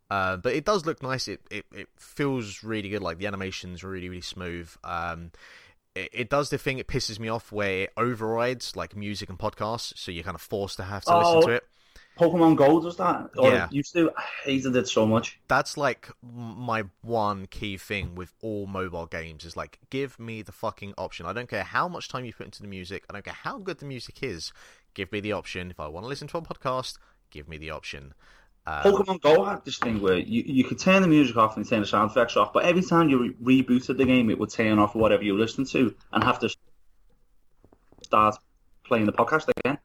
Uh, 0.09 0.37
but 0.37 0.53
it 0.53 0.63
does 0.63 0.85
look 0.85 1.01
nice. 1.01 1.27
It, 1.27 1.41
it 1.49 1.65
it 1.73 1.87
feels 1.97 2.63
really 2.63 2.89
good. 2.89 3.01
Like 3.01 3.17
the 3.17 3.27
animation's 3.27 3.83
really 3.83 4.09
really 4.09 4.21
smooth. 4.21 4.69
Um, 4.83 5.31
it, 5.95 6.09
it 6.13 6.29
does 6.29 6.49
the 6.49 6.57
thing. 6.57 6.79
It 6.79 6.87
pisses 6.87 7.19
me 7.19 7.27
off 7.29 7.51
where 7.51 7.83
it 7.83 7.93
overrides 7.97 8.75
like 8.75 8.95
music 8.95 9.29
and 9.29 9.37
podcasts, 9.37 9.93
so 9.97 10.11
you're 10.11 10.23
kind 10.23 10.35
of 10.35 10.41
forced 10.41 10.77
to 10.77 10.83
have 10.83 11.03
to 11.05 11.17
listen 11.17 11.37
Oh. 11.37 11.41
to 11.47 11.49
it. 11.53 11.63
Pokemon 12.17 12.55
Go 12.55 12.79
does 12.79 12.95
that. 12.97 13.31
Or 13.37 13.49
Yeah. 13.49 13.67
used 13.71 13.93
to. 13.93 14.11
I 14.15 14.21
hated 14.43 14.75
it 14.75 14.87
so 14.87 15.03
much. 15.07 15.39
That's 15.47 15.77
like 15.77 16.09
my 16.21 16.83
one 17.01 17.47
key 17.47 17.75
thing 17.77 18.13
with 18.13 18.33
all 18.39 18.67
mobile 18.67 19.07
games 19.07 19.45
is 19.45 19.57
like 19.57 19.79
give 19.89 20.19
me 20.19 20.43
the 20.43 20.51
fucking 20.51 20.93
option. 20.95 21.25
I 21.25 21.33
don't 21.33 21.49
care 21.49 21.63
how 21.63 21.87
much 21.87 22.09
time 22.09 22.23
you 22.23 22.33
put 22.33 22.45
into 22.45 22.61
the 22.61 22.67
music. 22.67 23.03
I 23.09 23.13
don't 23.13 23.25
care 23.25 23.33
how 23.33 23.57
good 23.57 23.79
the 23.79 23.87
music 23.87 24.21
is. 24.21 24.53
Give 24.93 25.11
me 25.11 25.21
the 25.21 25.31
option. 25.31 25.71
If 25.71 25.79
I 25.79 25.87
want 25.87 26.03
to 26.03 26.07
listen 26.07 26.27
to 26.27 26.37
a 26.37 26.41
podcast, 26.43 26.99
give 27.31 27.49
me 27.49 27.57
the 27.57 27.71
option. 27.71 28.13
Um, 28.65 28.83
Pokemon 28.83 29.21
Go 29.21 29.43
had 29.43 29.65
this 29.65 29.77
thing 29.77 30.01
where 30.01 30.17
you, 30.17 30.43
you 30.45 30.63
could 30.63 30.79
turn 30.79 31.01
the 31.01 31.07
music 31.07 31.35
off 31.35 31.57
and 31.57 31.67
turn 31.67 31.81
the 31.81 31.87
sound 31.87 32.11
effects 32.11 32.37
off, 32.37 32.53
but 32.53 32.63
every 32.63 32.81
time 32.81 33.09
you 33.09 33.35
re- 33.41 33.61
rebooted 33.63 33.97
the 33.97 34.05
game, 34.05 34.29
it 34.29 34.39
would 34.39 34.49
turn 34.49 34.79
off 34.79 34.95
whatever 34.95 35.23
you 35.23 35.37
listened 35.37 35.67
to 35.67 35.93
and 36.13 36.23
have 36.23 36.39
to 36.39 36.49
start 38.03 38.37
playing 38.85 39.05
the 39.05 39.11
podcast 39.11 39.49
again. 39.57 39.77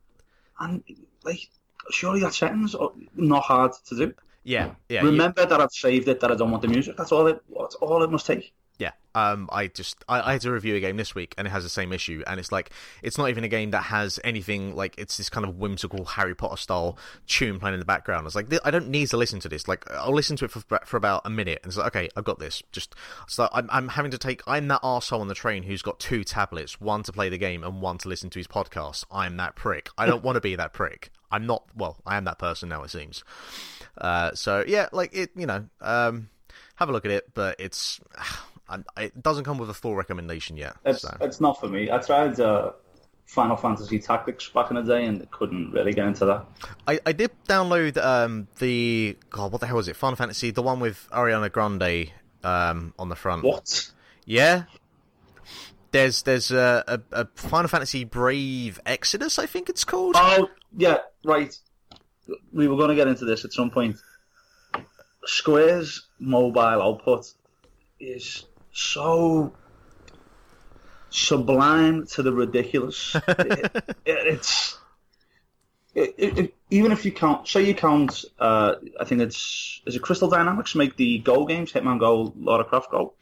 And 0.60 0.84
like, 1.24 1.48
surely 1.90 2.20
that 2.20 2.34
setting's 2.34 2.76
not 3.16 3.42
hard 3.42 3.72
to 3.86 3.96
do. 3.96 4.14
yeah, 4.44 4.74
yeah. 4.88 5.02
Remember 5.02 5.44
that 5.44 5.60
I've 5.60 5.72
saved 5.72 6.06
it, 6.08 6.20
that 6.20 6.30
I 6.30 6.36
don't 6.36 6.50
want 6.50 6.62
the 6.62 6.68
music. 6.68 6.96
That's 6.96 7.10
all 7.10 7.26
it. 7.26 7.42
That's 7.58 7.74
all 7.76 8.02
it 8.02 8.10
must 8.10 8.26
take. 8.26 8.52
Yeah, 8.78 8.92
um, 9.14 9.48
I 9.50 9.66
just 9.66 10.04
I, 10.08 10.20
I 10.20 10.32
had 10.32 10.42
to 10.42 10.52
review 10.52 10.76
a 10.76 10.80
game 10.80 10.96
this 10.96 11.14
week, 11.14 11.34
and 11.36 11.46
it 11.48 11.50
has 11.50 11.64
the 11.64 11.68
same 11.68 11.92
issue. 11.92 12.22
And 12.26 12.38
it's 12.38 12.52
like 12.52 12.70
it's 13.02 13.18
not 13.18 13.30
even 13.30 13.42
a 13.42 13.48
game 13.48 13.72
that 13.72 13.82
has 13.84 14.20
anything 14.22 14.76
like 14.76 14.94
it's 14.96 15.16
this 15.16 15.28
kind 15.28 15.44
of 15.44 15.58
whimsical 15.58 16.04
Harry 16.04 16.34
Potter 16.34 16.56
style 16.56 16.96
tune 17.26 17.58
playing 17.58 17.74
in 17.74 17.80
the 17.80 17.86
background. 17.86 18.26
It's 18.26 18.36
like 18.36 18.46
I 18.64 18.70
don't 18.70 18.88
need 18.88 19.08
to 19.08 19.16
listen 19.16 19.40
to 19.40 19.48
this. 19.48 19.66
Like 19.66 19.90
I'll 19.90 20.14
listen 20.14 20.36
to 20.36 20.44
it 20.44 20.52
for 20.52 20.62
for 20.84 20.96
about 20.96 21.22
a 21.24 21.30
minute, 21.30 21.60
and 21.62 21.70
it's 21.70 21.76
like 21.76 21.88
okay, 21.88 22.08
I've 22.16 22.24
got 22.24 22.38
this. 22.38 22.62
Just 22.70 22.94
so 23.26 23.48
I'm 23.52 23.68
I'm 23.72 23.88
having 23.88 24.12
to 24.12 24.18
take. 24.18 24.42
I'm 24.46 24.68
that 24.68 24.82
arsehole 24.82 25.20
on 25.20 25.28
the 25.28 25.34
train 25.34 25.64
who's 25.64 25.82
got 25.82 25.98
two 25.98 26.22
tablets, 26.22 26.80
one 26.80 27.02
to 27.02 27.12
play 27.12 27.28
the 27.28 27.38
game 27.38 27.64
and 27.64 27.80
one 27.80 27.98
to 27.98 28.08
listen 28.08 28.30
to 28.30 28.38
his 28.38 28.46
podcast. 28.46 29.04
I'm 29.10 29.36
that 29.38 29.56
prick. 29.56 29.90
I 29.98 30.06
don't 30.06 30.22
want 30.22 30.36
to 30.36 30.40
be 30.40 30.54
that 30.54 30.72
prick. 30.72 31.10
I'm 31.30 31.46
not. 31.46 31.64
Well, 31.74 31.96
I 32.06 32.16
am 32.16 32.24
that 32.24 32.38
person 32.38 32.68
now. 32.68 32.84
It 32.84 32.90
seems. 32.90 33.24
Uh, 33.96 34.32
so 34.34 34.64
yeah, 34.66 34.88
like 34.92 35.12
it. 35.12 35.30
You 35.34 35.46
know, 35.46 35.68
um, 35.80 36.28
have 36.76 36.88
a 36.88 36.92
look 36.92 37.04
at 37.04 37.10
it, 37.10 37.34
but 37.34 37.56
it's. 37.58 38.00
It 38.96 39.22
doesn't 39.22 39.44
come 39.44 39.59
with 39.59 39.70
a 39.70 39.74
full 39.74 39.96
recommendation 39.96 40.57
yet. 40.57 40.76
It's 40.85 41.02
so. 41.02 41.16
it's 41.20 41.40
not 41.40 41.61
for 41.61 41.68
me. 41.68 41.90
I 41.90 41.98
tried 41.98 42.38
uh, 42.38 42.72
Final 43.28 43.57
Fantasy 43.57 43.98
Tactics 43.98 44.48
back 44.48 44.70
in 44.70 44.76
the 44.76 44.83
day 44.83 45.04
and 45.04 45.31
couldn't 45.31 45.72
really 45.72 45.92
get 45.92 46.07
into 46.07 46.24
that. 46.24 46.46
I, 46.87 46.98
I 47.04 47.12
did 47.12 47.31
download 47.46 48.02
um, 48.02 48.48
the 48.59 49.18
God, 49.28 49.52
what 49.52 49.61
the 49.61 49.66
hell 49.66 49.76
was 49.76 49.88
it? 49.88 49.96
Final 49.96 50.16
Fantasy, 50.16 50.50
the 50.50 50.62
one 50.62 50.81
with 50.81 51.09
Ariana 51.12 51.52
Grande 51.52 52.11
um, 52.42 52.94
on 52.98 53.11
the 53.11 53.16
front. 53.16 53.44
What? 53.44 53.90
Yeah. 54.24 54.64
There's 55.90 56.22
there's 56.22 56.50
a, 56.50 56.85
a, 57.12 57.22
a 57.22 57.26
Final 57.35 57.68
Fantasy 57.68 58.04
Brave 58.04 58.81
Exodus, 58.85 59.38
I 59.38 59.46
think 59.46 59.68
it's 59.68 59.85
called. 59.85 60.16
Oh, 60.18 60.48
yeah, 60.76 60.98
right. 61.24 61.54
We 62.52 62.68
were 62.68 62.76
going 62.76 62.90
to 62.90 62.94
get 62.94 63.09
into 63.09 63.24
this 63.24 63.44
at 63.44 63.52
some 63.52 63.70
point. 63.70 63.96
Square's 65.24 66.07
mobile 66.18 66.83
output 66.83 67.33
is 68.00 68.46
so 68.78 69.52
sublime 71.10 72.06
to 72.06 72.22
the 72.22 72.32
ridiculous. 72.32 73.14
it, 73.38 73.70
it- 74.04 74.26
it's 74.34 74.78
it, 75.94 76.54
even 76.70 76.92
if 76.92 77.04
you 77.04 77.10
count, 77.10 77.48
say 77.48 77.64
you 77.64 77.74
count, 77.74 78.24
uh, 78.38 78.74
I 79.00 79.04
think 79.04 79.20
it's 79.20 79.80
is 79.84 79.96
it 79.96 80.02
Crystal 80.02 80.28
Dynamics 80.28 80.76
make 80.76 80.96
the 80.96 81.18
goal 81.18 81.44
games, 81.44 81.72
Hitman 81.72 81.98
Go, 81.98 82.32
Lara 82.38 82.62
Croft 82.64 82.90
Go. 82.92 83.14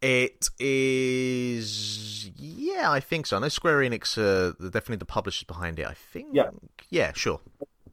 It 0.00 0.48
is, 0.58 2.30
yeah, 2.36 2.90
I 2.90 2.98
think 2.98 3.26
so. 3.26 3.36
I 3.36 3.40
know 3.40 3.48
Square 3.48 3.80
Enix 3.80 4.18
are 4.18 4.52
definitely 4.70 4.96
the 4.96 5.04
publishers 5.04 5.44
behind 5.44 5.78
it. 5.78 5.86
I 5.86 5.94
think, 5.94 6.28
Yeah. 6.32 6.50
yeah, 6.90 7.12
sure, 7.14 7.40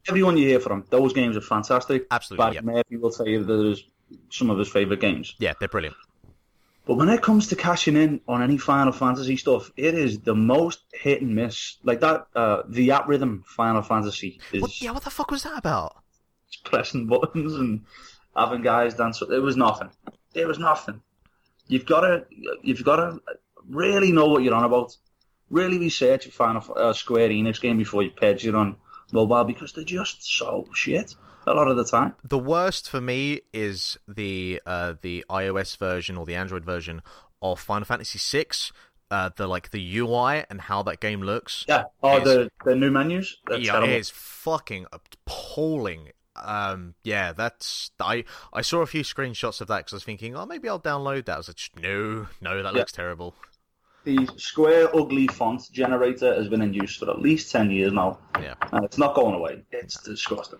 Everyone 0.07 0.37
you 0.37 0.47
hear 0.47 0.59
from, 0.59 0.85
those 0.89 1.13
games 1.13 1.37
are 1.37 1.41
fantastic. 1.41 2.07
absolutely, 2.09 2.45
Barry 2.45 2.55
yeah, 2.55 2.61
Murphy 2.61 2.97
will 2.97 3.11
tell 3.11 3.27
you 3.27 3.43
that 3.43 3.53
there's 3.57 3.83
some 4.31 4.49
of 4.49 4.57
his 4.57 4.69
favorite 4.69 5.01
games. 5.01 5.35
yeah, 5.39 5.53
they're 5.59 5.67
brilliant. 5.67 5.95
But 6.85 6.95
when 6.95 7.09
it 7.09 7.23
comes 7.23 7.47
to 7.47 7.55
cashing 7.55 7.95
in 7.95 8.21
on 8.27 8.43
any 8.43 8.57
Final 8.57 8.93
Fantasy 8.93 9.37
stuff, 9.37 9.71
it 9.75 9.95
is 9.95 10.19
the 10.19 10.35
most 10.35 10.83
hit 10.93 11.21
and 11.21 11.33
miss. 11.33 11.77
Like 11.83 12.01
that, 12.01 12.27
uh, 12.35 12.63
Theatrhythm 12.63 13.43
Final 13.45 13.81
Fantasy 13.81 14.39
is 14.51 14.61
What, 14.61 14.81
yeah, 14.81 14.91
what 14.91 15.03
the 15.03 15.09
fuck 15.09 15.31
was 15.31 15.43
that 15.43 15.57
about? 15.57 15.97
pressing 16.63 17.07
buttons 17.07 17.55
and 17.55 17.85
having 18.35 18.61
guys 18.61 18.93
dance. 18.93 19.21
It 19.21 19.41
was 19.41 19.57
nothing. 19.57 19.89
It 20.35 20.47
was 20.47 20.59
nothing. 20.59 21.01
You've 21.67 21.87
got 21.87 22.01
to, 22.01 22.25
you've 22.61 22.83
got 22.83 22.97
to 22.97 23.19
really 23.67 24.11
know 24.11 24.27
what 24.27 24.43
you're 24.43 24.53
on 24.53 24.63
about. 24.63 24.95
Really 25.49 25.79
research 25.79 26.27
a 26.27 26.31
Final 26.31 26.63
uh, 26.75 26.93
Square 26.93 27.29
Enix 27.29 27.59
game 27.59 27.77
before 27.77 28.03
you 28.03 28.11
purchase 28.11 28.47
it 28.47 28.55
on 28.55 28.75
mobile 29.11 29.43
because 29.43 29.73
they're 29.73 29.83
just 29.83 30.23
so 30.23 30.67
shit 30.73 31.15
a 31.47 31.53
lot 31.53 31.67
of 31.67 31.77
the 31.77 31.85
time. 31.85 32.15
The 32.23 32.37
worst 32.39 32.89
for 32.89 33.01
me 33.01 33.41
is 33.53 33.97
the 34.07 34.61
uh, 34.65 34.95
the 35.01 35.23
iOS 35.29 35.77
version 35.77 36.17
or 36.17 36.25
the 36.25 36.35
Android 36.35 36.65
version 36.65 37.01
of 37.41 37.59
Final 37.59 37.85
Fantasy 37.85 38.19
VI. 38.19 38.45
Uh, 39.11 39.29
the 39.35 39.47
like 39.47 39.69
the 39.69 39.97
UI 39.99 40.43
and 40.49 40.59
how 40.61 40.81
that 40.83 40.99
game 40.99 41.21
looks. 41.21 41.63
Yeah. 41.67 41.83
Oh, 42.01 42.17
It's- 42.17 42.25
the 42.25 42.49
the 42.65 42.75
new 42.75 42.89
menus. 42.89 43.37
They're 43.47 43.59
yeah, 43.59 43.73
terrible. 43.73 43.89
it 43.89 43.97
is 43.97 44.09
fucking 44.09 44.87
appalling. 44.91 46.09
Um, 46.35 46.95
yeah, 47.03 47.31
that's 47.31 47.91
I. 47.99 48.25
I 48.51 48.61
saw 48.61 48.81
a 48.81 48.87
few 48.87 49.03
screenshots 49.03 49.61
of 49.61 49.67
that 49.67 49.77
because 49.77 49.93
I 49.93 49.97
was 49.97 50.03
thinking, 50.03 50.35
oh, 50.35 50.45
maybe 50.45 50.67
I'll 50.67 50.79
download 50.81 51.25
that. 51.25 51.35
I 51.35 51.37
was 51.37 51.47
like, 51.47 51.59
no, 51.81 52.27
no, 52.41 52.61
that 52.63 52.73
Yeah. 52.73 52.79
looks 52.79 52.91
terrible. 52.91 53.35
The 54.05 54.27
Square 54.37 54.95
Ugly 54.95 55.27
font 55.27 55.63
generator 55.71 56.35
has 56.35 56.47
been 56.47 56.61
in 56.61 56.73
use 56.73 56.95
for 56.97 57.09
at 57.09 57.19
least 57.19 57.51
10 57.51 57.71
years 57.71 57.91
now, 57.93 58.19
Yeah. 58.39 58.53
and 58.71 58.83
it's 58.85 58.97
not 58.99 59.15
going 59.15 59.33
away. 59.33 59.63
It's 59.71 59.99
disgusting. 60.03 60.59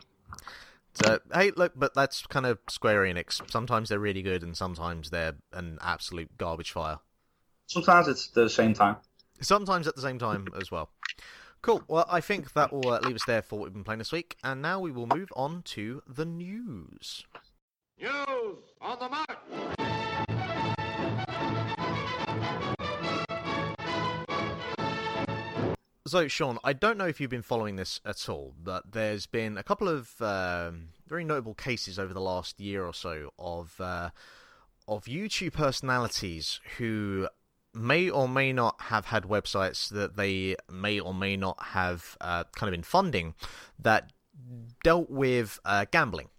So 1.04 1.20
hey, 1.34 1.52
look, 1.56 1.74
but 1.76 1.94
that's 1.94 2.26
kind 2.28 2.46
of 2.46 2.60
Square 2.70 3.04
Enix. 3.04 3.42
Sometimes 3.52 3.90
they're 3.90 4.00
really 4.00 4.22
good, 4.22 4.44
and 4.44 4.56
sometimes 4.56 5.10
they're 5.10 5.36
an 5.52 5.78
absolute 5.82 6.38
garbage 6.38 6.72
fire. 6.72 7.00
Sometimes 7.68 8.08
it's 8.08 8.28
the 8.28 8.50
same 8.50 8.74
time. 8.74 8.98
Sometimes 9.42 9.88
at 9.88 9.96
the 9.96 10.02
same 10.02 10.20
time 10.20 10.48
as 10.60 10.72
well. 10.72 10.90
Cool. 11.62 11.84
Well, 11.88 12.06
I 12.10 12.22
think 12.22 12.54
that 12.54 12.72
will 12.72 12.88
uh, 12.90 13.00
leave 13.02 13.16
us 13.16 13.26
there 13.26 13.42
for 13.42 13.58
what 13.58 13.66
we've 13.66 13.74
been 13.74 13.84
playing 13.84 14.00
this 14.00 14.12
week, 14.12 14.38
and 14.44 14.62
now 14.62 14.80
we 14.80 14.92
will 14.92 15.08
move 15.08 15.30
on 15.36 15.64
to 15.64 16.04
the 16.08 16.26
news. 16.26 17.26
News 18.00 18.64
on 18.82 19.00
the 19.00 19.10
march. 19.10 19.85
So, 26.08 26.28
Sean, 26.28 26.60
I 26.64 26.74
don't 26.74 27.00
know 27.00 27.08
if 27.08 27.20
you've 27.20 27.32
been 27.32 27.42
following 27.42 27.78
this 27.78 28.00
at 28.06 28.30
all, 28.30 28.54
but 28.64 28.92
there's 28.92 29.26
been 29.26 29.58
a 29.58 29.64
couple 29.64 29.90
of 29.90 30.22
um, 30.22 30.90
very 31.08 31.26
notable 31.26 31.56
cases 31.56 31.98
over 31.98 32.14
the 32.14 32.22
last 32.22 32.60
year 32.60 32.86
or 32.86 32.94
so 32.94 33.34
of 33.40 33.82
uh, 33.82 34.12
of 34.88 35.06
YouTube 35.06 35.54
personalities 35.54 36.60
who 36.78 37.28
may 37.74 38.08
or 38.08 38.30
may 38.30 38.54
not 38.54 38.80
have 38.82 39.06
had 39.06 39.24
websites 39.24 39.90
that 39.90 40.16
they 40.16 40.56
may 40.72 41.00
or 41.00 41.12
may 41.12 41.36
not 41.36 41.58
have 41.60 42.16
uh, 42.22 42.44
kind 42.56 42.70
of 42.70 42.78
been 42.78 42.84
funding 42.84 43.34
that 43.80 44.14
dealt 44.84 45.10
with 45.10 45.60
uh, 45.66 45.86
gambling. 45.90 46.30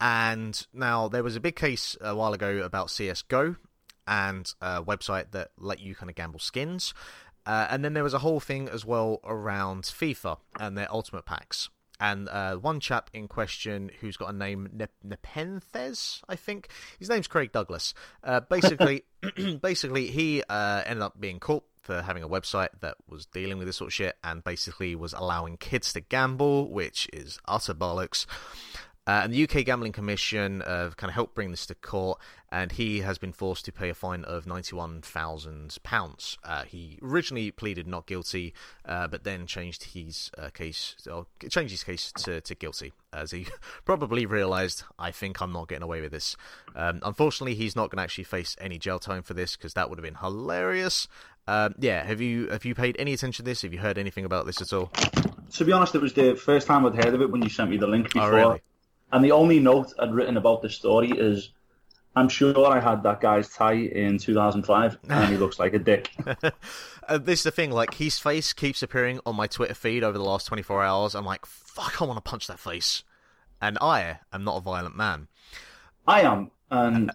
And 0.00 0.66
now 0.72 1.08
there 1.08 1.22
was 1.22 1.36
a 1.36 1.40
big 1.40 1.56
case 1.56 1.94
a 2.00 2.16
while 2.16 2.32
ago 2.32 2.62
about 2.62 2.90
CS:GO 2.90 3.56
and 4.06 4.54
a 4.60 4.82
website 4.82 5.32
that 5.32 5.50
let 5.58 5.80
you 5.80 5.94
kind 5.94 6.08
of 6.08 6.16
gamble 6.16 6.38
skins. 6.38 6.94
Uh, 7.46 7.68
and 7.70 7.84
then 7.84 7.94
there 7.94 8.02
was 8.02 8.14
a 8.14 8.18
whole 8.18 8.40
thing 8.40 8.68
as 8.68 8.84
well 8.84 9.20
around 9.24 9.84
FIFA 9.84 10.38
and 10.58 10.76
their 10.76 10.92
ultimate 10.92 11.24
packs. 11.24 11.70
And 11.98 12.28
uh, 12.28 12.56
one 12.56 12.80
chap 12.80 13.08
in 13.14 13.26
question 13.28 13.90
who's 14.00 14.16
got 14.16 14.28
a 14.28 14.36
name 14.36 14.68
Nep- 14.72 14.92
Nepenthez, 15.06 16.22
I 16.28 16.36
think 16.36 16.68
his 16.98 17.08
name's 17.08 17.26
Craig 17.26 17.52
Douglas. 17.52 17.94
Uh, 18.22 18.40
basically, 18.40 19.04
basically 19.62 20.08
he 20.08 20.42
uh, 20.48 20.82
ended 20.84 21.02
up 21.02 21.18
being 21.18 21.40
caught 21.40 21.64
for 21.80 22.02
having 22.02 22.22
a 22.22 22.28
website 22.28 22.68
that 22.80 22.96
was 23.08 23.26
dealing 23.26 23.58
with 23.58 23.66
this 23.66 23.76
sort 23.76 23.88
of 23.88 23.94
shit 23.94 24.16
and 24.24 24.42
basically 24.42 24.94
was 24.94 25.12
allowing 25.12 25.56
kids 25.56 25.92
to 25.92 26.00
gamble, 26.00 26.70
which 26.70 27.08
is 27.12 27.38
utter 27.46 27.72
bollocks. 27.72 28.26
Uh, 29.06 29.20
and 29.22 29.32
the 29.32 29.44
UK 29.44 29.64
Gambling 29.64 29.92
Commission 29.92 30.62
uh, 30.62 30.90
kind 30.96 31.08
of 31.08 31.14
helped 31.14 31.34
bring 31.34 31.52
this 31.52 31.66
to 31.66 31.74
court, 31.76 32.18
and 32.50 32.72
he 32.72 33.00
has 33.00 33.18
been 33.18 33.32
forced 33.32 33.64
to 33.66 33.72
pay 33.72 33.88
a 33.88 33.94
fine 33.94 34.24
of 34.24 34.46
£91,000. 34.46 36.38
Uh, 36.42 36.62
he 36.64 36.98
originally 37.02 37.50
pleaded 37.52 37.86
not 37.86 38.06
guilty, 38.06 38.52
uh, 38.84 39.06
but 39.06 39.22
then 39.22 39.46
changed 39.46 39.84
his 39.94 40.30
uh, 40.36 40.48
case, 40.50 40.96
or 41.10 41.26
changed 41.48 41.70
his 41.70 41.84
case 41.84 42.12
to, 42.16 42.40
to 42.40 42.54
guilty, 42.56 42.92
as 43.12 43.30
he 43.30 43.46
probably 43.84 44.26
realised, 44.26 44.82
I 44.98 45.12
think 45.12 45.40
I'm 45.40 45.52
not 45.52 45.68
getting 45.68 45.84
away 45.84 46.00
with 46.00 46.10
this. 46.10 46.36
Um, 46.74 47.00
unfortunately, 47.04 47.54
he's 47.54 47.76
not 47.76 47.90
going 47.90 47.98
to 47.98 48.02
actually 48.02 48.24
face 48.24 48.56
any 48.60 48.78
jail 48.78 48.98
time 48.98 49.22
for 49.22 49.34
this, 49.34 49.56
because 49.56 49.74
that 49.74 49.88
would 49.88 49.98
have 49.98 50.04
been 50.04 50.16
hilarious. 50.16 51.06
Um, 51.48 51.76
yeah, 51.78 52.02
have 52.02 52.20
you 52.20 52.48
have 52.48 52.64
you 52.64 52.74
paid 52.74 52.96
any 52.98 53.12
attention 53.12 53.44
to 53.44 53.48
this? 53.48 53.62
Have 53.62 53.72
you 53.72 53.78
heard 53.78 53.98
anything 53.98 54.24
about 54.24 54.46
this 54.46 54.60
at 54.60 54.72
all? 54.72 54.90
To 55.52 55.64
be 55.64 55.70
honest, 55.70 55.94
it 55.94 56.02
was 56.02 56.12
the 56.12 56.34
first 56.34 56.66
time 56.66 56.84
I'd 56.84 56.96
heard 56.96 57.14
of 57.14 57.22
it 57.22 57.30
when 57.30 57.40
you 57.40 57.48
sent 57.48 57.70
me 57.70 57.76
the 57.76 57.86
link 57.86 58.12
before. 58.12 58.22
Oh, 58.22 58.30
really? 58.30 58.62
And 59.12 59.24
the 59.24 59.32
only 59.32 59.60
note 59.60 59.92
I'd 59.98 60.12
written 60.12 60.36
about 60.36 60.62
the 60.62 60.70
story 60.70 61.10
is 61.10 61.50
I'm 62.16 62.30
sure 62.30 62.66
I 62.66 62.80
had 62.80 63.02
that 63.02 63.20
guy's 63.20 63.48
tie 63.50 63.74
in 63.74 64.18
2005 64.18 64.98
and 65.08 65.30
he 65.30 65.36
looks 65.36 65.58
like 65.58 65.74
a 65.74 65.78
dick. 65.78 66.10
uh, 67.08 67.18
this 67.18 67.40
is 67.40 67.42
the 67.44 67.50
thing, 67.50 67.70
like, 67.70 67.94
his 67.94 68.18
face 68.18 68.54
keeps 68.54 68.82
appearing 68.82 69.20
on 69.26 69.36
my 69.36 69.46
Twitter 69.46 69.74
feed 69.74 70.02
over 70.02 70.16
the 70.16 70.24
last 70.24 70.46
24 70.46 70.82
hours. 70.82 71.14
I'm 71.14 71.26
like, 71.26 71.44
fuck, 71.44 72.00
I 72.00 72.06
want 72.06 72.16
to 72.16 72.28
punch 72.28 72.46
that 72.46 72.58
face. 72.58 73.04
And 73.60 73.76
I 73.82 74.18
am 74.32 74.44
not 74.44 74.56
a 74.56 74.60
violent 74.60 74.96
man. 74.96 75.28
I 76.06 76.22
am, 76.22 76.50
and 76.70 77.10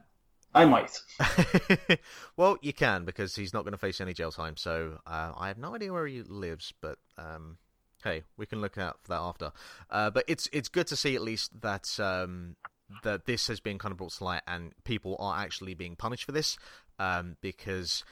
I 0.53 0.65
might. 0.65 0.99
well, 2.37 2.57
you 2.61 2.73
can, 2.73 3.03
because 3.03 3.35
he's 3.35 3.53
not 3.53 3.63
going 3.63 3.73
to 3.73 3.77
face 3.77 4.01
any 4.01 4.13
jail 4.13 4.31
time, 4.31 4.55
so 4.55 4.99
uh, 5.07 5.31
I 5.35 5.47
have 5.47 5.57
no 5.57 5.73
idea 5.75 5.91
where 5.91 6.05
he 6.05 6.21
lives, 6.21 6.73
but. 6.79 6.99
Um, 7.17 7.57
hey, 8.03 8.23
we 8.37 8.45
can 8.45 8.61
look 8.61 8.77
out 8.77 8.99
for 9.01 9.09
that 9.09 9.21
after. 9.21 9.51
Uh, 9.89 10.09
but 10.09 10.25
it's 10.27 10.47
it's 10.51 10.69
good 10.69 10.87
to 10.87 10.95
see 10.95 11.15
at 11.15 11.21
least 11.21 11.61
that 11.61 11.99
um, 11.99 12.55
that 13.03 13.25
this 13.25 13.47
has 13.47 13.59
been 13.59 13.77
kind 13.77 13.91
of 13.91 13.97
brought 13.97 14.11
to 14.13 14.23
light 14.23 14.41
and 14.47 14.73
people 14.83 15.15
are 15.19 15.39
actually 15.39 15.73
being 15.73 15.95
punished 15.95 16.25
for 16.25 16.31
this 16.31 16.57
um, 16.99 17.37
because, 17.41 18.03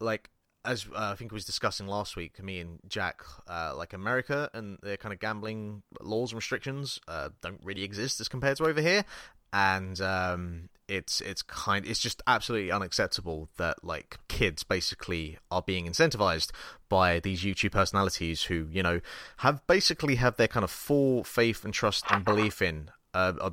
like. 0.00 0.30
As 0.66 0.86
uh, 0.96 1.10
I 1.12 1.14
think 1.14 1.30
we 1.30 1.36
was 1.36 1.44
discussing 1.44 1.86
last 1.86 2.16
week, 2.16 2.42
me 2.42 2.58
and 2.58 2.80
Jack, 2.88 3.20
uh, 3.46 3.74
like 3.76 3.92
America 3.92 4.48
and 4.54 4.78
their 4.82 4.96
kind 4.96 5.12
of 5.12 5.20
gambling 5.20 5.82
laws 6.00 6.32
and 6.32 6.38
restrictions 6.38 6.98
uh, 7.06 7.28
don't 7.42 7.60
really 7.62 7.82
exist 7.82 8.18
as 8.18 8.30
compared 8.30 8.56
to 8.56 8.64
over 8.64 8.80
here, 8.80 9.04
and 9.52 10.00
um, 10.00 10.70
it's 10.88 11.20
it's 11.20 11.42
kind 11.42 11.86
it's 11.86 12.00
just 12.00 12.22
absolutely 12.26 12.70
unacceptable 12.70 13.48
that 13.56 13.82
like 13.84 14.18
kids 14.28 14.62
basically 14.62 15.38
are 15.50 15.62
being 15.62 15.86
incentivized 15.86 16.50
by 16.88 17.20
these 17.20 17.42
YouTube 17.42 17.72
personalities 17.72 18.44
who 18.44 18.68
you 18.70 18.82
know 18.82 19.00
have 19.38 19.66
basically 19.66 20.16
have 20.16 20.36
their 20.36 20.48
kind 20.48 20.64
of 20.64 20.70
full 20.70 21.24
faith 21.24 21.64
and 21.64 21.72
trust 21.72 22.04
and 22.10 22.24
belief 22.24 22.60
in 22.60 22.90
uh, 23.14 23.32
uh, 23.40 23.50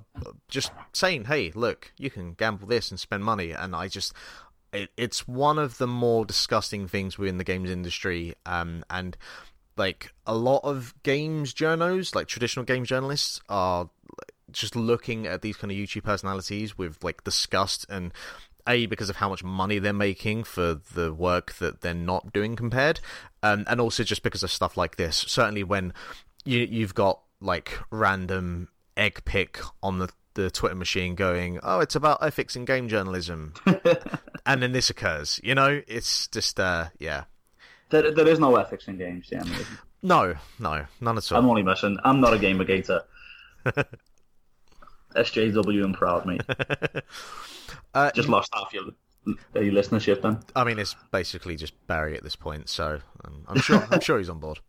just 0.49 0.71
saying 0.93 1.25
hey 1.25 1.51
look 1.55 1.93
you 1.97 2.09
can 2.09 2.33
gamble 2.33 2.67
this 2.67 2.91
and 2.91 2.99
spend 2.99 3.23
money. 3.23 3.51
And 3.51 3.75
I 3.75 3.87
just 3.87 4.13
it, 4.73 4.89
it's 4.97 5.27
one 5.27 5.59
of 5.59 5.77
the 5.77 5.87
more 5.87 6.25
disgusting 6.25 6.87
things 6.87 7.17
within 7.17 7.37
the 7.37 7.43
games 7.43 7.69
industry 7.69 8.35
um, 8.45 8.83
and 8.89 9.17
like 9.77 10.13
a 10.25 10.35
lot 10.35 10.61
of 10.63 10.93
games 11.03 11.53
journos 11.53 12.13
like 12.13 12.27
traditional 12.27 12.65
games 12.65 12.89
journalists 12.89 13.41
are 13.47 13.89
just 14.51 14.75
looking 14.75 15.27
at 15.27 15.41
these 15.41 15.57
kind 15.57 15.71
of 15.71 15.77
YouTube 15.77 16.03
personalities 16.03 16.77
with 16.77 17.03
like 17.03 17.23
disgust 17.23 17.85
and 17.89 18.13
a 18.67 18.85
because 18.85 19.09
of 19.09 19.17
how 19.17 19.29
much 19.29 19.43
money 19.43 19.79
they're 19.79 19.93
making 19.93 20.43
for 20.43 20.79
the 20.93 21.13
work 21.13 21.53
that 21.53 21.81
they're 21.81 21.93
not 21.93 22.31
doing 22.33 22.55
compared, 22.55 22.99
um, 23.43 23.65
and 23.67 23.81
also 23.81 24.03
just 24.03 24.23
because 24.23 24.43
of 24.43 24.51
stuff 24.51 24.77
like 24.77 24.97
this. 24.97 25.17
Certainly, 25.17 25.63
when 25.63 25.93
you 26.45 26.59
you've 26.59 26.95
got 26.95 27.21
like 27.39 27.77
random 27.89 28.69
egg 28.97 29.23
pick 29.25 29.59
on 29.81 29.99
the 29.99 30.09
the 30.33 30.49
Twitter 30.51 30.75
machine 30.75 31.15
going, 31.15 31.59
"Oh, 31.63 31.79
it's 31.79 31.95
about 31.95 32.23
ethics 32.23 32.55
in 32.55 32.65
game 32.65 32.87
journalism," 32.87 33.53
and 34.45 34.61
then 34.61 34.71
this 34.71 34.89
occurs. 34.89 35.39
You 35.43 35.55
know, 35.55 35.81
it's 35.87 36.27
just 36.27 36.59
uh, 36.59 36.87
yeah. 36.99 37.25
There, 37.89 38.11
there 38.11 38.27
is 38.27 38.39
no 38.39 38.55
ethics 38.55 38.87
in 38.87 38.97
games, 38.97 39.27
yeah. 39.29 39.43
No, 40.01 40.35
no, 40.59 40.85
none 41.01 41.17
at 41.17 41.31
all. 41.31 41.39
I'm 41.39 41.49
only 41.49 41.61
messing. 41.63 41.97
I'm 42.05 42.21
not 42.21 42.33
a 42.33 42.37
gamergator. 42.37 43.01
SJW 45.15 45.83
and 45.83 45.93
proud 45.93 46.25
mate. 46.25 46.41
uh, 47.93 48.11
just 48.11 48.29
lost 48.29 48.49
half 48.53 48.73
your, 48.73 48.85
your 49.53 49.73
listenership 49.73 50.21
then. 50.21 50.39
I 50.55 50.63
mean, 50.63 50.79
it's 50.79 50.95
basically 51.11 51.55
just 51.55 51.73
Barry 51.87 52.15
at 52.15 52.23
this 52.23 52.35
point, 52.35 52.69
so 52.69 52.99
um, 53.25 53.45
I'm 53.47 53.59
sure 53.59 53.87
I'm 53.91 54.01
sure 54.01 54.17
he's 54.17 54.29
on 54.29 54.39
board. 54.39 54.59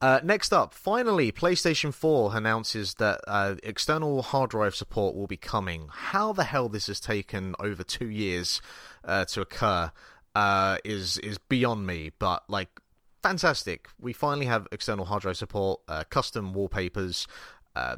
Uh, 0.00 0.20
next 0.22 0.52
up, 0.52 0.74
finally, 0.74 1.32
PlayStation 1.32 1.94
4 1.94 2.36
announces 2.36 2.94
that 2.94 3.20
uh, 3.26 3.54
external 3.62 4.20
hard 4.20 4.50
drive 4.50 4.74
support 4.74 5.14
will 5.14 5.26
be 5.26 5.38
coming. 5.38 5.88
How 5.90 6.32
the 6.32 6.44
hell 6.44 6.68
this 6.68 6.88
has 6.88 7.00
taken 7.00 7.54
over 7.58 7.82
two 7.82 8.10
years 8.10 8.60
uh, 9.04 9.24
to 9.26 9.40
occur 9.40 9.92
uh, 10.34 10.76
is 10.84 11.18
is 11.18 11.38
beyond 11.38 11.86
me. 11.86 12.12
But 12.18 12.42
like, 12.48 12.68
fantastic! 13.22 13.88
We 13.98 14.12
finally 14.12 14.46
have 14.46 14.68
external 14.72 15.06
hard 15.06 15.22
drive 15.22 15.36
support, 15.36 15.80
uh, 15.88 16.04
custom 16.10 16.52
wallpapers, 16.52 17.26
uh, 17.76 17.96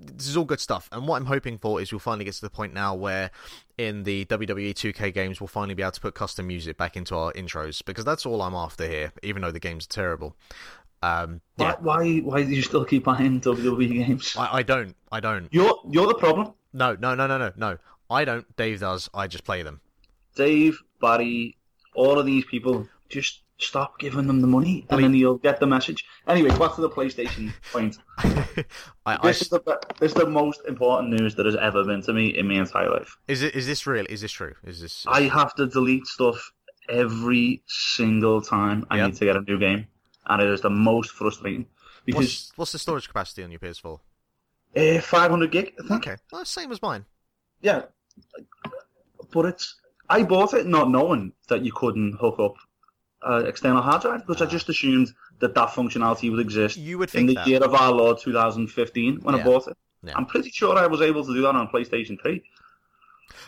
this 0.00 0.26
is 0.26 0.36
all 0.36 0.44
good 0.44 0.60
stuff. 0.60 0.88
And 0.90 1.06
what 1.06 1.16
I'm 1.16 1.26
hoping 1.26 1.58
for 1.58 1.80
is 1.80 1.92
we'll 1.92 1.98
finally 1.98 2.24
get 2.24 2.34
to 2.34 2.40
the 2.40 2.50
point 2.50 2.72
now 2.72 2.94
where 2.94 3.30
in 3.76 4.04
the 4.04 4.24
WWE 4.26 4.70
2K 4.70 5.12
games 5.12 5.40
we'll 5.40 5.48
finally 5.48 5.74
be 5.74 5.82
able 5.82 5.92
to 5.92 6.00
put 6.00 6.14
custom 6.14 6.46
music 6.46 6.76
back 6.76 6.96
into 6.96 7.14
our 7.14 7.32
intros 7.34 7.84
because 7.84 8.04
that's 8.04 8.24
all 8.24 8.40
I'm 8.40 8.54
after 8.54 8.88
here, 8.88 9.12
even 9.22 9.42
though 9.42 9.50
the 9.50 9.60
games 9.60 9.84
are 9.84 9.88
terrible. 9.88 10.36
Um, 11.02 11.40
yeah. 11.58 11.74
Why, 11.80 11.80
why? 11.80 12.18
Why 12.20 12.42
do 12.42 12.50
you 12.50 12.62
still 12.62 12.84
keep 12.84 13.04
buying 13.04 13.40
WWE 13.42 14.06
games? 14.06 14.34
I, 14.36 14.58
I 14.58 14.62
don't. 14.62 14.96
I 15.12 15.20
don't. 15.20 15.48
You're 15.52 15.78
you're 15.88 16.08
the 16.08 16.14
problem. 16.14 16.54
No, 16.72 16.96
no, 16.98 17.14
no, 17.14 17.26
no, 17.26 17.38
no, 17.38 17.52
no. 17.56 17.78
I 18.10 18.24
don't. 18.24 18.56
Dave 18.56 18.80
does. 18.80 19.08
I 19.14 19.26
just 19.26 19.44
play 19.44 19.62
them. 19.62 19.80
Dave, 20.34 20.82
Barry, 21.00 21.56
all 21.94 22.18
of 22.18 22.26
these 22.26 22.44
people 22.44 22.88
just 23.08 23.42
stop 23.58 23.98
giving 23.98 24.26
them 24.26 24.40
the 24.40 24.46
money, 24.46 24.86
and 24.88 25.02
then 25.02 25.14
you'll 25.14 25.38
get 25.38 25.60
the 25.60 25.66
message. 25.66 26.04
Anyway, 26.26 26.50
back 26.58 26.74
to 26.76 26.80
the 26.80 26.88
PlayStation 26.88 27.52
point. 27.72 27.98
I, 28.18 28.24
this, 28.24 28.64
I, 29.06 29.28
is 29.30 29.48
the, 29.48 29.80
this 29.98 30.12
is 30.12 30.14
the 30.14 30.26
most 30.26 30.60
important 30.66 31.18
news 31.18 31.34
that 31.34 31.46
has 31.46 31.56
ever 31.56 31.84
been 31.84 32.02
to 32.02 32.12
me 32.12 32.28
in 32.28 32.48
my 32.48 32.54
entire 32.54 32.90
life. 32.90 33.16
Is 33.26 33.42
it? 33.42 33.54
Is 33.54 33.66
this 33.66 33.86
real? 33.86 34.06
Is 34.08 34.20
this 34.20 34.32
true? 34.32 34.54
Is 34.64 34.80
this? 34.80 35.00
Is... 35.00 35.06
I 35.08 35.22
have 35.22 35.54
to 35.56 35.66
delete 35.66 36.06
stuff 36.06 36.52
every 36.88 37.62
single 37.66 38.40
time 38.40 38.86
I 38.90 38.96
yep. 38.98 39.10
need 39.10 39.16
to 39.16 39.24
get 39.24 39.36
a 39.36 39.40
new 39.42 39.58
game, 39.58 39.86
and 40.26 40.42
it 40.42 40.48
is 40.48 40.60
the 40.60 40.70
most 40.70 41.10
frustrating. 41.10 41.66
Because 42.04 42.24
what's, 42.24 42.52
what's 42.56 42.72
the 42.72 42.78
storage 42.78 43.08
capacity 43.08 43.42
on 43.42 43.50
your 43.50 43.60
PS4? 43.60 43.98
Uh, 44.76 45.00
500 45.00 45.50
gig, 45.50 45.72
I 45.78 45.88
think. 45.88 46.06
Okay, 46.06 46.16
well, 46.32 46.44
same 46.44 46.70
as 46.72 46.80
mine. 46.80 47.04
Yeah, 47.60 47.82
but 49.32 49.46
it's. 49.46 49.76
I 50.10 50.22
bought 50.22 50.54
it 50.54 50.66
not 50.66 50.90
knowing 50.90 51.32
that 51.48 51.62
you 51.62 51.72
couldn't 51.72 52.14
hook 52.14 52.38
up 52.38 52.54
uh, 53.22 53.44
external 53.46 53.82
hard 53.82 54.02
drive 54.02 54.26
because 54.26 54.42
I 54.42 54.46
just 54.46 54.68
assumed 54.68 55.12
that 55.40 55.54
that 55.54 55.70
functionality 55.70 56.30
would 56.30 56.40
exist 56.40 56.76
you 56.76 56.98
would 56.98 57.14
in 57.14 57.26
the 57.26 57.34
that. 57.34 57.46
year 57.46 57.62
of 57.62 57.74
our 57.74 57.92
Lord 57.92 58.18
2015 58.18 59.20
when 59.22 59.34
yeah. 59.34 59.40
I 59.40 59.44
bought 59.44 59.68
it. 59.68 59.76
Yeah. 60.02 60.12
I'm 60.16 60.26
pretty 60.26 60.50
sure 60.50 60.76
I 60.76 60.86
was 60.86 61.00
able 61.00 61.24
to 61.24 61.34
do 61.34 61.42
that 61.42 61.54
on 61.54 61.68
PlayStation 61.68 62.20
3. 62.20 62.42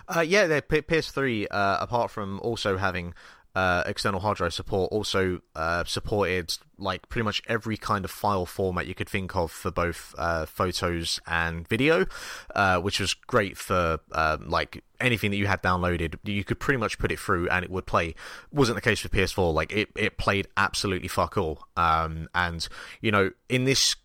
Uh, 0.09 0.21
yeah, 0.21 0.47
the 0.47 0.61
PS3, 0.63 1.47
uh, 1.51 1.79
apart 1.81 2.11
from 2.11 2.41
also 2.41 2.77
having 2.77 3.15
uh, 3.55 3.83
external 3.87 4.21
hard 4.21 4.37
drive 4.37 4.55
support 4.55 4.93
also 4.93 5.41
uh, 5.57 5.85
supported 5.85 6.57
like 6.79 7.09
pretty 7.09 7.25
much 7.25 7.43
every 7.47 7.77
kind 7.77 8.05
of 8.05 8.11
file 8.11 8.47
format 8.47 8.87
you 8.87 8.95
could 8.95 9.09
think 9.09 9.35
of 9.37 9.51
for 9.51 9.71
both 9.71 10.15
uh, 10.19 10.47
photos 10.47 11.21
and 11.27 11.67
video, 11.69 12.07
uh, 12.55 12.79
which 12.79 13.01
was 13.01 13.15
great 13.15 13.57
for 13.57 13.99
um, 14.13 14.49
like 14.49 14.83
anything 15.01 15.31
that 15.31 15.37
you 15.37 15.47
had 15.47 15.63
downloaded. 15.63 16.17
You 16.25 16.45
could 16.45 16.61
pretty 16.61 16.79
much 16.79 16.99
put 16.99 17.11
it 17.11 17.19
through 17.19 17.49
and 17.49 17.65
it 17.65 17.71
would 17.71 17.87
play. 17.87 18.15
Wasn't 18.53 18.77
the 18.77 18.83
case 18.83 19.03
with 19.03 19.13
PS4. 19.13 19.53
Like 19.53 19.73
it, 19.73 19.89
it 19.97 20.17
played 20.17 20.47
absolutely 20.57 21.09
fuck 21.09 21.37
all. 21.37 21.67
Um, 21.77 22.29
and 22.35 22.67
you 23.01 23.11
know, 23.11 23.31
in 23.49 23.65
this 23.65 23.97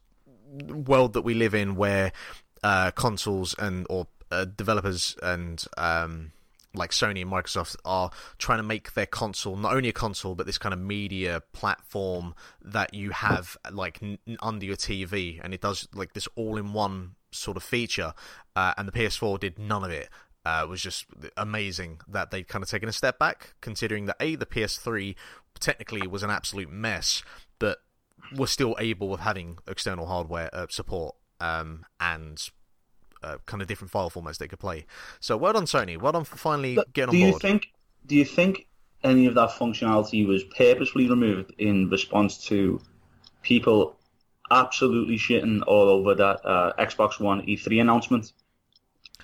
world 0.67 1.13
that 1.13 1.21
we 1.21 1.33
live 1.33 1.53
in, 1.53 1.75
where 1.75 2.11
uh, 2.63 2.91
consoles 2.91 3.55
and 3.59 3.85
or 3.89 4.07
uh, 4.31 4.45
developers 4.45 5.15
and 5.21 5.63
um, 5.77 6.31
like 6.75 6.91
Sony 6.91 7.21
and 7.21 7.31
Microsoft 7.31 7.75
are 7.85 8.11
trying 8.37 8.59
to 8.59 8.63
make 8.63 8.93
their 8.93 9.05
console 9.05 9.55
not 9.55 9.73
only 9.73 9.89
a 9.89 9.93
console 9.93 10.35
but 10.35 10.45
this 10.45 10.57
kind 10.57 10.73
of 10.73 10.79
media 10.79 11.41
platform 11.53 12.35
that 12.61 12.93
you 12.93 13.11
have 13.11 13.57
like 13.71 13.99
n- 14.01 14.17
under 14.41 14.65
your 14.65 14.75
TV 14.75 15.39
and 15.43 15.53
it 15.53 15.61
does 15.61 15.87
like 15.93 16.13
this 16.13 16.27
all-in-one 16.35 17.15
sort 17.31 17.57
of 17.57 17.63
feature 17.63 18.13
uh, 18.55 18.73
and 18.77 18.87
the 18.87 18.91
PS4 18.91 19.39
did 19.39 19.59
none 19.59 19.83
of 19.83 19.91
it. 19.91 20.09
Uh, 20.45 20.61
it 20.63 20.69
was 20.69 20.81
just 20.81 21.07
amazing 21.37 21.99
that 22.07 22.29
they'd 22.29 22.47
kind 22.47 22.63
of 22.63 22.69
taken 22.69 22.87
a 22.87 22.93
step 22.93 23.17
back 23.17 23.55
considering 23.61 24.05
that 24.05 24.15
a 24.19 24.35
the 24.35 24.45
PS3 24.45 25.15
technically 25.59 26.05
was 26.05 26.21
an 26.21 26.29
absolute 26.29 26.69
mess 26.69 27.23
but 27.57 27.79
was 28.35 28.51
still 28.51 28.75
able 28.79 29.13
of 29.13 29.21
having 29.21 29.57
external 29.67 30.05
hardware 30.05 30.49
uh, 30.53 30.67
support 30.69 31.15
um, 31.39 31.85
and 31.99 32.49
uh, 33.25 33.37
kind 33.45 33.61
of 33.61 33.67
different 33.67 33.91
file 33.91 34.09
formats 34.09 34.37
they 34.37 34.47
could 34.47 34.59
play. 34.59 34.85
So 35.19 35.35
well 35.37 35.53
done, 35.53 35.65
Sony. 35.65 35.99
Well 35.99 36.11
done 36.11 36.23
for 36.23 36.37
finally 36.37 36.75
But 36.75 36.93
getting 36.93 37.11
do 37.11 37.21
on 37.21 37.27
you 37.27 37.39
think? 37.39 37.67
Do 38.05 38.15
you 38.15 38.25
think 38.25 38.67
any 39.03 39.25
of 39.25 39.35
that 39.35 39.49
functionality 39.49 40.27
was 40.27 40.43
purposefully 40.43 41.09
removed 41.09 41.53
in 41.57 41.89
response 41.89 42.45
to 42.47 42.81
people 43.41 43.97
absolutely 44.51 45.17
shitting 45.17 45.61
all 45.67 45.89
over 45.89 46.15
that 46.15 46.45
uh, 46.45 46.73
Xbox 46.77 47.19
One 47.19 47.41
E3 47.45 47.81
announcement 47.81 48.31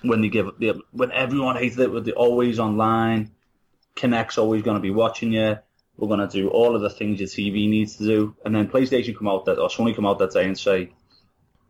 when 0.02 0.20
they 0.20 0.28
give 0.28 0.50
they, 0.58 0.72
when 0.90 1.12
everyone 1.12 1.56
hated 1.56 1.80
it 1.80 1.92
with 1.92 2.04
the 2.04 2.12
always 2.12 2.58
online, 2.58 3.30
Kinect's 3.94 4.38
always 4.38 4.62
going 4.62 4.76
to 4.76 4.80
be 4.80 4.90
watching 4.90 5.32
you. 5.32 5.58
We're 5.96 6.08
going 6.08 6.26
to 6.26 6.28
do 6.28 6.48
all 6.48 6.74
of 6.74 6.82
the 6.82 6.90
things 6.90 7.20
your 7.20 7.28
TV 7.28 7.68
needs 7.68 7.96
to 7.96 8.04
do, 8.04 8.36
and 8.44 8.54
then 8.54 8.68
PlayStation 8.68 9.16
come 9.16 9.28
out 9.28 9.44
that 9.44 9.58
or 9.58 9.68
Sony 9.68 9.94
come 9.94 10.06
out 10.06 10.18
that 10.18 10.32
day 10.32 10.44
and 10.44 10.58
say, 10.58 10.92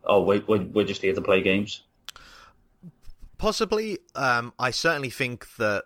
"Oh 0.03 0.23
wait, 0.23 0.47
we're, 0.47 0.63
we're 0.63 0.85
just 0.85 1.01
here 1.01 1.13
to 1.13 1.21
play 1.21 1.41
games." 1.41 1.83
Possibly. 3.37 3.99
Um, 4.15 4.53
I 4.57 4.71
certainly 4.71 5.09
think 5.09 5.55
that 5.57 5.83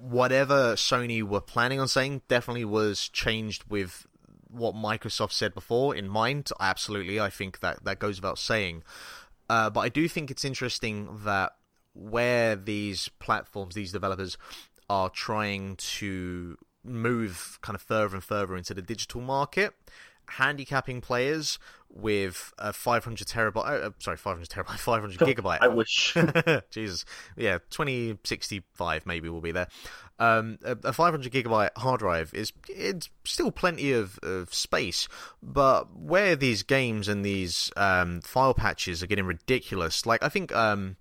whatever 0.00 0.74
Sony 0.74 1.22
were 1.22 1.40
planning 1.40 1.80
on 1.80 1.88
saying 1.88 2.22
definitely 2.28 2.64
was 2.64 3.08
changed 3.08 3.64
with 3.68 4.06
what 4.50 4.74
Microsoft 4.74 5.32
said 5.32 5.54
before 5.54 5.94
in 5.94 6.08
mind. 6.08 6.50
Absolutely, 6.60 7.20
I 7.20 7.30
think 7.30 7.60
that 7.60 7.84
that 7.84 7.98
goes 7.98 8.20
without 8.20 8.38
saying. 8.38 8.82
Uh, 9.48 9.70
but 9.70 9.80
I 9.80 9.88
do 9.88 10.08
think 10.08 10.30
it's 10.30 10.44
interesting 10.44 11.20
that 11.24 11.52
where 11.94 12.54
these 12.56 13.08
platforms, 13.18 13.74
these 13.74 13.92
developers, 13.92 14.36
are 14.88 15.10
trying 15.10 15.76
to 15.76 16.56
move 16.84 17.58
kind 17.60 17.74
of 17.74 17.82
further 17.82 18.14
and 18.14 18.24
further 18.24 18.56
into 18.56 18.74
the 18.74 18.82
digital 18.82 19.20
market, 19.20 19.74
handicapping 20.28 21.00
players 21.00 21.58
with 21.90 22.52
a 22.58 22.72
500 22.72 23.26
terabyte, 23.26 23.84
uh, 23.84 23.90
sorry, 23.98 24.16
500 24.16 24.48
terabyte, 24.48 24.78
500 24.78 25.18
gigabyte. 25.36 25.58
I 25.60 25.68
wish. 25.68 26.14
Jesus, 26.70 27.04
yeah, 27.36 27.58
2065 27.70 29.06
maybe 29.06 29.28
will 29.28 29.40
be 29.40 29.52
there. 29.52 29.68
Um, 30.20 30.58
a, 30.64 30.76
a 30.84 30.92
500 30.92 31.32
gigabyte 31.32 31.70
hard 31.76 32.00
drive 32.00 32.34
is 32.34 32.52
it's 32.68 33.08
still 33.24 33.52
plenty 33.52 33.92
of, 33.92 34.18
of 34.22 34.52
space, 34.52 35.08
but 35.42 35.96
where 35.96 36.34
these 36.34 36.62
games 36.62 37.08
and 37.08 37.24
these 37.24 37.70
um, 37.76 38.20
file 38.22 38.54
patches 38.54 39.02
are 39.02 39.06
getting 39.06 39.26
ridiculous, 39.26 40.06
like 40.06 40.22
I 40.22 40.28
think 40.28 40.54
um, 40.54 40.96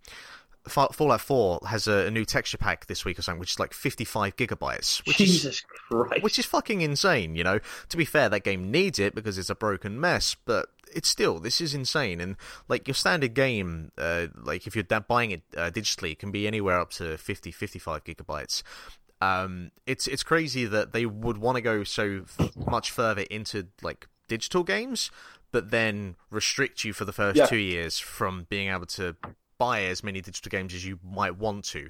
Fallout 0.71 1.21
4 1.21 1.59
has 1.67 1.87
a, 1.87 2.07
a 2.07 2.11
new 2.11 2.25
texture 2.25 2.57
pack 2.57 2.87
this 2.87 3.03
week 3.05 3.17
or 3.19 3.21
something, 3.21 3.39
which 3.39 3.51
is 3.53 3.59
like 3.59 3.73
55 3.73 4.35
gigabytes, 4.35 5.05
which 5.07 5.21
is 5.21 5.31
Jesus 5.41 5.61
Christ! 5.61 6.23
which 6.23 6.37
is 6.39 6.45
fucking 6.45 6.81
insane, 6.81 7.35
you 7.35 7.43
know. 7.43 7.59
To 7.89 7.97
be 7.97 8.05
fair, 8.05 8.29
that 8.29 8.43
game 8.43 8.71
needs 8.71 8.99
it 8.99 9.15
because 9.15 9.37
it's 9.37 9.49
a 9.49 9.55
broken 9.55 9.99
mess, 9.99 10.35
but 10.45 10.67
it's 10.93 11.09
still 11.09 11.39
this 11.39 11.59
is 11.61 11.73
insane. 11.73 12.21
And 12.21 12.35
like 12.67 12.87
your 12.87 12.95
standard 12.95 13.33
game, 13.33 13.91
uh, 13.97 14.27
like 14.35 14.67
if 14.67 14.75
you're 14.75 14.83
buying 14.83 15.31
it 15.31 15.41
uh, 15.55 15.69
digitally, 15.71 16.11
it 16.11 16.19
can 16.19 16.31
be 16.31 16.47
anywhere 16.47 16.79
up 16.79 16.91
to 16.91 17.17
50, 17.17 17.51
55 17.51 18.03
gigabytes. 18.03 18.63
Um, 19.19 19.71
it's 19.85 20.07
it's 20.07 20.23
crazy 20.23 20.65
that 20.65 20.93
they 20.93 21.05
would 21.05 21.37
want 21.39 21.55
to 21.55 21.61
go 21.61 21.83
so 21.83 22.21
f- 22.39 22.55
much 22.55 22.91
further 22.91 23.23
into 23.31 23.67
like 23.81 24.07
digital 24.27 24.63
games, 24.63 25.09
but 25.51 25.71
then 25.71 26.15
restrict 26.29 26.83
you 26.83 26.93
for 26.93 27.03
the 27.03 27.11
first 27.13 27.35
Yeah. 27.37 27.47
two 27.47 27.57
years 27.57 27.97
from 27.97 28.45
being 28.49 28.69
able 28.69 28.85
to 28.87 29.15
buy 29.57 29.83
as 29.83 30.03
many 30.03 30.21
digital 30.21 30.49
games 30.49 30.73
as 30.73 30.85
you 30.85 30.99
might 31.03 31.37
want 31.37 31.65
to. 31.65 31.89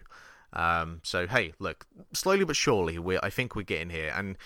Um, 0.54 1.02
so 1.04 1.28
hey, 1.28 1.54
look, 1.60 1.86
slowly 2.14 2.46
but 2.46 2.56
surely, 2.56 3.00
we 3.00 3.18
I 3.18 3.30
think 3.30 3.56
we're 3.56 3.64
getting 3.64 3.90
here. 3.90 4.14
And 4.16 4.38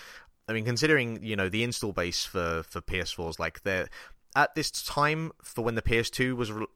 I 0.48 0.52
mean, 0.52 0.64
considering 0.64 1.22
you 1.22 1.36
know 1.36 1.48
the 1.48 1.62
install 1.62 1.92
base 1.92 2.24
for 2.24 2.62
for 2.64 2.80
PS4s, 2.80 3.38
like 3.38 3.62
they're 3.62 3.88
at 4.34 4.54
this 4.54 4.70
time 4.70 5.32
for 5.42 5.62
when 5.62 5.74
the 5.74 5.82
PS2 5.82 6.34
was 6.36 6.50
re- 6.50 6.66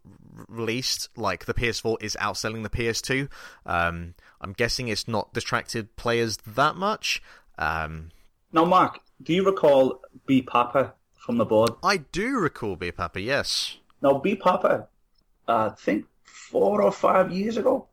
released, 0.48 1.08
like 1.16 1.46
the 1.46 1.54
PS4 1.54 1.96
is 2.02 2.16
outselling 2.20 2.62
the 2.62 2.70
PS2. 2.70 3.28
Um, 3.64 4.14
I'm 4.40 4.52
guessing 4.52 4.88
it's 4.88 5.08
not 5.08 5.32
distracted 5.32 5.96
players 5.96 6.36
that 6.46 6.76
much. 6.76 7.22
Um, 7.58 8.10
Now, 8.52 8.64
Mark, 8.64 9.00
do 9.22 9.32
you 9.32 9.44
recall 9.44 10.02
B 10.26 10.42
Papa 10.42 10.92
from 11.14 11.38
the 11.38 11.44
board? 11.44 11.70
I 11.82 11.98
do 11.98 12.38
recall 12.38 12.76
Beer 12.76 12.92
Papa, 12.92 13.20
yes. 13.20 13.78
Now, 14.02 14.18
B 14.18 14.36
Papa, 14.36 14.88
uh, 15.48 15.70
I 15.72 15.74
think 15.80 16.04
four 16.36 16.82
or 16.82 16.92
five 16.92 17.32
years 17.32 17.56
ago, 17.56 17.86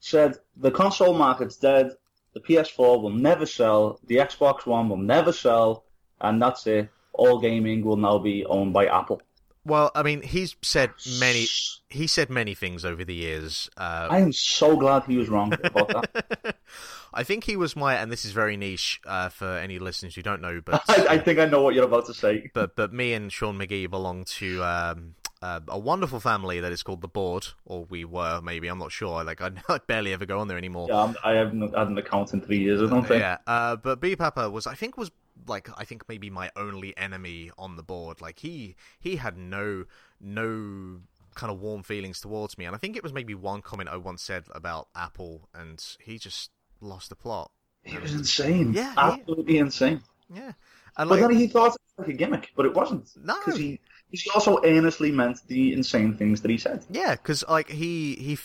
said 0.00 0.36
the 0.56 0.70
console 0.70 1.14
market's 1.14 1.56
dead. 1.56 1.92
The 2.34 2.40
PS4 2.40 3.00
will 3.00 3.10
never 3.10 3.46
sell. 3.46 4.00
The 4.06 4.16
Xbox 4.16 4.66
One 4.66 4.88
will 4.88 4.96
never 4.96 5.32
sell, 5.32 5.84
and 6.20 6.42
that's 6.42 6.66
it. 6.66 6.88
All 7.12 7.38
gaming 7.38 7.84
will 7.84 7.96
now 7.96 8.18
be 8.18 8.44
owned 8.44 8.72
by 8.72 8.86
Apple. 8.86 9.22
Well, 9.64 9.92
I 9.94 10.02
mean, 10.02 10.20
he's 10.20 10.56
said 10.62 10.90
many. 11.20 11.46
He 11.88 12.06
said 12.06 12.28
many 12.28 12.54
things 12.54 12.84
over 12.84 13.04
the 13.04 13.14
years. 13.14 13.70
Uh, 13.76 14.08
I 14.10 14.18
am 14.18 14.32
so 14.32 14.76
glad 14.76 15.04
he 15.04 15.16
was 15.16 15.28
wrong 15.28 15.54
about 15.62 15.88
that. 15.88 16.56
I 17.14 17.22
think 17.22 17.44
he 17.44 17.56
was 17.56 17.76
my, 17.76 17.94
and 17.94 18.10
this 18.10 18.24
is 18.24 18.32
very 18.32 18.56
niche 18.56 19.00
uh, 19.06 19.28
for 19.28 19.46
any 19.46 19.78
listeners 19.78 20.16
who 20.16 20.22
don't 20.22 20.42
know, 20.42 20.60
but 20.62 20.82
I, 20.88 21.06
I 21.10 21.18
think 21.18 21.38
I 21.38 21.46
know 21.46 21.62
what 21.62 21.74
you're 21.74 21.84
about 21.84 22.06
to 22.06 22.14
say. 22.14 22.50
but 22.52 22.74
but 22.74 22.92
me 22.92 23.14
and 23.14 23.32
Sean 23.32 23.56
McGee 23.56 23.88
belong 23.88 24.24
to 24.24 24.62
um, 24.64 25.14
uh, 25.44 25.60
a 25.68 25.78
wonderful 25.78 26.20
family 26.20 26.58
that 26.60 26.72
is 26.72 26.82
called 26.82 27.02
the 27.02 27.08
Board, 27.08 27.48
or 27.66 27.84
we 27.84 28.02
were 28.06 28.40
maybe. 28.42 28.68
I'm 28.68 28.78
not 28.78 28.92
sure. 28.92 29.22
Like 29.22 29.42
I, 29.42 29.50
I 29.68 29.78
barely 29.86 30.14
ever 30.14 30.24
go 30.24 30.38
on 30.38 30.48
there 30.48 30.56
anymore. 30.56 30.86
Yeah, 30.88 31.02
I'm, 31.02 31.16
I 31.22 31.32
haven't 31.32 31.76
had 31.76 31.88
an 31.88 31.98
account 31.98 32.32
in 32.32 32.40
three 32.40 32.60
years. 32.60 32.80
I 32.80 32.86
don't 32.86 33.06
think. 33.06 33.20
Yeah, 33.20 33.36
uh, 33.46 33.76
but 33.76 34.00
B 34.00 34.16
Papa 34.16 34.48
was, 34.48 34.66
I 34.66 34.74
think, 34.74 34.96
was 34.96 35.10
like 35.46 35.68
I 35.76 35.84
think 35.84 36.08
maybe 36.08 36.30
my 36.30 36.50
only 36.56 36.96
enemy 36.96 37.50
on 37.58 37.76
the 37.76 37.82
board. 37.82 38.22
Like 38.22 38.38
he 38.38 38.74
he 38.98 39.16
had 39.16 39.36
no 39.36 39.84
no 40.18 41.00
kind 41.34 41.52
of 41.52 41.60
warm 41.60 41.82
feelings 41.82 42.20
towards 42.20 42.56
me, 42.56 42.64
and 42.64 42.74
I 42.74 42.78
think 42.78 42.96
it 42.96 43.02
was 43.02 43.12
maybe 43.12 43.34
one 43.34 43.60
comment 43.60 43.90
I 43.90 43.98
once 43.98 44.22
said 44.22 44.44
about 44.54 44.88
Apple, 44.96 45.50
and 45.54 45.84
he 46.00 46.16
just 46.16 46.52
lost 46.80 47.10
the 47.10 47.16
plot. 47.16 47.50
He 47.82 47.98
was 47.98 48.14
insane. 48.14 48.72
Yeah, 48.72 48.92
he- 48.92 49.20
absolutely 49.20 49.58
insane. 49.58 50.00
Yeah, 50.34 50.52
and 50.96 51.10
But 51.10 51.20
then 51.20 51.30
he 51.32 51.48
thought 51.48 51.74
it 51.74 51.82
was 51.98 52.06
like 52.06 52.08
a 52.08 52.12
gimmick, 52.14 52.52
but 52.56 52.64
it 52.64 52.72
wasn't. 52.72 53.10
No. 53.22 53.36
because 53.44 53.60
he 53.60 53.80
he 54.22 54.30
also 54.30 54.58
earnestly 54.64 55.10
meant 55.10 55.40
the 55.46 55.72
insane 55.72 56.14
things 56.14 56.40
that 56.42 56.50
he 56.50 56.58
said. 56.58 56.84
yeah, 56.90 57.12
because 57.12 57.44
like 57.48 57.68
he 57.68 58.14
he, 58.14 58.38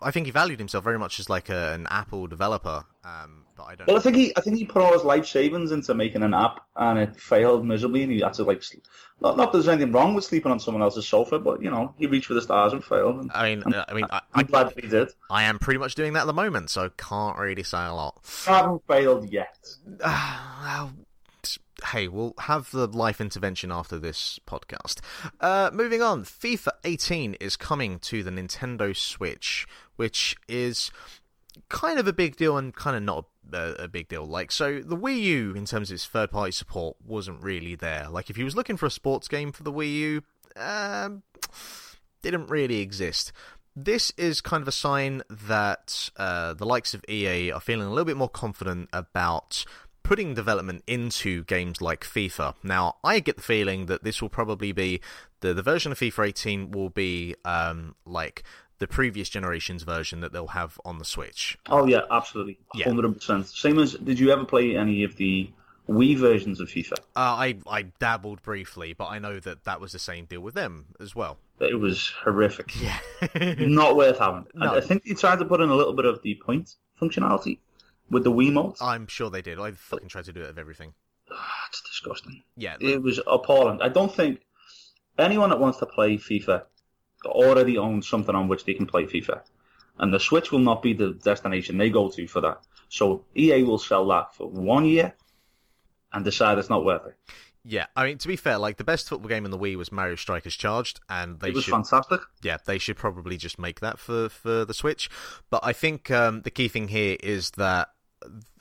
I 0.00 0.10
think 0.10 0.26
he 0.26 0.32
valued 0.32 0.58
himself 0.58 0.84
very 0.84 0.98
much 0.98 1.20
as 1.20 1.28
like 1.28 1.48
a, 1.48 1.72
an 1.72 1.86
Apple 1.90 2.26
developer. 2.26 2.84
Um, 3.04 3.42
but 3.56 3.64
I 3.64 3.74
don't. 3.74 3.88
Well, 3.88 3.96
I 3.96 4.00
think 4.00 4.16
he 4.16 4.32
I 4.36 4.40
think 4.40 4.56
he 4.58 4.64
put 4.64 4.82
all 4.82 4.92
his 4.92 5.04
life 5.04 5.26
savings 5.26 5.72
into 5.72 5.94
making 5.94 6.22
an 6.22 6.34
app, 6.34 6.60
and 6.76 6.98
it 6.98 7.16
failed 7.16 7.64
miserably, 7.66 8.02
and 8.02 8.12
he 8.12 8.20
had 8.20 8.34
to 8.34 8.44
like. 8.44 8.62
Not 9.20 9.36
not 9.36 9.52
that 9.52 9.58
there's 9.58 9.68
anything 9.68 9.92
wrong 9.92 10.14
with 10.14 10.24
sleeping 10.24 10.50
on 10.50 10.58
someone 10.58 10.82
else's 10.82 11.06
sofa, 11.06 11.38
but 11.38 11.62
you 11.62 11.70
know 11.70 11.94
he 11.98 12.06
reached 12.06 12.26
for 12.26 12.34
the 12.34 12.42
stars 12.42 12.72
and 12.72 12.84
failed. 12.84 13.20
And 13.20 13.30
I 13.32 13.54
mean, 13.54 13.74
uh, 13.74 13.84
I 13.88 13.94
mean, 13.94 14.06
I, 14.10 14.16
I'm 14.34 14.40
I, 14.40 14.42
glad 14.42 14.68
that 14.68 14.80
he 14.80 14.88
did. 14.88 15.10
I 15.30 15.44
am 15.44 15.58
pretty 15.58 15.78
much 15.78 15.94
doing 15.94 16.14
that 16.14 16.22
at 16.22 16.26
the 16.26 16.32
moment, 16.32 16.70
so 16.70 16.90
can't 16.96 17.38
really 17.38 17.62
say 17.62 17.84
a 17.84 17.94
lot. 17.94 18.20
I 18.48 18.58
haven't 18.58 18.86
failed 18.86 19.30
yet. 19.30 19.58
well, 20.00 20.92
hey, 21.86 22.08
we'll 22.08 22.34
have 22.38 22.70
the 22.70 22.86
life 22.86 23.20
intervention 23.20 23.72
after 23.72 23.98
this 23.98 24.38
podcast. 24.46 25.00
Uh, 25.40 25.70
moving 25.72 26.02
on, 26.02 26.24
FIFA 26.24 26.70
18 26.84 27.34
is 27.34 27.56
coming 27.56 27.98
to 28.00 28.22
the 28.22 28.30
Nintendo 28.30 28.96
Switch, 28.96 29.66
which 29.96 30.36
is 30.48 30.90
kind 31.68 31.98
of 31.98 32.06
a 32.06 32.12
big 32.12 32.36
deal 32.36 32.56
and 32.56 32.74
kind 32.74 32.96
of 32.96 33.02
not 33.02 33.26
a, 33.52 33.84
a 33.84 33.88
big 33.88 34.08
deal. 34.08 34.24
Like, 34.24 34.52
so 34.52 34.80
the 34.80 34.96
Wii 34.96 35.20
U, 35.20 35.54
in 35.54 35.66
terms 35.66 35.90
of 35.90 35.94
its 35.94 36.06
third 36.06 36.30
party 36.30 36.52
support, 36.52 36.96
wasn't 37.04 37.42
really 37.42 37.74
there. 37.74 38.08
Like, 38.08 38.30
if 38.30 38.38
you 38.38 38.44
was 38.44 38.56
looking 38.56 38.76
for 38.76 38.86
a 38.86 38.90
sports 38.90 39.28
game 39.28 39.52
for 39.52 39.62
the 39.62 39.72
Wii 39.72 39.94
U, 39.94 40.22
um, 40.56 41.22
didn't 42.22 42.48
really 42.48 42.80
exist. 42.80 43.32
This 43.74 44.12
is 44.18 44.42
kind 44.42 44.60
of 44.60 44.68
a 44.68 44.72
sign 44.72 45.22
that 45.30 46.10
uh, 46.18 46.52
the 46.54 46.66
likes 46.66 46.92
of 46.92 47.04
EA 47.08 47.52
are 47.52 47.60
feeling 47.60 47.86
a 47.86 47.90
little 47.90 48.04
bit 48.04 48.18
more 48.18 48.28
confident 48.28 48.90
about 48.92 49.64
putting 50.02 50.34
development 50.34 50.82
into 50.86 51.44
games 51.44 51.80
like 51.80 52.00
FIFA. 52.04 52.54
Now, 52.62 52.96
I 53.04 53.20
get 53.20 53.36
the 53.36 53.42
feeling 53.42 53.86
that 53.86 54.04
this 54.04 54.20
will 54.20 54.28
probably 54.28 54.72
be 54.72 55.00
the 55.40 55.52
the 55.54 55.62
version 55.62 55.92
of 55.92 55.98
FIFA 55.98 56.28
18 56.28 56.70
will 56.70 56.88
be 56.90 57.34
um, 57.44 57.94
like 58.04 58.42
the 58.78 58.86
previous 58.88 59.28
generation's 59.28 59.84
version 59.84 60.20
that 60.20 60.32
they'll 60.32 60.48
have 60.48 60.80
on 60.84 60.98
the 60.98 61.04
Switch. 61.04 61.56
Oh 61.68 61.86
yeah, 61.86 62.02
absolutely, 62.10 62.58
Yeah. 62.74 62.86
hundred 62.86 63.14
percent. 63.14 63.46
Same 63.46 63.78
as. 63.78 63.94
Did 63.94 64.18
you 64.18 64.30
ever 64.32 64.44
play 64.44 64.76
any 64.76 65.04
of 65.04 65.16
the 65.16 65.50
Wii 65.88 66.16
versions 66.18 66.60
of 66.60 66.68
FIFA? 66.68 66.92
Uh, 66.92 66.96
I 67.16 67.56
I 67.68 67.82
dabbled 67.82 68.42
briefly, 68.42 68.92
but 68.92 69.06
I 69.06 69.18
know 69.18 69.38
that 69.40 69.64
that 69.64 69.80
was 69.80 69.92
the 69.92 69.98
same 70.00 70.24
deal 70.24 70.40
with 70.40 70.54
them 70.54 70.86
as 71.00 71.14
well. 71.14 71.38
It 71.60 71.78
was 71.78 72.12
horrific. 72.24 72.72
Yeah. 72.80 72.98
Not 73.58 73.94
worth 73.96 74.18
having. 74.18 74.46
No. 74.54 74.74
I, 74.74 74.76
I 74.78 74.80
think 74.80 75.04
they 75.04 75.14
tried 75.14 75.38
to 75.38 75.44
put 75.44 75.60
in 75.60 75.68
a 75.68 75.74
little 75.76 75.92
bit 75.92 76.04
of 76.04 76.20
the 76.22 76.34
point 76.44 76.74
functionality 77.00 77.58
with 78.12 78.24
the 78.24 78.30
Wiimote. 78.30 78.76
I'm 78.80 79.06
sure 79.08 79.30
they 79.30 79.42
did. 79.42 79.58
I 79.58 79.72
fucking 79.72 80.08
tried 80.08 80.26
to 80.26 80.32
do 80.32 80.42
it 80.42 80.50
of 80.50 80.58
everything. 80.58 80.92
Ah, 81.32 81.64
it's 81.68 81.82
disgusting. 81.82 82.42
Yeah. 82.56 82.76
It 82.78 83.02
was 83.02 83.18
appalling. 83.26 83.80
I 83.80 83.88
don't 83.88 84.14
think 84.14 84.40
anyone 85.18 85.50
that 85.50 85.58
wants 85.58 85.78
to 85.78 85.86
play 85.86 86.18
FIFA 86.18 86.64
already 87.24 87.78
owns 87.78 88.06
something 88.08 88.34
on 88.34 88.48
which 88.48 88.64
they 88.64 88.74
can 88.74 88.86
play 88.86 89.06
FIFA. 89.06 89.40
And 89.98 90.12
the 90.12 90.20
Switch 90.20 90.52
will 90.52 90.58
not 90.58 90.82
be 90.82 90.92
the 90.92 91.14
destination 91.14 91.78
they 91.78 91.90
go 91.90 92.08
to 92.10 92.26
for 92.28 92.40
that. 92.42 92.60
So 92.88 93.24
EA 93.36 93.62
will 93.62 93.78
sell 93.78 94.06
that 94.08 94.34
for 94.34 94.48
one 94.48 94.84
year 94.84 95.14
and 96.12 96.24
decide 96.24 96.58
it's 96.58 96.70
not 96.70 96.84
worth 96.84 97.06
it. 97.06 97.16
Yeah, 97.64 97.86
I 97.94 98.06
mean 98.06 98.18
to 98.18 98.28
be 98.28 98.34
fair, 98.36 98.58
like 98.58 98.76
the 98.76 98.84
best 98.84 99.08
football 99.08 99.28
game 99.28 99.44
in 99.44 99.52
the 99.52 99.58
Wii 99.58 99.76
was 99.76 99.92
Mario 99.92 100.16
Strikers 100.16 100.56
Charged, 100.56 100.98
and 101.08 101.38
they 101.38 101.50
it 101.50 101.54
was 101.54 101.64
should 101.64 101.72
fantastic. 101.72 102.20
yeah, 102.42 102.56
they 102.66 102.76
should 102.76 102.96
probably 102.96 103.36
just 103.36 103.56
make 103.56 103.78
that 103.80 104.00
for 104.00 104.28
for 104.28 104.64
the 104.64 104.74
Switch. 104.74 105.08
But 105.48 105.60
I 105.62 105.72
think 105.72 106.10
um, 106.10 106.42
the 106.42 106.50
key 106.50 106.66
thing 106.66 106.88
here 106.88 107.16
is 107.22 107.52
that 107.52 107.90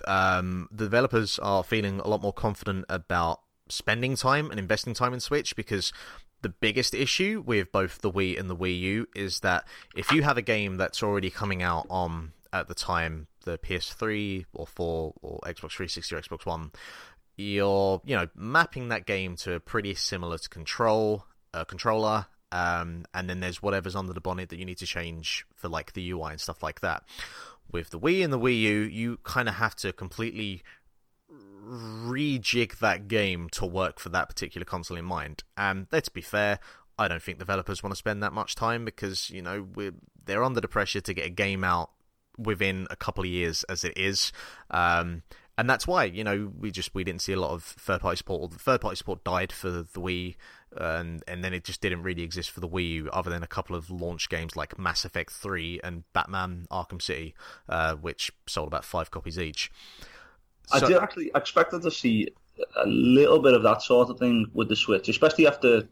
um, 0.05 0.67
the 0.71 0.85
developers 0.85 1.39
are 1.39 1.63
feeling 1.63 1.99
a 1.99 2.07
lot 2.07 2.21
more 2.21 2.33
confident 2.33 2.85
about 2.89 3.41
spending 3.69 4.15
time 4.15 4.51
and 4.51 4.59
investing 4.59 4.93
time 4.93 5.13
in 5.13 5.19
Switch 5.19 5.55
because 5.55 5.93
the 6.41 6.49
biggest 6.49 6.93
issue 6.93 7.43
with 7.45 7.71
both 7.71 8.01
the 8.01 8.11
Wii 8.11 8.39
and 8.39 8.49
the 8.49 8.55
Wii 8.55 8.79
U 8.79 9.07
is 9.15 9.41
that 9.41 9.65
if 9.95 10.11
you 10.11 10.23
have 10.23 10.37
a 10.37 10.41
game 10.41 10.77
that's 10.77 11.03
already 11.03 11.29
coming 11.29 11.61
out 11.61 11.85
on 11.89 12.33
at 12.51 12.67
the 12.67 12.73
time 12.73 13.27
the 13.45 13.57
PS3 13.57 14.45
or 14.53 14.67
4 14.67 15.13
or 15.21 15.39
Xbox 15.45 15.71
360 15.71 16.15
or 16.15 16.21
Xbox 16.21 16.45
One, 16.45 16.71
you're 17.37 18.01
you 18.05 18.15
know 18.15 18.27
mapping 18.35 18.89
that 18.89 19.05
game 19.05 19.35
to 19.37 19.53
a 19.53 19.59
pretty 19.59 19.93
similar 19.95 20.37
to 20.37 20.49
Control 20.49 21.25
uh, 21.53 21.63
controller, 21.65 22.25
um, 22.51 23.05
and 23.13 23.29
then 23.29 23.39
there's 23.39 23.61
whatever's 23.61 23.95
under 23.95 24.13
the 24.13 24.21
bonnet 24.21 24.49
that 24.49 24.57
you 24.57 24.65
need 24.65 24.77
to 24.77 24.85
change 24.85 25.45
for 25.55 25.67
like 25.67 25.93
the 25.93 26.11
UI 26.11 26.31
and 26.31 26.41
stuff 26.41 26.63
like 26.63 26.81
that. 26.81 27.03
With 27.71 27.89
the 27.91 27.99
Wii 27.99 28.23
and 28.23 28.33
the 28.33 28.39
Wii 28.39 28.59
U, 28.61 28.79
you 28.81 29.17
kind 29.23 29.47
of 29.47 29.55
have 29.55 29.75
to 29.77 29.93
completely 29.93 30.63
rejig 31.63 32.79
that 32.79 33.07
game 33.07 33.47
to 33.49 33.65
work 33.65 33.99
for 33.99 34.09
that 34.09 34.27
particular 34.27 34.65
console 34.65 34.97
in 34.97 35.05
mind. 35.05 35.43
And 35.55 35.87
let's 35.91 36.09
be 36.09 36.21
fair, 36.21 36.59
I 36.97 37.07
don't 37.07 37.21
think 37.21 37.39
developers 37.39 37.81
want 37.81 37.91
to 37.91 37.97
spend 37.97 38.21
that 38.23 38.33
much 38.33 38.55
time 38.55 38.85
because 38.85 39.29
you 39.29 39.41
know 39.41 39.67
we're 39.75 39.93
they're 40.25 40.43
under 40.43 40.61
the 40.61 40.67
pressure 40.67 41.01
to 41.01 41.13
get 41.13 41.25
a 41.25 41.29
game 41.29 41.63
out 41.63 41.91
within 42.37 42.87
a 42.89 42.95
couple 42.95 43.23
of 43.23 43.29
years 43.29 43.63
as 43.65 43.83
it 43.83 43.97
is. 43.97 44.31
Um, 44.69 45.23
and 45.61 45.69
that's 45.69 45.85
why 45.85 46.05
you 46.05 46.23
know 46.23 46.51
we 46.59 46.71
just 46.71 46.95
we 46.95 47.03
didn't 47.03 47.21
see 47.21 47.33
a 47.33 47.39
lot 47.39 47.51
of 47.51 47.63
third 47.63 48.01
party 48.01 48.17
support. 48.17 48.51
Third 48.51 48.81
party 48.81 48.95
support 48.95 49.23
died 49.23 49.51
for 49.51 49.69
the 49.69 49.85
Wii, 49.95 50.35
and 50.75 51.23
and 51.27 51.43
then 51.43 51.53
it 51.53 51.63
just 51.63 51.81
didn't 51.81 52.01
really 52.01 52.23
exist 52.23 52.49
for 52.49 52.61
the 52.61 52.67
Wii 52.67 52.89
U, 52.93 53.09
other 53.13 53.29
than 53.29 53.43
a 53.43 53.47
couple 53.47 53.75
of 53.75 53.91
launch 53.91 54.27
games 54.27 54.55
like 54.55 54.79
Mass 54.79 55.05
Effect 55.05 55.31
Three 55.31 55.79
and 55.83 56.03
Batman 56.13 56.65
Arkham 56.71 56.99
City, 56.99 57.35
uh, 57.69 57.93
which 57.93 58.31
sold 58.47 58.69
about 58.69 58.83
five 58.83 59.11
copies 59.11 59.37
each. 59.37 59.71
I 60.71 60.79
did 60.79 60.97
actually 60.97 61.29
expected 61.35 61.83
to 61.83 61.91
see 61.91 62.29
a 62.77 62.87
little 62.87 63.39
bit 63.39 63.53
of 63.53 63.61
that 63.61 63.83
sort 63.83 64.09
of 64.09 64.17
thing 64.17 64.49
with 64.55 64.67
the 64.67 64.75
Switch, 64.75 65.09
especially 65.09 65.45
after 65.45 65.87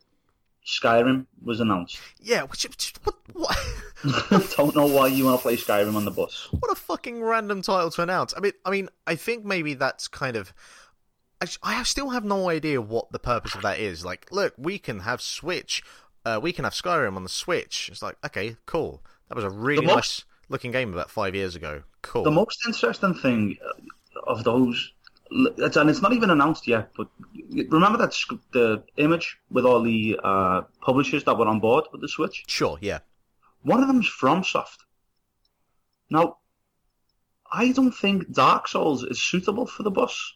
Skyrim 0.69 1.25
was 1.43 1.59
announced. 1.59 1.99
Yeah, 2.21 2.43
which, 2.43 2.63
which 2.63 2.93
what, 3.03 3.15
what 3.33 3.57
Don't 4.57 4.75
know 4.75 4.85
why 4.85 5.07
you 5.07 5.25
want 5.25 5.39
to 5.39 5.41
play 5.41 5.57
Skyrim 5.57 5.95
on 5.95 6.05
the 6.05 6.11
bus. 6.11 6.47
what 6.51 6.71
a 6.71 6.75
fucking 6.75 7.21
random 7.21 7.61
title 7.61 7.89
to 7.91 8.01
announce. 8.03 8.33
I 8.37 8.39
mean, 8.39 8.53
I 8.65 8.69
mean, 8.69 8.89
I 9.07 9.15
think 9.15 9.43
maybe 9.43 9.73
that's 9.73 10.07
kind 10.07 10.35
of. 10.35 10.53
I, 11.41 11.47
I 11.63 11.83
still 11.83 12.09
have 12.09 12.23
no 12.23 12.49
idea 12.49 12.81
what 12.81 13.11
the 13.11 13.19
purpose 13.19 13.55
of 13.55 13.61
that 13.63 13.79
is. 13.79 14.05
Like, 14.05 14.27
look, 14.31 14.53
we 14.57 14.77
can 14.77 14.99
have 14.99 15.21
Switch, 15.21 15.81
uh, 16.25 16.39
we 16.41 16.51
can 16.51 16.65
have 16.65 16.73
Skyrim 16.73 17.15
on 17.15 17.23
the 17.23 17.29
Switch. 17.29 17.89
It's 17.91 18.01
like, 18.01 18.17
okay, 18.25 18.57
cool. 18.65 19.01
That 19.29 19.35
was 19.35 19.45
a 19.45 19.49
really 19.49 19.85
most- 19.85 19.95
nice 19.95 20.25
looking 20.49 20.71
game 20.71 20.93
about 20.93 21.09
five 21.09 21.35
years 21.35 21.55
ago. 21.55 21.83
Cool. 22.01 22.23
The 22.23 22.31
most 22.31 22.59
interesting 22.67 23.13
thing 23.13 23.57
of 24.27 24.43
those, 24.43 24.91
and 25.31 25.89
it's 25.89 26.01
not 26.01 26.13
even 26.13 26.29
announced 26.29 26.67
yet, 26.67 26.91
but 26.97 27.07
remember 27.69 27.97
that 27.99 28.13
the 28.51 28.83
image 28.97 29.37
with 29.49 29.65
all 29.65 29.81
the 29.81 30.19
uh, 30.23 30.61
publishers 30.81 31.23
that 31.25 31.37
were 31.37 31.47
on 31.47 31.59
board 31.59 31.85
with 31.91 32.01
the 32.01 32.07
Switch? 32.07 32.43
Sure, 32.47 32.77
yeah. 32.81 32.99
One 33.61 33.81
of 33.81 33.87
them's 33.87 34.09
FromSoft. 34.09 34.77
Now, 36.09 36.37
I 37.51 37.71
don't 37.71 37.91
think 37.91 38.31
Dark 38.31 38.67
Souls 38.67 39.03
is 39.03 39.21
suitable 39.21 39.65
for 39.65 39.83
the 39.83 39.91
bus. 39.91 40.33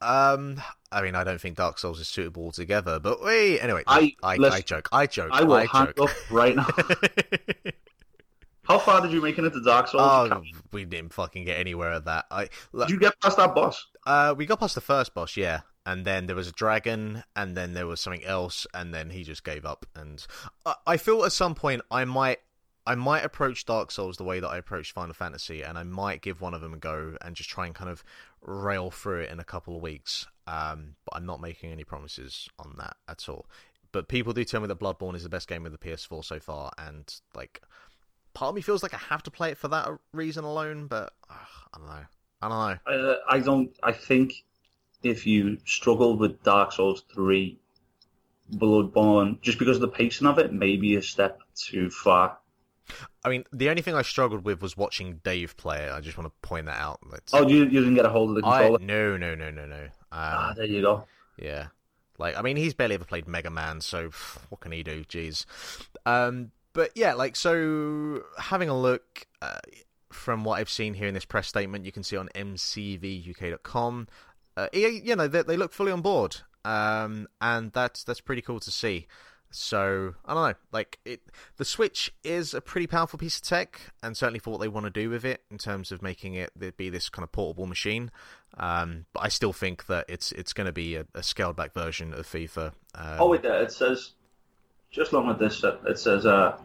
Um, 0.00 0.60
I 0.92 1.00
mean, 1.02 1.14
I 1.14 1.24
don't 1.24 1.40
think 1.40 1.56
Dark 1.56 1.78
Souls 1.78 2.00
is 2.00 2.08
suitable 2.08 2.44
altogether, 2.44 3.00
but 3.00 3.22
wait, 3.22 3.60
anyway, 3.60 3.82
I- 3.86 4.14
I, 4.22 4.36
I, 4.40 4.60
joke, 4.60 4.88
I 4.92 5.06
joke, 5.06 5.30
I 5.32 5.44
will 5.44 5.54
I 5.54 5.66
hand 5.66 5.94
joke. 5.96 6.10
up 6.10 6.30
right 6.30 6.54
now. 6.56 6.68
How 8.66 8.78
far 8.78 9.00
did 9.00 9.12
you 9.12 9.20
make 9.22 9.38
it 9.38 9.44
into 9.44 9.60
Dark 9.62 9.88
Souls? 9.88 10.30
oh, 10.32 10.42
we 10.72 10.84
didn't 10.84 11.12
fucking 11.12 11.44
get 11.44 11.58
anywhere 11.58 11.92
at 11.92 12.04
that. 12.06 12.26
I, 12.30 12.48
Did 12.76 12.90
you 12.90 12.98
get 12.98 13.18
past 13.20 13.36
that 13.36 13.54
boss? 13.54 13.86
Uh, 14.04 14.34
we 14.36 14.46
got 14.46 14.60
past 14.60 14.74
the 14.74 14.80
first 14.80 15.14
boss, 15.14 15.36
yeah, 15.36 15.60
and 15.84 16.04
then 16.04 16.26
there 16.26 16.36
was 16.36 16.48
a 16.48 16.52
dragon, 16.52 17.22
and 17.34 17.56
then 17.56 17.74
there 17.74 17.86
was 17.86 18.00
something 18.00 18.24
else, 18.24 18.66
and 18.74 18.92
then 18.92 19.10
he 19.10 19.22
just 19.22 19.44
gave 19.44 19.64
up. 19.64 19.86
And 19.94 20.24
I, 20.64 20.74
I 20.86 20.96
feel 20.96 21.24
at 21.24 21.32
some 21.32 21.54
point 21.54 21.82
I 21.90 22.04
might, 22.04 22.38
I 22.86 22.94
might 22.96 23.24
approach 23.24 23.64
Dark 23.66 23.90
Souls 23.90 24.16
the 24.16 24.24
way 24.24 24.40
that 24.40 24.48
I 24.48 24.58
approached 24.58 24.92
Final 24.92 25.14
Fantasy, 25.14 25.62
and 25.62 25.78
I 25.78 25.84
might 25.84 26.22
give 26.22 26.40
one 26.40 26.54
of 26.54 26.60
them 26.60 26.74
a 26.74 26.78
go 26.78 27.16
and 27.20 27.36
just 27.36 27.50
try 27.50 27.66
and 27.66 27.74
kind 27.74 27.90
of 27.90 28.02
rail 28.42 28.90
through 28.90 29.20
it 29.22 29.30
in 29.30 29.40
a 29.40 29.44
couple 29.44 29.76
of 29.76 29.82
weeks. 29.82 30.26
Um, 30.48 30.94
but 31.04 31.16
I'm 31.16 31.26
not 31.26 31.40
making 31.40 31.72
any 31.72 31.84
promises 31.84 32.48
on 32.58 32.74
that 32.78 32.96
at 33.08 33.28
all. 33.28 33.46
But 33.92 34.08
people 34.08 34.32
do 34.32 34.44
tell 34.44 34.60
me 34.60 34.66
that 34.66 34.78
Bloodborne 34.78 35.14
is 35.14 35.22
the 35.22 35.28
best 35.28 35.48
game 35.48 35.62
with 35.62 35.72
the 35.72 35.78
PS4 35.78 36.24
so 36.24 36.38
far, 36.38 36.70
and 36.78 37.12
like, 37.34 37.62
part 38.36 38.50
of 38.50 38.54
me 38.54 38.60
feels 38.60 38.82
like 38.82 38.92
I 38.92 38.98
have 38.98 39.22
to 39.24 39.30
play 39.30 39.50
it 39.50 39.58
for 39.58 39.68
that 39.68 39.88
reason 40.12 40.44
alone. 40.44 40.86
But 40.86 41.12
ugh, 41.28 41.36
I 41.74 41.78
don't 41.78 41.86
know. 41.88 42.06
I 42.42 42.48
don't 42.48 42.86
know. 42.86 43.10
Uh, 43.10 43.16
I 43.28 43.40
don't. 43.40 43.76
I 43.82 43.92
think 43.92 44.44
if 45.02 45.26
you 45.26 45.58
struggle 45.64 46.16
with 46.16 46.42
Dark 46.42 46.72
Souls 46.72 47.02
three, 47.12 47.58
Bloodborne, 48.52 49.40
just 49.40 49.58
because 49.58 49.78
of 49.78 49.80
the 49.80 49.88
pacing 49.88 50.26
of 50.26 50.38
it, 50.38 50.52
maybe 50.52 50.96
a 50.96 51.02
step 51.02 51.40
too 51.56 51.90
far. 51.90 52.38
I 53.24 53.30
mean, 53.30 53.44
the 53.52 53.70
only 53.70 53.82
thing 53.82 53.94
I 53.94 54.02
struggled 54.02 54.44
with 54.44 54.62
was 54.62 54.76
watching 54.76 55.20
Dave 55.24 55.56
play 55.56 55.86
it. 55.86 55.92
I 55.92 56.00
just 56.00 56.16
want 56.16 56.28
to 56.32 56.48
point 56.48 56.66
that 56.66 56.78
out. 56.78 57.00
Oh, 57.32 57.48
you, 57.48 57.64
you 57.64 57.80
didn't 57.80 57.94
get 57.94 58.04
a 58.04 58.10
hold 58.10 58.30
of 58.30 58.36
the 58.36 58.46
I, 58.46 58.68
controller. 58.68 58.78
no, 58.80 59.16
no, 59.16 59.34
no, 59.34 59.50
no, 59.50 59.66
no. 59.66 59.82
Um, 59.82 59.88
ah, 60.12 60.52
there 60.54 60.66
you 60.66 60.82
go. 60.82 61.04
yeah, 61.38 61.68
like 62.18 62.36
I 62.36 62.42
mean, 62.42 62.56
he's 62.56 62.74
barely 62.74 62.94
ever 62.96 63.04
played 63.04 63.26
Mega 63.26 63.50
Man, 63.50 63.80
so 63.80 64.10
what 64.50 64.60
can 64.60 64.72
he 64.72 64.82
do? 64.82 65.04
Jeez. 65.04 65.46
Um, 66.04 66.52
but 66.76 66.90
yeah, 66.94 67.14
like 67.14 67.36
so, 67.36 68.22
having 68.38 68.68
a 68.68 68.78
look 68.78 69.26
uh, 69.40 69.58
from 70.12 70.44
what 70.44 70.60
I've 70.60 70.68
seen 70.68 70.92
here 70.92 71.08
in 71.08 71.14
this 71.14 71.24
press 71.24 71.48
statement, 71.48 71.86
you 71.86 71.90
can 71.90 72.02
see 72.02 72.18
on 72.18 72.28
MCVUK.com. 72.34 74.08
Uh, 74.58 74.68
you 74.74 75.16
know, 75.16 75.26
they, 75.26 75.40
they 75.40 75.56
look 75.56 75.72
fully 75.72 75.90
on 75.90 76.02
board, 76.02 76.36
um, 76.66 77.28
and 77.40 77.72
that's 77.72 78.04
that's 78.04 78.20
pretty 78.20 78.42
cool 78.42 78.60
to 78.60 78.70
see. 78.70 79.06
So 79.50 80.14
I 80.26 80.34
don't 80.34 80.48
know, 80.50 80.54
like 80.70 80.98
it. 81.06 81.22
The 81.56 81.64
Switch 81.64 82.12
is 82.22 82.52
a 82.52 82.60
pretty 82.60 82.86
powerful 82.86 83.18
piece 83.18 83.36
of 83.36 83.42
tech, 83.42 83.80
and 84.02 84.14
certainly 84.14 84.38
for 84.38 84.50
what 84.50 84.60
they 84.60 84.68
want 84.68 84.84
to 84.84 84.90
do 84.90 85.08
with 85.08 85.24
it 85.24 85.44
in 85.50 85.56
terms 85.56 85.90
of 85.90 86.02
making 86.02 86.34
it 86.34 86.76
be 86.76 86.90
this 86.90 87.08
kind 87.08 87.22
of 87.22 87.32
portable 87.32 87.66
machine. 87.66 88.10
Um, 88.58 89.06
but 89.14 89.20
I 89.20 89.28
still 89.28 89.54
think 89.54 89.86
that 89.86 90.04
it's 90.10 90.30
it's 90.32 90.52
going 90.52 90.66
to 90.66 90.72
be 90.72 90.96
a, 90.96 91.06
a 91.14 91.22
scaled 91.22 91.56
back 91.56 91.72
version 91.72 92.12
of 92.12 92.26
FIFA. 92.26 92.72
Um, 92.94 93.16
Oh. 93.18 93.32
It 93.32 93.72
says, 93.72 94.12
just 94.90 95.12
looking 95.12 95.30
at 95.30 95.38
this, 95.38 95.62
uh, 95.64 95.78
it 95.86 95.98
says, 95.98 96.26
uh, 96.26 96.58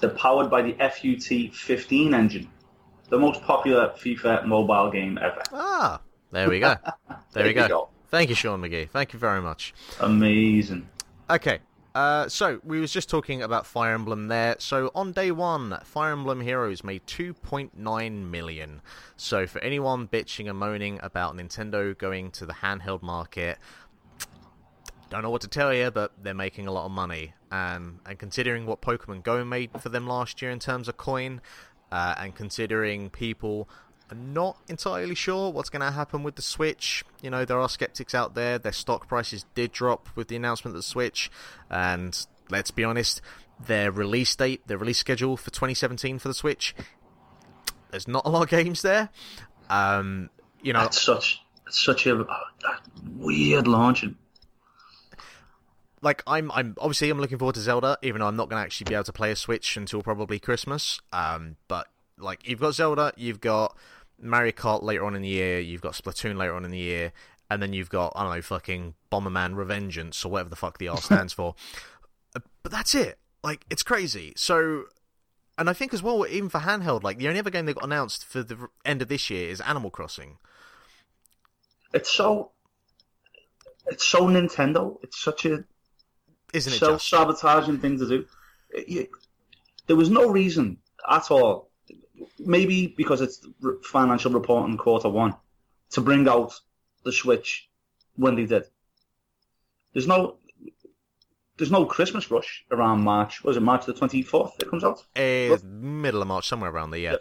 they're 0.00 0.10
powered 0.10 0.50
by 0.50 0.62
the 0.62 0.72
FUT 0.74 1.54
15 1.54 2.14
engine, 2.14 2.48
the 3.08 3.18
most 3.18 3.42
popular 3.42 3.88
FIFA 3.96 4.46
mobile 4.46 4.90
game 4.90 5.18
ever. 5.18 5.42
ah, 5.52 6.00
there 6.30 6.48
we 6.48 6.60
go. 6.60 6.74
There, 7.32 7.44
we 7.44 7.52
go. 7.52 7.68
go. 7.68 7.88
Thank 8.08 8.28
you, 8.28 8.34
Sean 8.34 8.60
McGee. 8.60 8.88
Thank 8.90 9.12
you 9.12 9.18
very 9.20 9.40
much. 9.40 9.72
Amazing. 10.00 10.88
Okay. 11.28 11.60
Uh, 11.94 12.28
so 12.28 12.60
we 12.64 12.80
was 12.80 12.92
just 12.92 13.08
talking 13.08 13.42
about 13.42 13.66
Fire 13.66 13.94
Emblem 13.94 14.26
there. 14.28 14.56
So 14.58 14.90
on 14.94 15.12
day 15.12 15.30
one, 15.30 15.78
Fire 15.84 16.12
Emblem 16.12 16.40
Heroes 16.40 16.82
made 16.82 17.06
2.9 17.06 18.30
million. 18.30 18.80
So 19.16 19.46
for 19.46 19.60
anyone 19.60 20.08
bitching 20.08 20.48
and 20.48 20.58
moaning 20.58 20.98
about 21.02 21.36
Nintendo 21.36 21.96
going 21.96 22.30
to 22.32 22.46
the 22.46 22.54
handheld 22.54 23.02
market, 23.02 23.58
don't 25.10 25.22
know 25.22 25.30
what 25.30 25.42
to 25.42 25.48
tell 25.48 25.74
you, 25.74 25.90
but 25.90 26.12
they're 26.22 26.34
making 26.34 26.66
a 26.66 26.72
lot 26.72 26.86
of 26.86 26.92
money. 26.92 27.34
Um, 27.50 28.00
and 28.06 28.18
considering 28.18 28.66
what 28.66 28.80
Pokemon 28.80 29.22
Go 29.22 29.44
made 29.44 29.70
for 29.80 29.88
them 29.88 30.06
last 30.06 30.40
year 30.40 30.50
in 30.50 30.58
terms 30.58 30.88
of 30.88 30.96
coin, 30.96 31.40
uh, 31.92 32.14
and 32.18 32.34
considering 32.34 33.10
people 33.10 33.68
I'm 34.10 34.32
not 34.32 34.56
entirely 34.68 35.14
sure 35.14 35.52
what's 35.52 35.70
going 35.70 35.82
to 35.82 35.92
happen 35.92 36.24
with 36.24 36.34
the 36.34 36.42
Switch. 36.42 37.04
You 37.22 37.30
know, 37.30 37.44
there 37.44 37.60
are 37.60 37.68
skeptics 37.68 38.12
out 38.14 38.34
there. 38.34 38.58
Their 38.58 38.72
stock 38.72 39.06
prices 39.06 39.44
did 39.54 39.70
drop 39.70 40.08
with 40.16 40.26
the 40.26 40.34
announcement 40.34 40.74
of 40.74 40.78
the 40.78 40.88
Switch, 40.88 41.30
and 41.70 42.26
let's 42.48 42.72
be 42.72 42.82
honest, 42.82 43.20
their 43.64 43.92
release 43.92 44.34
date, 44.34 44.66
their 44.66 44.78
release 44.78 44.98
schedule 44.98 45.36
for 45.36 45.50
2017 45.50 46.18
for 46.18 46.26
the 46.26 46.34
Switch, 46.34 46.74
there's 47.90 48.08
not 48.08 48.24
a 48.24 48.28
lot 48.28 48.42
of 48.42 48.48
games 48.48 48.82
there. 48.82 49.10
Um, 49.68 50.30
you 50.62 50.72
know, 50.72 50.80
That's 50.80 51.00
such 51.00 51.40
such 51.68 52.06
a, 52.06 52.20
a 52.20 52.46
weird 53.16 53.68
launch. 53.68 54.04
Like 56.02 56.22
I'm 56.26 56.50
I'm 56.52 56.74
obviously 56.78 57.10
I'm 57.10 57.20
looking 57.20 57.38
forward 57.38 57.54
to 57.56 57.60
Zelda, 57.60 57.98
even 58.02 58.20
though 58.20 58.26
I'm 58.26 58.36
not 58.36 58.48
going 58.48 58.60
to 58.60 58.64
actually 58.64 58.86
be 58.88 58.94
able 58.94 59.04
to 59.04 59.12
play 59.12 59.30
a 59.30 59.36
Switch 59.36 59.76
until 59.76 60.02
probably 60.02 60.38
Christmas. 60.38 61.00
Um, 61.12 61.56
but 61.68 61.88
like 62.18 62.48
you've 62.48 62.60
got 62.60 62.74
Zelda, 62.74 63.12
you've 63.16 63.40
got 63.40 63.76
Mario 64.20 64.52
Kart 64.52 64.82
later 64.82 65.04
on 65.04 65.14
in 65.14 65.22
the 65.22 65.28
year, 65.28 65.60
you've 65.60 65.82
got 65.82 65.92
Splatoon 65.92 66.36
later 66.36 66.54
on 66.54 66.64
in 66.64 66.70
the 66.70 66.78
year, 66.78 67.12
and 67.50 67.62
then 67.62 67.72
you've 67.72 67.90
got 67.90 68.12
I 68.16 68.22
don't 68.24 68.34
know 68.34 68.42
fucking 68.42 68.94
Bomberman 69.12 69.54
Revengeance 69.54 70.24
or 70.24 70.30
whatever 70.30 70.50
the 70.50 70.56
fuck 70.56 70.78
the 70.78 70.88
R 70.88 70.98
stands 70.98 71.32
for. 71.32 71.54
Uh, 72.32 72.38
But 72.62 72.70
that's 72.70 72.94
it. 72.94 73.18
Like 73.42 73.64
it's 73.70 73.82
crazy. 73.82 74.32
So. 74.36 74.84
And 75.58 75.68
I 75.68 75.74
think 75.74 75.92
as 75.92 76.02
well, 76.02 76.26
even 76.26 76.48
for 76.48 76.60
handheld, 76.60 77.02
like 77.02 77.18
the 77.18 77.26
only 77.28 77.40
other 77.40 77.50
game 77.50 77.66
that 77.66 77.74
got 77.74 77.84
announced 77.84 78.24
for 78.24 78.42
the 78.42 78.68
end 78.82 79.02
of 79.02 79.08
this 79.08 79.28
year 79.28 79.50
is 79.50 79.60
Animal 79.60 79.90
Crossing. 79.90 80.38
It's 81.92 82.10
so 82.10 82.52
it's 83.86 84.06
so 84.06 84.28
Nintendo. 84.28 84.98
It's 85.02 85.20
such 85.20 85.44
a 85.44 85.64
Isn't 86.52 86.72
it 86.72 86.78
self-sabotaging 86.78 87.78
thing 87.78 87.98
to 87.98 88.08
do. 88.08 88.26
It- 88.70 88.88
you- 88.88 89.08
there 89.86 89.96
was 89.96 90.10
no 90.10 90.28
reason 90.30 90.78
at 91.08 91.30
all. 91.30 91.70
Maybe 92.38 92.86
because 92.86 93.20
it's 93.20 93.46
financial 93.82 94.30
reporting 94.32 94.76
quarter 94.76 95.08
one 95.08 95.34
to 95.90 96.00
bring 96.00 96.28
out 96.28 96.52
the 97.04 97.12
Switch 97.12 97.68
when 98.16 98.34
they 98.36 98.46
did. 98.46 98.64
There's 99.92 100.06
no 100.06 100.36
there's 101.56 101.70
no 101.70 101.84
Christmas 101.84 102.30
rush 102.30 102.64
around 102.70 103.02
March. 103.02 103.44
Was 103.44 103.56
it 103.56 103.60
March 103.60 103.84
the 103.86 103.92
twenty 103.92 104.22
fourth? 104.22 104.54
It 104.60 104.70
comes 104.70 104.84
out. 104.84 105.04
Eh, 105.16 105.56
middle 105.64 106.22
of 106.22 106.28
March, 106.28 106.46
somewhere 106.48 106.70
around 106.70 106.90
there, 106.90 107.00
yeah. 107.00 107.16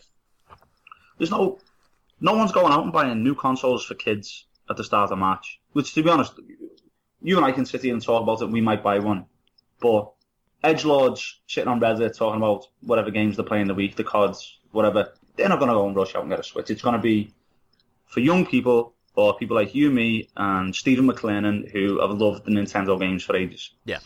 There's 1.18 1.32
no 1.32 1.60
no 2.22 2.34
one's 2.34 2.52
going 2.52 2.72
out 2.72 2.84
and 2.84 2.94
buying 2.94 3.24
new 3.24 3.36
consoles 3.36 3.84
for 3.86 3.96
kids 3.96 4.46
at 4.70 4.78
the 4.78 4.84
start 4.84 5.12
of 5.12 5.18
March. 5.18 5.60
Which, 5.74 5.94
to 5.94 6.04
be 6.04 6.10
honest, 6.10 6.34
you 7.22 7.38
and 7.38 7.46
I 7.46 7.52
can 7.52 7.66
sit 7.66 7.82
here 7.82 7.94
and 7.94 8.02
talk 8.02 8.24
about 8.24 8.42
it. 8.42 8.50
We 8.50 8.62
might 8.62 8.84
buy 8.84 9.00
one, 9.00 9.26
but 9.80 10.12
edge 10.64 10.86
lords 10.86 11.42
sitting 11.48 11.70
on 11.70 11.80
Reddit 11.80 12.16
talking 12.16 12.38
about 12.38 12.68
whatever 12.82 13.12
games 13.12 13.36
they're 13.36 13.46
playing 13.46 13.68
the 13.68 13.74
week, 13.74 13.96
the 13.96 14.04
cards, 14.04 14.60
whatever. 14.72 15.14
They're 15.36 15.50
not 15.50 15.60
going 15.60 15.70
to 15.70 15.76
go 15.76 15.88
and 15.88 15.96
rush 15.96 16.16
out 16.16 16.24
and 16.24 16.32
get 16.32 16.40
a 16.40 16.44
Switch. 16.44 16.70
It's 16.70 16.82
going 16.82 16.96
to 16.96 17.02
be 17.02 17.34
for 18.08 18.20
young 18.20 18.46
people 18.46 18.94
or 19.16 19.38
people 19.38 19.56
like 19.56 19.76
you, 19.76 19.92
me, 19.92 20.30
and 20.38 20.76
Stephen 20.76 21.08
McLennan 21.08 21.70
who 21.72 22.00
have 22.00 22.12
loved 22.12 22.46
the 22.46 22.52
Nintendo 22.52 23.00
games 23.00 23.24
for 23.24 23.36
ages. 23.36 23.72
Yeah. 23.86 24.00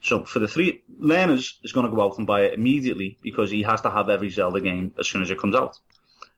So 0.00 0.24
for 0.24 0.38
the 0.38 0.48
three 0.48 0.82
learners 0.98 1.58
is 1.62 1.72
going 1.72 1.88
to 1.88 1.94
go 1.94 2.02
out 2.02 2.18
and 2.18 2.26
buy 2.26 2.42
it 2.42 2.54
immediately 2.54 3.18
because 3.22 3.50
he 3.50 3.62
has 3.62 3.80
to 3.82 3.90
have 3.90 4.08
every 4.08 4.30
Zelda 4.30 4.60
game 4.60 4.92
as 4.98 5.08
soon 5.08 5.22
as 5.22 5.30
it 5.30 5.38
comes 5.38 5.56
out. 5.56 5.78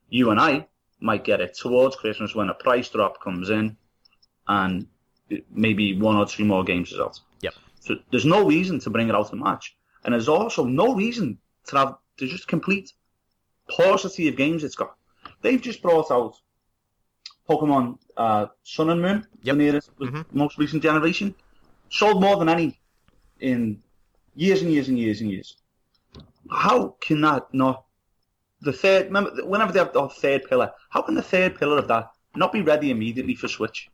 You 0.09 0.31
and 0.31 0.41
I 0.41 0.67
might 1.01 1.25
get 1.25 1.41
it 1.41 1.55
towards 1.55 1.97
Christmas 1.97 2.35
when 2.35 2.49
a 2.49 2.55
price 2.55 2.89
drop 2.89 3.23
comes 3.23 3.51
in, 3.51 3.77
and 4.49 4.87
maybe 5.51 5.99
one 5.99 6.17
or 6.17 6.27
two 6.27 6.45
more 6.45 6.65
games 6.65 6.95
out. 6.99 7.21
Yep. 7.41 7.55
So 7.81 7.95
there's 8.11 8.25
no 8.27 8.45
reason 8.47 8.79
to 8.81 8.91
bring 8.91 9.09
it 9.09 9.15
out 9.15 9.33
in 9.33 9.39
match, 9.39 9.77
and 10.05 10.13
there's 10.15 10.29
also 10.29 10.65
no 10.65 10.95
reason 10.95 11.39
to 11.67 11.77
have 11.77 11.95
to 12.19 12.27
just 12.27 12.49
complete 12.49 12.93
paucity 13.71 14.29
of 14.29 14.37
games 14.37 14.65
it's 14.65 14.75
got. 14.75 14.97
They've 15.43 15.61
just 15.61 15.81
brought 15.83 16.11
out 16.11 16.35
Pokemon 17.49 17.99
uh, 18.17 18.47
Sun 18.63 18.91
and 18.91 19.03
Moon, 19.03 19.27
Yep. 19.43 19.57
the 19.57 19.63
nearest, 19.63 19.99
Mhm. 19.99 20.25
most 20.33 20.59
recent 20.59 20.83
generation, 20.83 21.35
sold 21.91 22.21
more 22.21 22.37
than 22.37 22.49
any 22.49 22.79
in 23.41 23.83
years 24.35 24.63
and 24.63 24.71
years 24.73 24.89
and 24.89 24.99
years 24.99 25.21
and 25.21 25.31
years. 25.31 25.57
How 26.51 26.97
can 27.01 27.21
that 27.23 27.53
not? 27.55 27.85
The 28.63 28.73
third, 28.73 29.07
remember, 29.07 29.31
whenever 29.47 29.73
they 29.73 29.79
have 29.79 29.93
the 29.93 30.09
third 30.09 30.45
pillar, 30.45 30.73
how 30.91 31.03
can 31.03 31.15
the 31.15 31.23
third 31.23 31.59
pillar 31.59 31.79
of 31.79 31.89
that 31.89 32.11
not 32.37 32.53
be 32.53 32.61
ready 32.61 32.91
immediately 32.91 33.35
for 33.35 33.49
Switch? 33.49 33.89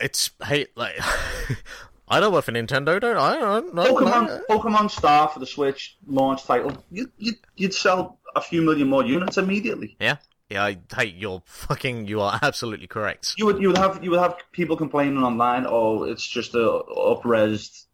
It's 0.00 0.30
hey, 0.44 0.66
like 0.76 0.94
I 2.08 2.20
don't 2.20 2.32
work 2.32 2.44
for 2.44 2.52
Nintendo, 2.52 3.00
don't 3.00 3.16
I? 3.16 3.36
I 3.36 3.60
don't 3.60 3.74
know. 3.74 3.84
Pokemon, 3.94 4.46
Pokemon 4.48 4.90
Star 4.90 5.28
for 5.28 5.40
the 5.40 5.46
Switch 5.46 5.96
launch 6.06 6.44
title, 6.44 6.84
you, 6.90 7.10
you, 7.18 7.32
you'd 7.56 7.74
sell 7.74 8.18
a 8.34 8.40
few 8.40 8.62
million 8.62 8.88
more 8.88 9.04
units 9.04 9.36
immediately. 9.36 9.96
Yeah, 10.00 10.16
yeah. 10.48 10.64
I, 10.64 10.78
hey, 10.96 11.06
you're 11.06 11.42
fucking. 11.44 12.06
You 12.06 12.20
are 12.20 12.38
absolutely 12.42 12.86
correct. 12.86 13.34
You 13.36 13.46
would, 13.46 13.60
you 13.60 13.68
would 13.68 13.78
have, 13.78 14.02
you 14.02 14.10
would 14.10 14.20
have 14.20 14.36
people 14.52 14.76
complaining 14.76 15.18
online, 15.18 15.66
oh, 15.68 16.04
it's 16.04 16.26
just 16.26 16.54
a 16.54 16.70
up-resed 16.70 17.86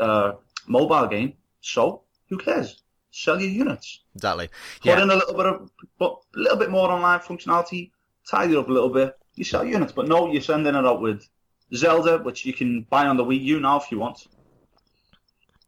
uh, 0.00 0.32
mobile 0.66 1.06
game. 1.06 1.34
So 1.60 2.02
who 2.28 2.38
cares? 2.38 2.82
Sell 3.10 3.40
your 3.40 3.50
units. 3.50 4.00
Exactly. 4.14 4.48
Put 4.80 4.86
Yeah, 4.88 5.02
in 5.02 5.10
a 5.10 5.16
little 5.16 5.34
bit 5.34 5.46
of, 5.46 5.70
but 5.98 6.18
a 6.34 6.38
little 6.38 6.58
bit 6.58 6.70
more 6.70 6.90
online 6.90 7.20
functionality, 7.20 7.92
tidy 8.28 8.54
it 8.54 8.58
up 8.58 8.68
a 8.68 8.72
little 8.72 8.90
bit. 8.90 9.16
You 9.36 9.44
sell 9.44 9.64
units, 9.64 9.92
but 9.92 10.08
no, 10.08 10.32
you're 10.32 10.42
sending 10.42 10.74
it 10.74 10.86
out 10.86 11.00
with 11.00 11.28
Zelda, 11.74 12.18
which 12.18 12.44
you 12.44 12.52
can 12.52 12.86
buy 12.90 13.06
on 13.06 13.16
the 13.16 13.24
Wii 13.24 13.40
U 13.42 13.60
now 13.60 13.78
if 13.78 13.90
you 13.90 13.98
want. 13.98 14.26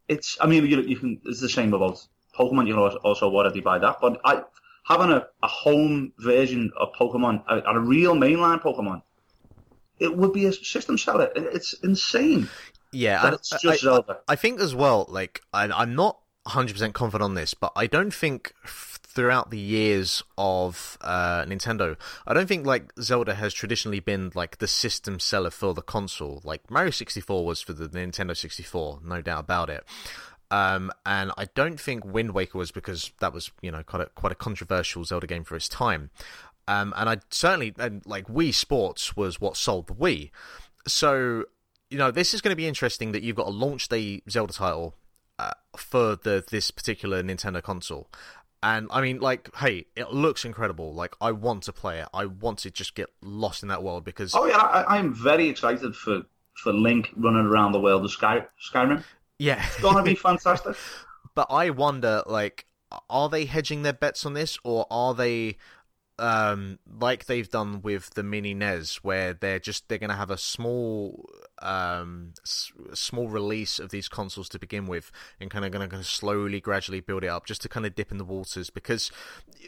It's, 0.09 0.39
I 0.41 0.47
mean, 0.47 0.67
you, 0.67 0.81
you 0.81 0.97
can. 0.97 1.21
It's 1.25 1.41
the 1.41 1.49
same 1.49 1.75
about 1.75 2.05
Pokemon. 2.37 2.67
You 2.67 2.75
can 2.75 2.83
also- 2.83 3.31
already 3.31 3.61
buy 3.61 3.79
that, 3.79 3.99
but 4.01 4.21
I 4.25 4.43
having 4.85 5.11
a, 5.11 5.27
a 5.43 5.47
home 5.47 6.13
version 6.19 6.73
of 6.79 6.93
Pokemon, 6.95 7.45
a, 7.47 7.59
a 7.75 7.79
real 7.79 8.15
mainline 8.15 8.63
Pokemon, 8.63 9.03
it 9.99 10.17
would 10.17 10.33
be 10.33 10.47
a 10.47 10.53
system 10.53 10.97
seller. 10.97 11.31
It's 11.37 11.75
insane 11.85 12.49
yeah. 12.93 13.25
and 13.25 13.35
it's 13.35 13.53
I- 13.53 13.59
just 13.59 13.85
I, 13.85 13.85
Zelda. 13.85 14.19
I 14.29 14.37
think 14.37 14.61
as 14.61 14.75
well. 14.75 15.07
Like, 15.09 15.43
I, 15.53 15.65
I'm 15.65 15.95
not 15.95 16.19
100 16.45 16.73
percent 16.73 16.95
confident 16.95 17.25
on 17.25 17.35
this, 17.35 17.55
but 17.55 17.73
I 17.77 17.87
don't 17.87 18.13
think 18.15 18.55
throughout 19.09 19.51
the 19.51 19.59
years 19.59 20.23
of 20.37 20.99
uh, 21.01 21.45
Nintendo, 21.45 21.97
I 22.27 22.35
don't 22.35 22.47
think 22.47 22.67
like 22.67 22.93
Zelda 23.01 23.35
has 23.35 23.55
traditionally 23.55 24.01
been 24.01 24.31
like 24.35 24.59
the 24.59 24.69
system 24.69 25.19
seller 25.19 25.51
for 25.51 25.75
the 25.75 25.83
console. 25.83 26.41
Like 26.45 26.71
Mario 26.71 26.91
64 26.91 27.45
was 27.45 27.61
for 27.61 27.73
the 27.73 27.89
Nintendo 27.89 28.37
64, 28.37 29.01
no 29.05 29.23
doubt 29.23 29.41
about 29.41 29.71
it. 29.71 29.85
Um, 30.51 30.93
and 31.05 31.33
I 31.37 31.47
don't 31.55 31.81
think 31.81 32.05
Wind 32.05 32.33
Waker 32.33 32.59
was 32.59 32.71
because 32.71 33.13
that 33.21 33.33
was, 33.33 33.51
you 33.61 33.71
know, 33.71 33.83
quite 33.83 34.03
a 34.03 34.07
quite 34.07 34.33
a 34.33 34.37
controversial 34.37 35.05
Zelda 35.05 35.27
game 35.27 35.45
for 35.45 35.57
its 35.57 35.69
time. 35.69 36.11
Um, 36.67 36.93
and 36.97 37.09
I 37.09 37.19
certainly 37.31 37.75
and 37.79 38.05
like 38.07 38.27
Wii 38.29 38.53
Sports 38.55 39.17
was 39.17 39.41
what 39.41 39.57
sold 39.57 39.87
the 39.87 39.95
Wii. 39.95 40.31
So, 40.87 41.45
you 41.91 41.99
know, 41.99 42.11
this 42.11 42.35
is 42.35 42.41
going 42.41 42.53
to 42.53 42.57
be 42.57 42.67
interesting 42.67 43.13
that 43.13 43.23
you've 43.23 43.37
got 43.37 43.47
a 43.47 43.51
launch 43.51 43.89
day 43.89 44.23
Zelda 44.29 44.53
title 44.53 44.95
uh, 45.39 45.53
for 45.77 46.17
the 46.17 46.45
this 46.51 46.71
particular 46.71 47.23
Nintendo 47.23 47.63
console. 47.63 48.09
And 48.63 48.89
I 48.91 49.01
mean, 49.01 49.21
like, 49.21 49.55
hey, 49.57 49.87
it 49.95 50.13
looks 50.13 50.45
incredible. 50.45 50.93
Like, 50.93 51.15
I 51.21 51.31
want 51.33 51.63
to 51.65 51.73
play 51.73 52.01
it. 52.01 52.09
I 52.13 52.27
want 52.27 52.59
to 52.61 52.71
just 52.71 52.95
get 52.95 53.09
lost 53.23 53.63
in 53.63 53.69
that 53.69 53.83
world 53.83 54.05
because 54.05 54.35
Oh 54.35 54.47
yeah, 54.47 54.57
I, 54.59 54.99
I'm 54.99 55.15
very 55.15 55.49
excited 55.49 55.95
for 55.95 56.23
for 56.55 56.73
Link 56.73 57.11
running 57.17 57.47
around 57.47 57.71
the 57.73 57.81
world 57.81 58.05
of 58.05 58.11
Sky, 58.11 58.45
Skyrim. 58.61 59.05
yeah, 59.39 59.65
It's 59.65 59.81
gonna 59.81 60.03
be 60.03 60.15
fantastic. 60.29 60.77
But 61.35 61.47
I 61.51 61.71
wonder, 61.71 62.23
like, 62.27 62.67
are 63.09 63.29
they 63.29 63.45
hedging 63.45 63.83
their 63.83 63.93
bets 63.93 64.27
on 64.27 64.35
this, 64.35 64.59
or 64.65 64.87
are 64.91 65.15
they, 65.15 65.57
um, 66.19 66.79
like 67.01 67.27
they've 67.27 67.49
done 67.49 67.83
with 67.83 68.15
the 68.15 68.23
mini 68.23 68.55
NES, 68.55 68.97
where 69.05 69.33
they're 69.35 69.59
just 69.59 69.89
they're 69.89 69.99
going 69.99 70.11
to 70.11 70.17
have 70.17 70.31
a 70.31 70.39
small, 70.39 71.29
um, 71.61 72.33
s- 72.45 72.73
small 72.95 73.29
release 73.29 73.79
of 73.79 73.91
these 73.91 74.09
consoles 74.09 74.49
to 74.51 74.59
begin 74.59 74.87
with, 74.87 75.11
and 75.41 75.51
kind 75.51 75.65
of 75.65 75.73
going 75.73 75.89
to 75.89 76.05
slowly, 76.05 76.61
gradually 76.61 77.01
build 77.01 77.25
it 77.25 77.29
up, 77.29 77.47
just 77.47 77.63
to 77.63 77.69
kind 77.69 77.87
of 77.87 77.95
dip 77.95 78.11
in 78.11 78.19
the 78.19 78.25
waters, 78.25 78.71
because 78.71 79.11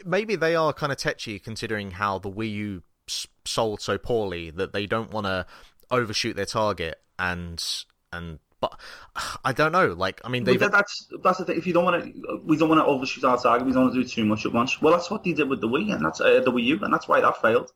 maybe 0.05 0.37
they 0.37 0.55
are 0.57 0.73
kind 0.73 0.93
of 0.93 0.99
tetchy 0.99 1.39
considering 1.39 1.93
how 1.93 2.19
the 2.19 2.31
Wii 2.31 2.53
U 2.53 2.83
s- 3.09 3.27
sold 3.45 3.81
so 3.81 3.99
poorly 3.99 4.51
that 4.51 4.73
they 4.73 4.87
don't 4.87 5.11
want 5.11 5.27
to 5.27 5.47
overshoot 5.91 6.37
their 6.37 6.47
target 6.47 7.01
and 7.19 7.65
and. 8.13 8.39
But 8.61 8.79
I 9.45 9.53
don't 9.53 9.73
know. 9.73 9.89
Like, 9.89 10.21
I 10.25 10.29
mean, 10.29 10.45
that- 10.45 10.71
that's 10.73 11.09
that's 11.23 11.39
the 11.39 11.45
thing. 11.45 11.59
If 11.59 11.67
you 11.67 11.73
don't 11.73 11.85
want 11.85 12.05
to, 12.05 12.41
we 12.45 12.57
don't 12.57 12.69
want 12.69 12.81
to 12.81 12.85
overshoot 12.87 13.25
our 13.25 13.39
target. 13.41 13.67
We 13.67 13.73
don't 13.73 13.85
want 13.85 13.95
to 13.95 14.03
do 14.03 14.09
too 14.09 14.25
much 14.25 14.47
at 14.47 14.53
once. 14.53 14.81
Well, 14.81 14.93
that's 14.93 15.11
what 15.11 15.25
they 15.25 15.33
did 15.33 15.49
with 15.49 15.61
the 15.61 15.69
Wii, 15.69 15.93
and 15.95 16.05
that's 16.05 16.21
uh, 16.21 16.41
the 16.45 16.53
Wii 16.53 16.65
U, 16.65 16.79
and 16.83 16.93
that's 16.93 17.09
why 17.09 17.21
that 17.21 17.41
failed 17.41 17.73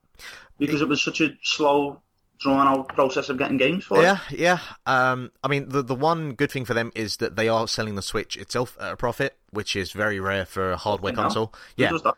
because 0.58 0.80
it 0.80 0.88
was 0.88 1.02
such 1.02 1.20
a 1.20 1.30
slow, 1.42 2.00
drawn 2.38 2.68
out 2.68 2.88
process 2.88 3.28
of 3.28 3.38
getting 3.38 3.56
games 3.56 3.84
for 3.84 3.98
it. 3.98 4.02
Yeah, 4.02 4.18
yeah. 4.30 4.58
Um, 4.86 5.32
I 5.42 5.48
mean, 5.48 5.68
the 5.70 5.82
the 5.82 5.94
one 5.94 6.34
good 6.34 6.50
thing 6.52 6.64
for 6.64 6.74
them 6.74 6.92
is 6.94 7.16
that 7.16 7.36
they 7.36 7.48
are 7.48 7.66
selling 7.66 7.94
the 7.96 8.02
Switch 8.02 8.36
itself 8.36 8.76
at 8.80 8.92
a 8.92 8.96
profit, 8.96 9.36
which 9.50 9.74
is 9.74 9.92
very 9.92 10.20
rare 10.20 10.44
for 10.44 10.72
a 10.72 10.76
hardware 10.76 11.12
console. 11.12 11.52
Who 11.76 11.82
Yeah, 11.82 11.90
does 11.90 12.02
that? 12.02 12.14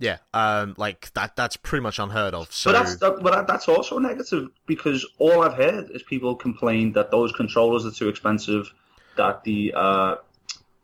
Yeah. 0.00 0.16
Um, 0.34 0.74
like 0.76 1.12
that. 1.14 1.36
That's 1.36 1.56
pretty 1.56 1.82
much 1.82 1.98
unheard 1.98 2.34
of. 2.34 2.52
So 2.52 2.72
But 2.72 2.82
that's 2.82 2.96
that, 2.96 3.22
but 3.22 3.46
that's 3.46 3.68
also 3.68 3.98
negative 3.98 4.48
because 4.66 5.06
all 5.18 5.42
I've 5.42 5.54
heard 5.54 5.90
is 5.90 6.02
people 6.02 6.34
complain 6.34 6.92
that 6.92 7.10
those 7.10 7.30
controllers 7.32 7.86
are 7.86 7.92
too 7.92 8.08
expensive, 8.08 8.72
that 9.16 9.44
the 9.44 9.72
uh, 9.76 10.16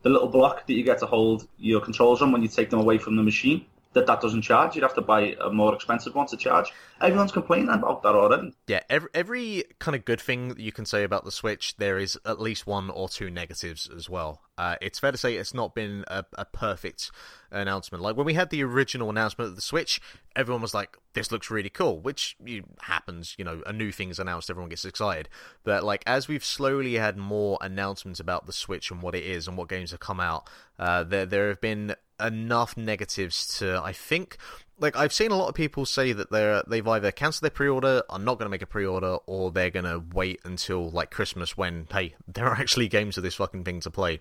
the 0.02 0.10
little 0.10 0.28
block 0.28 0.66
that 0.66 0.74
you 0.74 0.84
get 0.84 0.98
to 0.98 1.06
hold 1.06 1.48
your 1.58 1.80
controls 1.80 2.22
on 2.22 2.30
when 2.30 2.42
you 2.42 2.48
take 2.48 2.70
them 2.70 2.78
away 2.78 2.98
from 2.98 3.16
the 3.16 3.22
machine 3.22 3.64
that 3.97 4.07
that 4.07 4.20
doesn't 4.20 4.42
charge. 4.42 4.76
You'd 4.76 4.82
have 4.82 4.94
to 4.94 5.01
buy 5.01 5.34
a 5.40 5.51
more 5.51 5.74
expensive 5.74 6.14
one 6.14 6.26
to 6.26 6.36
charge. 6.36 6.70
Everyone's 7.01 7.32
complaining 7.32 7.70
about 7.70 8.03
that 8.03 8.14
already. 8.14 8.55
Yeah, 8.66 8.80
every 8.90 9.09
every 9.14 9.64
kind 9.78 9.97
of 9.97 10.05
good 10.05 10.20
thing 10.20 10.49
that 10.49 10.61
you 10.61 10.70
can 10.70 10.84
say 10.84 11.03
about 11.03 11.24
the 11.24 11.32
Switch, 11.32 11.74
there 11.78 11.99
is 11.99 12.18
at 12.26 12.38
least 12.38 12.66
one 12.66 12.90
or 12.90 13.09
two 13.09 13.30
negatives 13.30 13.88
as 13.94 14.09
well. 14.09 14.42
Uh, 14.59 14.76
it's 14.82 14.99
fair 14.99 15.12
to 15.12 15.18
say 15.18 15.36
it's 15.36 15.55
not 15.55 15.74
been 15.74 16.05
a, 16.09 16.24
a 16.36 16.44
perfect 16.44 17.11
announcement. 17.51 18.03
Like 18.03 18.16
when 18.16 18.26
we 18.26 18.34
had 18.34 18.51
the 18.51 18.62
original 18.62 19.09
announcement 19.09 19.49
of 19.51 19.57
the 19.57 19.62
Switch, 19.62 19.99
everyone 20.34 20.61
was 20.61 20.74
like, 20.74 20.99
"This 21.14 21.32
looks 21.32 21.51
really 21.51 21.70
cool," 21.70 21.99
which 21.99 22.36
happens. 22.82 23.34
You 23.38 23.47
know, 23.47 23.62
a 23.66 23.72
new 23.72 23.92
thing's 23.92 24.18
announced, 24.18 24.51
everyone 24.51 24.68
gets 24.68 24.84
excited. 24.84 25.30
But 25.64 25.84
like 25.84 26.03
as 26.07 26.28
we've 26.28 26.44
slowly 26.44 26.94
had 26.94 27.16
more 27.16 27.57
announcements 27.62 28.20
about 28.20 28.47
the 28.47 28.53
Switch 28.53 28.90
and 28.90 29.01
what 29.01 29.14
it 29.14 29.24
is 29.24 29.49
and 29.49 29.57
what 29.57 29.70
games 29.70 29.92
have 29.92 30.01
come 30.01 30.20
out, 30.20 30.51
uh, 30.78 31.03
there 31.03 31.24
there 31.24 31.49
have 31.49 31.62
been 31.62 31.97
enough 32.20 32.76
negatives 32.76 33.58
to 33.58 33.80
I 33.82 33.92
think 33.92 34.38
like 34.78 34.96
I've 34.96 35.12
seen 35.12 35.30
a 35.30 35.36
lot 35.36 35.48
of 35.48 35.54
people 35.54 35.86
say 35.86 36.12
that 36.12 36.30
they're 36.30 36.62
they've 36.66 36.86
either 36.86 37.10
cancelled 37.10 37.42
their 37.42 37.50
pre-order, 37.50 38.02
are 38.08 38.18
not 38.18 38.38
going 38.38 38.46
to 38.46 38.50
make 38.50 38.62
a 38.62 38.66
pre-order, 38.66 39.16
or 39.26 39.50
they're 39.50 39.70
going 39.70 39.84
to 39.84 40.02
wait 40.12 40.40
until 40.44 40.90
like 40.90 41.10
Christmas 41.10 41.56
when 41.56 41.86
hey 41.90 42.14
there 42.28 42.46
are 42.46 42.54
actually 42.54 42.88
games 42.88 43.16
of 43.16 43.22
this 43.22 43.34
fucking 43.36 43.64
thing 43.64 43.80
to 43.80 43.90
play. 43.90 44.20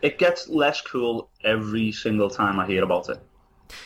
It 0.00 0.18
gets 0.18 0.48
less 0.48 0.80
cool 0.80 1.30
every 1.44 1.92
single 1.92 2.28
time 2.28 2.58
I 2.58 2.66
hear 2.66 2.82
about 2.82 3.08
it. 3.08 3.20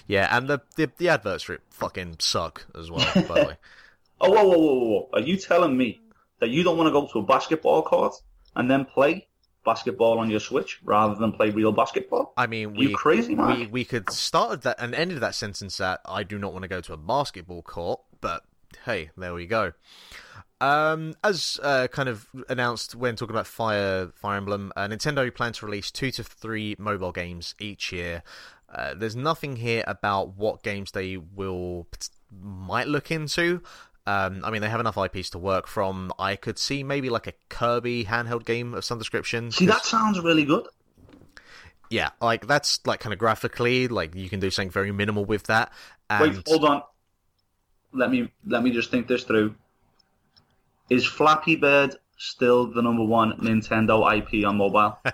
Yeah, 0.06 0.34
and 0.36 0.48
the 0.48 0.60
the, 0.76 0.90
the 0.96 1.08
adverts 1.10 1.44
for 1.44 1.54
it 1.54 1.62
fucking 1.70 2.16
suck 2.20 2.66
as 2.78 2.90
well. 2.90 3.06
by 3.14 3.40
the 3.40 3.46
way, 3.48 3.56
Oh, 4.18 4.30
whoa, 4.30 4.44
whoa, 4.44 4.58
whoa, 4.58 4.84
whoa! 4.88 5.08
Are 5.12 5.20
you 5.20 5.36
telling 5.36 5.76
me 5.76 6.00
that 6.40 6.48
you 6.48 6.62
don't 6.62 6.78
want 6.78 6.88
to 6.88 6.92
go 6.92 7.06
to 7.06 7.18
a 7.18 7.22
basketball 7.22 7.82
court 7.82 8.14
and 8.54 8.70
then 8.70 8.86
play 8.86 9.28
basketball 9.66 10.18
on 10.18 10.30
your 10.30 10.40
Switch 10.40 10.80
rather 10.84 11.14
than 11.14 11.32
play 11.32 11.50
real 11.50 11.72
basketball? 11.72 12.32
I 12.38 12.46
mean, 12.46 12.74
You 12.74 12.96
crazy, 12.96 13.34
man? 13.34 13.58
we 13.58 13.66
we 13.66 13.84
could 13.84 14.08
start 14.10 14.62
that 14.62 14.76
and 14.78 14.94
ended 14.94 15.20
that 15.20 15.34
sentence 15.34 15.78
at 15.80 16.00
I 16.06 16.22
do 16.22 16.38
not 16.38 16.54
want 16.54 16.62
to 16.62 16.68
go 16.68 16.80
to 16.80 16.94
a 16.94 16.96
basketball 16.96 17.60
court, 17.60 18.00
but 18.22 18.44
hey, 18.86 19.10
there 19.18 19.34
we 19.34 19.44
go. 19.46 19.72
Um, 20.58 21.14
as 21.22 21.60
uh, 21.62 21.86
kind 21.88 22.08
of 22.08 22.28
announced 22.48 22.94
when 22.94 23.14
talking 23.16 23.34
about 23.34 23.46
Fire 23.46 24.08
Fire 24.14 24.38
Emblem, 24.38 24.72
uh, 24.74 24.88
Nintendo 24.88 25.34
plan 25.34 25.52
to 25.52 25.66
release 25.66 25.90
two 25.90 26.10
to 26.12 26.24
three 26.24 26.74
mobile 26.78 27.12
games 27.12 27.54
each 27.60 27.92
year. 27.92 28.22
Uh, 28.74 28.94
there's 28.94 29.14
nothing 29.16 29.56
here 29.56 29.84
about 29.86 30.36
what 30.36 30.62
games 30.62 30.92
they 30.92 31.16
will 31.18 31.86
might 32.42 32.88
look 32.88 33.10
into. 33.10 33.62
Um, 34.06 34.42
I 34.44 34.50
mean, 34.50 34.62
they 34.62 34.68
have 34.68 34.80
enough 34.80 34.96
IPs 34.96 35.30
to 35.30 35.38
work 35.38 35.66
from. 35.66 36.12
I 36.18 36.36
could 36.36 36.58
see 36.58 36.84
maybe 36.84 37.10
like 37.10 37.26
a 37.26 37.32
Kirby 37.48 38.04
handheld 38.04 38.44
game 38.44 38.74
of 38.74 38.84
some 38.84 38.98
description. 38.98 39.50
See, 39.50 39.66
that 39.66 39.84
sounds 39.84 40.20
really 40.20 40.44
good. 40.44 40.66
yeah, 41.90 42.10
like 42.20 42.46
that's 42.46 42.86
like 42.86 43.00
kind 43.00 43.12
of 43.12 43.18
graphically, 43.18 43.88
like 43.88 44.14
you 44.14 44.28
can 44.28 44.38
do 44.38 44.50
something 44.50 44.70
very 44.70 44.92
minimal 44.92 45.24
with 45.24 45.44
that. 45.44 45.72
And 46.08 46.36
Wait, 46.36 46.42
hold 46.46 46.64
on. 46.64 46.82
Let 47.92 48.10
me 48.10 48.30
let 48.46 48.62
me 48.62 48.70
just 48.70 48.90
think 48.90 49.08
this 49.08 49.24
through. 49.24 49.54
Is 50.88 51.04
Flappy 51.04 51.56
Bird 51.56 51.96
still 52.16 52.72
the 52.72 52.82
number 52.82 53.04
one 53.04 53.32
Nintendo 53.38 54.16
IP 54.16 54.46
on 54.46 54.58
mobile? 54.58 54.98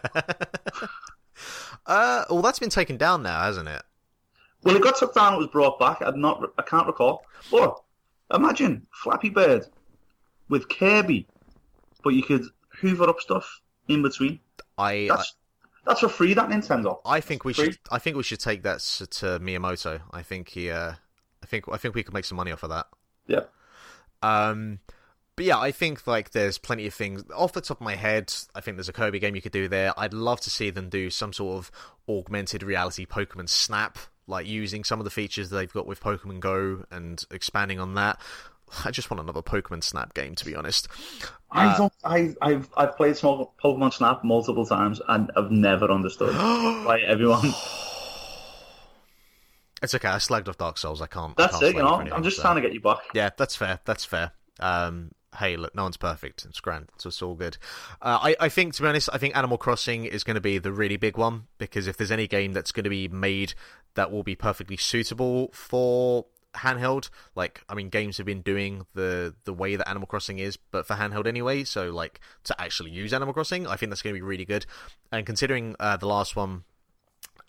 uh, 1.86 2.24
well, 2.28 2.42
that's 2.42 2.58
been 2.58 2.68
taken 2.68 2.98
down 2.98 3.22
now, 3.22 3.40
hasn't 3.42 3.68
it? 3.68 3.82
well, 4.64 4.76
it 4.76 4.82
got 4.82 4.96
took 4.96 5.14
down. 5.14 5.34
It 5.34 5.38
was 5.38 5.48
brought 5.48 5.78
back. 5.78 5.98
I'm 6.00 6.20
not. 6.20 6.42
I 6.58 6.62
can't 6.62 6.86
recall. 6.86 7.24
But 7.50 7.80
imagine 8.32 8.86
Flappy 9.02 9.30
Bird 9.30 9.66
with 10.48 10.68
Kirby, 10.68 11.26
but 12.02 12.10
you 12.10 12.22
could 12.22 12.44
hoover 12.80 13.08
up 13.08 13.20
stuff 13.20 13.60
in 13.88 14.02
between. 14.02 14.40
I 14.78 15.06
That's 15.08 15.34
that's 15.84 16.00
for 16.00 16.08
free. 16.08 16.34
That 16.34 16.48
Nintendo. 16.48 17.00
I, 17.04 17.16
I 17.16 17.20
think 17.20 17.44
we 17.44 17.52
Free? 17.52 17.72
should 17.72 17.78
I 17.90 17.98
think 17.98 18.16
we 18.16 18.22
should 18.22 18.40
take 18.40 18.62
that 18.62 18.80
to 18.80 19.40
Miyamoto. 19.40 20.00
I 20.12 20.22
think 20.22 20.50
he 20.50 20.70
uh, 20.70 20.92
I 21.42 21.46
think 21.46 21.64
I 21.70 21.76
think 21.76 21.94
we 21.94 22.02
could 22.02 22.14
make 22.14 22.24
some 22.24 22.36
money 22.36 22.52
off 22.52 22.62
of 22.62 22.70
that. 22.70 22.86
Yeah. 23.26 23.44
Um, 24.22 24.78
but 25.34 25.44
yeah, 25.44 25.58
I 25.58 25.72
think 25.72 26.06
like 26.06 26.30
there's 26.30 26.58
plenty 26.58 26.86
of 26.86 26.94
things 26.94 27.24
off 27.34 27.52
the 27.52 27.60
top 27.60 27.80
of 27.80 27.84
my 27.84 27.96
head. 27.96 28.32
I 28.54 28.60
think 28.60 28.76
there's 28.76 28.88
a 28.88 28.92
Kirby 28.92 29.18
game 29.18 29.34
you 29.34 29.42
could 29.42 29.52
do 29.52 29.66
there. 29.66 29.92
I'd 29.98 30.14
love 30.14 30.40
to 30.42 30.50
see 30.50 30.70
them 30.70 30.88
do 30.88 31.10
some 31.10 31.32
sort 31.32 31.58
of 31.58 31.70
augmented 32.08 32.62
reality 32.62 33.06
Pokemon 33.06 33.48
Snap, 33.48 33.98
like 34.26 34.46
using 34.46 34.84
some 34.84 35.00
of 35.00 35.04
the 35.04 35.10
features 35.10 35.50
that 35.50 35.56
they've 35.56 35.72
got 35.72 35.86
with 35.86 36.00
Pokemon 36.00 36.40
Go 36.40 36.84
and 36.90 37.22
expanding 37.30 37.78
on 37.80 37.94
that. 37.94 38.20
I 38.84 38.90
just 38.90 39.10
want 39.10 39.20
another 39.20 39.42
Pokemon 39.42 39.84
Snap 39.84 40.14
game, 40.14 40.34
to 40.36 40.44
be 40.46 40.54
honest. 40.56 40.88
I 41.50 41.66
Uh, 41.66 41.76
don't. 41.78 41.92
I 42.04 42.34
I've 42.40 42.70
I've 42.76 42.96
played 42.96 43.16
small 43.16 43.52
Pokemon 43.62 43.92
Snap 43.92 44.24
multiple 44.24 44.64
times 44.64 45.00
and 45.08 45.30
I've 45.36 45.50
never 45.50 45.90
understood 45.90 46.34
why 46.86 47.00
everyone. 47.06 47.52
It's 49.82 49.94
okay. 49.96 50.08
I 50.08 50.16
slagged 50.16 50.48
off 50.48 50.58
Dark 50.58 50.78
Souls. 50.78 51.02
I 51.02 51.06
can't. 51.06 51.36
That's 51.36 51.56
I 51.56 51.58
can't 51.60 51.74
it. 51.74 51.76
You 51.78 51.82
know, 51.82 51.94
anything, 51.96 52.12
I'm 52.12 52.22
just 52.22 52.36
so- 52.36 52.42
trying 52.42 52.54
to 52.56 52.62
get 52.62 52.72
you 52.72 52.80
back. 52.80 52.98
Yeah, 53.14 53.30
that's 53.36 53.56
fair. 53.56 53.80
That's 53.84 54.04
fair. 54.04 54.30
Um, 54.60 55.10
hey, 55.36 55.56
look, 55.56 55.74
no 55.74 55.82
one's 55.82 55.96
perfect. 55.96 56.44
It's 56.44 56.60
grand. 56.60 56.88
So 56.98 57.08
it's 57.08 57.20
all 57.20 57.34
good. 57.34 57.56
Uh, 58.00 58.18
I, 58.22 58.36
I 58.38 58.48
think, 58.48 58.74
to 58.74 58.82
be 58.82 58.88
honest, 58.88 59.08
I 59.12 59.18
think 59.18 59.36
Animal 59.36 59.58
Crossing 59.58 60.04
is 60.04 60.22
going 60.22 60.36
to 60.36 60.40
be 60.40 60.58
the 60.58 60.72
really 60.72 60.96
big 60.98 61.16
one 61.16 61.46
because 61.58 61.88
if 61.88 61.96
there's 61.96 62.12
any 62.12 62.28
game 62.28 62.52
that's 62.52 62.70
going 62.70 62.84
to 62.84 62.90
be 62.90 63.08
made 63.08 63.54
that 63.94 64.10
will 64.10 64.22
be 64.22 64.34
perfectly 64.34 64.76
suitable 64.76 65.50
for 65.52 66.26
handheld, 66.54 67.08
like 67.34 67.62
I 67.68 67.74
mean, 67.74 67.88
games 67.88 68.18
have 68.18 68.26
been 68.26 68.42
doing 68.42 68.86
the 68.94 69.34
the 69.44 69.52
way 69.52 69.76
that 69.76 69.88
Animal 69.88 70.06
Crossing 70.06 70.38
is, 70.38 70.56
but 70.56 70.86
for 70.86 70.94
handheld 70.94 71.26
anyway. 71.26 71.64
So 71.64 71.90
like 71.90 72.20
to 72.44 72.60
actually 72.60 72.90
use 72.90 73.12
Animal 73.12 73.34
Crossing, 73.34 73.66
I 73.66 73.76
think 73.76 73.90
that's 73.90 74.02
going 74.02 74.14
to 74.14 74.18
be 74.18 74.26
really 74.26 74.44
good. 74.44 74.66
And 75.10 75.26
considering 75.26 75.76
uh, 75.80 75.96
the 75.96 76.06
last 76.06 76.36
one 76.36 76.64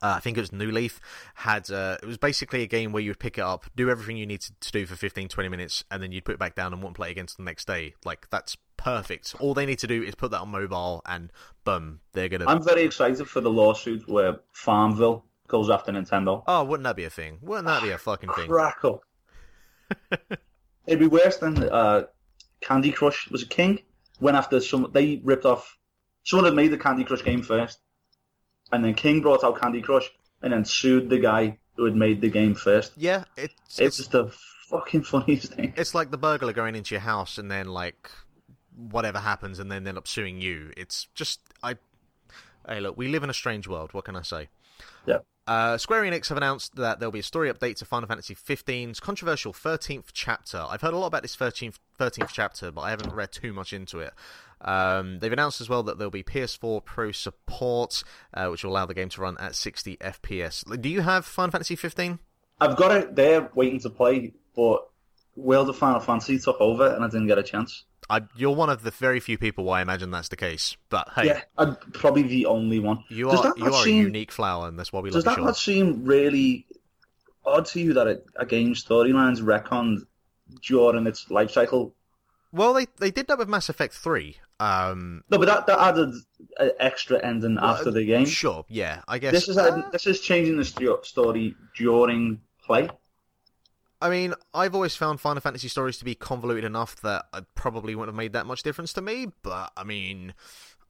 uh, 0.04 0.16
I 0.18 0.20
think 0.20 0.38
it 0.38 0.42
was 0.42 0.52
New 0.52 0.70
Leaf, 0.70 1.00
had 1.36 1.72
uh, 1.72 1.98
it 2.04 2.06
was 2.06 2.18
basically 2.18 2.62
a 2.62 2.68
game 2.68 2.92
where 2.92 3.02
you 3.02 3.12
would 3.12 3.20
pick 3.20 3.38
it 3.38 3.42
up, 3.42 3.66
do 3.74 3.90
everything 3.90 4.18
you 4.18 4.26
needed 4.26 4.52
to 4.60 4.72
do 4.72 4.86
for 4.86 4.98
15, 4.98 5.30
20 5.30 5.50
minutes, 5.50 5.86
and 5.90 6.04
then 6.04 6.12
you'd 6.12 6.26
put 6.26 6.34
it 6.34 6.40
back 6.40 6.56
down 6.56 6.74
and 6.74 6.82
wouldn't 6.82 6.98
play 6.98 7.10
again 7.10 7.28
the 7.38 7.44
next 7.44 7.66
day. 7.66 7.94
Like 8.04 8.30
that's 8.30 8.58
perfect. 8.76 9.34
All 9.40 9.54
they 9.54 9.66
need 9.66 9.80
to 9.80 9.88
do 9.88 10.04
is 10.04 10.14
put 10.14 10.32
that 10.32 10.42
on 10.42 10.50
mobile, 10.50 11.02
and 11.06 11.32
boom, 11.64 12.02
they're 12.12 12.28
gonna. 12.28 12.46
I'm 12.48 12.62
very 12.62 12.84
excited 12.84 13.30
for 13.30 13.40
the 13.40 13.50
lawsuit 13.50 14.10
where 14.10 14.42
Farmville 14.52 15.24
goes 15.54 15.70
after 15.70 15.92
Nintendo. 15.92 16.44
Oh, 16.48 16.64
wouldn't 16.64 16.84
that 16.86 16.96
be 16.96 17.04
a 17.04 17.12
thing? 17.12 17.38
Wouldn't 17.44 17.68
that 17.68 17.84
be 17.84 17.92
a 17.92 17.98
fucking 18.00 18.32
thing? 18.32 18.48
Crack 18.48 18.84
up. 18.84 19.02
It'd 20.88 21.00
be 21.00 21.06
worse 21.06 21.38
than 21.38 21.70
uh, 21.70 22.06
Candy 22.60 22.92
Crush. 22.92 23.30
Was 23.30 23.44
it 23.44 23.52
King? 23.52 23.80
Went 24.20 24.36
after 24.36 24.60
some. 24.60 24.90
They 24.92 25.22
ripped 25.24 25.46
off. 25.46 25.78
Someone 26.24 26.46
had 26.46 26.56
made 26.56 26.70
the 26.70 26.80
Candy 26.80 27.04
Crush 27.04 27.24
game 27.24 27.44
first, 27.44 27.78
and 28.72 28.84
then 28.84 28.96
King 28.96 29.22
brought 29.22 29.44
out 29.44 29.62
Candy 29.62 29.84
Crush, 29.84 30.10
and 30.42 30.52
then 30.52 30.66
sued 30.66 31.12
the 31.12 31.20
guy 31.20 31.60
who 31.76 31.86
had 31.86 31.96
made 31.96 32.20
the 32.20 32.30
game 32.30 32.56
first. 32.56 32.94
Yeah, 32.98 33.26
it's 33.38 33.54
It's 33.68 33.80
it's, 33.80 33.98
just 33.98 34.12
the 34.12 34.34
fucking 34.70 35.04
funniest 35.04 35.54
thing. 35.54 35.74
it's 35.78 35.94
like 35.94 36.10
the 36.10 36.18
burglar 36.18 36.52
going 36.54 36.76
into 36.76 36.96
your 36.96 37.02
house 37.02 37.38
and 37.38 37.52
then 37.52 37.68
like 37.68 38.10
whatever 38.76 39.20
happens, 39.20 39.60
and 39.60 39.72
then 39.72 39.88
end 39.88 40.00
up 40.00 40.08
suing 40.08 40.42
you. 40.42 40.72
It's 40.76 41.08
just 41.14 41.42
I. 41.62 41.76
Hey, 42.68 42.80
look, 42.80 42.98
we 42.98 43.08
live 43.08 43.24
in 43.24 43.30
a 43.30 43.36
strange 43.36 43.68
world. 43.68 43.94
What 43.94 44.06
can 44.06 44.16
I 44.16 44.24
say? 44.24 44.50
Yeah. 45.06 45.20
Uh, 45.46 45.78
Square 45.78 46.04
Enix 46.04 46.30
have 46.30 46.38
announced 46.38 46.76
that 46.76 47.00
there'll 47.00 47.12
be 47.12 47.20
a 47.20 47.24
story 47.24 47.52
update 47.52 47.76
to 47.78 47.86
Final 47.86 48.08
Fantasy 48.08 48.34
XV's 48.34 49.00
controversial 49.00 49.52
13th 49.52 50.08
chapter. 50.14 50.66
I've 50.70 50.82
heard 50.82 50.94
a 50.94 50.98
lot 50.98 51.08
about 51.08 51.22
this 51.22 51.36
13th, 51.36 51.76
13th 52.00 52.30
chapter, 52.32 52.72
but 52.72 52.82
I 52.82 52.92
haven't 52.92 53.14
read 53.14 53.32
too 53.32 53.52
much 53.52 53.74
into 53.74 54.00
it. 54.00 54.14
Um, 54.62 55.20
they've 55.20 55.34
announced 55.34 55.60
as 55.60 55.68
well 55.68 55.84
that 55.84 55.98
there'll 55.98 56.12
be 56.12 56.24
PS4 56.24 56.86
Pro 56.86 57.12
support, 57.12 58.04
uh, 58.34 58.48
which 58.48 58.64
will 58.64 58.72
allow 58.72 58.86
the 58.86 58.94
game 58.94 59.10
to 59.10 59.22
run 59.22 59.38
at 59.38 59.56
60 59.56 59.98
FPS. 59.98 60.82
Do 60.82 60.88
you 60.88 61.02
have 61.02 61.26
Final 61.26 61.52
Fantasy 61.52 61.76
15? 61.76 62.20
I've 62.62 62.78
got 62.78 62.96
it 62.96 63.16
there 63.16 63.50
waiting 63.54 63.82
to 63.82 63.90
play, 63.90 64.32
but 64.56 64.88
World 65.36 65.70
of 65.70 65.78
Final 65.78 66.00
Fantasy 66.00 66.38
took 66.40 66.60
over, 66.60 66.88
and 66.94 67.04
I 67.04 67.08
didn't 67.08 67.28
get 67.28 67.38
a 67.38 67.44
chance. 67.44 67.86
I, 68.10 68.22
you're 68.36 68.54
one 68.56 68.70
of 68.70 68.84
the 68.84 68.92
very 68.92 69.20
few 69.20 69.38
people 69.38 69.64
why 69.64 69.80
I 69.80 69.82
imagine 69.82 70.12
that's 70.12 70.28
the 70.28 70.36
case. 70.36 70.76
But 70.90 71.10
hey, 71.16 71.28
Yeah, 71.28 71.42
I'm 71.58 71.76
probably 71.94 72.24
the 72.24 72.46
only 72.48 72.80
one. 72.80 73.04
you 73.10 73.30
Does 73.30 73.40
are 73.46 73.54
you 73.58 73.66
are 73.74 73.84
seem- 73.84 74.02
a 74.02 74.04
unique 74.08 74.32
flower, 74.32 74.68
and 74.68 74.78
that's 74.78 74.92
why 74.92 75.00
we 75.00 75.10
Does 75.10 75.26
love 75.26 75.36
that 75.36 75.42
you. 75.42 75.46
not 75.46 75.56
Sean. 75.58 75.74
seem 75.96 76.06
really 76.06 76.66
odd 77.46 77.66
to 77.68 77.80
you 77.80 77.94
that 77.94 78.08
a, 78.08 78.22
a 78.36 78.46
game's 78.46 78.84
storyline's 78.84 79.42
retconned 79.42 80.00
during 80.68 81.08
its 81.08 81.30
life 81.32 81.52
cycle? 81.52 81.96
Well, 82.52 82.74
they 82.74 82.88
they 83.00 83.10
did 83.10 83.28
that 83.28 83.38
with 83.40 83.48
Mass 83.50 83.70
Effect 83.70 83.94
3. 83.96 84.38
Um, 84.60 85.24
No, 85.32 85.38
but 85.40 85.46
that, 85.48 85.66
that 85.68 85.80
added 85.80 86.14
an 86.58 86.72
extra 86.80 87.24
ending 87.26 87.58
after 87.60 87.90
the 87.90 88.06
game. 88.06 88.26
Sure, 88.26 88.64
yeah, 88.70 89.02
I 89.08 89.18
guess. 89.18 89.32
This 89.34 89.48
is 89.50 89.58
uh, 89.58 89.82
this 89.92 90.06
is 90.08 90.20
changing 90.22 90.58
the 90.58 90.66
sto- 90.66 91.02
story 91.02 91.56
during 91.76 92.42
play. 92.64 92.90
I 94.04 94.10
mean, 94.10 94.34
I've 94.54 94.76
always 94.76 94.98
found 94.98 95.22
Final 95.22 95.40
Fantasy 95.40 95.70
stories 95.70 95.98
to 96.00 96.04
be 96.04 96.14
convoluted 96.14 96.66
enough 96.66 97.00
that 97.04 97.26
I 97.32 97.44
probably 97.56 97.96
wouldn't 97.96 98.14
have 98.14 98.18
made 98.18 98.34
that 98.34 98.46
much 98.46 98.62
difference 98.62 98.92
to 98.94 99.02
me. 99.02 99.28
But 99.44 99.72
I 99.78 99.86
mean, 99.86 100.34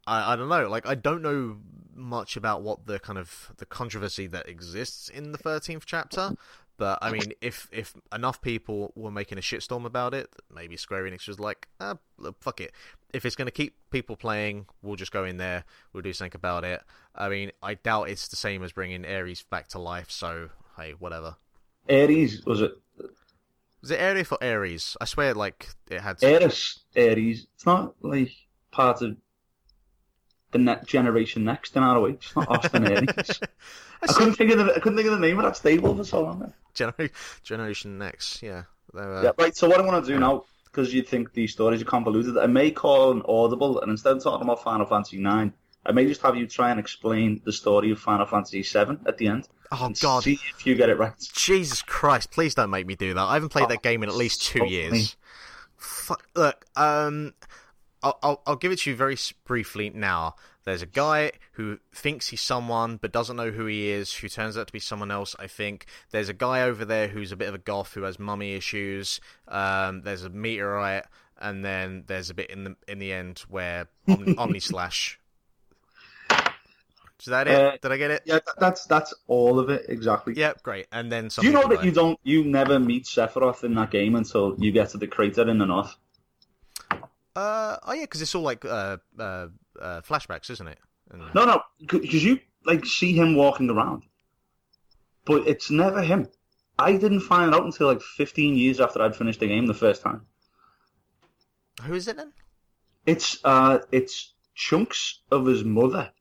I, 0.07 0.33
I 0.33 0.35
don't 0.35 0.49
know. 0.49 0.67
Like, 0.67 0.87
I 0.87 0.95
don't 0.95 1.21
know 1.21 1.57
much 1.93 2.35
about 2.35 2.63
what 2.63 2.87
the 2.87 2.97
kind 2.97 3.19
of 3.19 3.51
the 3.57 3.67
controversy 3.67 4.25
that 4.27 4.49
exists 4.49 5.09
in 5.09 5.31
the 5.31 5.37
thirteenth 5.37 5.85
chapter. 5.85 6.35
But 6.77 6.97
I 7.03 7.11
mean, 7.11 7.33
if 7.39 7.69
if 7.71 7.93
enough 8.11 8.41
people 8.41 8.91
were 8.95 9.11
making 9.11 9.37
a 9.37 9.41
shitstorm 9.41 9.85
about 9.85 10.15
it, 10.15 10.27
maybe 10.51 10.75
Square 10.75 11.03
Enix 11.03 11.27
was 11.27 11.39
like, 11.39 11.67
ah, 11.79 11.97
fuck 12.39 12.61
it. 12.61 12.71
If 13.13 13.27
it's 13.27 13.35
going 13.35 13.45
to 13.45 13.51
keep 13.51 13.75
people 13.91 14.15
playing, 14.15 14.65
we'll 14.81 14.95
just 14.95 15.11
go 15.11 15.23
in 15.23 15.37
there. 15.37 15.65
We'll 15.93 16.01
do 16.01 16.13
something 16.13 16.35
about 16.35 16.63
it. 16.63 16.81
I 17.13 17.29
mean, 17.29 17.51
I 17.61 17.75
doubt 17.75 18.09
it's 18.09 18.27
the 18.27 18.37
same 18.37 18.63
as 18.63 18.71
bringing 18.71 19.05
Ares 19.05 19.43
back 19.43 19.67
to 19.69 19.77
life. 19.77 20.09
So 20.09 20.49
hey, 20.77 20.95
whatever. 20.97 21.35
Ares 21.87 22.43
was 22.43 22.61
it? 22.61 22.71
Was 23.83 23.91
it 23.91 23.99
Aries 23.99 24.31
or 24.31 24.37
Aries? 24.41 24.95
I 24.99 25.05
swear, 25.05 25.33
like 25.33 25.67
it 25.91 25.99
had. 26.01 26.23
Ares, 26.23 26.79
Ares. 26.97 27.47
It's 27.53 27.65
not 27.65 27.93
like 28.01 28.31
part 28.71 29.01
of 29.01 29.17
the 30.51 30.57
net 30.57 30.87
generation 30.87 31.43
next 31.43 31.75
in 31.75 31.83
ROH. 31.83 32.05
It's 32.05 32.33
not 32.35 32.47
Austin 32.47 32.87
Aries. 32.91 33.39
I 34.01 34.07
couldn't 34.07 34.35
think 34.35 34.51
of 34.51 34.57
the 34.59 34.73
I 34.75 34.79
couldn't 34.79 34.95
think 34.97 35.07
of 35.09 35.13
the 35.13 35.19
name 35.27 35.37
of 35.37 35.43
that 35.43 35.57
stable 35.57 35.95
for 35.95 36.03
so 36.05 36.21
long. 36.23 36.53
Gener- 36.73 37.11
Generation 37.43 37.97
Next, 37.97 38.41
yeah. 38.41 38.63
Were- 38.93 39.21
Yeah, 39.23 39.31
right. 39.37 39.55
So 39.55 39.67
what 39.67 39.79
I 39.81 39.85
want 39.85 40.05
to 40.05 40.11
do 40.13 40.17
now, 40.17 40.45
because 40.65 40.93
you 40.93 41.01
think 41.03 41.33
these 41.33 41.51
stories 41.51 41.81
are 41.81 41.85
convoluted, 41.85 42.37
I 42.37 42.47
may 42.47 42.71
call 42.71 43.11
an 43.11 43.21
audible, 43.27 43.81
and 43.81 43.91
instead 43.91 44.15
of 44.15 44.23
talking 44.23 44.45
about 44.45 44.63
Final 44.63 44.85
Fantasy 44.85 45.17
Nine, 45.17 45.51
I 45.85 45.91
may 45.91 46.05
just 46.05 46.21
have 46.21 46.35
you 46.35 46.47
try 46.47 46.71
and 46.71 46.79
explain 46.79 47.41
the 47.43 47.51
story 47.51 47.91
of 47.91 47.99
Final 47.99 48.25
Fantasy 48.25 48.61
VII 48.61 48.97
at 49.05 49.17
the 49.17 49.27
end. 49.27 49.47
Oh 49.71 49.87
and 49.87 49.99
God, 49.99 50.23
See 50.23 50.39
if 50.55 50.65
you 50.65 50.75
get 50.75 50.89
it 50.89 50.97
right. 50.97 51.13
Jesus 51.33 51.81
Christ! 51.81 52.31
Please 52.31 52.55
don't 52.55 52.69
make 52.69 52.85
me 52.85 52.95
do 52.95 53.13
that. 53.13 53.21
I 53.21 53.33
haven't 53.33 53.49
played 53.49 53.69
that 53.69 53.81
game 53.81 54.03
in 54.03 54.09
at 54.09 54.15
least 54.15 54.43
two 54.43 54.65
years. 54.65 55.17
Fuck. 55.77 56.25
Look, 56.35 56.65
um, 56.75 57.33
I'll, 58.01 58.19
I'll 58.21 58.41
I'll 58.45 58.55
give 58.55 58.71
it 58.71 58.79
to 58.79 58.91
you 58.91 58.95
very 58.95 59.17
briefly 59.45 59.89
now. 59.89 60.35
There's 60.65 60.81
a 60.81 60.87
guy 60.87 61.31
who 61.53 61.79
thinks 61.93 62.29
he's 62.29 62.41
someone 62.41 62.97
but 62.97 63.11
doesn't 63.11 63.35
know 63.35 63.51
who 63.51 63.65
he 63.65 63.89
is, 63.89 64.13
who 64.13 64.29
turns 64.29 64.57
out 64.57 64.67
to 64.67 64.73
be 64.73 64.79
someone 64.79 65.11
else. 65.11 65.35
I 65.37 65.47
think 65.47 65.87
there's 66.11 66.29
a 66.29 66.33
guy 66.33 66.61
over 66.61 66.85
there 66.85 67.09
who's 67.09 67.31
a 67.33 67.35
bit 67.35 67.49
of 67.49 67.55
a 67.55 67.59
goth 67.59 67.93
who 67.93 68.03
has 68.03 68.17
mummy 68.17 68.53
issues. 68.53 69.19
Um, 69.47 70.03
there's 70.03 70.23
a 70.23 70.29
meteorite, 70.29 71.05
and 71.37 71.65
then 71.65 72.03
there's 72.07 72.29
a 72.29 72.33
bit 72.33 72.49
in 72.49 72.63
the 72.63 72.75
in 72.87 72.99
the 72.99 73.11
end 73.11 73.39
where 73.49 73.87
Omni, 74.07 74.35
Omni 74.37 74.59
Slash. 74.59 75.19
Is 77.23 77.31
that 77.31 77.47
it? 77.47 77.55
Uh, 77.55 77.77
Did 77.81 77.91
I 77.93 77.97
get 77.97 78.11
it? 78.11 78.21
Yeah, 78.25 78.39
that's 78.59 78.85
that's 78.85 79.13
all 79.27 79.57
of 79.57 79.69
it 79.69 79.85
exactly. 79.87 80.33
Yep, 80.35 80.61
great. 80.61 80.87
And 80.91 81.09
then 81.09 81.29
some 81.29 81.43
Do 81.43 81.47
you 81.47 81.53
know 81.53 81.67
that 81.69 81.83
you 81.85 81.91
don't, 81.91 82.19
you 82.23 82.43
never 82.43 82.79
meet 82.79 83.05
Sephiroth 83.05 83.63
in 83.63 83.73
that 83.75 83.91
game 83.91 84.15
until 84.15 84.55
you 84.59 84.71
get 84.73 84.89
to 84.89 84.97
the 84.97 85.07
crater 85.07 85.49
in 85.49 85.57
the 85.57 85.65
north? 85.65 85.95
Uh, 87.35 87.77
oh 87.83 87.93
yeah, 87.93 88.01
because 88.01 88.21
it's 88.21 88.35
all 88.35 88.41
like 88.41 88.65
uh, 88.65 88.97
uh, 89.17 89.47
uh, 89.81 90.01
flashbacks, 90.01 90.49
isn't 90.49 90.67
it? 90.67 90.77
And- 91.11 91.23
No, 91.33 91.45
no, 91.45 91.61
because 91.79 92.23
you 92.23 92.39
like 92.65 92.85
see 92.85 93.13
him 93.13 93.35
walking 93.35 93.69
around, 93.69 94.03
but 95.25 95.47
it's 95.47 95.71
never 95.71 96.01
him. 96.01 96.27
I 96.77 96.93
didn't 96.97 97.21
find 97.21 97.55
out 97.55 97.63
until 97.63 97.87
like 97.87 98.01
15 98.01 98.55
years 98.57 98.81
after 98.81 99.01
I'd 99.01 99.15
finished 99.15 99.39
the 99.39 99.47
game 99.47 99.65
the 99.67 99.73
first 99.73 100.01
time. 100.01 100.25
Who 101.83 101.93
is 101.93 102.07
it 102.07 102.17
then? 102.17 102.33
It's 103.05 103.39
uh, 103.43 103.79
it's 103.91 104.33
chunks 104.55 105.21
of 105.31 105.45
his 105.45 105.63
mother 105.63 106.11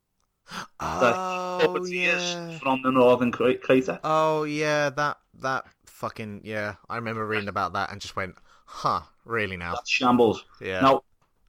Oh 0.81 1.85
yeah. 1.87 2.59
from 2.59 2.83
the 2.83 2.91
northern 2.91 3.33
crater. 3.33 4.01
Oh 4.05 4.45
yeah, 4.45 4.91
that 4.91 5.19
that 5.41 5.65
fucking 5.87 6.43
yeah. 6.45 6.75
I 6.89 6.97
remember 6.97 7.27
reading 7.27 7.49
about 7.49 7.75
that 7.75 7.91
and 7.91 8.01
just 8.01 8.17
went, 8.17 8.35
huh? 8.65 9.03
Really 9.25 9.57
now? 9.57 9.75
That's 9.75 9.91
shambles. 9.91 10.45
Yeah. 10.61 10.81
Now, 10.81 11.03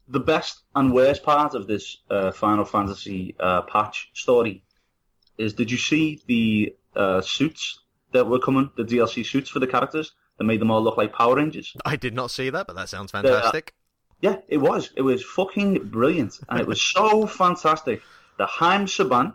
the 0.07 0.19
best 0.19 0.61
and 0.75 0.93
worst 0.93 1.23
part 1.23 1.55
of 1.55 1.67
this 1.67 1.97
uh, 2.09 2.31
Final 2.31 2.65
Fantasy 2.65 3.35
uh, 3.39 3.63
patch 3.63 4.11
story 4.13 4.63
is: 5.37 5.53
Did 5.53 5.71
you 5.71 5.77
see 5.77 6.21
the 6.27 6.75
uh, 6.95 7.21
suits 7.21 7.79
that 8.11 8.27
were 8.27 8.39
coming? 8.39 8.69
The 8.77 8.83
DLC 8.83 9.25
suits 9.25 9.49
for 9.49 9.59
the 9.59 9.67
characters 9.67 10.11
that 10.37 10.43
made 10.43 10.61
them 10.61 10.71
all 10.71 10.83
look 10.83 10.97
like 10.97 11.13
Power 11.13 11.35
Rangers. 11.35 11.75
I 11.85 11.95
did 11.95 12.13
not 12.13 12.31
see 12.31 12.49
that, 12.49 12.67
but 12.67 12.75
that 12.75 12.89
sounds 12.89 13.11
fantastic. 13.11 13.73
Yeah, 14.21 14.37
it 14.47 14.57
was. 14.57 14.91
It 14.95 15.01
was 15.01 15.23
fucking 15.23 15.89
brilliant, 15.89 16.39
and 16.47 16.59
it 16.59 16.67
was 16.67 16.81
so 16.81 17.27
fantastic. 17.27 18.01
The 18.37 18.45
Haim 18.45 18.85
Saban, 18.85 19.33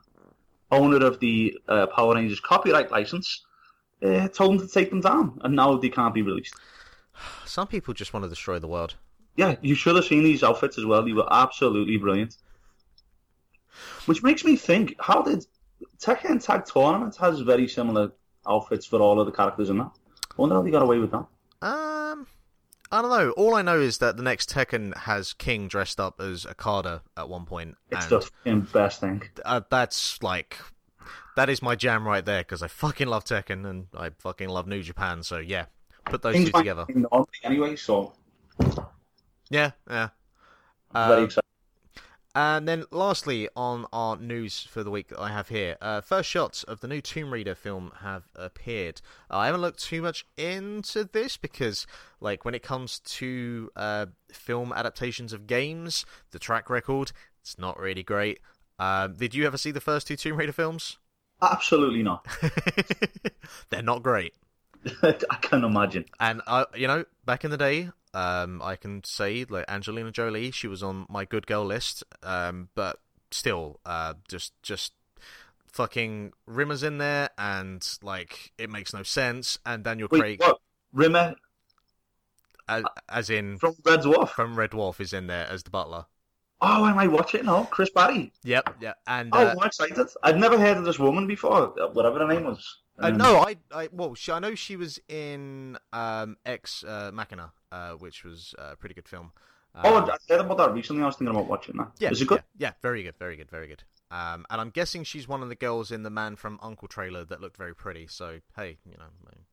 owner 0.71 1.05
of 1.05 1.21
the 1.21 1.59
uh, 1.69 1.87
Power 1.87 2.15
Rangers 2.15 2.41
copyright 2.41 2.91
license, 2.91 3.45
uh, 4.03 4.29
told 4.29 4.59
them 4.59 4.67
to 4.67 4.73
take 4.73 4.91
them 4.91 5.01
down, 5.01 5.41
and 5.43 5.55
now 5.55 5.77
they 5.77 5.89
can't 5.89 6.15
be 6.15 6.23
released. 6.23 6.55
Some 7.45 7.67
people 7.67 7.95
just 7.95 8.13
want 8.13 8.25
to 8.25 8.29
destroy 8.29 8.59
the 8.59 8.69
world. 8.69 8.95
Yeah, 9.37 9.57
you 9.63 9.75
should 9.75 9.97
have 9.97 10.05
seen 10.05 10.25
these 10.25 10.43
outfits 10.43 10.79
as 10.79 10.85
well. 10.85 11.05
They 11.05 11.13
were 11.13 11.29
absolutely 11.31 11.97
brilliant. 11.97 12.37
Which 14.07 14.23
makes 14.23 14.45
me 14.45 14.57
think, 14.57 14.97
how 14.99 15.23
did 15.23 15.47
Tekken 16.01 16.45
Tag 16.45 16.65
Tournament 16.65 17.15
has 17.17 17.41
very 17.41 17.69
similar 17.69 18.11
outfits 18.49 18.87
for 18.87 19.01
all 19.01 19.21
of 19.21 19.27
the 19.27 19.33
characters 19.33 19.71
in 19.71 19.79
that? 19.79 19.91
I 20.31 20.35
wonder 20.37 20.57
how 20.57 20.63
they 20.63 20.71
got 20.71 20.83
away 20.83 20.99
with 20.99 21.13
that. 21.13 21.27
Um, 22.91 22.99
I 22.99 23.03
don't 23.03 23.11
know. 23.11 23.31
All 23.33 23.55
I 23.55 23.63
know 23.63 23.79
is 23.81 23.99
that 23.99 24.17
the 24.17 24.23
next 24.23 24.51
Tekken 24.51 24.97
has 24.97 25.33
King 25.33 25.69
dressed 25.69 26.01
up 26.01 26.21
as 26.21 26.47
Okada 26.47 27.03
at 27.17 27.29
one 27.29 27.45
point, 27.45 27.77
It's 27.91 28.07
the 28.07 28.21
fucking 28.21 28.61
best 28.73 29.01
thing. 29.01 29.23
uh, 29.45 29.61
that's 29.71 30.23
like 30.23 30.59
that 31.37 31.49
is 31.49 31.63
my 31.63 31.75
jam 31.77 32.07
right 32.07 32.25
there 32.25 32.41
because 32.41 32.63
I 32.63 32.69
fucking 32.69 33.09
love 33.09 33.25
Tekken 33.25 33.69
and 33.69 33.87
I 33.97 34.11
fucking 34.19 34.49
love 34.49 34.67
New 34.67 34.83
Japan. 34.83 35.23
So 35.23 35.39
yeah, 35.39 35.67
put 36.07 36.23
those 36.23 36.35
Things 36.35 36.51
two 36.51 36.59
together. 36.59 36.87
anyway, 37.45 37.77
so 37.77 38.13
Yeah, 39.51 39.73
yeah. 39.89 40.09
very 40.95 41.19
Um, 41.19 41.25
excited. 41.25 41.45
And 42.39 42.69
then, 42.69 42.85
lastly, 42.93 43.49
on 43.57 43.87
our 43.93 44.17
news 44.17 44.61
for 44.61 44.85
the 44.85 44.93
week 44.93 45.09
that 45.09 45.19
I 45.19 45.31
have 45.31 45.49
here, 45.49 45.77
uh, 45.81 46.01
first 46.01 46.31
shots 46.31 46.63
of 46.63 46.79
the 46.79 46.87
new 46.87 47.01
Tomb 47.01 47.33
Raider 47.33 47.57
film 47.57 47.91
have 47.99 48.29
appeared. 48.37 49.01
Uh, 49.29 49.39
I 49.39 49.47
haven't 49.47 49.61
looked 49.61 49.83
too 49.83 50.01
much 50.01 50.25
into 50.37 51.03
this 51.03 51.37
because, 51.37 51.85
like, 52.21 52.45
when 52.45 52.55
it 52.55 52.63
comes 52.63 53.01
to 53.01 53.73
uh, 53.75 54.07
film 54.31 54.73
adaptations 54.73 55.33
of 55.33 55.49
games, 55.49 56.07
the 56.31 56.39
track 56.39 56.71
record 56.71 57.11
it's 57.41 57.59
not 57.59 57.77
really 57.77 58.05
great. 58.05 58.39
Um, 58.79 59.15
did 59.15 59.35
you 59.35 59.45
ever 59.45 59.59
see 59.59 59.73
the 59.73 59.81
first 59.81 60.07
two 60.07 60.15
Tomb 60.15 60.37
Raider 60.37 60.53
films? 60.53 60.99
Absolutely 61.43 62.05
not. 62.05 62.25
They're 63.71 63.83
not 63.83 64.05
great. 64.05 64.35
I 65.03 65.39
can't 65.43 65.65
imagine. 65.65 66.05
And 66.21 66.41
uh, 66.47 66.67
you 66.77 66.87
know, 66.87 67.05
back 67.27 67.45
in 67.45 67.51
the 67.51 67.57
day, 67.57 67.91
um, 68.19 68.61
I 68.63 68.75
can 68.75 69.05
say 69.05 69.45
like 69.49 69.65
Angelina 69.69 70.11
Jolie, 70.11 70.51
she 70.51 70.67
was 70.67 70.83
on 70.83 71.07
my 71.09 71.25
good 71.25 71.47
girl 71.47 71.65
list. 71.65 72.03
Um, 72.23 72.69
but 72.75 72.99
still, 73.31 73.79
uh, 73.87 74.15
just 74.29 74.53
just 74.63 74.93
fucking 75.73 76.33
Rimmer's 76.47 76.83
in 76.83 76.99
there, 76.99 77.31
and 77.39 77.87
like 78.03 78.53
it 78.59 78.71
makes 78.71 78.93
no 78.93 79.05
sense. 79.05 79.59
And 79.65 79.85
Daniel 79.85 80.09
Wait, 80.11 80.19
Craig, 80.21 80.41
what? 80.41 80.59
Rimmer 80.93 81.37
as, 82.69 82.85
as 83.09 83.31
in 83.31 83.59
from 83.59 83.77
Red 83.85 84.01
Dwarf? 84.01 84.31
from 84.31 84.59
Red 84.59 84.71
Dwarf, 84.71 85.01
is 85.01 85.13
in 85.13 85.29
there 85.29 85.47
as 85.49 85.63
the 85.63 85.71
butler. 85.71 86.07
Oh, 86.61 86.85
I 86.85 86.93
might 86.93 87.13
watch 87.13 87.37
it 87.37 87.45
now. 87.45 87.65
Chris 87.71 87.91
Barrie. 87.91 88.33
Yep, 88.43 88.79
yeah, 88.81 88.95
and 89.07 89.31
Oh, 89.33 89.39
uh, 89.39 89.55
I'm 89.57 89.67
excited. 89.67 90.09
I'd 90.25 90.41
never 90.41 90.59
heard 90.59 90.77
of 90.77 90.85
this 90.85 90.99
woman 90.99 91.29
before, 91.29 91.69
whatever 91.93 92.19
her 92.19 92.27
name 92.27 92.45
was. 92.45 92.79
Uh, 93.01 93.07
Um, 93.09 93.17
no, 93.17 93.39
I, 93.39 93.57
I, 93.73 93.89
well, 93.93 94.15
she, 94.15 94.33
I 94.33 94.39
know 94.39 94.55
she 94.55 94.77
was 94.77 95.01
in 95.09 95.79
um, 95.93 96.37
Ex 96.45 96.85
uh, 96.85 97.11
Machina, 97.13 97.53
uh, 97.71 97.93
which 97.93 98.25
was 98.25 98.55
a 98.59 98.77
pretty 98.77 98.95
good 98.95 99.09
film. 99.09 99.33
Oh, 99.75 99.97
Um, 99.99 100.11
I 100.11 100.17
heard 100.29 100.41
about 100.41 100.59
that 100.59 100.73
recently. 100.73 101.03
I 101.03 101.07
was 101.07 101.17
thinking 101.17 101.35
about 101.35 101.47
watching 101.49 101.77
that. 101.77 101.93
Yeah, 101.99 102.11
Is 102.11 102.21
it 102.23 102.27
good? 102.29 102.43
Yeah, 102.57 102.69
yeah, 102.69 102.73
very 102.83 103.03
good, 103.03 103.17
very 103.19 103.37
good, 103.37 103.51
very 103.51 103.69
good. 103.69 103.85
Um, 104.11 104.47
and 104.51 104.61
I'm 104.61 104.71
guessing 104.71 105.05
she's 105.05 105.29
one 105.29 105.43
of 105.43 105.51
the 105.51 105.55
girls 105.55 105.93
in 105.93 106.03
the 106.03 106.11
Man 106.11 106.35
from 106.35 106.59
Uncle 106.63 106.89
trailer 106.89 107.25
that 107.27 107.41
looked 107.41 107.57
very 107.59 107.75
pretty. 107.75 108.07
So 108.07 108.41
hey, 108.57 108.79
you 108.87 108.97
know, 108.97 109.05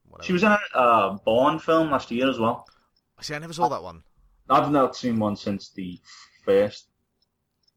whatever. 0.08 0.26
She 0.26 0.34
was 0.34 0.44
in 0.44 0.52
a 0.54 0.60
uh, 0.74 1.18
Bourne 1.26 1.60
film 1.60 1.92
last 1.92 2.10
year 2.10 2.30
as 2.30 2.40
well. 2.40 2.66
See, 3.22 3.36
I 3.36 3.40
never 3.40 3.54
saw 3.54 3.68
that 3.68 3.84
one. 3.84 4.04
I've 4.50 4.72
not 4.72 4.96
seen 4.96 5.20
one 5.20 5.36
since 5.36 5.70
the 5.72 6.00
first. 6.46 6.88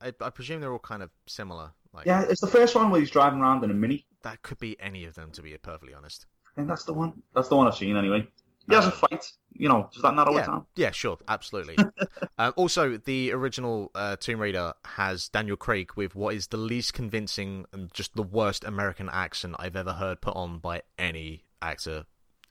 I, 0.00 0.12
I 0.20 0.30
presume 0.30 0.60
they're 0.60 0.72
all 0.72 0.78
kind 0.78 1.02
of 1.02 1.10
similar. 1.26 1.72
Like 1.99 2.07
Yeah, 2.07 2.22
it's 2.22 2.40
the 2.40 2.46
first 2.46 2.74
one 2.74 2.90
where 2.90 3.01
he's 3.01 3.11
driving 3.11 3.40
around 3.40 3.64
in 3.64 3.70
a 3.70 3.74
mini. 3.74 4.07
that 4.22 4.42
could 4.42 4.59
be 4.59 4.76
any 4.80 5.05
of 5.05 5.14
them, 5.14 5.30
to 5.32 5.42
be 5.42 5.57
perfectly 5.59 5.94
honest. 5.94 6.26
I 6.46 6.51
think 6.55 6.68
that's 6.68 6.84
the 6.84 6.92
one. 6.92 7.22
That's 7.34 7.49
the 7.49 7.57
one 7.57 7.66
I've 7.66 7.74
seen 7.74 7.96
anyway. 7.96 8.26
He 8.68 8.74
has 8.74 8.86
a 8.86 8.90
fight. 8.90 9.32
You 9.53 9.68
know, 9.68 9.88
does 9.92 10.03
that 10.03 10.14
narrow 10.14 10.36
it 10.36 10.46
Yeah, 10.46 10.61
yeah, 10.76 10.90
sure, 10.90 11.18
absolutely. 11.26 11.76
um, 12.38 12.53
also, 12.57 12.99
the 12.99 13.32
original 13.32 13.90
uh, 13.94 14.16
Tomb 14.16 14.40
Raider 14.40 14.74
has 14.84 15.28
Daniel 15.28 15.57
Craig 15.57 15.90
with 15.96 16.14
what 16.14 16.34
is 16.34 16.49
the 16.49 16.59
least 16.59 16.92
convincing 16.92 17.64
and 17.72 17.92
just 17.92 18.14
the 18.14 18.22
worst 18.22 18.64
American 18.64 19.09
accent 19.11 19.57
I've 19.59 19.74
ever 19.74 19.94
heard 19.94 20.20
put 20.20 20.36
on 20.36 20.59
by 20.59 20.82
any 20.99 21.44
actor 21.62 22.05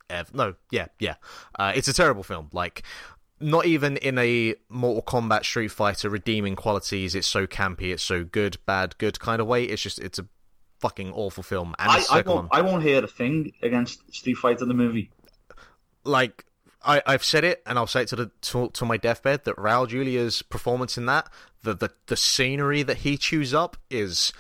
ever. 0.09 0.29
No, 0.33 0.55
yeah, 0.71 0.87
yeah. 0.99 1.15
Uh, 1.57 1.71
it's 1.75 1.87
a 1.87 1.93
terrible 1.93 2.23
film. 2.23 2.49
Like, 2.51 2.83
not 3.39 3.65
even 3.65 3.97
in 3.97 4.17
a 4.17 4.55
Mortal 4.69 5.01
Kombat 5.03 5.43
Street 5.43 5.69
Fighter 5.69 6.09
redeeming 6.09 6.55
qualities. 6.55 7.13
It's 7.15 7.27
so 7.27 7.45
campy. 7.47 7.91
It's 7.93 8.03
so 8.03 8.23
good, 8.23 8.57
bad, 8.65 8.97
good 8.97 9.19
kind 9.19 9.41
of 9.41 9.47
way. 9.47 9.63
It's 9.65 9.81
just, 9.81 9.99
it's 9.99 10.17
a 10.19 10.27
fucking 10.79 11.11
awful 11.13 11.43
film. 11.43 11.75
And 11.79 11.91
I, 11.91 12.03
I 12.11 12.21
won't. 12.21 12.49
I 12.51 12.61
won't 12.61 12.83
hear 12.83 13.03
a 13.03 13.07
thing 13.07 13.53
against 13.61 14.13
Street 14.13 14.35
Fighter 14.35 14.65
the 14.65 14.73
movie. 14.73 15.09
like 16.03 16.45
I, 16.83 17.01
I've 17.05 17.23
said 17.23 17.43
it, 17.43 17.61
and 17.65 17.77
I'll 17.77 17.87
say 17.87 18.03
it 18.03 18.07
to 18.09 18.15
the 18.15 18.31
to, 18.41 18.69
to 18.69 18.85
my 18.85 18.97
deathbed 18.97 19.43
that 19.45 19.55
Raul 19.57 19.87
Julia's 19.87 20.41
performance 20.41 20.97
in 20.97 21.05
that, 21.07 21.29
the, 21.63 21.73
the 21.73 21.89
the 22.05 22.15
scenery 22.15 22.83
that 22.83 22.97
he 22.97 23.17
chews 23.17 23.53
up 23.53 23.75
is 23.89 24.31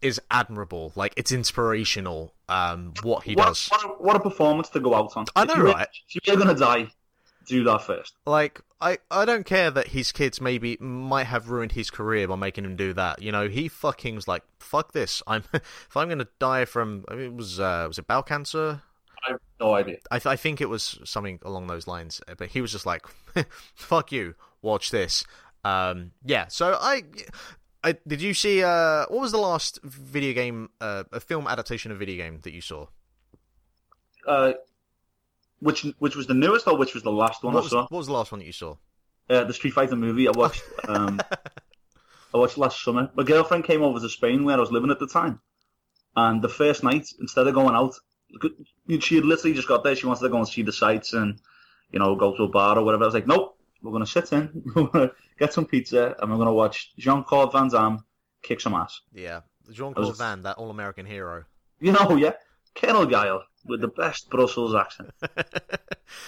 is 0.00 0.20
admirable. 0.30 0.92
Like 0.96 1.12
it's 1.16 1.32
inspirational. 1.32 2.34
Um, 2.48 2.92
what 3.02 3.24
he 3.24 3.34
what, 3.34 3.46
does. 3.48 3.68
What 3.68 3.84
a, 3.84 3.88
what 3.88 4.16
a 4.16 4.20
performance 4.20 4.68
to 4.70 4.80
go 4.80 4.94
out 4.94 5.16
on. 5.16 5.26
I 5.36 5.42
If 5.42 5.48
know, 5.48 5.54
you're- 5.56 5.72
right? 5.72 5.88
If 6.14 6.26
you're 6.26 6.36
gonna 6.36 6.54
die, 6.54 6.90
do 7.46 7.64
that 7.64 7.82
first. 7.82 8.14
Like 8.26 8.60
I, 8.80 8.98
I 9.10 9.24
don't 9.24 9.46
care 9.46 9.70
that 9.70 9.88
his 9.88 10.12
kids 10.12 10.40
maybe 10.40 10.76
might 10.80 11.24
have 11.24 11.50
ruined 11.50 11.72
his 11.72 11.90
career 11.90 12.26
by 12.26 12.36
making 12.36 12.64
him 12.64 12.76
do 12.76 12.92
that. 12.94 13.22
You 13.22 13.32
know, 13.32 13.48
he 13.48 13.68
fucking 13.68 14.14
was 14.14 14.26
like, 14.26 14.42
fuck 14.58 14.92
this. 14.92 15.22
I'm 15.26 15.44
if 15.52 15.96
I'm 15.96 16.08
gonna 16.08 16.28
die 16.38 16.64
from 16.64 17.04
I 17.08 17.14
mean, 17.14 17.26
it 17.26 17.34
was 17.34 17.60
uh, 17.60 17.84
was 17.88 17.98
it 17.98 18.06
bowel 18.06 18.22
cancer? 18.22 18.82
I 19.26 19.32
have 19.32 19.40
no 19.60 19.74
idea. 19.74 19.98
I, 20.10 20.18
th- 20.18 20.26
I 20.26 20.36
think 20.36 20.60
it 20.60 20.68
was 20.68 20.98
something 21.04 21.38
along 21.44 21.68
those 21.68 21.86
lines, 21.86 22.20
uh, 22.26 22.34
but 22.36 22.48
he 22.48 22.60
was 22.60 22.72
just 22.72 22.86
like, 22.86 23.06
"Fuck 23.74 24.10
you, 24.10 24.34
watch 24.62 24.90
this." 24.90 25.24
Um, 25.64 26.10
yeah. 26.24 26.48
So 26.48 26.76
I, 26.80 27.04
I 27.84 27.96
did 28.06 28.20
you 28.20 28.34
see? 28.34 28.64
Uh, 28.64 29.06
what 29.08 29.20
was 29.20 29.30
the 29.30 29.38
last 29.38 29.80
video 29.84 30.32
game, 30.34 30.70
uh, 30.80 31.04
a 31.12 31.20
film 31.20 31.46
adaptation 31.46 31.92
of 31.92 31.98
video 31.98 32.16
game 32.16 32.40
that 32.42 32.52
you 32.52 32.60
saw? 32.60 32.86
Uh, 34.26 34.54
which 35.62 35.82
which 35.98 36.16
was 36.16 36.26
the 36.26 36.34
newest 36.34 36.66
or 36.66 36.76
which 36.76 36.94
was 36.94 37.02
the 37.02 37.12
last 37.12 37.42
one 37.42 37.54
What 37.54 37.60
I 37.60 37.62
was, 37.62 37.70
saw? 37.70 37.82
what 37.82 37.98
was 37.98 38.06
the 38.08 38.12
last 38.12 38.32
one 38.32 38.40
that 38.40 38.46
you 38.46 38.52
saw? 38.52 38.74
Uh, 39.30 39.44
the 39.44 39.54
Street 39.54 39.72
Fighter 39.72 39.96
movie 39.96 40.26
I 40.28 40.32
watched. 40.32 40.62
Um, 40.88 41.20
I 42.34 42.38
watched 42.38 42.58
last 42.58 42.82
summer. 42.82 43.10
My 43.14 43.22
girlfriend 43.24 43.64
came 43.64 43.82
over 43.82 44.00
to 44.00 44.08
Spain 44.08 44.44
where 44.44 44.56
I 44.56 44.60
was 44.60 44.72
living 44.72 44.90
at 44.90 44.98
the 44.98 45.06
time, 45.06 45.40
and 46.16 46.42
the 46.42 46.48
first 46.48 46.82
night, 46.82 47.06
instead 47.20 47.46
of 47.46 47.54
going 47.54 47.74
out, 47.76 47.94
she 49.00 49.16
had 49.16 49.24
literally 49.24 49.54
just 49.54 49.68
got 49.68 49.84
there. 49.84 49.94
She 49.94 50.06
wanted 50.06 50.22
to 50.22 50.28
go 50.30 50.38
and 50.38 50.48
see 50.48 50.62
the 50.62 50.72
sights 50.72 51.12
and 51.12 51.38
you 51.90 51.98
know 51.98 52.16
go 52.16 52.34
to 52.36 52.42
a 52.44 52.48
bar 52.48 52.78
or 52.78 52.84
whatever. 52.84 53.04
I 53.04 53.06
was 53.06 53.14
like, 53.14 53.26
nope, 53.26 53.56
we're 53.82 53.92
gonna 53.92 54.06
sit 54.06 54.32
in, 54.32 54.62
we're 54.74 54.86
gonna 54.88 55.12
get 55.38 55.52
some 55.52 55.66
pizza, 55.66 56.16
and 56.18 56.30
we're 56.30 56.38
gonna 56.38 56.52
watch 56.54 56.92
Jean 56.98 57.22
Claude 57.24 57.52
Van 57.52 57.68
Damme 57.68 58.04
kick 58.42 58.60
some 58.60 58.74
ass. 58.74 59.00
Yeah, 59.12 59.40
Jean 59.70 59.92
Claude 59.94 60.16
Van, 60.18 60.42
that 60.42 60.56
all-American 60.56 61.06
hero. 61.06 61.44
You 61.80 61.92
know, 61.92 62.16
yeah, 62.16 62.32
Colonel 62.74 63.06
Guile 63.06 63.42
with 63.64 63.80
the 63.80 63.88
best 63.88 64.30
Brussels 64.30 64.74
accent. 64.74 65.10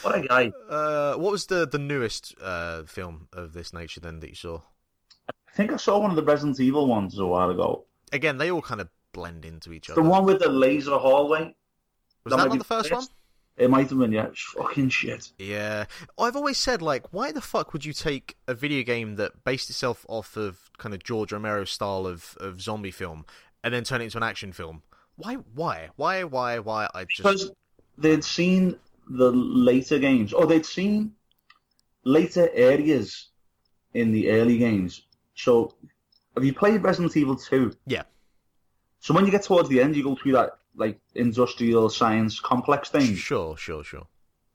What 0.02 0.16
a 0.16 0.26
guy! 0.26 0.52
Uh, 0.68 1.14
what 1.14 1.32
was 1.32 1.46
the 1.46 1.66
the 1.66 1.78
newest 1.78 2.34
uh, 2.42 2.84
film 2.84 3.28
of 3.32 3.52
this 3.52 3.72
nature 3.72 4.00
then 4.00 4.20
that 4.20 4.30
you 4.30 4.34
saw? 4.34 4.60
I 5.28 5.56
think 5.56 5.72
I 5.72 5.76
saw 5.76 5.98
one 5.98 6.10
of 6.10 6.16
the 6.16 6.22
Resident 6.22 6.58
Evil 6.58 6.86
ones 6.86 7.18
a 7.18 7.26
while 7.26 7.50
ago. 7.50 7.84
Again, 8.12 8.38
they 8.38 8.50
all 8.50 8.62
kind 8.62 8.80
of 8.80 8.88
blend 9.12 9.44
into 9.44 9.72
each 9.72 9.90
other. 9.90 10.02
The 10.02 10.08
one 10.08 10.24
with 10.24 10.40
the 10.40 10.48
laser 10.48 10.96
hallway. 10.96 11.54
was 12.24 12.32
that 12.32 12.36
that 12.38 12.48
not 12.48 12.58
the 12.58 12.64
first 12.64 12.88
the 12.88 12.94
one? 12.94 13.02
first. 13.02 13.12
It 13.56 13.70
might 13.70 13.88
have 13.88 13.98
been, 13.98 14.10
yeah. 14.10 14.26
It's 14.26 14.42
fucking 14.42 14.88
shit. 14.88 15.30
Yeah, 15.38 15.84
I've 16.18 16.34
always 16.34 16.58
said 16.58 16.82
like, 16.82 17.12
why 17.12 17.30
the 17.30 17.40
fuck 17.40 17.72
would 17.72 17.84
you 17.84 17.92
take 17.92 18.36
a 18.48 18.54
video 18.54 18.82
game 18.82 19.14
that 19.16 19.44
based 19.44 19.70
itself 19.70 20.04
off 20.08 20.36
of 20.36 20.70
kind 20.76 20.92
of 20.92 21.04
George 21.04 21.32
Romero 21.32 21.64
style 21.64 22.04
of, 22.06 22.36
of 22.40 22.60
zombie 22.60 22.90
film 22.90 23.24
and 23.62 23.72
then 23.72 23.84
turn 23.84 24.00
it 24.00 24.04
into 24.04 24.16
an 24.16 24.24
action 24.24 24.52
film? 24.52 24.82
Why? 25.16 25.34
Why? 25.54 25.90
Why? 25.96 26.24
Why? 26.24 26.58
Why? 26.58 26.88
I 26.94 27.04
just 27.04 27.16
Because 27.18 27.52
they'd 27.98 28.24
seen 28.24 28.76
the 29.08 29.30
later 29.30 29.98
games, 29.98 30.32
or 30.32 30.46
they'd 30.46 30.66
seen 30.66 31.14
later 32.04 32.48
areas 32.52 33.28
in 33.92 34.12
the 34.12 34.30
early 34.30 34.58
games. 34.58 35.02
So, 35.34 35.74
have 36.34 36.44
you 36.44 36.52
played 36.52 36.82
Resident 36.82 37.16
Evil 37.16 37.36
2? 37.36 37.72
yeah, 37.86 38.02
So 39.00 39.14
when 39.14 39.24
you 39.24 39.30
get 39.30 39.42
towards 39.44 39.68
the 39.68 39.80
end, 39.80 39.94
you 39.96 40.02
go 40.02 40.16
through 40.16 40.32
that 40.32 40.58
like 40.76 40.98
industrial 41.14 41.88
science 41.90 42.40
complex 42.40 42.88
thing. 42.88 43.14
sure, 43.14 43.56
sure, 43.56 43.84
sure. 43.84 44.06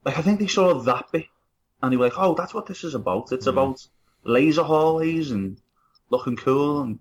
Like 0.04 0.18
I 0.18 0.22
think 0.22 0.40
they 0.40 0.48
saw 0.48 0.74
that 0.82 1.12
bit, 1.12 1.28
and 1.82 1.92
they 1.94 1.98
were 1.98 2.06
like, 2.06 2.18
"Oh, 2.18 2.34
that's 2.36 2.54
what 2.54 2.66
this 2.66 2.84
is 2.84 2.96
about. 2.96 3.32
It's 3.32 3.46
Mhm. 3.46 3.50
about 3.56 3.88
laser 4.24 4.64
hallways 4.64 5.32
and 5.32 5.62
looking 6.10 6.36
cool." 6.36 6.82
And 6.82 7.00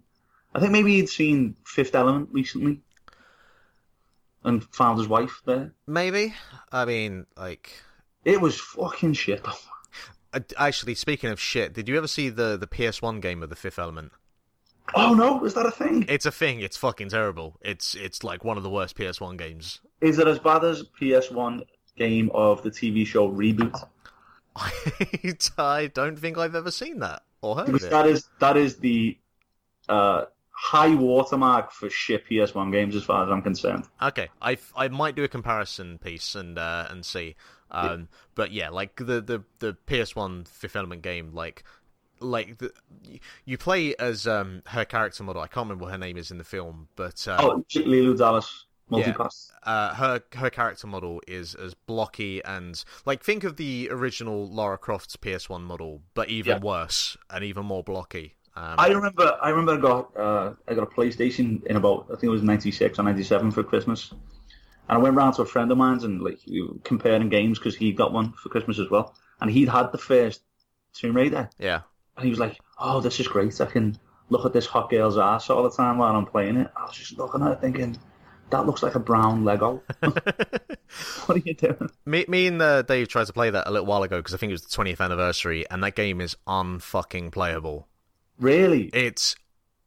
I 0.55 0.61
think 0.61 0.71
maybe 0.73 0.95
he'd 0.97 1.09
seen 1.09 1.57
Fifth 1.65 1.95
Element 1.97 2.29
recently, 2.33 2.81
and 4.45 4.65
found 4.75 4.99
his 4.99 5.09
wife 5.09 5.43
there. 5.45 5.73
Maybe. 5.87 6.35
I 6.73 6.85
mean, 6.85 7.27
like, 7.37 7.73
It 8.25 8.41
was 8.41 8.59
fucking 8.61 9.15
shit. 9.15 9.47
actually, 10.57 10.95
speaking 10.95 11.31
of 11.31 11.41
shit, 11.41 11.73
did 11.73 11.89
you 11.89 11.97
ever 11.97 12.09
see 12.09 12.29
the 12.29 12.57
the 12.57 12.67
PS1 12.67 13.21
game 13.21 13.43
of 13.43 13.51
the 13.51 13.57
Fifth 13.57 13.79
Element? 13.79 14.13
Oh 14.95 15.13
no, 15.15 15.45
is 15.45 15.55
that 15.55 15.67
a 15.67 15.71
thing? 15.71 16.07
It's 16.09 16.25
a 16.27 16.31
thing. 16.31 16.61
It's 16.61 16.77
fucking 16.77 17.11
terrible. 17.11 17.59
It's 17.61 17.95
it's 17.95 18.25
like 18.25 18.45
one 18.45 18.57
of 18.57 18.63
the 18.63 18.71
worst 18.71 18.97
PS1 18.97 19.37
games. 19.37 19.81
Is 20.01 20.19
it 20.19 20.27
as 20.27 20.39
bad 20.39 20.65
as 20.65 20.85
PS1 21.01 21.63
game 21.97 22.31
of 22.33 22.63
the 22.63 22.71
TV 22.71 23.07
show 23.07 23.31
Reboot? 23.31 23.75
I 25.59 25.87
don't 25.89 26.19
think 26.19 26.39
I've 26.39 26.55
ever 26.55 26.71
seen 26.71 27.01
that 27.01 27.23
or 27.43 27.57
heard 27.57 27.69
of 27.69 27.75
it. 27.77 27.91
that 27.91 28.07
is 28.07 28.29
that 28.41 28.57
is 28.57 28.77
the 28.79 29.19
uh, 29.89 30.25
high 30.61 30.95
watermark 30.95 31.71
for 31.73 31.89
shit 31.89 32.27
PS1 32.29 32.73
games, 32.73 32.97
as 32.97 33.05
far 33.05 33.23
as 33.25 33.31
I'm 33.31 33.43
concerned. 33.43 33.85
Okay, 34.03 34.29
I, 34.43 34.59
I 34.77 34.89
might 34.89 35.15
do 35.15 35.23
a 35.25 35.29
comparison 35.29 35.99
piece 35.99 36.35
and 36.35 36.59
uh, 36.59 36.87
and 36.91 37.05
see. 37.07 37.37
Um, 37.71 38.09
but 38.35 38.51
yeah, 38.51 38.71
like 38.71 38.97
the, 38.97 39.21
the, 39.21 39.45
the 39.59 39.77
PS1 39.87 40.49
Fifth 40.49 40.75
Element 40.75 41.03
game, 41.03 41.31
like 41.33 41.63
like 42.21 42.59
the, 42.59 42.73
you 43.45 43.57
play 43.59 43.95
as 43.97 44.27
um 44.27 44.63
her 44.67 44.85
character 44.85 45.23
model. 45.23 45.43
I 45.43 45.47
can't 45.47 45.67
remember 45.67 45.85
what 45.85 45.93
her 45.93 45.99
name 45.99 46.17
is 46.17 46.31
in 46.31 46.39
the 46.39 46.45
film, 46.45 46.89
but 46.97 47.27
uh, 47.29 47.37
Oh, 47.39 47.65
Leeloo 47.75 48.17
Dallas 48.19 48.65
multipass. 48.91 49.51
uh, 49.65 49.95
her 49.95 50.23
her 50.35 50.51
character 50.51 50.87
model 50.87 51.21
is 51.29 51.55
as 51.55 51.75
blocky 51.75 52.43
and 52.45 52.83
like 53.05 53.23
think 53.23 53.45
of 53.45 53.57
the 53.57 53.89
original 53.93 54.49
Lara 54.51 54.79
Croft's 54.79 55.17
PS1 55.17 55.63
model, 55.63 56.01
but 56.15 56.29
even 56.31 56.57
Yeah. 56.57 56.59
worse 56.61 57.17
and 57.31 57.45
even 57.45 57.67
more 57.67 57.85
blocky. 57.85 58.35
Um, 58.59 58.75
I 58.77 58.89
remember. 58.89 59.39
I 59.41 59.51
remember. 59.51 59.75
I 59.75 59.77
got. 59.77 60.17
Uh, 60.17 60.55
I 60.67 60.75
got 60.75 60.83
a 60.83 60.87
PlayStation 60.87 61.65
in 61.67 61.77
about. 61.77 62.07
I 62.07 62.15
think 62.15 62.25
it 62.25 62.31
was 62.31 62.43
'96 62.43 62.99
or 62.99 63.03
'97 63.05 63.53
for 63.53 63.63
Christmas, 63.63 64.11
and 64.11 64.19
I 64.89 64.97
went 64.99 65.15
round 65.15 65.37
to 65.37 65.43
a 65.43 65.47
friend 65.47 65.71
of 65.71 65.79
mine's 65.79 66.03
and 66.03 66.21
like 66.21 66.41
we 66.49 66.63
were 66.63 66.75
comparing 66.83 67.29
games 67.29 67.61
because 67.61 67.77
he 67.77 67.93
got 67.93 68.13
one 68.13 68.33
for 68.33 68.49
Christmas 68.49 68.81
as 68.81 68.91
well, 68.91 69.15
and 69.41 69.49
he'd 69.49 69.69
had 69.69 69.93
the 69.93 69.99
first 69.99 70.43
Tomb 70.93 71.15
Raider, 71.15 71.49
yeah. 71.59 71.83
and 72.17 72.25
he 72.25 72.31
was 72.31 72.41
like, 72.41 72.59
"Oh, 72.81 73.01
this 73.01 73.21
is 73.21 73.29
great! 73.29 73.61
I 73.61 73.67
can 73.67 73.97
look 74.29 74.45
at 74.45 74.53
this 74.53 74.67
hot 74.67 74.91
girl's 74.91 75.19
ass 75.19 75.51
all 75.51 75.63
the 75.63 75.71
time 75.71 75.99
while 75.99 76.17
I'm 76.17 76.27
playing 76.27 76.57
it." 76.57 76.69
I 76.77 76.83
was 76.83 76.97
just 76.97 77.17
looking 77.17 77.43
at 77.43 77.53
it 77.53 77.61
thinking, 77.61 77.97
"That 78.51 78.67
looks 78.67 78.83
like 78.83 78.97
a 78.97 79.01
brown 79.01 79.45
Lego." 79.45 79.85
what 80.01 81.37
are 81.37 81.43
you 81.45 81.55
doing? 81.55 81.91
Me, 82.07 82.25
me 82.27 82.49
and 82.49 82.61
uh, 82.61 82.83
Dave 82.83 83.07
tried 83.07 83.29
to 83.29 83.33
play 83.33 83.51
that 83.51 83.69
a 83.69 83.71
little 83.71 83.87
while 83.87 84.03
ago 84.03 84.19
because 84.19 84.35
I 84.35 84.37
think 84.37 84.51
it 84.51 84.55
was 84.55 84.65
the 84.65 84.83
20th 84.83 85.01
anniversary, 85.01 85.65
and 85.71 85.85
that 85.85 85.95
game 85.95 86.21
is 86.21 86.37
unfucking 86.49 87.31
playable. 87.31 87.87
Really? 88.39 88.91
It's 88.93 89.37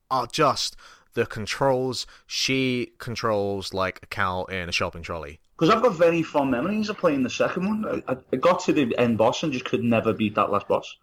uh, 0.09 0.27
just 0.31 0.75
the 1.13 1.25
controls. 1.25 2.05
She 2.25 2.91
controls 2.97 3.73
like 3.73 3.99
a 4.03 4.05
cow 4.07 4.45
in 4.45 4.69
a 4.69 4.71
shopping 4.71 5.03
trolley. 5.03 5.39
Because 5.57 5.73
I've 5.73 5.83
got 5.83 5.95
very 5.95 6.23
fond 6.23 6.51
memories 6.51 6.89
of 6.89 6.97
playing 6.97 7.23
the 7.23 7.29
second 7.29 7.67
one. 7.67 8.03
I, 8.07 8.17
I 8.31 8.35
got 8.35 8.61
to 8.61 8.73
the 8.73 8.97
end 8.97 9.17
boss 9.17 9.43
and 9.43 9.53
just 9.53 9.65
could 9.65 9.83
never 9.83 10.13
beat 10.13 10.35
that 10.35 10.51
last 10.51 10.67
boss. 10.67 10.97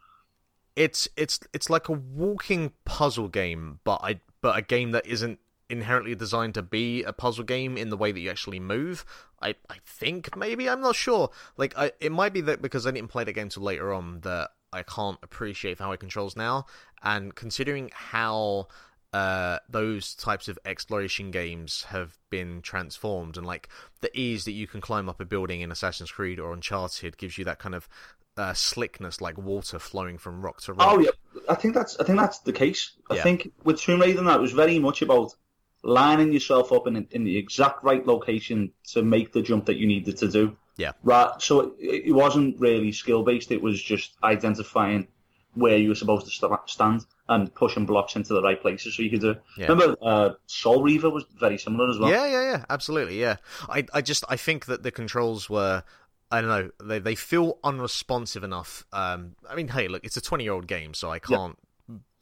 It's 0.75 1.09
it's 1.17 1.41
it's 1.53 1.71
like 1.71 1.89
a 1.89 1.93
walking 1.93 2.73
puzzle 2.85 3.29
game, 3.29 3.81
but 3.85 4.01
I 4.03 4.21
but 4.41 4.57
a 4.57 4.63
game 4.63 4.93
that 4.93 5.07
isn't 5.07 5.41
inherently 5.71 6.15
designed 6.15 6.55
to 6.55 6.63
be 6.63 7.03
a 7.03 7.13
puzzle 7.13 7.45
game 7.45 7.77
in 7.77 7.91
the 7.91 7.97
way 7.97 8.11
that 8.11 8.21
you 8.21 8.31
actually 8.31 8.61
move. 8.61 9.05
I 9.41 9.55
I 9.69 9.77
think 9.85 10.37
maybe 10.37 10.69
I'm 10.69 10.81
not 10.81 10.97
sure. 10.97 11.31
Like 11.57 11.77
I 11.77 11.93
it 12.01 12.13
might 12.13 12.33
be 12.33 12.41
that 12.43 12.63
because 12.63 12.87
I 12.87 12.91
didn't 12.91 13.11
play 13.11 13.25
the 13.25 13.33
game 13.33 13.49
till 13.49 13.63
later 13.63 13.93
on 13.93 14.21
that 14.21 14.51
I 14.73 14.83
can't 14.83 15.19
appreciate 15.23 15.79
how 15.79 15.93
it 15.93 16.01
controls 16.01 16.37
now. 16.37 16.67
And 17.03 17.35
considering 17.35 17.91
how 17.95 18.69
uh, 19.13 19.59
those 19.69 20.15
types 20.15 20.49
of 20.49 20.59
exploration 20.65 21.31
games 21.31 21.85
have 21.85 22.19
been 22.31 22.61
transformed, 22.63 23.37
and 23.37 23.47
like 23.47 23.69
the 24.01 24.11
ease 24.19 24.45
that 24.45 24.53
you 24.53 24.67
can 24.67 24.81
climb 24.81 25.09
up 25.09 25.21
a 25.21 25.25
building 25.25 25.61
in 25.61 25.73
Assassin's 25.73 26.11
Creed 26.11 26.39
or 26.39 26.53
Uncharted 26.53 27.17
gives 27.17 27.39
you 27.39 27.45
that 27.45 27.59
kind 27.59 27.75
of 27.75 27.89
uh, 28.37 28.53
slickness, 28.53 29.21
like 29.21 29.39
water 29.39 29.79
flowing 29.79 30.19
from 30.19 30.43
rock 30.43 30.61
to 30.63 30.73
rock. 30.73 30.89
Oh 30.89 30.99
yeah, 31.01 31.11
I 31.49 31.55
think 31.55 31.75
that's 31.75 31.99
I 31.99 32.05
think 32.05 32.19
that's 32.19 32.41
the 32.41 32.53
case. 32.53 32.93
I 33.11 33.15
Yeah. 33.15 33.23
think 33.23 33.53
with 33.65 33.81
Tomb 33.81 34.01
Raider, 34.01 34.23
that 34.25 34.41
was 34.41 34.53
very 34.53 34.79
much 34.79 35.03
about 35.03 35.35
lining 35.83 36.33
yourself 36.33 36.73
up 36.73 36.87
in 36.87 37.07
in 37.11 37.25
the 37.25 37.37
exact 37.37 37.83
right 37.85 38.05
location 38.07 38.73
to 38.93 39.03
make 39.03 39.33
the 39.33 39.43
jump 39.43 39.67
that 39.67 39.77
you 39.77 39.87
needed 39.87 40.17
to 40.19 40.29
do. 40.29 40.57
Yeah. 40.79 40.93
Right. 41.03 41.31
So 41.43 41.75
it, 41.79 42.07
it 42.07 42.13
wasn't 42.13 42.59
really 42.59 42.93
skill 42.93 43.23
based. 43.23 43.51
It 43.51 43.61
was 43.61 43.83
just 43.83 44.17
identifying 44.25 45.09
where 45.55 45.77
you 45.77 45.89
were 45.91 45.95
supposed 45.95 46.25
to 46.27 46.33
st- 46.33 46.53
stand 46.67 47.05
and 47.29 47.53
pushing 47.55 47.85
blocks 47.85 48.17
into 48.17 48.33
the 48.33 48.41
right 48.41 48.61
places 48.61 48.95
so 48.97 49.03
you 49.03 49.11
could 49.11 49.21
do. 49.21 49.31
it. 49.31 49.43
Yeah. 49.57 49.67
Remember, 49.67 49.97
uh, 50.01 50.31
Soul 50.47 50.83
Reaver 50.83 51.11
was 51.11 51.25
very 51.39 51.59
similar 51.59 51.91
as 51.91 51.99
well. 51.99 52.11
Yeah, 52.11 52.27
yeah, 52.27 52.43
yeah, 52.53 52.65
absolutely, 52.71 53.21
yeah. 53.21 53.37
I, 53.69 53.85
I 53.93 54.01
just, 54.01 54.25
I 54.29 54.37
think 54.37 54.67
that 54.67 54.83
the 54.85 54.91
controls 54.91 55.51
were, 55.51 55.83
I 56.31 56.41
don't 56.41 56.51
know, 56.51 56.71
they 56.83 56.99
they 57.01 57.15
feel 57.15 57.59
unresponsive 57.65 58.45
enough. 58.45 58.85
Um, 58.93 59.35
I 59.51 59.57
mean, 59.57 59.69
hey, 59.69 59.89
look, 59.89 60.05
it's 60.05 60.17
a 60.17 60.21
twenty-year-old 60.21 60.67
game, 60.67 60.95
so 60.95 61.11
I 61.11 61.19
can't 61.19 61.59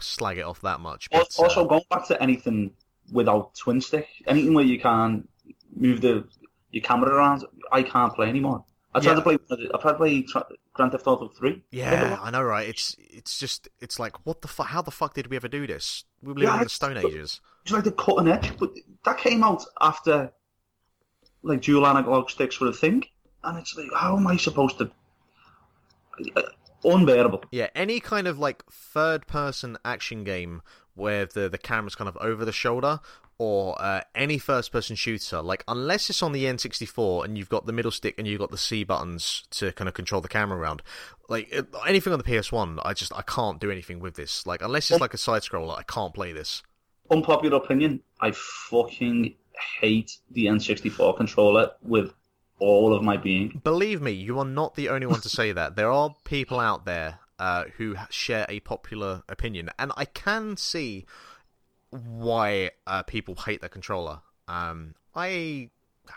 slag 0.00 0.38
it 0.38 0.42
off 0.42 0.60
that 0.62 0.80
much. 0.80 1.10
But, 1.10 1.28
uh, 1.38 1.42
Also, 1.42 1.66
going 1.66 1.82
back 1.90 2.06
to 2.08 2.22
anything 2.22 2.70
without 3.12 3.54
twin 3.56 3.80
stick, 3.80 4.08
anything 4.26 4.54
where 4.54 4.64
you 4.64 4.78
can 4.80 5.26
move 5.74 6.00
the 6.00 6.24
your 6.70 6.82
camera 6.82 7.10
around, 7.14 7.44
I 7.72 7.82
can't 7.82 8.12
play 8.14 8.28
anymore. 8.28 8.64
I 8.94 9.00
tried 9.00 9.12
Yeah. 9.12 9.16
to 9.16 9.22
play. 9.22 9.38
I 9.50 9.78
tried 9.78 9.92
to 9.92 9.98
play 9.98 10.26
Grand 10.72 10.92
Theft 10.92 11.06
Auto 11.06 11.28
Three. 11.28 11.62
yeah, 11.70 12.18
I 12.20 12.30
know, 12.30 12.42
right? 12.42 12.68
It's, 12.68 12.96
it's 12.98 13.38
just, 13.38 13.68
it's 13.80 13.98
like, 13.98 14.26
what 14.26 14.42
the 14.42 14.48
fuck? 14.48 14.68
How 14.68 14.82
the 14.82 14.90
fuck 14.90 15.14
did 15.14 15.26
we 15.28 15.36
ever 15.36 15.48
do 15.48 15.66
this? 15.66 16.04
We 16.22 16.32
were 16.32 16.42
Yeah, 16.42 16.58
in 16.58 16.64
the 16.64 16.68
Stone 16.70 16.96
Ages. 16.96 17.40
It's 17.62 17.72
like 17.72 17.84
the 17.84 17.92
cutting 17.92 18.28
edge, 18.28 18.56
but 18.58 18.70
that 19.04 19.18
came 19.18 19.42
out 19.44 19.64
after 19.80 20.32
like 21.42 21.60
dual 21.62 21.86
analog 21.86 22.30
sticks 22.30 22.58
were 22.60 22.68
a 22.68 22.72
thing, 22.72 23.04
and 23.44 23.58
it's 23.58 23.76
like, 23.76 23.86
how 23.94 24.16
am 24.16 24.26
I 24.26 24.36
supposed 24.36 24.78
to? 24.78 24.90
uh, 26.36 26.42
Unbearable. 26.84 27.42
Yeah, 27.50 27.68
any 27.74 27.98
kind 28.00 28.28
of 28.28 28.38
like 28.38 28.64
third-person 28.70 29.76
action 29.84 30.22
game 30.24 30.62
where 30.94 31.26
the 31.26 31.48
the 31.48 31.58
camera's 31.58 31.94
kind 31.96 32.08
of 32.08 32.16
over 32.18 32.44
the 32.44 32.52
shoulder 32.52 33.00
or 33.38 33.80
uh, 33.80 34.00
any 34.14 34.38
first-person 34.38 34.96
shooter, 34.96 35.42
like 35.42 35.62
unless 35.68 36.08
it's 36.08 36.22
on 36.22 36.32
the 36.32 36.44
N64 36.44 37.24
and 37.24 37.36
you've 37.36 37.48
got 37.48 37.66
the 37.66 37.72
middle 37.72 37.90
stick 37.90 38.14
and 38.18 38.26
you've 38.26 38.40
got 38.40 38.50
the 38.50 38.58
C 38.58 38.84
buttons 38.84 39.44
to 39.50 39.72
kind 39.72 39.88
of 39.88 39.94
control 39.94 40.20
the 40.20 40.28
camera 40.28 40.58
around, 40.58 40.82
like 41.28 41.52
anything 41.86 42.12
on 42.12 42.18
the 42.18 42.24
PS1, 42.24 42.80
I 42.84 42.94
just 42.94 43.12
I 43.14 43.22
can't 43.22 43.60
do 43.60 43.70
anything 43.70 44.00
with 44.00 44.14
this. 44.14 44.46
Like 44.46 44.62
unless 44.62 44.90
it's 44.90 45.00
like 45.00 45.14
a 45.14 45.18
side 45.18 45.42
scroller, 45.42 45.76
I 45.76 45.82
can't 45.82 46.14
play 46.14 46.32
this. 46.32 46.62
Unpopular 47.10 47.56
opinion, 47.58 48.00
I 48.20 48.32
fucking 48.32 49.34
hate 49.80 50.18
the 50.30 50.46
N64 50.46 51.16
controller 51.16 51.70
with 51.82 52.12
all 52.58 52.94
of 52.94 53.02
my 53.02 53.16
being. 53.16 53.60
Believe 53.62 54.00
me, 54.00 54.12
you 54.12 54.38
are 54.38 54.44
not 54.44 54.74
the 54.74 54.88
only 54.88 55.06
one 55.06 55.20
to 55.20 55.28
say 55.28 55.52
that. 55.52 55.76
There 55.76 55.90
are 55.90 56.14
people 56.24 56.58
out 56.58 56.84
there 56.84 57.20
uh, 57.38 57.64
who 57.76 57.96
share 58.10 58.46
a 58.48 58.60
popular 58.60 59.22
opinion, 59.28 59.70
and 59.78 59.92
I 59.96 60.06
can 60.06 60.56
see 60.56 61.04
why 61.90 62.70
uh, 62.86 63.02
people 63.02 63.34
hate 63.34 63.60
the 63.60 63.68
controller. 63.68 64.20
Um, 64.48 64.94
I 65.14 65.70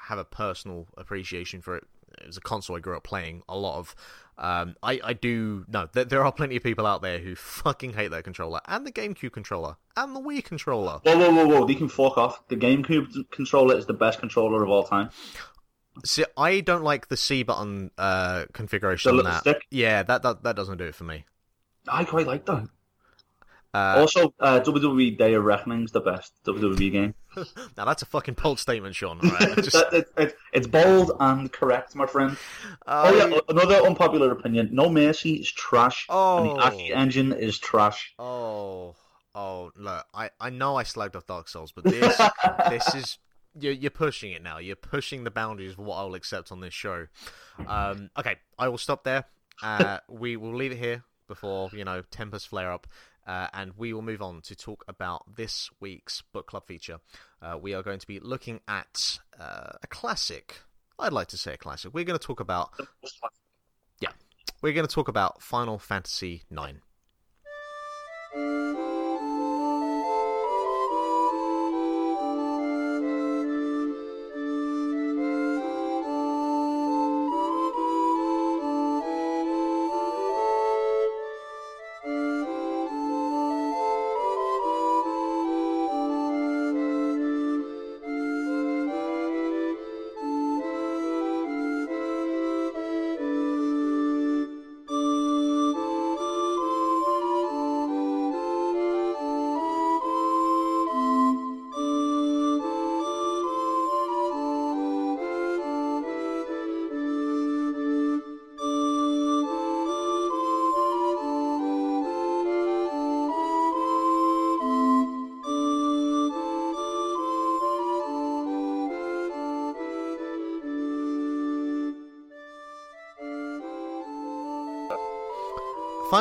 have 0.08 0.20
a 0.20 0.26
personal 0.26 0.88
appreciation 0.98 1.62
for 1.62 1.78
it. 1.78 1.84
It 2.22 2.28
was 2.28 2.38
a 2.38 2.42
console 2.42 2.76
I 2.76 2.80
grew 2.80 2.98
up 2.98 3.04
playing 3.04 3.44
a 3.48 3.58
lot 3.58 3.80
of. 3.80 3.96
Um, 4.38 4.76
I, 4.82 5.00
I 5.04 5.14
do 5.14 5.66
no. 5.68 5.88
There, 5.92 6.06
there 6.06 6.26
are 6.26 6.32
plenty 6.32 6.56
of 6.56 6.64
people 6.64 6.86
out 6.86 7.02
there 7.02 7.20
who 7.20 7.36
fucking 7.36 7.94
hate 7.94 8.12
that 8.12 8.24
controller 8.24 8.62
and 8.68 8.86
the 8.86 8.92
GameCube 8.92 9.32
controller 9.32 9.76
and 9.96 10.16
the 10.16 10.20
Wii 10.20 10.44
controller. 10.44 11.00
Whoa, 11.04 11.18
whoa, 11.18 11.32
whoa, 11.32 11.48
whoa! 11.48 11.68
They 11.68 11.76
can 11.76 11.90
fuck 11.90 12.18
off. 12.18 12.48
The 12.48 12.56
GameCube 12.56 13.32
controller 13.32 13.78
is 13.78 13.86
the 13.86 13.94
best 13.94 14.20
controller 14.20 14.64
of 14.64 14.70
all 14.70 14.84
time. 14.84 15.10
See, 16.06 16.24
I 16.38 16.62
don't 16.62 16.84
like 16.84 17.10
the 17.10 17.18
C 17.18 17.44
button 17.44 17.92
uh, 17.98 18.46
configuration. 18.54 19.12
The 19.16 19.20
on 19.20 19.26
that. 19.26 19.42
stick? 19.42 19.66
Yeah, 19.70 20.04
that, 20.04 20.24
that 20.24 20.44
that 20.44 20.56
doesn't 20.56 20.78
do 20.78 20.86
it 20.86 20.96
for 20.96 21.04
me. 21.04 21.26
I 21.88 22.06
quite 22.06 22.28
like 22.28 22.46
that. 22.46 22.68
Uh, 23.74 23.96
also, 24.00 24.34
uh, 24.40 24.60
WWE 24.62 25.16
Day 25.18 25.36
of 25.36 25.44
Reckoning's 25.44 25.92
the 25.92 26.00
best 26.02 26.34
WWE 26.46 26.92
game. 26.92 27.14
Now 27.78 27.86
that's 27.86 28.02
a 28.02 28.06
fucking 28.08 28.34
bold 28.34 28.60
statement, 28.60 28.96
Sean. 28.96 29.20
Right? 29.20 29.56
Just, 29.58 29.72
That- 29.74 29.94
it- 29.94 30.08
it- 30.18 30.36
it's 30.54 30.66
bold 30.68 31.12
and 31.20 31.52
correct, 31.52 31.96
my 31.96 32.08
friend. 32.08 32.36
Oh 32.88 33.16
yeah, 33.16 33.38
another 33.48 33.76
unpopular 33.76 34.32
opinion. 34.32 34.70
No 34.72 34.90
Mercy 34.90 35.36
is 35.36 35.52
trash, 35.52 36.06
oh. 36.10 36.40
and 36.40 36.50
Oh. 36.50 36.56
the 36.56 36.62
Aki 36.62 36.94
engine 36.94 37.32
is 37.34 37.60
trash. 37.60 38.14
oh, 38.18 38.96
oh, 39.36 39.72
look, 39.78 40.06
I, 40.14 40.32
I 40.40 40.50
know 40.50 40.76
I 40.76 40.84
slagged 40.84 41.16
off 41.16 41.28
Dark 41.28 41.48
Souls, 41.48 41.72
but 41.72 41.84
this 41.84 42.20
this 42.70 42.96
is 42.96 43.18
you're, 43.60 43.74
you're 43.74 43.92
pushing 43.92 44.32
it 44.32 44.42
now. 44.42 44.58
You're 44.58 44.76
pushing 44.76 45.24
the 45.24 45.32
boundaries 45.32 45.74
of 45.74 45.80
what 45.80 45.98
I 45.98 46.04
will 46.04 46.16
accept 46.16 46.52
on 46.52 46.60
this 46.62 46.74
show. 46.74 47.06
Um, 47.68 48.10
okay, 48.18 48.38
I 48.58 48.68
will 48.70 48.78
stop 48.80 49.04
there. 49.04 49.26
Uh, 49.62 50.00
we 50.10 50.36
will 50.38 50.56
leave 50.56 50.72
it 50.72 50.78
here 50.80 51.04
before 51.28 51.70
you 51.74 51.86
know 51.86 52.02
tempers 52.10 52.44
flare 52.46 52.72
up. 52.72 52.88
Uh, 53.28 53.48
and 53.54 53.74
we 53.78 53.94
will 53.94 54.02
move 54.02 54.22
on 54.22 54.42
to 54.42 54.56
talk 54.56 54.84
about 54.88 55.36
this 55.36 55.70
week's 55.80 56.24
book 56.34 56.48
club 56.48 56.66
feature. 56.66 56.98
Uh, 57.42 57.58
we 57.62 57.74
are 57.74 57.84
going 57.84 58.00
to 58.00 58.08
be 58.08 58.20
looking 58.20 58.60
at 58.68 59.20
uh, 59.40 59.74
a 59.84 59.88
classic. 59.88 60.62
I'd 60.98 61.14
like 61.14 61.28
to 61.28 61.38
say 61.38 61.54
a 61.54 61.58
classic. 61.58 61.94
We're 61.94 62.04
going 62.06 62.20
to 62.20 62.26
talk 62.26 62.40
about 62.40 62.72
Yeah. 64.00 64.10
We're 64.62 64.74
going 64.74 64.88
to 64.88 64.94
talk 64.94 65.08
about 65.08 65.42
Final 65.42 65.78
Fantasy 65.78 66.44
IX. 66.52 66.80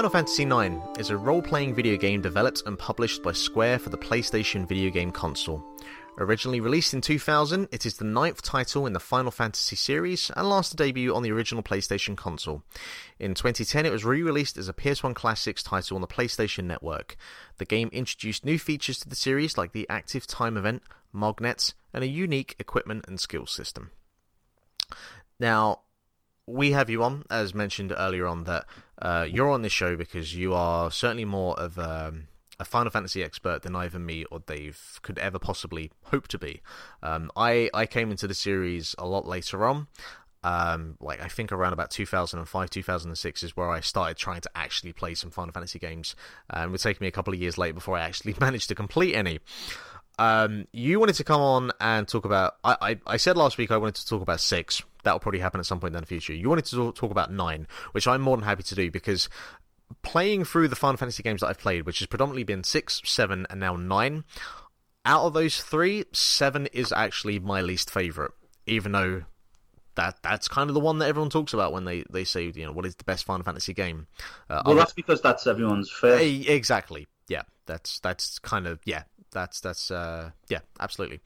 Final 0.09 0.25
Fantasy 0.25 0.45
IX 0.45 0.99
is 0.99 1.11
a 1.11 1.17
role 1.19 1.43
playing 1.43 1.75
video 1.75 1.99
game 1.99 2.23
developed 2.23 2.63
and 2.65 2.79
published 2.79 3.23
by 3.23 3.31
Square 3.31 3.81
for 3.81 3.91
the 3.91 3.99
PlayStation 3.99 4.67
video 4.67 4.91
game 4.91 5.11
console. 5.11 5.63
Originally 6.17 6.61
released 6.61 6.95
in 6.95 7.03
2000, 7.03 7.69
it 7.73 7.85
is 7.85 7.99
the 7.99 8.07
ninth 8.07 8.41
title 8.41 8.87
in 8.87 8.95
the 8.95 9.01
Final 9.01 9.31
Fantasy 9.31 9.77
series 9.77 10.31
and 10.35 10.49
last 10.49 10.71
to 10.71 10.77
debut 10.77 11.15
on 11.15 11.23
the 11.23 11.31
original 11.31 11.63
PlayStation 11.63 12.17
console. 12.17 12.63
In 13.19 13.35
2010, 13.35 13.85
it 13.85 13.93
was 13.93 14.03
re 14.03 14.23
released 14.23 14.57
as 14.57 14.67
a 14.67 14.73
PS1 14.73 15.15
Classics 15.15 15.63
title 15.63 15.97
on 15.97 16.01
the 16.01 16.07
PlayStation 16.07 16.65
Network. 16.65 17.15
The 17.59 17.67
game 17.67 17.91
introduced 17.93 18.47
new 18.47 18.59
features 18.59 18.99
to 19.01 19.11
the 19.11 19.15
series 19.15 19.59
like 19.59 19.73
the 19.73 19.87
active 19.91 20.27
time 20.27 20.57
event, 20.57 20.85
Mognets, 21.15 21.75
and 21.93 22.03
a 22.03 22.09
unique 22.09 22.57
equipment 22.59 23.05
and 23.09 23.21
skill 23.21 23.45
system. 23.45 23.91
Now, 25.39 25.81
we 26.47 26.73
have 26.73 26.89
you 26.89 27.03
on, 27.03 27.25
as 27.31 27.55
mentioned 27.55 27.93
earlier 27.95 28.27
on, 28.27 28.45
that 28.45 28.65
uh, 29.01 29.27
you're 29.29 29.51
on 29.51 29.63
this 29.63 29.73
show 29.73 29.97
because 29.97 30.35
you 30.35 30.55
are 30.55 30.91
certainly 30.91 31.25
more 31.25 31.59
of 31.59 31.79
um, 31.79 32.29
a 32.59 32.65
Final 32.65 32.91
Fantasy 32.91 33.23
expert 33.23 33.63
than 33.63 33.77
either 33.77 33.99
me 33.99 34.25
or 34.31 34.41
Dave 34.41 34.99
could 35.03 35.19
ever 35.19 35.39
possibly 35.39 35.91
hope 36.05 36.29
to 36.29 36.39
be. 36.39 36.61
Um, 37.03 37.31
I 37.37 37.71
I 37.73 37.87
came 37.87 38.11
into 38.11 38.27
the 38.27 38.35
series 38.35 38.95
a 38.99 39.07
lot 39.07 39.27
later 39.27 39.67
on. 39.67 39.87
Um, 40.45 40.97
like 41.01 41.21
I 41.21 41.29
think 41.29 41.51
around 41.51 41.73
about 41.73 41.91
2005, 41.91 42.71
2006 42.71 43.43
is 43.43 43.57
where 43.57 43.71
I 43.71 43.81
started 43.81 44.17
trying 44.17 44.41
to 44.43 44.51
actually 44.55 44.93
play 44.93 45.15
some 45.15 45.31
Final 45.31 45.53
Fantasy 45.53 45.79
games, 45.79 46.15
and 46.51 46.65
it 46.65 46.71
would 46.71 46.81
take 46.81 47.01
me 47.01 47.07
a 47.07 47.13
couple 47.13 47.35
of 47.35 47.41
years 47.41 47.59
later 47.59 47.75
before 47.75 47.97
I 47.97 48.03
actually 48.03 48.35
managed 48.41 48.69
to 48.69 48.75
complete 48.75 49.15
any. 49.15 49.41
Um, 50.19 50.67
you 50.73 50.99
wanted 50.99 51.15
to 51.17 51.25
come 51.25 51.41
on 51.41 51.71
and 51.81 52.07
talk 52.09 52.25
about. 52.25 52.55
I, 52.65 52.77
I, 52.81 53.01
I 53.07 53.17
said 53.19 53.37
last 53.37 53.59
week 53.59 53.71
I 53.71 53.77
wanted 53.77 53.97
to 53.97 54.07
talk 54.07 54.23
about 54.23 54.41
six. 54.41 54.83
That'll 55.05 55.21
probably 55.21 55.41
happen 55.41 55.61
at 55.61 55.67
some 55.67 55.81
point 55.81 55.95
in 55.95 56.01
the 56.01 56.07
future. 56.07 56.33
You 56.33 56.49
wanted 56.49 56.65
to 56.67 56.93
talk- 56.93 57.11
about 57.11 57.33
nine, 57.33 57.67
which 57.93 58.07
I'm 58.07 58.21
more 58.21 58.37
than 58.37 58.45
happy 58.45 58.63
to 58.65 58.75
do 58.75 58.91
because 58.91 59.29
playing 60.03 60.45
through 60.45 60.69
the 60.69 60.77
Final 60.77 60.97
Fantasy 60.97 61.23
games 61.23 61.41
that 61.41 61.47
I've 61.49 61.59
played, 61.59 61.87
which 61.87 62.01
has 62.01 62.07
predominantly 62.07 62.45
been 62.45 62.65
six, 62.65 63.01
seven, 63.05 63.47
and 63.51 63.61
now 63.61 63.77
nine. 63.77 64.25
Out 65.05 65.23
of 65.25 65.33
those 65.33 65.63
three, 65.63 66.05
seven 66.13 66.67
is 66.67 66.93
actually 66.93 67.39
my 67.39 67.61
least 67.63 67.91
favorite, 67.91 68.33
even 68.67 68.93
though 68.93 69.23
that 69.95 70.17
that's 70.23 70.47
kind 70.47 70.71
of 70.71 70.75
the 70.75 70.81
one 70.81 70.99
that 70.99 71.09
everyone 71.09 71.31
talks 71.31 71.55
about 71.55 71.73
when 71.73 71.85
they, 71.85 72.05
they 72.11 72.23
say 72.25 72.53
you 72.55 72.65
know 72.67 72.73
what 72.73 72.85
is 72.87 72.95
the 72.97 73.05
best 73.05 73.25
Final 73.25 73.45
Fantasy 73.45 73.73
game. 73.75 74.07
Uh, 74.51 74.63
Well, 74.67 74.75
that's 74.77 74.93
because 74.93 75.23
that's 75.23 75.47
everyone's 75.47 75.91
first. 75.91 76.23
Eh, 76.23 76.45
Exactly. 76.53 77.07
Yeah. 77.29 77.43
That's 77.67 77.99
that's 78.01 78.39
kind 78.39 78.67
of 78.67 78.81
yeah. 78.85 79.05
That's 79.33 79.61
that's 79.61 79.91
uh 79.91 80.31
yeah, 80.49 80.61
absolutely. 80.81 81.21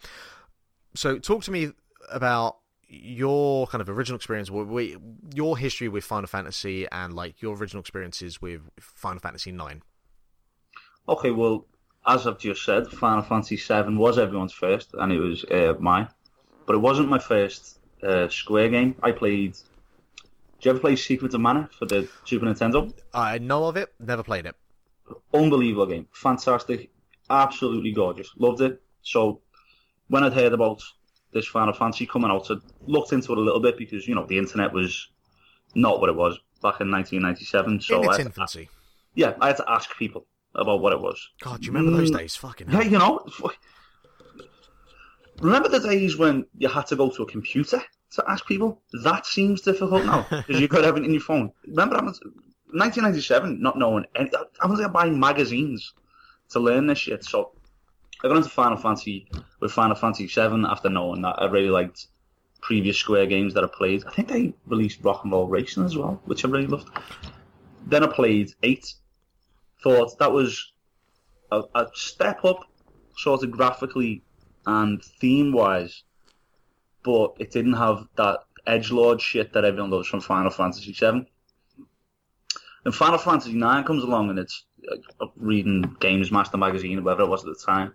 So 0.94 1.18
talk 1.18 1.42
to 1.44 1.50
me 1.50 1.70
about 2.10 2.56
your 2.92 3.66
kind 3.66 3.80
of 3.80 3.88
original 3.88 4.16
experience, 4.16 4.48
wh- 4.48 4.96
your 5.34 5.56
history 5.56 5.88
with 5.88 6.04
Final 6.04 6.26
Fantasy, 6.26 6.86
and 6.92 7.14
like 7.14 7.40
your 7.40 7.56
original 7.56 7.80
experiences 7.80 8.40
with 8.42 8.60
Final 8.78 9.20
Fantasy 9.20 9.50
Nine. 9.52 9.82
Okay, 11.08 11.30
well, 11.30 11.66
as 12.06 12.26
I've 12.26 12.38
just 12.38 12.64
said, 12.64 12.86
Final 12.88 13.22
Fantasy 13.22 13.56
Seven 13.56 13.96
was 13.96 14.18
everyone's 14.18 14.52
first, 14.52 14.94
and 14.94 15.12
it 15.12 15.18
was 15.18 15.44
uh, 15.44 15.74
mine. 15.80 16.08
But 16.66 16.76
it 16.76 16.80
wasn't 16.80 17.08
my 17.08 17.18
first 17.18 17.78
uh, 18.02 18.28
Square 18.28 18.68
game. 18.68 18.94
I 19.02 19.12
played. 19.12 19.54
Did 19.54 20.66
you 20.66 20.70
ever 20.72 20.80
play 20.80 20.94
Secret 20.94 21.34
of 21.34 21.40
Mana 21.40 21.68
for 21.76 21.86
the 21.86 22.08
Super 22.24 22.46
Nintendo? 22.46 22.92
I 23.12 23.38
know 23.38 23.64
of 23.64 23.76
it, 23.76 23.92
never 23.98 24.22
played 24.22 24.46
it. 24.46 24.54
Unbelievable 25.34 25.86
game, 25.86 26.06
fantastic, 26.12 26.90
absolutely 27.28 27.90
gorgeous, 27.90 28.30
loved 28.38 28.60
it. 28.60 28.80
So 29.02 29.40
when 30.08 30.22
I'd 30.22 30.32
heard 30.32 30.52
about 30.52 30.80
this 31.32 31.46
Final 31.46 31.72
Fantasy 31.72 32.06
coming 32.06 32.30
out, 32.30 32.50
I 32.50 32.54
looked 32.86 33.12
into 33.12 33.32
it 33.32 33.38
a 33.38 33.40
little 33.40 33.60
bit 33.60 33.78
because 33.78 34.06
you 34.06 34.14
know 34.14 34.26
the 34.26 34.38
internet 34.38 34.72
was 34.72 35.08
not 35.74 36.00
what 36.00 36.10
it 36.10 36.16
was 36.16 36.34
back 36.62 36.80
in 36.80 36.90
1997. 36.90 37.80
So 37.80 37.96
In 37.98 38.04
its 38.04 38.08
I 38.08 38.22
had 38.22 38.48
to- 38.48 38.66
yeah, 39.14 39.34
I 39.40 39.48
had 39.48 39.56
to 39.58 39.70
ask 39.70 39.96
people 39.96 40.26
about 40.54 40.80
what 40.80 40.92
it 40.92 41.00
was. 41.00 41.18
God, 41.40 41.60
do 41.60 41.66
you 41.66 41.72
remember 41.72 41.96
those 41.96 42.10
Mm. 42.10 42.18
days? 42.18 42.36
Fucking 42.36 42.70
Yeah, 42.70 42.82
you 42.82 42.98
know. 42.98 43.26
Remember 45.40 45.68
the 45.68 45.80
days 45.80 46.16
when 46.16 46.46
you 46.58 46.68
had 46.68 46.86
to 46.88 46.96
go 46.96 47.10
to 47.10 47.22
a 47.22 47.26
computer 47.26 47.82
to 48.12 48.24
ask 48.28 48.46
people? 48.46 48.82
That 49.02 49.26
seems 49.26 49.62
difficult 49.62 50.04
now 50.04 50.26
because 50.30 50.60
you've 50.60 50.70
got 50.70 50.84
everything 50.84 51.06
in 51.08 51.14
your 51.14 51.22
phone. 51.22 51.52
Remember, 51.66 51.96
I 51.96 52.02
was 52.04 52.20
1997, 52.66 53.60
not 53.60 53.78
knowing 53.78 54.04
any. 54.14 54.30
I 54.60 54.66
was 54.66 54.78
like 54.78 54.92
buying 54.92 55.18
magazines 55.18 55.94
to 56.50 56.60
learn 56.60 56.86
this 56.86 56.98
shit. 56.98 57.24
So 57.24 57.52
I 58.24 58.28
got 58.28 58.36
into 58.36 58.48
Final 58.50 58.76
Fantasy 58.78 59.28
with 59.60 59.72
Final 59.72 59.96
Fantasy 59.96 60.26
VII 60.26 60.64
after 60.68 60.88
knowing 60.88 61.22
that 61.22 61.40
I 61.42 61.46
really 61.46 61.70
liked 61.70 62.06
previous 62.60 62.96
Square 62.96 63.26
games 63.26 63.52
that 63.54 63.64
I 63.64 63.66
played. 63.66 64.04
I 64.06 64.10
think 64.10 64.28
they 64.28 64.54
released 64.66 65.02
Rock 65.02 65.24
and 65.24 65.32
Roll 65.32 65.48
Racing 65.48 65.84
as 65.84 65.96
well, 65.96 66.20
which 66.26 66.44
I 66.44 66.48
really 66.48 66.68
loved. 66.68 66.88
Then 67.86 68.04
I 68.04 68.06
played 68.06 68.52
eight. 68.62 68.94
Thought 69.82 70.18
that 70.20 70.30
was 70.30 70.72
a, 71.50 71.62
a 71.74 71.88
step 71.94 72.44
up, 72.44 72.60
sort 73.16 73.42
of 73.42 73.50
graphically 73.50 74.22
and 74.66 75.02
theme 75.02 75.52
wise, 75.52 76.04
but 77.02 77.34
it 77.40 77.50
didn't 77.50 77.72
have 77.72 78.06
that 78.14 78.44
edge 78.68 78.92
lord 78.92 79.20
shit 79.20 79.52
that 79.52 79.64
everyone 79.64 79.90
loves 79.90 80.06
from 80.06 80.20
Final 80.20 80.50
Fantasy 80.50 80.92
VII. 80.92 81.26
And 82.84 82.94
Final 82.94 83.18
Fantasy 83.18 83.56
IX 83.56 83.84
comes 83.84 84.04
along, 84.04 84.30
and 84.30 84.38
it's 84.38 84.64
uh, 85.20 85.26
reading 85.34 85.96
Games 85.98 86.30
Master 86.30 86.56
magazine 86.56 87.02
whatever 87.02 87.22
it 87.22 87.28
was 87.28 87.44
at 87.44 87.52
the 87.52 87.64
time. 87.66 87.92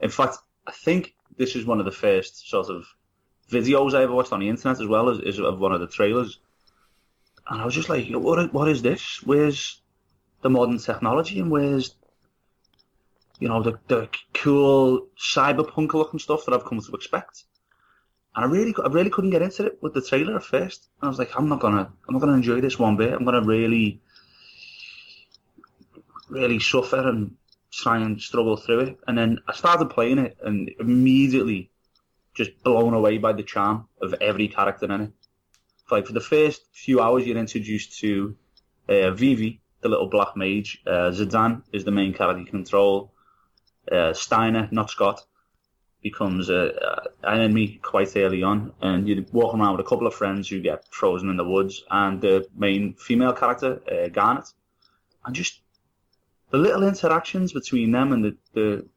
In 0.00 0.10
fact, 0.10 0.36
I 0.66 0.72
think 0.72 1.14
this 1.36 1.56
is 1.56 1.64
one 1.64 1.78
of 1.78 1.84
the 1.84 1.92
first 1.92 2.48
sort 2.48 2.68
of 2.68 2.86
videos 3.50 3.94
I 3.94 4.02
ever 4.02 4.12
watched 4.12 4.32
on 4.32 4.40
the 4.40 4.48
internet 4.48 4.80
as 4.80 4.86
well 4.86 5.08
as, 5.08 5.20
as 5.20 5.38
of 5.38 5.60
one 5.60 5.72
of 5.72 5.80
the 5.80 5.86
trailers. 5.86 6.38
And 7.48 7.60
I 7.60 7.64
was 7.64 7.74
just 7.74 7.88
like, 7.88 8.08
what, 8.10 8.52
what 8.52 8.68
is 8.68 8.82
this? 8.82 9.22
Where's 9.22 9.80
the 10.42 10.50
modern 10.50 10.78
technology 10.78 11.38
and 11.40 11.50
where's, 11.50 11.94
you 13.38 13.48
know, 13.48 13.62
the, 13.62 13.78
the 13.86 14.08
cool 14.34 15.06
cyberpunk 15.18 15.94
looking 15.94 16.18
stuff 16.18 16.44
that 16.44 16.54
I've 16.54 16.64
come 16.64 16.80
to 16.80 16.92
expect? 16.92 17.44
And 18.34 18.44
I 18.44 18.48
really, 18.48 18.74
I 18.84 18.88
really 18.88 19.10
couldn't 19.10 19.30
get 19.30 19.42
into 19.42 19.66
it 19.66 19.78
with 19.80 19.94
the 19.94 20.02
trailer 20.02 20.36
at 20.36 20.44
first. 20.44 20.88
And 21.00 21.06
I 21.06 21.08
was 21.08 21.18
like, 21.18 21.30
I'm 21.36 21.48
not 21.48 21.60
gonna, 21.60 21.90
I'm 22.08 22.14
not 22.14 22.20
gonna 22.20 22.34
enjoy 22.34 22.60
this 22.60 22.78
one 22.78 22.96
bit. 22.96 23.12
I'm 23.12 23.24
gonna 23.24 23.42
really, 23.42 24.00
really 26.28 26.58
suffer 26.58 27.08
and 27.08 27.36
try 27.72 27.98
and 27.98 28.20
struggle 28.20 28.56
through 28.56 28.80
it. 28.80 28.98
And 29.06 29.16
then 29.16 29.38
I 29.48 29.52
started 29.54 29.90
playing 29.90 30.18
it 30.18 30.36
and 30.42 30.70
immediately 30.80 31.70
just 32.34 32.62
blown 32.62 32.94
away 32.94 33.18
by 33.18 33.32
the 33.32 33.42
charm 33.42 33.88
of 34.00 34.14
every 34.20 34.48
character 34.48 34.86
in 34.92 35.00
it. 35.00 35.12
Like 35.90 36.06
for 36.06 36.12
the 36.12 36.20
first 36.20 36.62
few 36.72 37.00
hours, 37.00 37.26
you're 37.26 37.36
introduced 37.36 37.98
to 38.00 38.36
uh, 38.88 39.10
Vivi, 39.12 39.60
the 39.80 39.88
little 39.88 40.08
black 40.08 40.36
mage. 40.36 40.82
Uh, 40.86 41.10
Zidane 41.10 41.62
is 41.72 41.84
the 41.84 41.90
main 41.90 42.12
character 42.12 42.40
you 42.40 42.46
control. 42.46 43.12
Uh, 43.90 44.12
Steiner, 44.12 44.68
not 44.72 44.90
Scott, 44.90 45.24
becomes 46.02 46.50
a, 46.50 47.02
an 47.22 47.40
enemy 47.40 47.80
quite 47.82 48.16
early 48.16 48.42
on, 48.42 48.72
and 48.80 49.08
you're 49.08 49.24
walking 49.32 49.60
around 49.60 49.76
with 49.76 49.86
a 49.86 49.88
couple 49.88 50.06
of 50.06 50.14
friends 50.14 50.48
who 50.48 50.60
get 50.60 50.84
frozen 50.90 51.30
in 51.30 51.36
the 51.36 51.44
woods, 51.44 51.84
and 51.90 52.20
the 52.20 52.46
main 52.54 52.94
female 52.94 53.32
character, 53.32 53.80
uh, 53.90 54.08
Garnet, 54.08 54.48
and 55.24 55.34
just 55.34 55.60
the 56.50 56.58
little 56.58 56.82
interactions 56.82 57.52
between 57.52 57.90
them 57.92 58.12
and 58.12 58.24
the, 58.24 58.36
the 58.54 58.88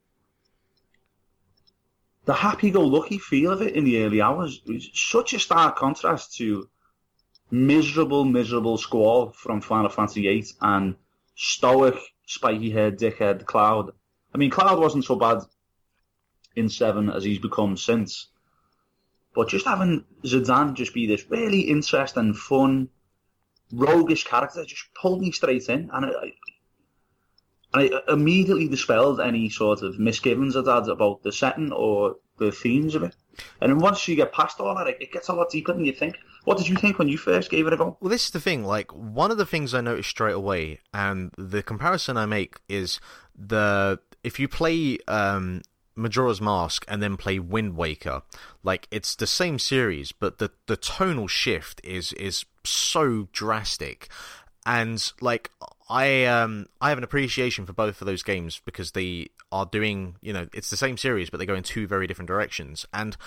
the 2.25 2.33
happy-go-lucky 2.33 3.17
feel 3.17 3.51
of 3.51 3.61
it 3.63 3.75
in 3.75 3.85
the 3.85 4.03
early 4.03 4.21
hours 4.21 4.61
is 4.67 4.89
such 4.93 5.33
a 5.33 5.39
stark 5.39 5.75
contrast 5.77 6.35
to 6.35 6.69
miserable, 7.49 8.23
miserable 8.23 8.77
squall 8.77 9.31
from 9.31 9.61
Final 9.61 9.89
Fantasy 9.89 10.21
VIII 10.21 10.45
and 10.61 10.95
stoic, 11.35 11.95
spiky-haired 12.27 12.99
dickhead 12.99 13.45
Cloud. 13.45 13.93
I 14.33 14.37
mean, 14.37 14.51
Cloud 14.51 14.79
wasn't 14.79 15.05
so 15.05 15.15
bad 15.15 15.39
in 16.55 16.69
Seven 16.69 17.09
as 17.09 17.23
he's 17.23 17.39
become 17.39 17.77
since, 17.77 18.27
but 19.33 19.49
just 19.49 19.65
having 19.65 20.05
Zidane 20.23 20.75
just 20.75 20.93
be 20.93 21.07
this 21.07 21.25
really 21.29 21.61
interesting, 21.61 22.35
fun, 22.35 22.89
roguish 23.71 24.23
character 24.23 24.65
just 24.65 24.85
pulled 24.93 25.21
me 25.21 25.31
straight 25.31 25.67
in, 25.69 25.89
and 25.91 26.05
and 27.73 27.83
it 27.83 28.03
immediately 28.07 28.67
dispelled 28.67 29.19
any 29.19 29.49
sort 29.49 29.81
of 29.81 29.99
misgivings 29.99 30.55
I'd 30.55 30.67
had 30.67 30.87
about 30.87 31.23
the 31.23 31.31
setting 31.31 31.71
or 31.71 32.17
the 32.37 32.51
themes 32.51 32.95
of 32.95 33.03
it. 33.03 33.15
And 33.61 33.71
then 33.71 33.79
once 33.79 34.07
you 34.07 34.15
get 34.15 34.33
past 34.33 34.59
all 34.59 34.75
that, 34.75 34.87
it 34.87 35.11
gets 35.11 35.27
a 35.27 35.33
lot 35.33 35.49
deeper 35.49 35.73
than 35.73 35.85
you 35.85 35.93
think. 35.93 36.17
What 36.45 36.57
did 36.57 36.67
you 36.67 36.75
think 36.75 36.97
when 36.97 37.07
you 37.07 37.17
first 37.17 37.51
gave 37.51 37.67
it 37.67 37.73
a 37.73 37.77
go? 37.77 37.97
Well, 37.99 38.09
this 38.09 38.25
is 38.25 38.31
the 38.31 38.39
thing. 38.39 38.63
Like, 38.63 38.91
one 38.91 39.29
of 39.29 39.37
the 39.37 39.45
things 39.45 39.73
I 39.73 39.81
noticed 39.81 40.09
straight 40.09 40.33
away, 40.33 40.79
and 40.93 41.31
the 41.37 41.61
comparison 41.61 42.17
I 42.17 42.25
make 42.25 42.59
is 42.67 42.99
the 43.35 43.99
if 44.23 44.39
you 44.39 44.47
play 44.47 44.97
um, 45.07 45.61
Majora's 45.95 46.41
Mask 46.41 46.85
and 46.87 47.01
then 47.03 47.17
play 47.17 47.39
Wind 47.39 47.75
Waker, 47.75 48.23
like 48.63 48.87
it's 48.89 49.15
the 49.15 49.27
same 49.27 49.59
series, 49.59 50.11
but 50.11 50.39
the 50.39 50.51
the 50.67 50.77
tonal 50.77 51.27
shift 51.27 51.81
is 51.83 52.13
is 52.13 52.45
so 52.63 53.27
drastic, 53.31 54.07
and 54.65 55.11
like 55.21 55.51
I 55.89 56.25
um 56.25 56.67
I 56.79 56.89
have 56.89 56.97
an 56.97 57.03
appreciation 57.03 57.65
for 57.65 57.73
both 57.73 58.01
of 58.01 58.05
those 58.05 58.23
games 58.23 58.61
because 58.63 58.91
they 58.91 59.29
are 59.51 59.65
doing 59.65 60.15
you 60.21 60.31
know 60.31 60.47
it's 60.53 60.69
the 60.69 60.77
same 60.77 60.97
series 60.97 61.29
but 61.29 61.39
they 61.39 61.45
go 61.45 61.55
in 61.55 61.63
two 61.63 61.87
very 61.87 62.07
different 62.07 62.27
directions. 62.27 62.85
And 62.93 63.17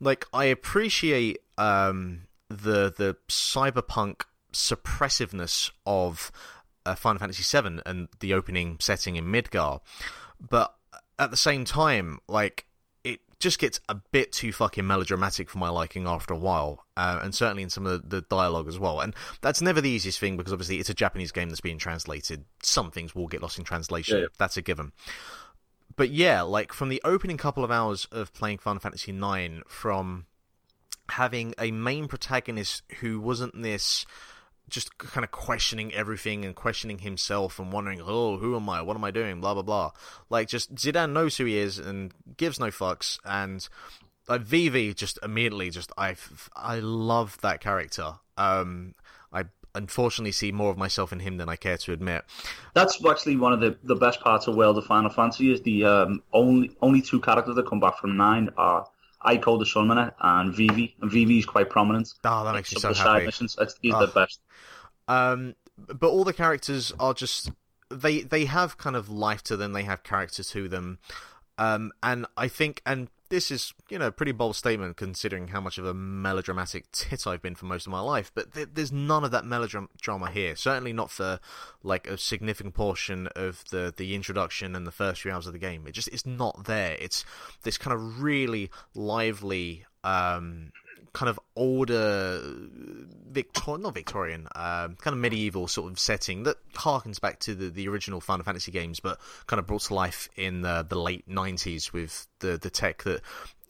like 0.00 0.26
I 0.32 0.44
appreciate 0.46 1.38
um 1.58 2.22
the 2.48 2.92
the 2.96 3.16
cyberpunk 3.28 4.22
suppressiveness 4.52 5.70
of 5.86 6.30
uh, 6.84 6.94
Final 6.94 7.20
Fantasy 7.20 7.42
VII 7.42 7.80
and 7.86 8.08
the 8.20 8.34
opening 8.34 8.76
setting 8.80 9.16
in 9.16 9.26
Midgar, 9.26 9.80
but 10.40 10.74
at 11.18 11.30
the 11.30 11.36
same 11.36 11.64
time 11.64 12.18
like 12.28 12.66
just 13.42 13.58
gets 13.58 13.80
a 13.88 13.94
bit 13.94 14.32
too 14.32 14.52
fucking 14.52 14.86
melodramatic 14.86 15.50
for 15.50 15.58
my 15.58 15.68
liking 15.68 16.06
after 16.06 16.32
a 16.32 16.38
while, 16.38 16.86
uh, 16.96 17.20
and 17.22 17.34
certainly 17.34 17.64
in 17.64 17.70
some 17.70 17.84
of 17.84 18.08
the, 18.08 18.16
the, 18.16 18.22
dialogue 18.22 18.68
as 18.68 18.78
well. 18.78 19.00
And 19.00 19.14
that's 19.40 19.60
never 19.60 19.80
the 19.80 19.90
easiest 19.90 20.20
thing 20.20 20.36
because 20.36 20.52
obviously 20.52 20.78
it's 20.78 20.88
a 20.88 20.94
Japanese 20.94 21.32
game 21.32 21.48
that's 21.48 21.60
being 21.60 21.78
translated. 21.78 22.44
Some 22.62 22.90
things 22.90 23.14
will 23.14 23.26
get 23.26 23.42
lost 23.42 23.58
in 23.58 23.64
translation. 23.64 24.16
Yeah, 24.16 24.22
yeah. 24.22 24.28
That's 24.38 24.56
a 24.56 24.62
given. 24.62 24.92
But 25.96 26.10
yeah, 26.10 26.42
like 26.42 26.72
from 26.72 26.88
the 26.88 27.02
opening 27.04 27.36
couple 27.36 27.64
of 27.64 27.70
hours 27.70 28.06
of 28.12 28.32
playing 28.32 28.58
Final 28.58 28.80
Fantasy 28.80 29.12
IX, 29.12 29.62
from 29.66 30.26
having 31.10 31.52
a 31.58 31.72
main 31.72 32.06
protagonist 32.06 32.82
who 33.00 33.20
wasn't 33.20 33.60
this 33.60 34.06
just 34.68 34.96
kind 34.98 35.24
of 35.24 35.30
questioning 35.30 35.92
everything 35.92 36.44
and 36.44 36.54
questioning 36.54 36.98
himself 36.98 37.58
and 37.58 37.72
wondering, 37.72 38.00
oh, 38.02 38.38
who 38.38 38.56
am 38.56 38.68
I? 38.68 38.82
What 38.82 38.96
am 38.96 39.04
I 39.04 39.10
doing? 39.10 39.40
Blah 39.40 39.54
blah 39.54 39.62
blah. 39.62 39.92
Like 40.30 40.48
just 40.48 40.74
Zidane 40.74 41.12
knows 41.12 41.36
who 41.36 41.44
he 41.44 41.58
is 41.58 41.78
and 41.78 42.12
gives 42.36 42.58
no 42.58 42.66
fucks. 42.68 43.18
And 43.24 43.68
like 44.28 44.42
Vivi, 44.42 44.94
just 44.94 45.18
immediately, 45.22 45.70
just 45.70 45.92
I 45.96 46.16
I 46.54 46.78
love 46.80 47.38
that 47.42 47.60
character. 47.60 48.14
Um, 48.36 48.94
I 49.32 49.44
unfortunately 49.74 50.32
see 50.32 50.52
more 50.52 50.70
of 50.70 50.78
myself 50.78 51.12
in 51.12 51.20
him 51.20 51.36
than 51.36 51.48
I 51.48 51.56
care 51.56 51.76
to 51.78 51.92
admit. 51.92 52.24
That's 52.74 53.04
actually 53.04 53.36
one 53.36 53.52
of 53.52 53.60
the, 53.60 53.76
the 53.82 53.94
best 53.94 54.20
parts 54.20 54.46
of 54.46 54.54
World 54.54 54.78
of 54.78 54.86
Final 54.86 55.10
Fantasy 55.10 55.52
is 55.52 55.60
the 55.62 55.84
um, 55.84 56.22
only 56.32 56.70
only 56.80 57.02
two 57.02 57.20
characters 57.20 57.56
that 57.56 57.66
come 57.66 57.80
back 57.80 57.98
from 57.98 58.16
nine 58.16 58.50
are 58.56 58.86
Eiko 59.24 59.58
the 59.58 59.66
Summoner 59.66 60.14
and 60.20 60.54
Vivi. 60.54 60.94
And 61.00 61.10
Vivi 61.10 61.38
is 61.38 61.46
quite 61.46 61.70
prominent. 61.70 62.12
Oh, 62.24 62.44
that 62.44 62.54
makes 62.54 62.74
me 62.74 62.80
so 62.80 62.94
happy. 62.94 63.26
Missions. 63.26 63.56
It's, 63.60 63.76
he's 63.80 63.94
oh. 63.94 64.06
the 64.06 64.12
best. 64.12 64.40
Um, 65.08 65.54
but 65.76 66.08
all 66.08 66.24
the 66.24 66.32
characters 66.32 66.92
are 66.98 67.14
just 67.14 67.50
they 67.90 68.20
they 68.20 68.44
have 68.46 68.78
kind 68.78 68.96
of 68.96 69.08
life 69.08 69.42
to 69.44 69.56
them. 69.56 69.72
They 69.72 69.84
have 69.84 70.02
character 70.02 70.42
to 70.42 70.68
them. 70.68 70.98
Um, 71.58 71.92
and 72.02 72.26
I 72.36 72.48
think, 72.48 72.80
and 72.86 73.08
this 73.28 73.50
is 73.50 73.72
you 73.88 73.98
know 73.98 74.08
a 74.08 74.12
pretty 74.12 74.32
bold 74.32 74.56
statement 74.56 74.96
considering 74.96 75.48
how 75.48 75.60
much 75.60 75.78
of 75.78 75.86
a 75.86 75.94
melodramatic 75.94 76.90
tit 76.92 77.26
I've 77.26 77.42
been 77.42 77.54
for 77.54 77.66
most 77.66 77.86
of 77.86 77.92
my 77.92 78.00
life. 78.00 78.30
But 78.34 78.54
th- 78.54 78.68
there's 78.74 78.92
none 78.92 79.24
of 79.24 79.30
that 79.30 79.44
melodrama 79.44 80.30
here. 80.30 80.56
Certainly 80.56 80.92
not 80.92 81.10
for 81.10 81.40
like 81.82 82.06
a 82.06 82.18
significant 82.18 82.74
portion 82.74 83.28
of 83.36 83.64
the 83.70 83.92
the 83.96 84.14
introduction 84.14 84.74
and 84.74 84.86
the 84.86 84.92
first 84.92 85.22
few 85.22 85.30
hours 85.30 85.46
of 85.46 85.52
the 85.52 85.58
game. 85.58 85.86
It 85.86 85.92
just 85.92 86.08
it's 86.08 86.26
not 86.26 86.64
there. 86.64 86.96
It's 87.00 87.24
this 87.62 87.78
kind 87.78 87.94
of 87.94 88.22
really 88.22 88.70
lively. 88.94 89.84
Um, 90.04 90.72
kind 91.12 91.28
of 91.28 91.38
older 91.56 92.40
Victorian, 93.30 93.82
not 93.82 93.94
Victorian, 93.94 94.48
um, 94.54 94.96
kind 94.96 95.14
of 95.14 95.18
medieval 95.18 95.68
sort 95.68 95.90
of 95.92 95.98
setting 95.98 96.44
that 96.44 96.56
harkens 96.74 97.20
back 97.20 97.38
to 97.40 97.54
the, 97.54 97.68
the 97.68 97.88
original 97.88 98.20
Final 98.20 98.44
Fantasy 98.44 98.72
games, 98.72 99.00
but 99.00 99.18
kind 99.46 99.60
of 99.60 99.66
brought 99.66 99.82
to 99.82 99.94
life 99.94 100.28
in 100.36 100.62
the, 100.62 100.84
the 100.88 100.98
late 100.98 101.28
90s 101.28 101.92
with 101.92 102.26
the, 102.40 102.58
the 102.58 102.70
tech 102.70 103.02
that. 103.04 103.20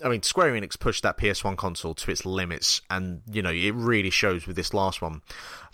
I 0.05 0.09
mean, 0.09 0.23
Square 0.23 0.55
Enix 0.55 0.79
pushed 0.79 1.05
that 1.05 1.17
PS1 1.17 1.57
console 1.57 1.95
to 1.95 2.11
its 2.11 2.27
limits, 2.27 2.81
and 2.91 3.23
you 3.31 3.41
know 3.41 3.53
it 3.53 3.73
really 3.73 4.11
shows 4.11 4.49
with 4.49 4.57
this 4.57 4.75
last 4.75 5.01
one. 5.01 5.23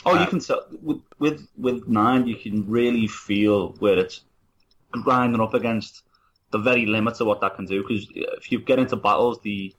Oh, 0.05 0.15
uh, 0.15 0.21
you 0.21 0.27
can 0.27 0.41
tell 0.41 0.67
with, 0.83 1.01
with 1.19 1.49
with 1.57 1.89
nine, 1.89 2.27
you 2.27 2.37
can 2.37 2.69
really 2.69 3.07
feel 3.07 3.71
where 3.79 3.99
it's 3.99 4.21
grinding 4.91 5.41
up 5.41 5.55
against 5.55 6.03
the 6.51 6.59
very 6.59 6.85
limits 6.85 7.21
of 7.21 7.27
what 7.27 7.41
that 7.41 7.57
can 7.57 7.65
do. 7.65 7.83
Because 7.83 8.07
if 8.15 8.53
you 8.53 8.59
get 8.59 8.79
into 8.79 8.97
battles, 8.97 9.41
the 9.41 9.75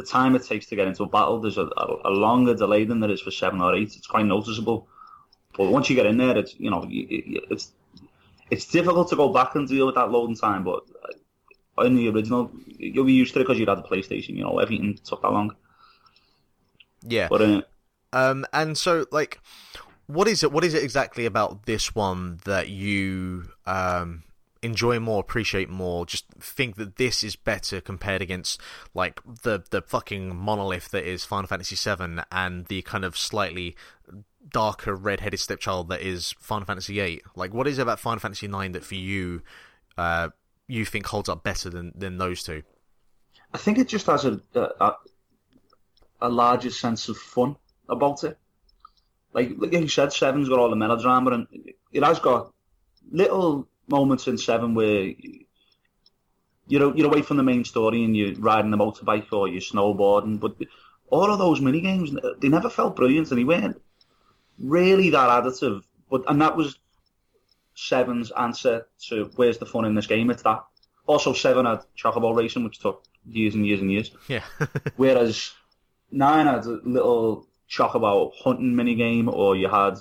the 0.00 0.06
time 0.06 0.34
it 0.34 0.44
takes 0.44 0.66
to 0.66 0.76
get 0.76 0.88
into 0.88 1.02
a 1.02 1.08
battle, 1.08 1.40
there's 1.40 1.58
a, 1.58 1.68
a, 2.04 2.10
longer 2.10 2.54
delay 2.54 2.84
than 2.84 3.00
there 3.00 3.10
is 3.10 3.20
for 3.20 3.30
seven 3.30 3.60
or 3.60 3.74
eight. 3.74 3.94
It's 3.96 4.06
quite 4.06 4.24
noticeable. 4.24 4.88
But 5.56 5.70
once 5.70 5.90
you 5.90 5.96
get 5.96 6.06
in 6.06 6.16
there, 6.16 6.36
it's 6.36 6.58
you 6.58 6.70
know 6.70 6.86
it's 6.88 7.72
it's 8.50 8.66
difficult 8.66 9.08
to 9.08 9.16
go 9.16 9.32
back 9.32 9.54
and 9.56 9.68
deal 9.68 9.86
with 9.86 9.96
that 9.96 10.10
loading 10.10 10.36
time. 10.36 10.64
But 10.64 10.84
in 11.84 11.96
the 11.96 12.08
original, 12.08 12.50
you'll 12.66 13.04
be 13.04 13.12
used 13.12 13.34
to 13.34 13.40
it 13.40 13.44
because 13.44 13.58
you 13.58 13.66
had 13.66 13.78
the 13.78 13.82
PlayStation. 13.82 14.36
You 14.36 14.44
know, 14.44 14.58
everything 14.58 14.98
took 15.04 15.22
that 15.22 15.32
long. 15.32 15.54
Yeah. 17.02 17.28
But 17.28 17.42
uh, 17.42 17.62
um, 18.12 18.46
and 18.52 18.78
so 18.78 19.06
like, 19.10 19.40
what 20.06 20.28
is 20.28 20.42
it? 20.42 20.52
What 20.52 20.64
is 20.64 20.74
it 20.74 20.82
exactly 20.82 21.26
about 21.26 21.66
this 21.66 21.94
one 21.94 22.40
that 22.44 22.68
you 22.68 23.50
um 23.66 24.22
enjoy 24.62 25.00
more, 25.00 25.20
appreciate 25.20 25.68
more, 25.68 26.04
just 26.06 26.26
think 26.38 26.76
that 26.76 26.96
this 26.96 27.24
is 27.24 27.36
better 27.36 27.80
compared 27.80 28.22
against 28.22 28.60
like 28.94 29.20
the 29.42 29.62
the 29.70 29.82
fucking 29.82 30.36
monolith 30.36 30.90
that 30.90 31.04
is 31.04 31.24
Final 31.24 31.46
Fantasy 31.46 31.76
VII 31.76 32.22
and 32.30 32.66
the 32.66 32.82
kind 32.82 33.04
of 33.04 33.16
slightly 33.16 33.76
darker 34.48 34.94
red-headed 34.94 35.38
stepchild 35.38 35.88
that 35.88 36.00
is 36.00 36.34
Final 36.38 36.66
Fantasy 36.66 36.94
VIII. 36.94 37.22
Like, 37.36 37.54
what 37.54 37.66
is 37.66 37.78
it 37.78 37.82
about 37.82 38.00
Final 38.00 38.20
Fantasy 38.20 38.46
IX 38.46 38.72
that 38.72 38.84
for 38.84 38.94
you, 38.94 39.42
uh, 39.96 40.30
you 40.66 40.84
think 40.84 41.06
holds 41.06 41.28
up 41.28 41.42
better 41.42 41.70
than 41.70 41.92
than 41.94 42.18
those 42.18 42.42
two? 42.42 42.62
I 43.52 43.58
think 43.58 43.78
it 43.78 43.88
just 43.88 44.06
has 44.06 44.24
a 44.24 44.40
a, 44.54 44.94
a 46.20 46.28
larger 46.28 46.70
sense 46.70 47.08
of 47.08 47.16
fun 47.16 47.56
about 47.88 48.24
it. 48.24 48.38
Like 49.32 49.52
like 49.56 49.72
you 49.72 49.88
said, 49.88 50.12
Seven's 50.12 50.48
got 50.48 50.58
all 50.58 50.70
the 50.70 50.76
melodrama, 50.76 51.30
and 51.30 51.46
it 51.92 52.02
has 52.02 52.18
got 52.18 52.52
little 53.10 53.66
moments 53.90 54.26
in 54.28 54.38
Seven 54.38 54.74
where 54.74 55.12
you're 56.66 56.96
you're 56.96 57.06
away 57.06 57.22
from 57.22 57.36
the 57.36 57.42
main 57.42 57.64
story 57.64 58.04
and 58.04 58.16
you're 58.16 58.34
riding 58.34 58.70
the 58.70 58.76
motorbike 58.76 59.32
or 59.32 59.48
you're 59.48 59.60
snowboarding, 59.60 60.40
but 60.40 60.56
all 61.08 61.32
of 61.32 61.38
those 61.38 61.60
mini 61.60 61.80
games 61.80 62.12
they 62.40 62.48
never 62.48 62.70
felt 62.70 62.96
brilliant 62.96 63.30
and 63.30 63.38
they 63.38 63.44
weren't 63.44 63.80
really 64.58 65.10
that 65.10 65.28
additive. 65.28 65.82
But 66.10 66.24
and 66.28 66.40
that 66.40 66.56
was 66.56 66.78
Seven's 67.74 68.30
answer 68.32 68.86
to 69.08 69.30
where's 69.36 69.58
the 69.58 69.66
fun 69.66 69.84
in 69.84 69.94
this 69.94 70.06
game? 70.06 70.30
It's 70.30 70.42
that. 70.42 70.64
Also, 71.06 71.32
Seven 71.32 71.66
had 71.66 71.80
Chocobo 71.96 72.36
Racing, 72.36 72.64
which 72.64 72.78
took 72.78 73.04
years 73.26 73.54
and 73.54 73.66
years 73.66 73.80
and 73.80 73.90
years. 73.90 74.10
Yeah. 74.28 74.44
Whereas 74.96 75.52
Nine 76.12 76.46
had 76.46 76.64
a 76.66 76.80
little 76.84 77.48
Chocobo 77.68 78.32
hunting 78.36 78.76
mini 78.76 78.94
game, 78.94 79.28
or 79.28 79.56
you 79.56 79.68
had 79.68 79.94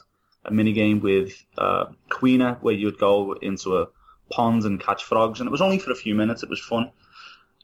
a 0.45 0.51
mini 0.51 0.73
game 0.73 0.99
with 0.99 1.43
uh, 1.57 1.85
Quina 2.09 2.61
where 2.61 2.73
you'd 2.73 2.97
go 2.97 3.33
into 3.33 3.77
a 3.77 3.87
pond 4.31 4.63
and 4.63 4.79
catch 4.79 5.03
frogs, 5.03 5.39
and 5.39 5.47
it 5.47 5.51
was 5.51 5.61
only 5.61 5.79
for 5.79 5.91
a 5.91 5.95
few 5.95 6.15
minutes. 6.15 6.43
It 6.43 6.49
was 6.49 6.59
fun. 6.59 6.91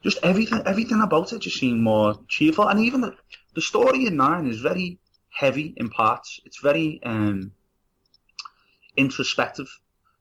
Just 0.03 0.19
everything, 0.23 0.61
everything 0.65 1.01
about 1.01 1.33
it 1.33 1.41
just 1.41 1.57
seemed 1.57 1.81
more 1.81 2.19
cheerful, 2.27 2.67
and 2.67 2.79
even 2.79 3.01
the, 3.01 3.15
the 3.55 3.61
story 3.61 4.05
in 4.05 4.17
Nine 4.17 4.47
is 4.47 4.59
very 4.59 4.99
heavy 5.29 5.73
in 5.77 5.89
parts. 5.89 6.39
It's 6.45 6.59
very 6.59 7.01
um, 7.03 7.51
introspective. 8.95 9.67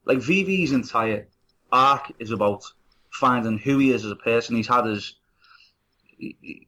Like 0.04 0.18
Vivi's 0.18 0.72
entire 0.72 1.28
arc 1.72 2.12
is 2.18 2.30
about 2.30 2.64
finding 3.10 3.58
who 3.58 3.78
he 3.78 3.90
is 3.90 4.04
as 4.04 4.10
a 4.10 4.16
person. 4.16 4.56
He's 4.56 4.68
had 4.68 4.86
his. 4.86 5.16
He, 6.18 6.66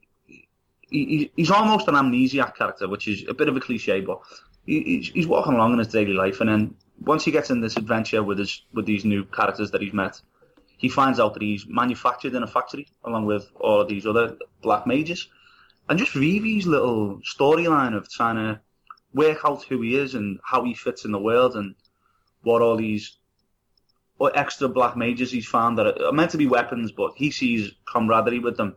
he, 0.89 1.31
he's 1.35 1.51
almost 1.51 1.87
an 1.87 1.95
amnesiac 1.95 2.55
character, 2.55 2.87
which 2.87 3.07
is 3.07 3.25
a 3.27 3.33
bit 3.33 3.49
of 3.49 3.57
a 3.57 3.59
cliche, 3.59 4.01
but 4.01 4.21
he's, 4.67 5.25
walking 5.25 5.53
along 5.53 5.73
in 5.73 5.79
his 5.79 5.87
daily 5.87 6.13
life, 6.13 6.41
and 6.41 6.49
then 6.49 6.75
once 6.99 7.23
he 7.23 7.31
gets 7.31 7.49
in 7.49 7.61
this 7.61 7.77
adventure 7.77 8.21
with 8.21 8.37
his 8.37 8.63
with 8.73 8.85
these 8.85 9.05
new 9.05 9.23
characters 9.25 9.71
that 9.71 9.81
he's 9.81 9.93
met, 9.93 10.21
he 10.77 10.89
finds 10.89 11.19
out 11.19 11.33
that 11.33 11.41
he's 11.41 11.65
manufactured 11.67 12.35
in 12.35 12.43
a 12.43 12.47
factory 12.47 12.87
along 13.05 13.25
with 13.25 13.49
all 13.59 13.81
of 13.81 13.87
these 13.87 14.05
other 14.05 14.37
black 14.61 14.85
mages, 14.85 15.29
and 15.89 15.97
just 15.97 16.13
Vivi's 16.13 16.67
little 16.67 17.19
storyline 17.19 17.95
of 17.95 18.09
trying 18.09 18.35
to 18.35 18.59
work 19.13 19.39
out 19.45 19.63
who 19.63 19.81
he 19.81 19.95
is 19.95 20.13
and 20.15 20.39
how 20.43 20.63
he 20.63 20.73
fits 20.73 21.05
in 21.05 21.11
the 21.11 21.19
world 21.19 21.55
and 21.55 21.73
what 22.43 22.61
all 22.61 22.75
these 22.75 23.17
extra 24.33 24.67
black 24.67 24.97
mages 24.97 25.31
he's 25.31 25.47
found 25.47 25.77
that 25.77 26.01
are 26.01 26.11
meant 26.11 26.31
to 26.31 26.37
be 26.37 26.47
weapons, 26.47 26.91
but 26.91 27.13
he 27.15 27.31
sees 27.31 27.71
camaraderie 27.85 28.39
with 28.39 28.57
them. 28.57 28.75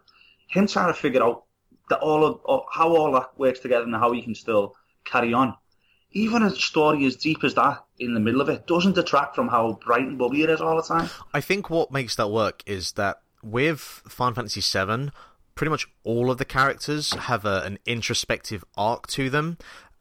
Him 0.49 0.67
trying 0.67 0.93
to 0.93 0.95
figure 0.95 1.23
out 1.23 1.45
that 1.89 1.99
all 2.01 2.25
of 2.25 2.65
how 2.71 2.95
all 2.95 3.13
that 3.13 3.37
works 3.37 3.61
together 3.61 3.85
and 3.85 3.95
how 3.95 4.13
he 4.13 4.23
can 4.23 4.35
still 4.35 4.77
carry 5.05 5.33
on. 5.33 5.55
Even 6.13 6.43
a 6.43 6.51
story 6.51 7.05
as 7.07 7.17
deep 7.17 7.45
as 7.45 7.55
that 7.55 7.85
in 7.99 8.15
the 8.15 8.21
middle 8.21 8.41
of 8.41 8.49
it 8.49 8.67
doesn't 8.67 8.95
detract 8.95 9.35
from 9.35 9.49
how 9.49 9.79
bright 9.85 10.03
and 10.03 10.19
bubbly 10.19 10.43
it 10.43 10.51
is 10.51 10.61
all 10.61 10.77
the 10.77 10.83
time. 10.83 11.09
I 11.33 11.41
think 11.41 11.71
what 11.71 11.93
makes 11.93 12.17
that 12.17 12.29
work 12.29 12.63
is 12.67 12.93
that 12.93 13.21
with 13.43 13.81
Final 13.81 14.35
Fantasy 14.35 14.61
VII, 14.61 15.11
pretty 15.55 15.71
much 15.71 15.87
all 16.05 16.31
of 16.31 16.39
the 16.39 16.45
characters 16.45 17.13
have 17.13 17.45
a, 17.45 17.63
an 17.63 17.79
introspective 17.87 18.65
arc 18.77 19.07
to 19.09 19.31
them, 19.31 19.59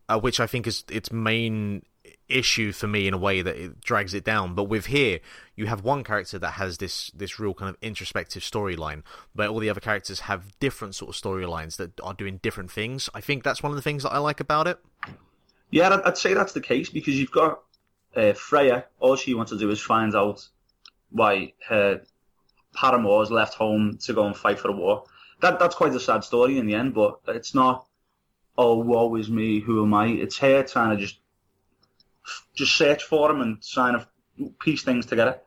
uh, 0.07 0.19
which 0.19 0.40
I 0.40 0.48
think 0.48 0.65
is 0.65 0.84
its 0.90 1.11
main 1.11 1.84
issue 2.27 2.72
for 2.72 2.88
me 2.88 3.07
in 3.07 3.14
a 3.14 3.18
way 3.18 3.41
that 3.41 3.56
it 3.56 3.81
drags 3.81 4.14
it 4.14 4.23
down. 4.23 4.53
But 4.56 4.65
with 4.65 4.88
here, 4.88 5.19
you 5.56 5.65
have 5.65 5.84
one 5.84 6.03
character 6.03 6.40
that 6.40 6.52
has 6.52 6.77
this 6.77 7.11
this 7.14 7.40
real 7.40 7.53
kind 7.53 7.69
of 7.69 7.77
introspective 7.81 8.44
storyline, 8.44 9.03
but 9.36 9.49
all 9.49 9.60
the 9.60 9.69
other 9.69 9.80
characters 9.80 10.22
have 10.22 10.57
different 10.60 10.95
sort 10.95 11.15
of 11.15 11.22
storylines 11.22 11.77
that 11.77 11.99
are 12.02 12.14
doing 12.14 12.40
different 12.41 12.72
things. 12.72 13.10
I 13.14 13.22
think 13.22 13.44
that's 13.44 13.64
one 13.64 13.72
of 13.72 13.76
the 13.76 13.81
things 13.81 14.03
that 14.03 14.11
I 14.11 14.19
like 14.19 14.40
about 14.40 14.68
it. 14.68 14.80
Yeah, 15.72 16.02
I'd 16.04 16.18
say 16.18 16.34
that's 16.34 16.54
the 16.54 16.62
case 16.62 16.90
because 16.90 17.16
you've 17.16 17.32
got 17.32 17.62
uh, 18.16 18.34
Freya. 18.34 18.86
All 19.00 19.16
she 19.16 19.34
wants 19.34 19.52
to 19.52 19.58
do 19.58 19.70
is 19.70 19.80
find 19.80 20.16
out 20.16 20.48
why 21.12 21.54
her 21.68 22.02
paramour 22.74 23.20
has 23.20 23.32
left 23.32 23.56
home 23.56 23.98
to 24.04 24.14
go 24.14 24.26
and 24.26 24.36
fight 24.36 24.60
for 24.60 24.70
a 24.70 24.74
war. 24.74 25.04
That 25.41 25.60
that's 25.60 25.76
quite 25.76 25.96
a 25.96 26.00
sad 26.00 26.24
story 26.24 26.58
in 26.58 26.66
the 26.66 26.76
end, 26.76 26.94
but 26.94 27.20
it's 27.28 27.54
not. 27.54 27.86
Oh, 28.58 28.76
woe 28.78 29.16
is 29.16 29.30
me. 29.30 29.62
Who 29.62 29.84
am 29.84 29.94
I? 29.94 30.08
It's 30.08 30.38
her 30.40 30.64
trying 30.64 30.98
to 30.98 31.02
just 31.02 31.20
just 32.56 32.76
search 32.76 33.04
for 33.04 33.32
him 33.32 33.41
and 33.41 33.64
trying 33.64 34.00
to 34.00 34.50
piece 34.60 34.84
things 34.84 35.06
together. 35.06 35.40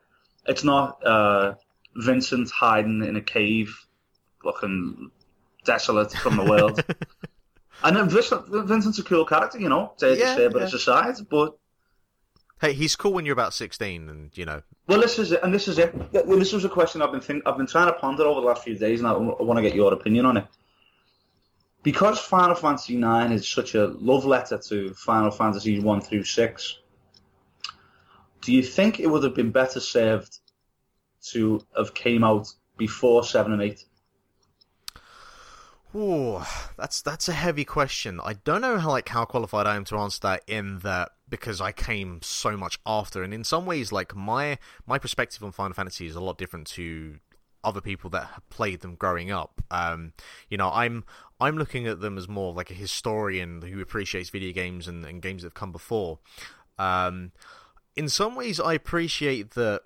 It's 0.47 0.65
not 0.65 1.05
uh, 1.05 1.55
Vincent 1.94 2.51
hiding 2.51 3.05
in 3.05 3.16
a 3.16 3.20
cave, 3.20 3.86
looking 4.44 5.11
desolate 5.65 6.12
from 6.12 6.36
the 6.36 6.44
world. 6.44 6.82
and 7.85 7.97
then 7.97 8.09
Vincent's 8.09 8.99
a 8.99 9.03
cool 9.03 9.25
character, 9.25 9.59
you 9.59 9.69
know, 9.69 9.93
to 9.99 10.17
yeah, 10.17 10.37
say, 10.37 10.49
but 10.49 10.59
yeah. 10.59 10.65
it's 10.65 10.75
aside. 10.75 11.17
But 11.29 11.57
hey, 12.61 12.73
he's 12.73 12.97
cool 12.97 13.13
when 13.13 13.25
you're 13.25 13.33
about 13.33 13.55
sixteen, 13.55 14.09
and 14.09 14.37
you 14.37 14.45
know. 14.45 14.63
Well, 14.87 15.01
this 15.01 15.19
is 15.19 15.33
it, 15.33 15.43
and 15.43 15.53
this 15.53 15.69
is 15.69 15.79
it. 15.79 16.13
This 16.13 16.53
was 16.53 16.65
a 16.65 16.69
question 16.69 17.03
I've 17.03 17.13
been 17.13 17.21
think, 17.21 17.43
I've 17.47 17.57
been 17.57 17.67
trying 17.67 17.87
to 17.87 17.99
ponder 17.99 18.25
over 18.25 18.41
the 18.41 18.47
last 18.47 18.65
few 18.65 18.77
days, 18.77 19.01
and 19.01 19.09
I, 19.09 19.13
I 19.13 19.43
want 19.43 19.59
to 19.59 19.63
get 19.63 19.75
your 19.75 19.93
opinion 19.93 20.27
on 20.27 20.37
it. 20.39 20.47
Because 21.83 22.21
Final 22.21 22.55
Fantasy 22.55 22.97
IX 22.97 23.33
is 23.33 23.49
such 23.49 23.75
a 23.75 23.87
love 23.87 24.25
letter 24.25 24.59
to 24.69 24.95
Final 24.95 25.33
Fantasy 25.33 25.81
one 25.81 26.01
through 26.01 26.25
six, 26.25 26.79
do 28.41 28.53
you 28.53 28.63
think 28.63 29.01
it 29.01 29.09
would 29.09 29.25
have 29.25 29.35
been 29.35 29.51
better 29.51 29.81
served 29.81 30.39
to 31.31 31.65
have 31.77 31.95
came 31.95 32.23
out 32.23 32.53
before 32.77 33.25
seven 33.25 33.53
and 33.53 33.63
eight? 33.63 33.85
Ooh, 35.94 36.40
that's 36.78 37.02
that's 37.02 37.28
a 37.28 37.32
heavy 37.32 37.64
question. 37.64 38.19
I 38.24 38.35
don't 38.44 38.62
know 38.62 38.78
how 38.78 38.89
like 38.89 39.09
how 39.09 39.24
qualified 39.27 39.66
I 39.66 39.77
am 39.77 39.85
to 39.86 39.98
answer 39.98 40.20
that 40.23 40.43
in 40.47 40.78
that 40.81 41.10
because 41.28 41.60
I 41.60 41.73
came 41.73 42.20
so 42.23 42.56
much 42.56 42.78
after, 42.86 43.23
and 43.23 43.35
in 43.35 43.44
some 43.44 43.66
ways, 43.66 43.93
like 43.93 44.16
my 44.16 44.59
my 44.86 44.98
perspective 44.98 45.44
on 45.44 45.52
Final 45.52 45.74
Fantasy 45.74 46.06
is 46.06 46.16
a 46.16 46.20
lot 46.20 46.39
different 46.39 46.66
to 46.69 47.19
other 47.64 47.81
people 47.81 48.10
that 48.10 48.24
have 48.24 48.48
played 48.48 48.81
them 48.81 48.94
growing 48.94 49.31
up. 49.31 49.60
Um, 49.70 50.14
you 50.48 50.56
know, 50.56 50.70
I'm 50.70 51.05
I'm 51.40 51.59
looking 51.59 51.86
at 51.86 52.01
them 52.01 52.16
as 52.16 52.27
more 52.27 52.55
like 52.55 52.70
a 52.70 52.74
historian 52.74 53.60
who 53.60 53.81
appreciates 53.81 54.31
video 54.31 54.52
games 54.52 54.89
and, 54.89 55.05
and 55.05 55.20
games 55.20 55.43
that 55.43 55.48
have 55.48 55.55
come 55.55 55.73
before. 55.73 56.19
Um, 56.78 57.32
in 57.97 58.09
some 58.09 58.35
ways, 58.35 58.59
I 58.59 58.73
appreciate 58.73 59.51
that 59.51 59.82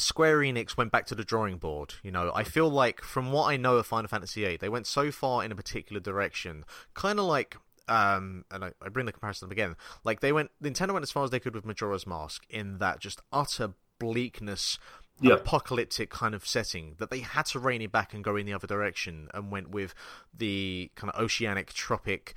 Square 0.00 0.38
Enix 0.40 0.76
went 0.76 0.92
back 0.92 1.06
to 1.06 1.14
the 1.14 1.24
drawing 1.24 1.58
board. 1.58 1.94
You 2.02 2.10
know, 2.10 2.32
I 2.34 2.44
feel 2.44 2.68
like 2.68 3.02
from 3.02 3.32
what 3.32 3.48
I 3.50 3.56
know 3.56 3.76
of 3.76 3.86
Final 3.86 4.08
Fantasy 4.08 4.44
VIII, 4.44 4.58
they 4.58 4.68
went 4.68 4.86
so 4.86 5.10
far 5.10 5.44
in 5.44 5.52
a 5.52 5.56
particular 5.56 6.00
direction, 6.00 6.64
kind 6.94 7.18
of 7.18 7.26
like. 7.26 7.56
Um, 7.88 8.44
and 8.52 8.64
I, 8.64 8.72
I 8.80 8.88
bring 8.88 9.06
the 9.06 9.12
comparison 9.12 9.46
up 9.46 9.52
again. 9.52 9.74
Like 10.04 10.20
they 10.20 10.30
went, 10.30 10.52
Nintendo 10.62 10.92
went 10.92 11.02
as 11.02 11.10
far 11.10 11.24
as 11.24 11.30
they 11.30 11.40
could 11.40 11.56
with 11.56 11.64
Majora's 11.66 12.06
Mask 12.06 12.46
in 12.48 12.78
that 12.78 13.00
just 13.00 13.20
utter 13.32 13.74
bleakness, 13.98 14.78
yep. 15.20 15.40
apocalyptic 15.40 16.08
kind 16.08 16.32
of 16.32 16.46
setting 16.46 16.94
that 16.98 17.10
they 17.10 17.18
had 17.18 17.46
to 17.46 17.58
rein 17.58 17.82
it 17.82 17.90
back 17.90 18.14
and 18.14 18.22
go 18.22 18.36
in 18.36 18.46
the 18.46 18.52
other 18.52 18.68
direction 18.68 19.28
and 19.34 19.50
went 19.50 19.70
with 19.70 19.92
the 20.36 20.92
kind 20.94 21.12
of 21.12 21.20
oceanic, 21.20 21.72
tropic, 21.72 22.34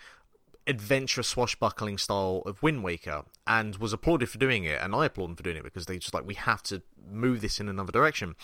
adventure 0.68 1.23
swashbuckling 1.23 1.98
style 1.98 2.41
of 2.45 2.61
Wind 2.64 2.84
Waker 2.84 3.23
and 3.45 3.76
was 3.77 3.94
applauded 3.94 4.30
for 4.30 4.38
doing 4.38 4.64
it 4.64 4.80
and 4.81 4.95
I 4.95 5.06
applaud 5.06 5.27
them 5.27 5.35
for 5.35 5.44
doing 5.44 5.57
it 5.57 5.64
because 5.64 5.85
they 5.85 5.98
just 5.98 6.14
like 6.14 6.26
we 6.26 6.35
have 6.35 6.64
to 6.64 6.81
move 7.10 7.42
this 7.42 7.60
in 7.60 7.70
another 7.70 7.92
direction. 7.92 8.36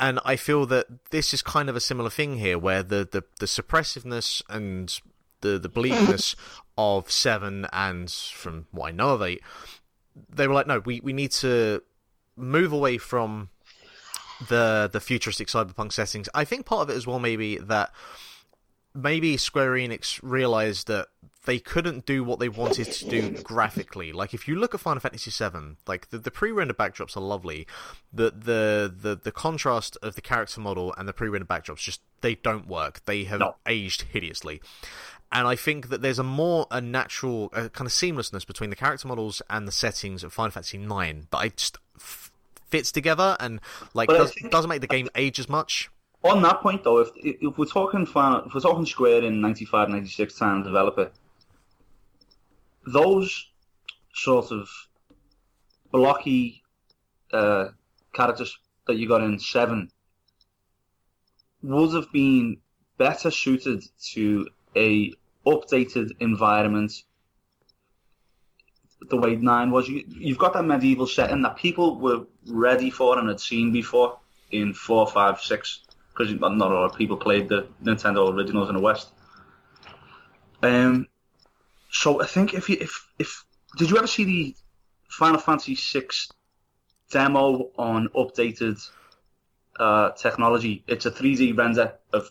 And 0.00 0.20
I 0.24 0.36
feel 0.36 0.66
that 0.66 0.86
this 1.10 1.34
is 1.34 1.42
kind 1.42 1.68
of 1.68 1.76
a 1.76 1.80
similar 1.80 2.10
thing 2.10 2.38
here 2.38 2.58
where 2.58 2.82
the 2.82 3.08
the, 3.10 3.24
the 3.40 3.46
suppressiveness 3.46 4.42
and 4.48 4.98
the 5.40 5.58
the 5.58 5.68
bleakness 5.68 6.36
of 6.78 7.10
7 7.10 7.66
and 7.72 8.10
from 8.10 8.66
what 8.70 8.88
I 8.88 8.90
know 8.92 9.10
of 9.10 9.22
8 9.22 9.40
they 10.28 10.46
were 10.46 10.54
like 10.54 10.66
no 10.66 10.78
we 10.80 11.00
we 11.00 11.12
need 11.12 11.32
to 11.32 11.82
move 12.36 12.72
away 12.72 12.98
from 12.98 13.50
the 14.48 14.88
the 14.92 15.00
futuristic 15.00 15.48
cyberpunk 15.48 15.92
settings. 15.92 16.28
I 16.34 16.44
think 16.44 16.66
part 16.66 16.82
of 16.82 16.90
it 16.90 16.96
as 16.96 17.06
well 17.06 17.18
maybe 17.18 17.58
that 17.58 17.92
maybe 18.94 19.36
Square 19.36 19.72
Enix 19.72 20.20
realized 20.22 20.86
that 20.88 21.08
they 21.48 21.58
couldn't 21.58 22.04
do 22.04 22.22
what 22.22 22.38
they 22.38 22.50
wanted 22.50 22.92
to 22.92 23.08
do 23.08 23.30
graphically. 23.42 24.12
Like 24.12 24.34
if 24.34 24.46
you 24.46 24.56
look 24.56 24.74
at 24.74 24.80
Final 24.80 25.00
Fantasy 25.00 25.30
VII, 25.30 25.76
like 25.86 26.10
the, 26.10 26.18
the 26.18 26.30
pre-rendered 26.30 26.76
backdrops 26.76 27.16
are 27.16 27.20
lovely, 27.20 27.66
the, 28.12 28.30
the 28.30 28.94
the 28.94 29.16
the 29.16 29.32
contrast 29.32 29.96
of 30.02 30.14
the 30.14 30.20
character 30.20 30.60
model 30.60 30.94
and 30.98 31.08
the 31.08 31.14
pre-rendered 31.14 31.48
backdrops 31.48 31.78
just 31.78 32.02
they 32.20 32.34
don't 32.34 32.68
work. 32.68 33.00
They 33.06 33.24
have 33.24 33.40
no. 33.40 33.56
aged 33.66 34.02
hideously. 34.02 34.60
And 35.32 35.48
I 35.48 35.56
think 35.56 35.88
that 35.88 36.02
there's 36.02 36.18
a 36.18 36.22
more 36.22 36.66
a 36.70 36.82
natural 36.82 37.46
a 37.54 37.70
kind 37.70 37.86
of 37.86 37.92
seamlessness 37.92 38.46
between 38.46 38.68
the 38.68 38.76
character 38.76 39.08
models 39.08 39.40
and 39.48 39.66
the 39.66 39.72
settings 39.72 40.22
of 40.22 40.34
Final 40.34 40.50
Fantasy 40.50 40.76
IX 40.76 41.28
that 41.30 41.38
I 41.38 41.48
just 41.48 41.78
f- 41.96 42.30
fits 42.66 42.92
together 42.92 43.38
and 43.40 43.60
like 43.94 44.10
does, 44.10 44.34
think- 44.34 44.52
doesn't 44.52 44.68
make 44.68 44.82
the 44.82 44.86
game 44.86 45.08
age 45.14 45.38
as 45.38 45.48
much. 45.48 45.88
On 46.24 46.42
that 46.42 46.60
point, 46.60 46.84
though, 46.84 46.98
if 46.98 47.08
if 47.16 47.56
we're 47.56 47.64
talking 47.64 48.04
Final, 48.04 48.44
if 48.44 48.52
we're 48.52 48.60
talking 48.60 48.84
Square 48.84 49.24
in 49.24 49.40
95, 49.40 49.88
96 49.88 50.34
time 50.34 50.62
developer, 50.62 51.10
those 52.86 53.50
sort 54.14 54.50
of 54.50 54.68
blocky 55.92 56.62
uh, 57.32 57.68
characters 58.12 58.58
that 58.86 58.96
you 58.96 59.08
got 59.08 59.22
in 59.22 59.38
Seven 59.38 59.90
would 61.62 61.94
have 61.94 62.10
been 62.12 62.58
better 62.96 63.30
suited 63.30 63.84
to 64.12 64.48
a 64.76 65.12
updated 65.46 66.12
environment. 66.20 66.92
The 69.10 69.16
way 69.16 69.36
Nine 69.36 69.70
was, 69.70 69.88
you, 69.88 70.04
you've 70.08 70.38
got 70.38 70.54
that 70.54 70.64
medieval 70.64 71.06
setting 71.06 71.42
that 71.42 71.56
people 71.56 71.98
were 71.98 72.26
ready 72.46 72.90
for 72.90 73.18
and 73.18 73.28
had 73.28 73.40
seen 73.40 73.72
before 73.72 74.18
in 74.50 74.74
four, 74.74 75.06
five, 75.06 75.40
six 75.40 75.80
because 76.18 76.34
not 76.34 76.52
a 76.52 76.74
lot 76.74 76.90
of 76.90 76.96
people 76.96 77.16
played 77.16 77.48
the 77.48 77.68
Nintendo 77.82 78.32
originals 78.32 78.68
in 78.68 78.74
the 78.74 78.80
West. 78.80 79.12
Um, 80.62 81.06
so 81.90 82.22
I 82.22 82.26
think 82.26 82.54
if 82.54 82.68
you 82.68 82.76
if 82.80 83.08
if 83.18 83.44
did 83.76 83.90
you 83.90 83.98
ever 83.98 84.06
see 84.06 84.24
the 84.24 84.56
Final 85.10 85.40
Fantasy 85.40 85.74
VI 85.74 86.08
demo 87.10 87.70
on 87.76 88.08
updated 88.08 88.78
uh, 89.78 90.10
technology? 90.12 90.84
It's 90.86 91.06
a 91.06 91.10
3D 91.10 91.52
render 91.52 91.94
of 92.12 92.30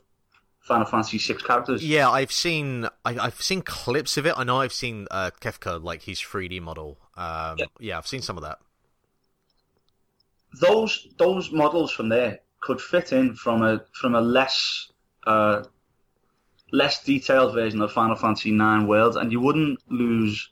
Final 0.62 0.86
Fantasy 0.86 1.18
VI 1.18 1.40
characters. 1.42 1.84
Yeah, 1.84 2.10
I've 2.10 2.32
seen 2.32 2.86
I, 3.06 3.18
I've 3.18 3.42
seen 3.42 3.62
clips 3.62 4.18
of 4.18 4.26
it. 4.26 4.34
I 4.38 4.44
know 4.44 4.62
I've 4.62 4.74
seen 4.74 5.08
uh, 5.12 5.32
Kefka 5.42 5.82
like 5.84 6.04
his 6.04 6.20
3D 6.20 6.62
model. 6.62 6.98
Um, 7.16 7.58
Yeah. 7.58 7.66
yeah, 7.80 7.98
I've 7.98 8.08
seen 8.08 8.22
some 8.22 8.38
of 8.38 8.44
that. 8.44 8.60
those 10.60 11.08
those 11.18 11.52
models 11.52 11.92
from 11.92 12.10
there 12.10 12.40
could 12.60 12.82
fit 12.82 13.12
in 13.14 13.34
from 13.36 13.64
a 13.64 13.82
from 13.94 14.16
a 14.16 14.22
less 14.22 14.92
uh, 15.26 15.64
less 16.72 17.04
detailed 17.04 17.54
version 17.54 17.82
of 17.82 17.92
Final 17.92 18.16
Fantasy 18.16 18.50
IX 18.50 18.86
Worlds, 18.86 19.16
and 19.16 19.32
you 19.32 19.40
wouldn't 19.40 19.80
lose 19.90 20.50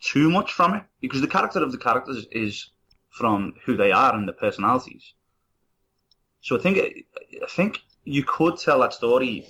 too 0.00 0.30
much 0.30 0.52
from 0.52 0.74
it 0.74 0.84
because 1.00 1.20
the 1.20 1.26
character 1.26 1.62
of 1.62 1.72
the 1.72 1.78
characters 1.78 2.26
is 2.30 2.70
from 3.10 3.54
who 3.64 3.76
they 3.76 3.92
are 3.92 4.14
and 4.14 4.28
their 4.28 4.34
personalities. 4.34 5.14
So 6.40 6.56
I 6.56 6.60
think 6.60 6.78
I 6.78 7.46
think 7.48 7.80
you 8.04 8.24
could 8.24 8.58
tell 8.58 8.80
that 8.80 8.94
story 8.94 9.46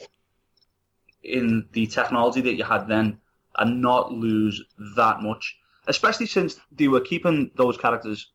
in 1.23 1.69
the 1.73 1.87
technology 1.87 2.41
that 2.41 2.55
you 2.55 2.65
had 2.65 2.89
then 2.89 3.19
and 3.57 3.83
not 3.83 4.13
lose 4.13 4.63
that 4.97 5.21
much, 5.21 5.59
especially 5.87 6.27
since 6.27 6.59
they 6.73 6.89
were 6.89 7.01
keeping 7.01 7.51
those 7.57 7.77
characters 7.77 8.31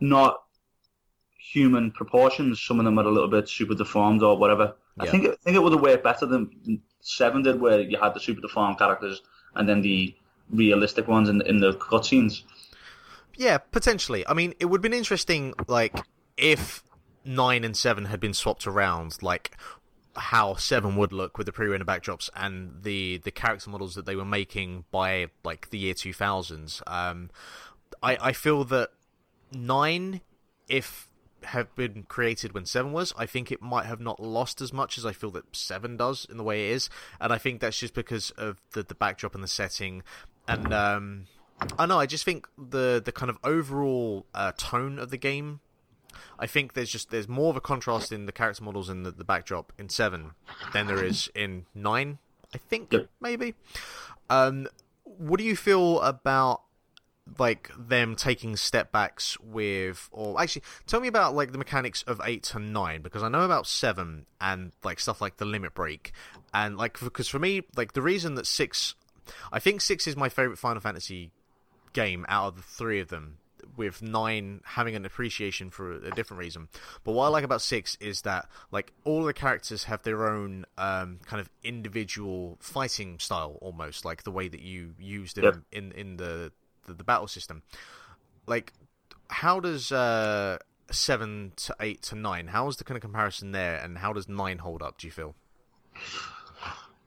not 0.00 0.42
human 1.38 1.90
proportions. 1.90 2.60
Some 2.60 2.78
of 2.78 2.84
them 2.84 2.98
are 2.98 3.04
a 3.04 3.10
little 3.10 3.28
bit 3.28 3.48
super 3.48 3.74
deformed 3.74 4.22
or 4.22 4.36
whatever. 4.36 4.74
I 4.98 5.04
Yeah. 5.04 5.10
think 5.10 5.26
I 5.26 5.36
think 5.42 5.56
it 5.56 5.62
would 5.62 5.72
have 5.72 5.82
worked 5.82 6.04
better 6.04 6.26
than 6.26 6.80
Seven 7.00 7.42
did, 7.42 7.60
where 7.60 7.80
you 7.80 7.98
had 8.00 8.14
the 8.14 8.20
super 8.20 8.40
deformed 8.40 8.78
characters 8.78 9.22
and 9.54 9.68
then 9.68 9.82
the 9.82 10.14
realistic 10.50 11.08
ones 11.08 11.28
in, 11.28 11.42
in 11.42 11.58
the 11.58 11.72
cutscenes. 11.74 12.42
Yeah, 13.36 13.58
potentially. 13.58 14.26
I 14.26 14.34
mean, 14.34 14.54
it 14.60 14.66
would 14.66 14.78
have 14.78 14.82
been 14.82 14.92
interesting, 14.94 15.54
like, 15.66 15.94
if 16.36 16.82
nine 17.24 17.64
and 17.64 17.76
seven 17.76 18.06
had 18.06 18.20
been 18.20 18.34
swapped 18.34 18.66
around, 18.66 19.22
like 19.22 19.56
how 20.16 20.54
seven 20.54 20.94
would 20.96 21.12
look 21.12 21.36
with 21.38 21.46
the 21.46 21.52
pre-render 21.52 21.84
backdrops 21.84 22.30
and 22.36 22.82
the 22.82 23.18
the 23.24 23.30
character 23.32 23.68
models 23.70 23.94
that 23.96 24.06
they 24.06 24.14
were 24.14 24.24
making 24.24 24.84
by 24.92 25.26
like 25.42 25.70
the 25.70 25.78
year 25.78 25.94
two 25.94 26.12
thousands. 26.12 26.82
Um, 26.86 27.30
I 28.02 28.16
I 28.20 28.32
feel 28.32 28.64
that 28.64 28.90
nine, 29.52 30.20
if 30.68 31.08
have 31.46 31.74
been 31.74 32.04
created 32.04 32.52
when 32.54 32.66
seven 32.66 32.92
was, 32.92 33.12
I 33.16 33.26
think 33.26 33.50
it 33.52 33.60
might 33.62 33.86
have 33.86 34.00
not 34.00 34.20
lost 34.20 34.60
as 34.60 34.72
much 34.72 34.98
as 34.98 35.04
I 35.06 35.12
feel 35.12 35.30
that 35.32 35.54
seven 35.54 35.96
does 35.96 36.26
in 36.30 36.36
the 36.36 36.42
way 36.44 36.70
it 36.70 36.74
is, 36.74 36.90
and 37.20 37.32
I 37.32 37.38
think 37.38 37.60
that's 37.60 37.78
just 37.78 37.94
because 37.94 38.30
of 38.32 38.60
the 38.72 38.82
the 38.82 38.94
backdrop 38.94 39.34
and 39.34 39.42
the 39.44 39.48
setting, 39.48 40.02
and 40.48 40.72
um, 40.72 41.26
I 41.78 41.86
know 41.86 41.98
I 42.00 42.06
just 42.06 42.24
think 42.24 42.46
the 42.58 43.00
the 43.04 43.12
kind 43.12 43.30
of 43.30 43.38
overall 43.44 44.26
uh, 44.34 44.52
tone 44.56 44.98
of 44.98 45.10
the 45.10 45.18
game. 45.18 45.60
I 46.38 46.46
think 46.46 46.74
there's 46.74 46.90
just 46.90 47.10
there's 47.10 47.28
more 47.28 47.50
of 47.50 47.56
a 47.56 47.60
contrast 47.60 48.10
in 48.12 48.26
the 48.26 48.32
character 48.32 48.62
models 48.64 48.88
and 48.88 49.04
the, 49.06 49.10
the 49.12 49.24
backdrop 49.24 49.72
in 49.78 49.88
seven 49.88 50.32
than 50.72 50.86
there 50.86 51.02
is 51.04 51.30
in 51.34 51.66
nine. 51.74 52.18
I 52.54 52.58
think 52.58 52.92
Yep. 52.92 53.08
maybe. 53.20 53.54
Um, 54.30 54.68
what 55.04 55.38
do 55.38 55.44
you 55.44 55.54
feel 55.56 56.00
about 56.00 56.62
like 57.38 57.70
them 57.78 58.14
taking 58.16 58.54
step 58.54 58.92
backs 58.92 59.38
with 59.40 60.08
or 60.12 60.40
actually 60.40 60.62
tell 60.86 61.00
me 61.00 61.08
about 61.08 61.34
like 61.34 61.52
the 61.52 61.58
mechanics 61.58 62.02
of 62.02 62.20
8 62.22 62.42
to 62.42 62.58
9 62.58 63.00
because 63.00 63.22
I 63.22 63.28
know 63.30 63.40
about 63.42 63.66
7 63.66 64.26
and 64.42 64.72
like 64.84 65.00
stuff 65.00 65.22
like 65.22 65.38
the 65.38 65.46
limit 65.46 65.72
break 65.74 66.12
and 66.52 66.76
like 66.76 67.00
because 67.00 67.26
for 67.28 67.38
me 67.38 67.62
like 67.76 67.94
the 67.94 68.02
reason 68.02 68.34
that 68.34 68.46
6 68.46 68.94
I 69.50 69.58
think 69.58 69.80
6 69.80 70.06
is 70.06 70.16
my 70.16 70.28
favorite 70.28 70.58
Final 70.58 70.82
Fantasy 70.82 71.30
game 71.94 72.26
out 72.28 72.48
of 72.48 72.56
the 72.56 72.62
three 72.62 73.00
of 73.00 73.08
them 73.08 73.38
with 73.74 74.02
9 74.02 74.60
having 74.64 74.94
an 74.94 75.06
appreciation 75.06 75.70
for 75.70 75.92
a 75.92 76.10
different 76.10 76.40
reason 76.40 76.68
but 77.04 77.12
what 77.12 77.24
I 77.24 77.28
like 77.28 77.44
about 77.44 77.62
6 77.62 77.96
is 78.02 78.20
that 78.22 78.48
like 78.70 78.92
all 79.04 79.24
the 79.24 79.32
characters 79.32 79.84
have 79.84 80.02
their 80.02 80.28
own 80.28 80.66
um, 80.76 81.20
kind 81.24 81.40
of 81.40 81.48
individual 81.62 82.58
fighting 82.60 83.18
style 83.18 83.56
almost 83.62 84.04
like 84.04 84.24
the 84.24 84.30
way 84.30 84.48
that 84.48 84.60
you 84.60 84.92
use 84.98 85.32
them 85.32 85.44
Yep. 85.44 85.54
in 85.72 85.92
in 85.92 86.16
the 86.18 86.52
the, 86.86 86.94
the 86.94 87.04
battle 87.04 87.26
system. 87.28 87.62
Like, 88.46 88.72
how 89.28 89.60
does 89.60 89.90
uh, 89.92 90.58
seven 90.90 91.52
to 91.56 91.74
eight 91.80 92.02
to 92.02 92.14
nine? 92.14 92.48
How 92.48 92.68
is 92.68 92.76
the 92.76 92.84
kind 92.84 92.96
of 92.96 93.02
comparison 93.02 93.52
there, 93.52 93.76
and 93.76 93.98
how 93.98 94.12
does 94.12 94.28
nine 94.28 94.58
hold 94.58 94.82
up? 94.82 94.98
Do 94.98 95.06
you 95.06 95.12
feel? 95.12 95.34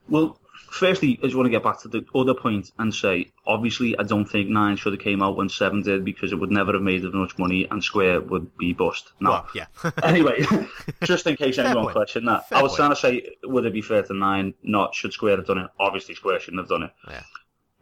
Well, 0.10 0.40
firstly, 0.72 1.20
I 1.22 1.26
just 1.26 1.36
want 1.36 1.48
to 1.48 1.50
get 1.52 1.64
back 1.64 1.82
to 1.82 1.90
the 1.90 2.06
other 2.16 2.34
point 2.34 2.72
and 2.80 2.94
say, 2.96 3.32
obviously, 3.46 3.98
I 4.00 4.04
don't 4.04 4.26
think 4.26 4.50
nine 4.50 4.78
should 4.78 4.94
have 4.94 5.02
came 5.02 5.22
out 5.22 5.36
when 5.36 5.50
seven 5.50 5.82
did 5.82 6.06
because 6.06 6.32
it 6.32 6.36
would 6.38 6.52
never 6.52 6.72
have 6.74 6.82
made 6.82 7.04
as 7.04 7.14
much 7.14 7.38
money 7.38 7.68
and 7.70 7.84
Square 7.84 8.22
would 8.22 8.58
be 8.58 8.72
bust. 8.74 9.12
No. 9.20 9.32
Well, 9.32 9.48
yeah, 9.54 9.66
anyway, 10.04 10.46
just 11.04 11.28
in 11.28 11.36
case 11.36 11.58
anyone 11.58 11.84
point. 11.86 11.96
questioned 11.96 12.28
that, 12.28 12.48
Fair 12.48 12.60
I 12.60 12.62
was 12.62 12.72
point. 12.72 12.78
trying 12.78 12.90
to 12.92 12.96
say, 12.96 13.36
would 13.44 13.66
it 13.66 13.74
be 13.74 13.82
fair 13.82 14.04
to 14.04 14.14
nine? 14.14 14.54
Not 14.64 14.96
should 14.96 15.12
Square 15.14 15.38
have 15.38 15.48
done 15.48 15.58
it? 15.60 15.68
Obviously, 15.80 16.16
Square 16.16 16.40
shouldn't 16.40 16.62
have 16.62 16.70
done 16.70 16.84
it. 16.84 16.92
Yeah. 17.10 17.24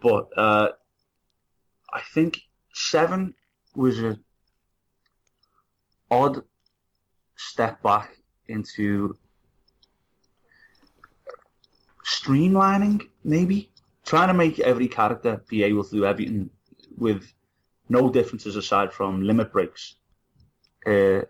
But 0.01 0.29
uh, 0.37 0.69
I 1.95 2.01
think 2.13 2.41
seven 2.73 3.33
was 3.75 3.99
a 4.03 4.19
odd 6.11 6.43
step 7.37 7.81
back 7.81 8.17
into 8.47 9.17
streamlining, 12.05 13.01
maybe 13.23 13.71
trying 14.05 14.27
to 14.27 14.33
make 14.33 14.59
every 14.59 14.89
character 14.89 15.41
be 15.47 15.63
able 15.63 15.85
to 15.85 15.91
do 15.91 16.05
everything 16.05 16.49
with 16.97 17.33
no 17.87 18.09
differences 18.11 18.55
aside 18.57 18.91
from 18.91 19.23
limit 19.23 19.51
breaks. 19.53 19.95
Uh, 20.85 21.21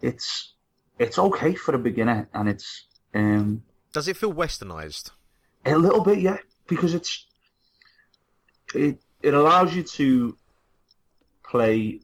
it's 0.00 0.54
it's 0.98 1.18
okay 1.18 1.54
for 1.54 1.74
a 1.74 1.78
beginner, 1.78 2.28
and 2.34 2.48
it's 2.48 2.86
um, 3.14 3.62
does 3.92 4.08
it 4.08 4.16
feel 4.16 4.34
westernized? 4.34 5.12
a 5.64 5.78
little 5.78 6.02
bit, 6.02 6.18
yeah, 6.18 6.38
because 6.66 6.94
it's 6.94 7.26
it 8.74 8.98
it 9.22 9.34
allows 9.34 9.74
you 9.74 9.82
to 9.82 10.36
play 11.44 12.00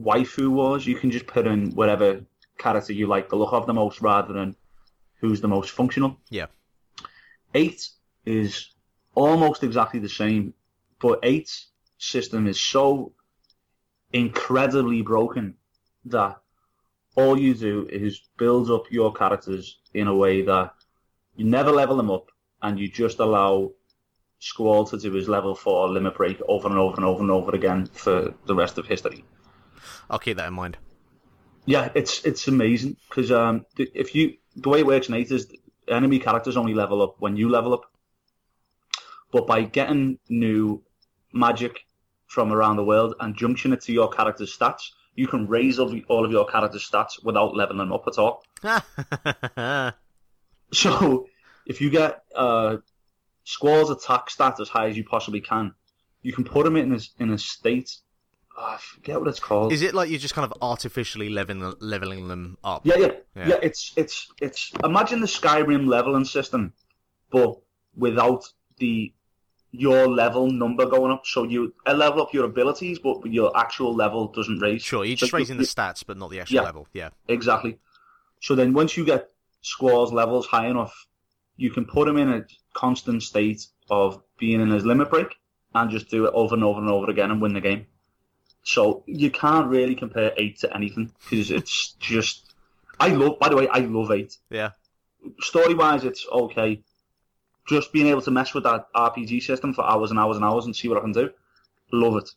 waifu 0.00 0.48
wars. 0.48 0.86
You 0.86 0.96
can 0.96 1.10
just 1.10 1.26
put 1.26 1.46
in 1.46 1.72
whatever 1.74 2.20
character 2.58 2.92
you 2.92 3.06
like 3.06 3.28
the 3.28 3.36
look 3.36 3.52
of 3.52 3.66
the 3.66 3.74
most, 3.74 4.00
rather 4.00 4.32
than 4.32 4.56
who's 5.20 5.40
the 5.40 5.48
most 5.48 5.70
functional. 5.70 6.16
Yeah, 6.30 6.46
Eight 7.54 7.88
is 8.24 8.70
almost 9.14 9.64
exactly 9.64 10.00
the 10.00 10.08
same, 10.08 10.54
but 11.00 11.20
eight's 11.22 11.68
system 11.98 12.46
is 12.46 12.60
so 12.60 13.12
incredibly 14.12 15.02
broken 15.02 15.54
that 16.04 16.40
all 17.16 17.38
you 17.38 17.54
do 17.54 17.86
is 17.90 18.20
build 18.36 18.70
up 18.70 18.84
your 18.90 19.12
characters 19.12 19.80
in 19.94 20.06
a 20.06 20.14
way 20.14 20.42
that 20.42 20.74
you 21.36 21.44
never 21.44 21.72
level 21.72 21.96
them 21.96 22.10
up 22.10 22.30
and 22.62 22.78
you 22.78 22.88
just 22.88 23.18
allow 23.18 23.72
Squall 24.38 24.84
to 24.86 24.98
do 24.98 25.12
his 25.12 25.28
level 25.28 25.54
four 25.54 25.88
limit 25.88 26.16
break 26.16 26.40
over 26.48 26.68
and 26.68 26.78
over 26.78 26.96
and 26.96 27.04
over 27.04 27.20
and 27.20 27.30
over 27.30 27.54
again 27.54 27.86
for 27.86 28.34
the 28.46 28.54
rest 28.54 28.78
of 28.78 28.86
history. 28.86 29.24
I'll 30.08 30.18
keep 30.18 30.36
that 30.36 30.48
in 30.48 30.54
mind. 30.54 30.76
Yeah, 31.66 31.90
it's 31.94 32.24
it's 32.24 32.48
amazing 32.48 32.96
because 33.08 33.30
um, 33.32 33.66
if 33.76 34.14
you 34.14 34.36
the 34.56 34.68
way 34.68 34.80
it 34.80 34.86
works 34.86 35.08
in 35.08 35.14
eight 35.14 35.30
is 35.30 35.52
enemy 35.88 36.18
characters 36.18 36.56
only 36.56 36.74
level 36.74 37.02
up 37.02 37.16
when 37.18 37.36
you 37.36 37.48
level 37.48 37.74
up, 37.74 37.90
but 39.32 39.46
by 39.46 39.62
getting 39.62 40.18
new 40.28 40.82
magic 41.32 41.84
from 42.26 42.52
around 42.52 42.76
the 42.76 42.84
world 42.84 43.14
and 43.20 43.36
junction 43.36 43.72
it 43.72 43.80
to 43.82 43.92
your 43.92 44.08
character's 44.08 44.56
stats, 44.56 44.90
you 45.14 45.26
can 45.26 45.46
raise 45.48 45.78
all, 45.78 45.94
all 46.08 46.24
of 46.24 46.30
your 46.30 46.46
character's 46.46 46.88
stats 46.88 47.22
without 47.24 47.56
leveling 47.56 47.78
them 47.78 47.92
up 47.92 48.04
at 48.06 48.18
all. 48.18 49.94
So 50.72 51.26
if 51.66 51.80
you 51.80 51.90
get 51.90 52.22
uh, 52.34 52.76
Squall's 53.48 53.88
attack 53.90 54.28
stat 54.28 54.60
as 54.60 54.68
high 54.68 54.88
as 54.88 54.96
you 54.98 55.04
possibly 55.04 55.40
can, 55.40 55.72
you 56.22 56.34
can 56.34 56.44
put 56.44 56.66
him 56.66 56.76
in 56.76 56.92
a, 56.94 56.98
in 57.18 57.30
a 57.30 57.38
state 57.38 57.96
oh, 58.58 58.62
I 58.74 58.76
forget 58.78 59.18
what 59.18 59.28
it's 59.28 59.40
called. 59.40 59.72
Is 59.72 59.80
it 59.80 59.94
like 59.94 60.10
you're 60.10 60.18
just 60.18 60.34
kind 60.34 60.44
of 60.50 60.52
artificially 60.60 61.30
leveling 61.30 61.74
leveling 61.80 62.28
them 62.28 62.58
up? 62.62 62.82
Yeah, 62.84 62.96
yeah, 62.98 63.12
Yeah. 63.34 63.48
yeah, 63.48 63.58
It's 63.62 63.94
it's 63.96 64.30
it's 64.42 64.70
imagine 64.84 65.20
the 65.20 65.26
Skyrim 65.26 65.86
leveling 65.86 66.26
system, 66.26 66.74
but 67.30 67.56
without 67.96 68.44
the 68.78 69.14
your 69.70 70.08
level 70.08 70.50
number 70.50 70.84
going 70.86 71.10
up. 71.12 71.24
So 71.24 71.44
you 71.44 71.72
level 71.86 72.20
up 72.20 72.34
your 72.34 72.44
abilities, 72.44 72.98
but 72.98 73.24
your 73.26 73.56
actual 73.56 73.94
level 73.94 74.28
doesn't 74.28 74.58
raise. 74.58 74.82
Sure, 74.82 75.04
you're 75.06 75.16
So 75.16 75.20
just 75.26 75.32
raising 75.32 75.56
the 75.56 75.64
stats, 75.64 76.04
but 76.06 76.16
not 76.18 76.30
the 76.30 76.40
actual 76.40 76.56
Yeah. 76.56 76.62
level. 76.62 76.86
Yeah. 76.92 77.10
Exactly. 77.28 77.78
So 78.40 78.54
then 78.54 78.72
once 78.74 78.96
you 78.96 79.04
get 79.06 79.30
Squall's 79.62 80.12
levels 80.12 80.46
high 80.46 80.66
enough, 80.68 81.06
you 81.58 81.70
can 81.70 81.84
put 81.84 82.08
him 82.08 82.16
in 82.16 82.30
a 82.32 82.46
constant 82.72 83.22
state 83.22 83.66
of 83.90 84.22
being 84.38 84.60
in 84.60 84.70
his 84.70 84.86
limit 84.86 85.10
break 85.10 85.34
and 85.74 85.90
just 85.90 86.08
do 86.08 86.24
it 86.24 86.32
over 86.32 86.54
and 86.54 86.64
over 86.64 86.80
and 86.80 86.88
over 86.88 87.10
again 87.10 87.30
and 87.30 87.42
win 87.42 87.52
the 87.52 87.60
game. 87.60 87.86
So 88.62 89.02
you 89.06 89.30
can't 89.30 89.66
really 89.68 89.94
compare 89.94 90.32
eight 90.36 90.58
to 90.60 90.74
anything 90.74 91.12
because 91.28 91.50
it's 91.50 91.92
just. 92.00 92.54
I 93.00 93.08
love. 93.08 93.38
By 93.38 93.48
the 93.48 93.56
way, 93.56 93.68
I 93.68 93.80
love 93.80 94.10
eight. 94.10 94.36
Yeah. 94.50 94.70
Story 95.40 95.74
wise, 95.74 96.04
it's 96.04 96.26
okay. 96.30 96.82
Just 97.66 97.92
being 97.92 98.06
able 98.06 98.22
to 98.22 98.30
mess 98.30 98.54
with 98.54 98.64
that 98.64 98.86
RPG 98.94 99.42
system 99.42 99.74
for 99.74 99.84
hours 99.84 100.10
and 100.10 100.18
hours 100.18 100.36
and 100.36 100.44
hours 100.44 100.64
and 100.64 100.74
see 100.74 100.88
what 100.88 100.98
I 100.98 101.00
can 101.00 101.12
do. 101.12 101.30
Love 101.92 102.16
it. 102.16 102.30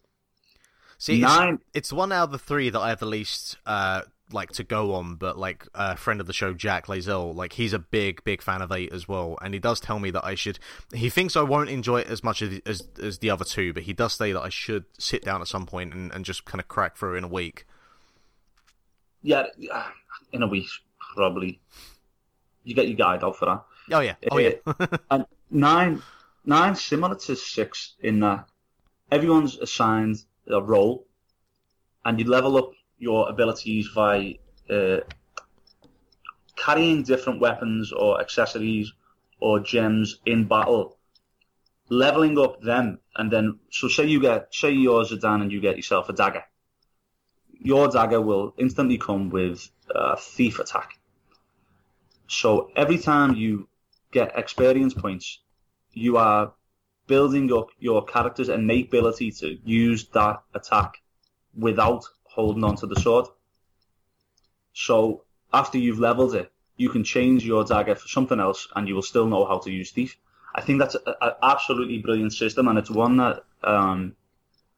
See, 0.97 1.21
it's, 1.21 1.21
Nine. 1.21 1.59
it's 1.73 1.93
one 1.93 2.11
out 2.11 2.25
of 2.25 2.31
the 2.31 2.37
three 2.39 2.69
that 2.69 2.79
I 2.79 2.89
have 2.89 2.99
the 2.99 3.05
least 3.07 3.57
uh 3.65 4.01
like 4.33 4.51
to 4.53 4.63
go 4.63 4.93
on, 4.93 5.15
but 5.15 5.37
like 5.37 5.67
a 5.73 5.95
friend 5.95 6.21
of 6.21 6.27
the 6.27 6.33
show, 6.33 6.53
Jack 6.53 6.87
Lazell, 6.87 7.35
like 7.35 7.53
he's 7.53 7.73
a 7.73 7.79
big, 7.79 8.23
big 8.23 8.41
fan 8.41 8.61
of 8.61 8.71
eight 8.71 8.91
as 8.91 9.07
well, 9.07 9.37
and 9.41 9.53
he 9.53 9.59
does 9.59 9.79
tell 9.79 9.99
me 9.99 10.11
that 10.11 10.25
I 10.25 10.35
should. 10.35 10.59
He 10.93 11.09
thinks 11.09 11.35
I 11.35 11.41
won't 11.41 11.69
enjoy 11.69 12.01
it 12.01 12.07
as 12.07 12.23
much 12.23 12.41
as 12.41 12.59
as, 12.65 12.87
as 13.01 13.19
the 13.19 13.29
other 13.29 13.45
two, 13.45 13.73
but 13.73 13.83
he 13.83 13.93
does 13.93 14.13
say 14.13 14.31
that 14.31 14.41
I 14.41 14.49
should 14.49 14.85
sit 14.97 15.23
down 15.23 15.41
at 15.41 15.47
some 15.47 15.65
point 15.65 15.93
and, 15.93 16.11
and 16.13 16.25
just 16.25 16.45
kind 16.45 16.59
of 16.59 16.67
crack 16.67 16.97
through 16.97 17.15
in 17.15 17.23
a 17.23 17.27
week. 17.27 17.65
Yeah, 19.21 19.45
in 20.31 20.43
a 20.43 20.47
week 20.47 20.67
probably. 21.15 21.59
You 22.63 22.75
get 22.75 22.87
your 22.87 22.97
guide 22.97 23.23
out 23.23 23.37
for 23.37 23.45
that. 23.45 23.63
Oh 23.91 23.99
yeah, 23.99 24.15
oh 24.29 24.37
yeah, 24.37 24.51
uh, 24.65 24.87
and 25.09 25.25
nine, 25.49 26.01
nine 26.45 26.75
similar 26.75 27.15
to 27.15 27.35
six 27.35 27.95
in 27.99 28.19
that 28.19 28.47
everyone's 29.11 29.57
assigned 29.57 30.23
a 30.47 30.61
role, 30.61 31.05
and 32.05 32.19
you 32.19 32.25
level 32.25 32.57
up 32.57 32.71
your 33.01 33.29
abilities 33.29 33.89
by 33.89 34.37
uh, 34.69 34.97
carrying 36.55 37.01
different 37.01 37.41
weapons 37.41 37.91
or 37.91 38.21
accessories 38.21 38.93
or 39.39 39.59
gems 39.59 40.19
in 40.25 40.47
battle, 40.47 40.97
leveling 41.89 42.37
up 42.37 42.61
them, 42.61 42.99
and 43.15 43.31
then 43.31 43.59
so 43.71 43.87
say 43.87 44.05
you 44.05 44.21
get 44.21 44.53
say 44.53 44.71
you're 44.71 45.03
Zidane 45.03 45.41
and 45.41 45.51
you 45.51 45.59
get 45.59 45.75
yourself 45.77 46.09
a 46.09 46.13
dagger. 46.13 46.43
Your 47.59 47.87
dagger 47.87 48.21
will 48.21 48.53
instantly 48.57 48.99
come 48.99 49.29
with 49.29 49.67
a 49.89 50.15
thief 50.17 50.59
attack. 50.59 50.99
So 52.27 52.69
every 52.75 52.99
time 52.99 53.35
you 53.35 53.67
get 54.11 54.37
experience 54.37 54.93
points, 54.93 55.39
you 55.91 56.17
are 56.17 56.53
building 57.07 57.51
up 57.51 57.69
your 57.79 58.05
character's 58.05 58.49
innate 58.49 58.87
ability 58.87 59.31
to 59.31 59.57
use 59.65 60.07
that 60.09 60.43
attack 60.53 60.93
without 61.57 62.05
holding 62.33 62.63
onto 62.63 62.87
the 62.87 62.95
sword. 62.95 63.27
So 64.73 65.23
after 65.53 65.77
you've 65.77 65.99
leveled 65.99 66.35
it, 66.35 66.51
you 66.77 66.89
can 66.89 67.03
change 67.03 67.45
your 67.45 67.63
dagger 67.63 67.95
for 67.95 68.07
something 68.07 68.39
else, 68.39 68.67
and 68.75 68.87
you 68.87 68.95
will 68.95 69.01
still 69.01 69.27
know 69.27 69.45
how 69.45 69.59
to 69.59 69.71
use 69.71 69.91
thief. 69.91 70.17
I 70.55 70.61
think 70.61 70.79
that's 70.79 70.95
an 70.95 71.31
absolutely 71.43 71.99
brilliant 71.99 72.33
system, 72.33 72.67
and 72.67 72.77
it's 72.77 72.89
one 72.89 73.17
that 73.17 73.43
um, 73.63 74.15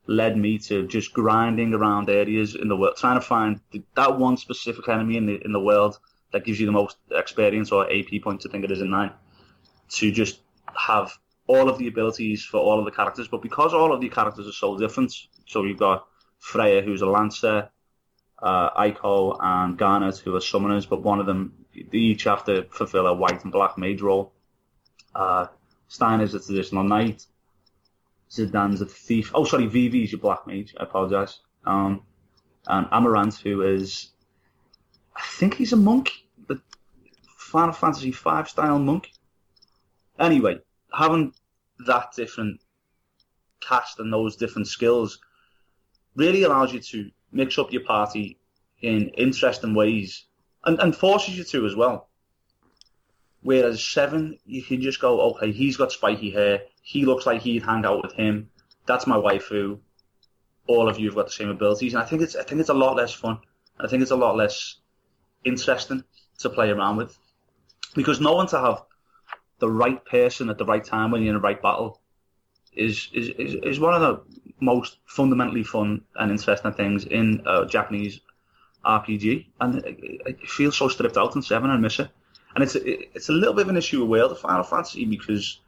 led 0.07 0.37
me 0.37 0.57
to 0.59 0.87
just 0.87 1.13
grinding 1.13 1.73
around 1.73 2.09
areas 2.09 2.55
in 2.55 2.67
the 2.67 2.75
world, 2.75 2.97
trying 2.97 3.19
to 3.19 3.25
find 3.25 3.61
th- 3.71 3.83
that 3.95 4.19
one 4.19 4.37
specific 4.37 4.89
enemy 4.89 5.17
in 5.17 5.25
the 5.25 5.43
in 5.45 5.51
the 5.51 5.59
world 5.59 5.99
that 6.31 6.43
gives 6.43 6.59
you 6.59 6.65
the 6.65 6.71
most 6.71 6.97
experience 7.11 7.71
or 7.71 7.89
AP 7.91 8.21
points. 8.21 8.45
I 8.45 8.49
think 8.49 8.63
it 8.63 8.71
is 8.71 8.81
in 8.81 8.89
nine 8.89 9.11
to 9.89 10.11
just 10.11 10.39
have 10.75 11.17
all 11.47 11.69
of 11.69 11.77
the 11.77 11.87
abilities 11.87 12.43
for 12.43 12.59
all 12.59 12.79
of 12.79 12.85
the 12.85 12.91
characters. 12.91 13.27
But 13.27 13.41
because 13.41 13.73
all 13.73 13.93
of 13.93 14.01
the 14.01 14.09
characters 14.09 14.47
are 14.47 14.51
so 14.51 14.77
different, 14.77 15.13
so 15.45 15.63
you've 15.63 15.77
got 15.77 16.07
Freya, 16.43 16.81
who's 16.81 17.01
a 17.01 17.05
lancer, 17.05 17.69
uh, 18.39 18.69
Eiko 18.71 19.37
and 19.41 19.77
Garnet, 19.77 20.17
who 20.17 20.35
are 20.35 20.41
summoners, 20.41 20.87
but 20.87 21.01
one 21.01 21.21
of 21.21 21.25
them, 21.25 21.53
they 21.73 21.97
each 21.97 22.25
have 22.25 22.43
to 22.43 22.63
fulfill 22.69 23.07
a 23.07 23.13
white 23.13 23.41
and 23.43 23.51
black 23.53 23.77
mage 23.77 24.01
role. 24.01 24.33
Uh, 25.15 25.47
Stein 25.87 26.19
is 26.19 26.33
a 26.33 26.41
traditional 26.41 26.83
knight. 26.83 27.25
Zidane's 28.29 28.81
a 28.81 28.85
thief. 28.85 29.31
Oh, 29.33 29.45
sorry, 29.45 29.67
Vivi's 29.67 30.11
your 30.11 30.19
black 30.19 30.45
mage. 30.45 30.75
I 30.77 30.83
apologize. 30.83 31.39
Um, 31.65 32.01
and 32.67 32.87
Amarant, 32.87 33.41
who 33.41 33.61
is, 33.61 34.09
I 35.15 35.21
think 35.21 35.53
he's 35.53 35.71
a 35.71 35.77
monk, 35.77 36.11
the 36.47 36.59
Final 37.37 37.73
Fantasy 37.73 38.11
V 38.11 38.43
style 38.47 38.79
monk. 38.79 39.13
Anyway, 40.19 40.59
having 40.93 41.33
that 41.87 42.11
different 42.17 42.59
cast 43.61 43.99
and 43.99 44.11
those 44.11 44.35
different 44.35 44.67
skills 44.67 45.19
really 46.15 46.43
allows 46.43 46.73
you 46.73 46.79
to 46.79 47.09
mix 47.31 47.57
up 47.57 47.71
your 47.71 47.83
party 47.83 48.37
in 48.81 49.09
interesting 49.09 49.73
ways 49.73 50.25
and, 50.65 50.79
and 50.79 50.95
forces 50.95 51.37
you 51.37 51.43
to 51.43 51.65
as 51.65 51.75
well. 51.75 52.09
Whereas 53.41 53.83
seven, 53.83 54.37
you 54.45 54.63
can 54.63 54.81
just 54.81 55.01
go, 55.01 55.21
okay, 55.31 55.51
he's 55.51 55.77
got 55.77 55.91
spiky 55.91 56.31
hair. 56.31 56.61
He 56.81 57.05
looks 57.05 57.25
like 57.25 57.41
he'd 57.41 57.63
hang 57.63 57.85
out 57.85 58.01
with 58.01 58.13
him. 58.13 58.49
That's 58.85 59.07
my 59.07 59.17
waifu. 59.17 59.79
All 60.67 60.87
of 60.87 60.97
you 60.97 61.07
have 61.07 61.15
got 61.15 61.25
the 61.25 61.31
same 61.31 61.49
abilities, 61.49 61.93
and 61.93 62.01
I 62.01 62.05
think 62.05 62.21
it's 62.21 62.37
I 62.37 62.43
think 62.43 62.61
it's 62.61 62.69
a 62.69 62.73
lot 62.73 62.95
less 62.95 63.13
fun. 63.13 63.39
I 63.79 63.87
think 63.87 64.01
it's 64.01 64.11
a 64.11 64.15
lot 64.15 64.37
less 64.37 64.77
interesting 65.43 66.05
to 66.39 66.49
play 66.49 66.69
around 66.69 66.95
with 66.97 67.17
because 67.95 68.21
knowing 68.21 68.47
to 68.47 68.59
have 68.59 68.83
the 69.59 69.69
right 69.69 70.03
person 70.05 70.49
at 70.49 70.57
the 70.57 70.65
right 70.65 70.83
time 70.83 71.11
when 71.11 71.21
you're 71.21 71.35
in 71.35 71.41
the 71.41 71.41
right 71.41 71.61
battle 71.61 72.01
is 72.71 73.09
is, 73.13 73.29
is, 73.29 73.55
is 73.55 73.79
one 73.79 73.93
of 73.93 74.01
the 74.01 74.42
most 74.63 74.97
fundamentally 75.05 75.63
fun 75.63 76.01
and 76.15 76.31
interesting 76.31 76.73
things 76.73 77.05
in 77.05 77.43
a 77.45 77.65
Japanese 77.65 78.21
RPG, 78.85 79.45
and 79.61 79.85
it, 79.85 79.97
it 80.25 80.49
feels 80.49 80.77
so 80.77 80.87
stripped 80.87 81.17
out 81.17 81.35
in 81.35 81.41
Seven. 81.41 81.69
I 81.69 81.77
miss 81.77 81.99
it, 81.99 82.09
and 82.55 82.63
it's 82.63 82.75
a, 82.75 83.15
it's 83.15 83.29
a 83.29 83.33
little 83.33 83.53
bit 83.53 83.63
of 83.63 83.69
an 83.69 83.77
issue 83.77 84.01
with 84.01 84.09
World 84.09 84.31
of 84.31 84.39
Final 84.39 84.63
Fantasy 84.63 85.05
because 85.05 85.59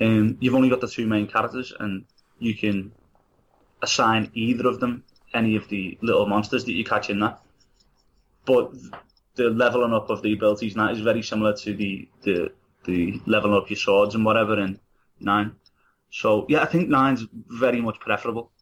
um, 0.00 0.36
you've 0.40 0.54
only 0.54 0.68
got 0.68 0.80
the 0.80 0.88
two 0.88 1.06
main 1.06 1.26
characters, 1.26 1.72
and 1.78 2.04
you 2.38 2.54
can 2.54 2.92
assign 3.82 4.30
either 4.34 4.66
of 4.68 4.80
them 4.80 5.04
any 5.34 5.56
of 5.56 5.68
the 5.68 5.98
little 6.00 6.26
monsters 6.26 6.64
that 6.64 6.72
you 6.72 6.84
catch 6.84 7.10
in 7.10 7.20
that. 7.20 7.40
But 8.46 8.72
the 9.34 9.50
leveling 9.50 9.92
up 9.92 10.10
of 10.10 10.22
the 10.22 10.32
abilities 10.32 10.76
now 10.76 10.90
is 10.90 11.00
very 11.00 11.22
similar 11.22 11.56
to 11.56 11.74
the 11.74 12.08
the 12.22 12.52
the 12.84 13.20
leveling 13.26 13.56
up 13.56 13.70
your 13.70 13.76
swords 13.76 14.14
and 14.14 14.24
whatever 14.24 14.58
in 14.60 14.78
nine. 15.20 15.56
So 16.14 16.46
yeah, 16.48 16.62
I 16.62 16.66
think 16.66 16.88
nine's 16.88 17.26
very 17.32 17.80
much 17.80 17.98
preferable. 17.98 18.52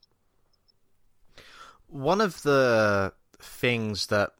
One 1.86 2.22
of 2.22 2.42
the 2.42 3.12
things 3.38 4.06
that 4.06 4.30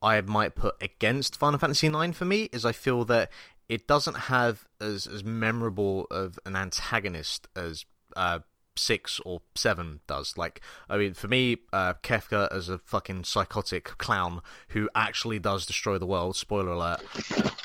I 0.00 0.18
might 0.22 0.54
put 0.54 0.82
against 0.82 1.36
Final 1.36 1.58
Fantasy 1.58 1.88
IX 1.88 2.16
for 2.16 2.24
me 2.24 2.44
is 2.44 2.64
I 2.64 2.72
feel 2.72 3.04
that 3.04 3.30
it 3.68 3.86
doesn't 3.86 4.16
have 4.16 4.64
as 4.80 5.06
as 5.06 5.22
memorable 5.22 6.06
of 6.10 6.38
an 6.46 6.56
antagonist 6.56 7.46
as 7.54 7.84
uh, 8.16 8.38
six 8.74 9.20
or 9.26 9.42
seven 9.54 10.00
does. 10.06 10.38
Like, 10.38 10.62
I 10.88 10.96
mean, 10.96 11.12
for 11.12 11.28
me, 11.28 11.58
uh, 11.74 11.92
Kefka 12.02 12.50
as 12.50 12.70
a 12.70 12.78
fucking 12.78 13.24
psychotic 13.24 13.84
clown 13.98 14.40
who 14.68 14.88
actually 14.94 15.38
does 15.38 15.66
destroy 15.66 15.98
the 15.98 16.06
world. 16.06 16.36
Spoiler 16.36 16.72
alert. 16.72 17.02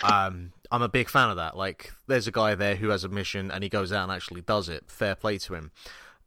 Um, 0.04 0.52
I'm 0.72 0.82
a 0.82 0.90
big 0.90 1.10
fan 1.10 1.30
of 1.30 1.38
that. 1.38 1.56
Like, 1.56 1.94
there's 2.08 2.28
a 2.28 2.32
guy 2.32 2.56
there 2.56 2.76
who 2.76 2.90
has 2.90 3.04
a 3.04 3.10
mission 3.10 3.52
and 3.52 3.64
he 3.64 3.70
goes 3.70 3.92
out 3.92 4.04
and 4.04 4.12
actually 4.12 4.42
does 4.42 4.70
it. 4.70 4.86
Fair 4.88 5.16
play 5.16 5.38
to 5.40 5.54
him. 5.54 5.72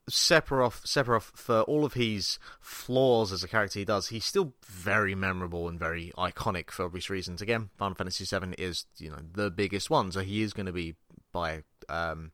Sephiroth, 0.09 0.85
Sephiroth, 0.85 1.31
for 1.37 1.63
all 1.63 1.85
of 1.85 1.95
his 1.95 2.39
flaws 2.61 3.33
as 3.33 3.45
a 3.45 3.49
character 3.49 3.79
he 3.79 3.85
does, 3.85 4.09
he's 4.09 4.25
still 4.25 4.55
very 4.67 5.15
memorable 5.15 5.69
and 5.69 5.79
very 5.79 6.13
iconic 6.19 6.71
for 6.71 6.85
obvious 6.85 7.11
reasons. 7.11 7.41
Again, 7.41 7.71
Final 7.77 7.95
Fantasy 7.95 8.25
VII 8.25 8.55
is, 8.59 8.87
you 8.99 9.11
know, 9.11 9.19
the 9.33 9.51
biggest 9.51 9.91
one, 9.91 10.11
so 10.11 10.21
he 10.21 10.43
is 10.43 10.53
going 10.53 10.67
to 10.67 10.73
be 10.73 10.95
by 11.33 11.63
um, 11.89 12.33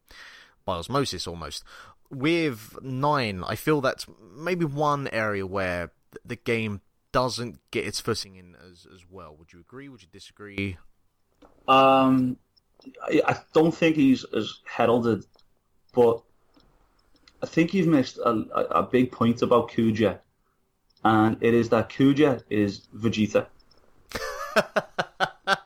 by 0.65 0.77
osmosis 0.77 1.27
almost. 1.27 1.65
With 2.11 2.79
nine, 2.83 3.43
I 3.45 3.57
feel 3.57 3.81
that's 3.81 4.07
maybe 4.35 4.65
one 4.65 5.09
area 5.09 5.47
where 5.47 5.93
the 6.25 6.37
game 6.37 6.81
doesn't 7.13 7.59
get 7.71 7.87
its 7.87 8.01
footing 8.01 8.37
in 8.37 8.57
as 8.71 8.87
as 8.95 9.03
well. 9.11 9.35
Would 9.39 9.53
you 9.53 9.61
agree? 9.61 9.89
Would 9.89 10.03
you 10.03 10.09
disagree? 10.11 10.57
Um, 11.69 12.37
I, 13.03 13.23
I 13.27 13.37
don't 13.53 13.75
think 13.75 13.97
he's 13.97 14.25
as 14.25 14.61
heralded, 14.65 15.25
but 15.93 16.23
I 17.43 17.47
think 17.47 17.75
you've 17.75 17.89
missed 17.89 18.19
a, 18.19 18.31
a, 18.31 18.65
a 18.81 18.83
big 18.83 19.13
point 19.13 19.43
about 19.43 19.71
Kuja, 19.71 20.19
and 21.05 21.37
it 21.41 21.55
is 21.55 21.69
that 21.71 21.89
Kuja 21.91 22.43
is 22.51 22.87
Vegeta. 22.95 23.47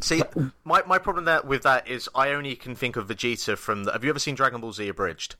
See, 0.00 0.22
my 0.64 0.82
my 0.86 0.98
problem 0.98 1.26
that 1.26 1.46
with 1.46 1.62
that 1.62 1.86
is 1.88 2.08
I 2.14 2.30
only 2.30 2.56
can 2.56 2.74
think 2.74 2.96
of 2.96 3.06
Vegeta 3.06 3.56
from. 3.56 3.84
The, 3.84 3.92
have 3.92 4.02
you 4.02 4.10
ever 4.10 4.18
seen 4.18 4.34
Dragon 4.34 4.60
Ball 4.60 4.72
Z 4.72 4.88
abridged? 4.88 5.36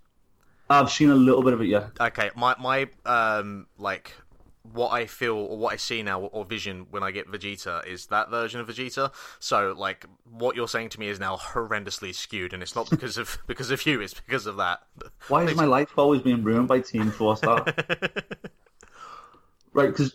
I've 0.70 0.90
seen 0.90 1.10
a 1.10 1.14
little 1.14 1.42
bit 1.42 1.52
of 1.52 1.60
it. 1.60 1.66
Yeah, 1.66 1.88
Okay, 2.00 2.30
my 2.36 2.54
my 2.58 2.88
um 3.04 3.66
like 3.78 4.14
what 4.62 4.90
I 4.90 5.06
feel 5.06 5.34
or 5.34 5.58
what 5.58 5.72
I 5.72 5.76
see 5.76 6.02
now 6.02 6.20
or 6.20 6.44
vision 6.44 6.86
when 6.90 7.02
I 7.02 7.10
get 7.10 7.28
Vegeta 7.28 7.86
is 7.86 8.06
that 8.06 8.30
version 8.30 8.60
of 8.60 8.68
Vegeta. 8.68 9.12
So 9.40 9.74
like 9.76 10.06
what 10.24 10.56
you're 10.56 10.68
saying 10.68 10.90
to 10.90 11.00
me 11.00 11.08
is 11.08 11.18
now 11.18 11.36
horrendously 11.36 12.14
skewed, 12.14 12.52
and 12.52 12.62
it's 12.62 12.76
not 12.76 12.88
because 12.88 13.18
of 13.18 13.38
because 13.46 13.70
of 13.70 13.84
you. 13.86 14.00
It's 14.00 14.14
because 14.14 14.46
of 14.46 14.56
that. 14.58 14.80
why 15.28 15.44
is 15.44 15.56
my 15.56 15.64
life 15.64 15.92
always 15.96 16.22
being 16.22 16.42
ruined 16.42 16.68
by 16.68 16.80
Team 16.80 17.10
Four 17.10 17.36
Star? 17.36 17.64
right, 19.72 19.90
because 19.90 20.14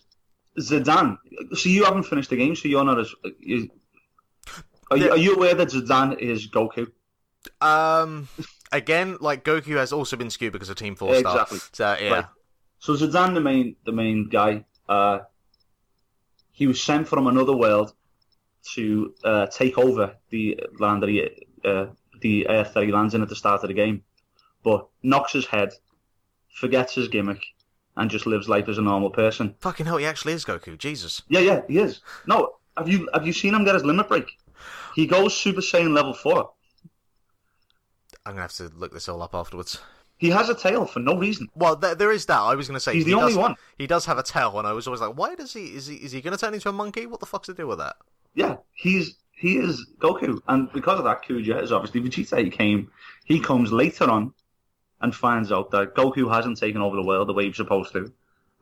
Zidane. 0.59 1.17
So 1.53 1.69
you 1.69 1.83
haven't 1.83 2.03
finished 2.03 2.29
the 2.29 2.37
game, 2.37 2.55
so 2.55 2.67
you're 2.67 2.85
not 2.85 2.99
as. 2.99 3.13
You, 3.39 3.69
are, 4.89 4.97
you, 4.97 5.11
are 5.11 5.17
you 5.17 5.35
aware 5.35 5.55
that 5.55 5.69
Zidane 5.69 6.17
is 6.19 6.49
Goku? 6.49 6.89
Um, 7.61 8.27
again, 8.71 9.17
like 9.19 9.43
Goku 9.43 9.77
has 9.77 9.91
also 9.91 10.15
been 10.15 10.29
skewed 10.29 10.53
because 10.53 10.69
of 10.69 10.77
Team 10.77 10.95
Four 10.95 11.15
Star. 11.15 11.33
Exactly. 11.33 11.59
So 11.73 11.97
yeah. 11.99 12.13
Right. 12.13 12.25
So 12.79 12.93
Zidane, 12.93 13.33
the 13.33 13.41
main 13.41 13.75
the 13.85 13.91
main 13.91 14.29
guy, 14.29 14.65
uh, 14.87 15.19
he 16.51 16.67
was 16.67 16.81
sent 16.81 17.07
from 17.07 17.27
another 17.27 17.55
world 17.55 17.93
to 18.73 19.13
uh, 19.23 19.47
take 19.47 19.77
over 19.77 20.15
the 20.29 20.59
land 20.79 21.03
that 21.03 21.09
he, 21.09 21.29
uh, 21.63 21.87
the 22.21 22.47
earth 22.49 22.73
that 22.73 22.83
he 22.83 22.91
lands 22.91 23.13
in 23.13 23.21
at 23.21 23.29
the 23.29 23.35
start 23.35 23.63
of 23.63 23.69
the 23.69 23.73
game, 23.73 24.03
but 24.63 24.87
knocks 25.03 25.33
his 25.33 25.45
head, 25.45 25.73
forgets 26.49 26.95
his 26.95 27.07
gimmick, 27.07 27.41
and 27.95 28.09
just 28.09 28.25
lives 28.25 28.49
life 28.49 28.67
as 28.67 28.77
a 28.77 28.81
normal 28.81 29.09
person. 29.09 29.55
Fucking 29.59 29.85
hell, 29.85 29.97
he 29.97 30.05
actually 30.05 30.33
is 30.33 30.45
Goku. 30.45 30.77
Jesus. 30.77 31.21
Yeah, 31.29 31.39
yeah, 31.39 31.61
he 31.67 31.79
is. 31.79 32.01
No, 32.25 32.55
have 32.75 32.87
you 32.87 33.09
have 33.13 33.25
you 33.25 33.33
seen 33.33 33.53
him 33.53 33.65
get 33.65 33.75
his 33.75 33.83
limit 33.83 34.07
break? 34.07 34.37
He 34.95 35.05
goes 35.05 35.35
Super 35.35 35.61
Saiyan 35.61 35.93
level 35.93 36.13
four. 36.13 36.51
I'm 38.25 38.33
gonna 38.33 38.41
have 38.41 38.53
to 38.53 38.69
look 38.75 38.93
this 38.93 39.07
all 39.07 39.21
up 39.21 39.33
afterwards. 39.33 39.79
He 40.17 40.29
has 40.29 40.49
a 40.49 40.55
tail 40.55 40.85
for 40.85 40.99
no 40.99 41.15
reason. 41.17 41.47
Well, 41.55 41.75
there, 41.75 41.93
there 41.93 42.11
is 42.11 42.25
that. 42.25 42.39
I 42.39 42.55
was 42.55 42.67
going 42.67 42.75
to 42.75 42.79
say 42.79 42.93
He's 42.93 43.05
he 43.05 43.11
the 43.11 43.17
only 43.17 43.33
does, 43.33 43.37
one. 43.37 43.55
He 43.77 43.85
does 43.85 44.05
have 44.05 44.17
a 44.17 44.23
tail, 44.23 44.57
and 44.57 44.67
I 44.67 44.73
was 44.73 44.87
always 44.87 45.01
like, 45.01 45.15
why 45.15 45.35
does 45.35 45.53
he? 45.53 45.75
Is 45.75 45.87
he? 45.87 45.95
Is 45.95 46.11
he 46.11 46.21
going 46.21 46.35
to 46.35 46.39
turn 46.39 46.53
into 46.53 46.69
a 46.69 46.73
monkey? 46.73 47.05
What 47.05 47.19
the 47.19 47.27
fuck's 47.27 47.47
the 47.47 47.53
do 47.53 47.67
with 47.67 47.77
that? 47.77 47.97
Yeah, 48.33 48.57
he's 48.73 49.15
he 49.37 49.57
is 49.57 49.85
Goku, 49.99 50.41
and 50.47 50.71
because 50.73 50.97
of 50.97 51.05
that, 51.05 51.23
Kuja 51.23 51.61
is 51.61 51.71
obviously 51.71 52.01
Vegeta. 52.01 52.43
He 52.43 52.49
came, 52.49 52.91
he 53.25 53.39
comes 53.39 53.71
later 53.71 54.09
on, 54.09 54.33
and 55.01 55.13
finds 55.13 55.51
out 55.51 55.69
that 55.71 55.93
Goku 55.95 56.33
hasn't 56.33 56.57
taken 56.57 56.81
over 56.81 56.95
the 56.95 57.05
world 57.05 57.29
the 57.29 57.33
way 57.33 57.45
he's 57.45 57.55
supposed 57.55 57.93
to, 57.93 58.11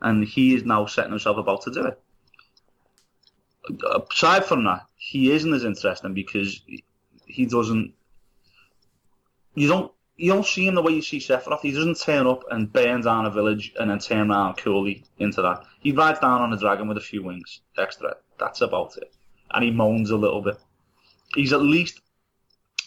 and 0.01 0.25
he 0.25 0.53
is 0.53 0.65
now 0.65 0.85
setting 0.85 1.11
himself 1.11 1.37
about 1.37 1.61
to 1.63 1.71
do 1.71 1.85
it. 1.85 2.01
Aside 4.11 4.45
from 4.45 4.65
that, 4.65 4.81
he 4.97 5.31
isn't 5.31 5.53
as 5.53 5.63
interesting 5.63 6.13
because 6.13 6.61
he 7.25 7.45
doesn't. 7.45 7.93
You 9.53 9.69
don't. 9.69 9.91
You 10.17 10.31
don't 10.31 10.45
see 10.45 10.65
him 10.65 10.75
the 10.75 10.81
way 10.81 10.93
you 10.93 11.01
see 11.01 11.19
Sephiroth. 11.19 11.61
He 11.61 11.71
doesn't 11.71 11.99
turn 11.99 12.25
up 12.25 12.43
and 12.49 12.71
burn 12.71 13.01
down 13.01 13.25
a 13.25 13.29
village 13.29 13.73
and 13.77 13.89
then 13.89 13.99
turn 13.99 14.31
around 14.31 14.55
coolly 14.55 15.03
into 15.19 15.41
that. 15.41 15.63
He 15.81 15.91
rides 15.91 16.19
down 16.19 16.41
on 16.41 16.53
a 16.53 16.57
dragon 16.57 16.87
with 16.87 16.97
a 16.97 17.01
few 17.01 17.21
wings 17.23 17.61
extra. 17.77 18.15
That's 18.39 18.61
about 18.61 18.95
it. 18.97 19.13
And 19.51 19.63
he 19.63 19.71
moans 19.71 20.11
a 20.11 20.15
little 20.15 20.41
bit. 20.41 20.57
He's 21.35 21.51
at 21.51 21.61
least 21.61 21.99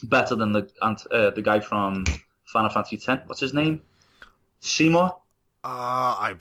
better 0.02 0.34
than 0.34 0.52
the 0.52 0.70
uh, 0.80 1.30
the 1.30 1.42
guy 1.42 1.60
from 1.60 2.04
Final 2.46 2.70
Fantasy 2.70 2.96
X. 3.06 3.22
What's 3.26 3.40
his 3.40 3.52
name? 3.52 3.82
Seymour. 4.60 5.16
Uh, 5.64 5.66
I 5.66 6.34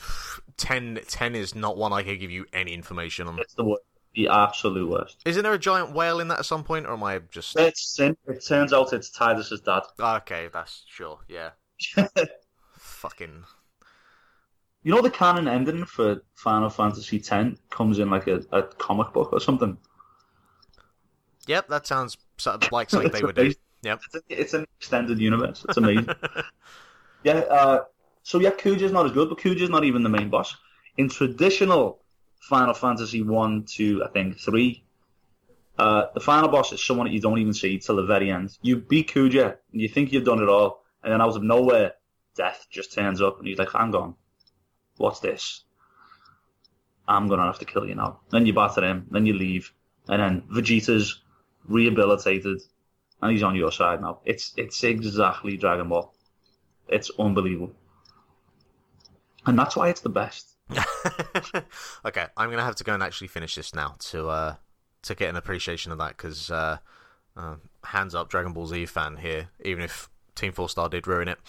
10, 0.57 0.99
10 1.07 1.35
is 1.35 1.55
not 1.55 1.77
one 1.77 1.91
I 1.91 2.03
can 2.03 2.17
give 2.17 2.31
you 2.31 2.45
any 2.53 2.73
information 2.73 3.27
on. 3.27 3.39
It's 3.39 3.55
the 3.55 3.63
wor- 3.63 3.79
the 4.17 4.27
absolute 4.29 4.89
worst. 4.89 5.21
Isn't 5.25 5.43
there 5.43 5.53
a 5.53 5.59
giant 5.59 5.93
whale 5.93 6.19
in 6.19 6.27
that 6.29 6.39
at 6.39 6.45
some 6.45 6.63
point, 6.63 6.87
or 6.87 6.93
am 6.93 7.03
I 7.03 7.19
just 7.29 7.55
It's 7.55 7.99
it 7.99 8.17
turns 8.45 8.73
out 8.73 8.91
it's 8.91 9.09
Tidus's 9.11 9.61
dad. 9.61 9.83
okay? 9.99 10.49
That's 10.51 10.83
sure, 10.87 11.19
yeah. 11.29 11.51
Fucking 12.77 13.43
You 14.81 14.95
know 14.95 15.01
the 15.03 15.11
canon 15.11 15.47
ending 15.47 15.85
for 15.85 16.23
Final 16.33 16.69
Fantasy 16.69 17.17
X 17.29 17.59
comes 17.69 17.99
in 17.99 18.09
like 18.09 18.25
a, 18.27 18.41
a 18.51 18.63
comic 18.63 19.13
book 19.13 19.31
or 19.31 19.39
something. 19.39 19.77
yep. 21.45 21.67
That 21.67 21.85
sounds 21.85 22.17
so- 22.37 22.57
like 22.71 22.89
something 22.89 23.11
they 23.11 23.19
It's 23.19 23.25
would 23.27 23.35
do. 23.35 23.53
Yep. 23.83 23.99
It's, 24.05 24.15
a, 24.15 24.21
it's 24.29 24.53
an 24.55 24.65
extended 24.79 25.19
universe. 25.19 25.63
It's 25.69 25.77
amazing. 25.77 26.09
yeah. 27.23 27.33
Uh, 27.33 27.83
so 28.23 28.39
yeah, 28.39 28.49
Kuja's 28.49 28.91
not 28.91 29.05
as 29.05 29.11
good, 29.11 29.29
but 29.29 29.37
Kuja's 29.39 29.69
not 29.69 29.83
even 29.83 30.01
the 30.01 30.09
main 30.09 30.29
boss. 30.31 30.55
In 30.97 31.07
traditional 31.07 32.01
Final 32.39 32.73
Fantasy 32.73 33.21
one, 33.21 33.65
two, 33.65 34.03
I 34.03 34.09
think 34.09 34.39
three, 34.39 34.83
uh, 35.77 36.07
the 36.13 36.19
final 36.19 36.49
boss 36.49 36.71
is 36.71 36.83
someone 36.83 37.05
that 37.05 37.13
you 37.13 37.21
don't 37.21 37.37
even 37.37 37.53
see 37.53 37.77
till 37.77 37.97
the 37.97 38.03
very 38.03 38.31
end. 38.31 38.57
You 38.61 38.77
beat 38.77 39.11
Kuja, 39.11 39.57
and 39.71 39.81
you 39.81 39.87
think 39.87 40.11
you've 40.11 40.25
done 40.25 40.41
it 40.41 40.49
all, 40.49 40.83
and 41.03 41.13
then 41.13 41.21
out 41.21 41.35
of 41.35 41.43
nowhere, 41.43 41.93
death 42.35 42.65
just 42.71 42.93
turns 42.93 43.21
up, 43.21 43.37
and 43.37 43.47
he's 43.47 43.59
like, 43.59 43.71
"Hang 43.71 43.93
on, 43.93 44.15
what's 44.97 45.19
this? 45.19 45.63
I'm 47.07 47.27
gonna 47.27 47.45
have 47.45 47.59
to 47.59 47.65
kill 47.65 47.87
you 47.87 47.95
now." 47.95 48.21
Then 48.31 48.47
you 48.47 48.53
batter 48.53 48.83
him, 48.83 49.07
then 49.11 49.27
you 49.27 49.33
leave, 49.33 49.71
and 50.09 50.21
then 50.21 50.41
Vegeta's 50.51 51.21
rehabilitated, 51.67 52.59
and 53.21 53.31
he's 53.31 53.43
on 53.43 53.55
your 53.55 53.71
side 53.71 54.01
now. 54.01 54.21
It's 54.25 54.53
it's 54.57 54.83
exactly 54.83 55.57
Dragon 55.57 55.89
Ball. 55.89 56.11
It's 56.87 57.11
unbelievable, 57.19 57.75
and 59.45 59.59
that's 59.59 59.75
why 59.75 59.89
it's 59.89 60.01
the 60.01 60.09
best. 60.09 60.56
okay, 62.05 62.25
I'm 62.35 62.49
gonna 62.49 62.63
have 62.63 62.75
to 62.75 62.83
go 62.83 62.93
and 62.93 63.01
actually 63.01 63.27
finish 63.27 63.55
this 63.55 63.73
now 63.73 63.95
to 63.99 64.29
uh 64.29 64.55
to 65.03 65.15
get 65.15 65.29
an 65.29 65.35
appreciation 65.35 65.91
of 65.91 65.97
that 65.97 66.17
because 66.17 66.51
uh, 66.51 66.77
uh, 67.35 67.55
hands 67.83 68.15
up, 68.15 68.29
Dragon 68.29 68.53
Ball 68.53 68.67
Z 68.67 68.85
fan 68.87 69.17
here, 69.17 69.49
even 69.63 69.83
if 69.83 70.09
Team 70.35 70.51
Four 70.51 70.69
Star 70.69 70.89
did 70.89 71.07
ruin 71.07 71.27
it. 71.27 71.39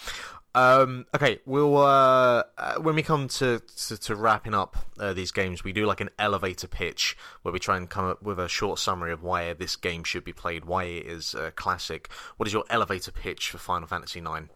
Um, 0.55 1.05
okay, 1.13 1.39
we'll 1.45 1.77
uh, 1.77 2.43
uh, 2.57 2.75
when 2.75 2.95
we 2.95 3.03
come 3.03 3.27
to 3.27 3.61
to, 3.87 3.97
to 3.97 4.15
wrapping 4.15 4.55
up 4.55 4.77
uh, 4.99 5.13
these 5.13 5.31
games, 5.31 5.63
we 5.63 5.73
do 5.73 5.85
like 5.85 6.01
an 6.01 6.09
elevator 6.17 6.67
pitch 6.67 7.15
where 7.43 7.51
we 7.51 7.59
try 7.59 7.77
and 7.77 7.89
come 7.89 8.05
up 8.05 8.23
with 8.23 8.39
a 8.39 8.47
short 8.47 8.79
summary 8.79 9.11
of 9.11 9.21
why 9.21 9.53
this 9.53 9.75
game 9.75 10.03
should 10.03 10.23
be 10.23 10.33
played, 10.33 10.65
why 10.65 10.85
it 10.85 11.05
is 11.05 11.35
a 11.35 11.51
classic. 11.51 12.09
What 12.37 12.47
is 12.47 12.53
your 12.53 12.63
elevator 12.69 13.11
pitch 13.11 13.51
for 13.51 13.59
Final 13.59 13.87
Fantasy 13.87 14.19
IX? 14.19 14.47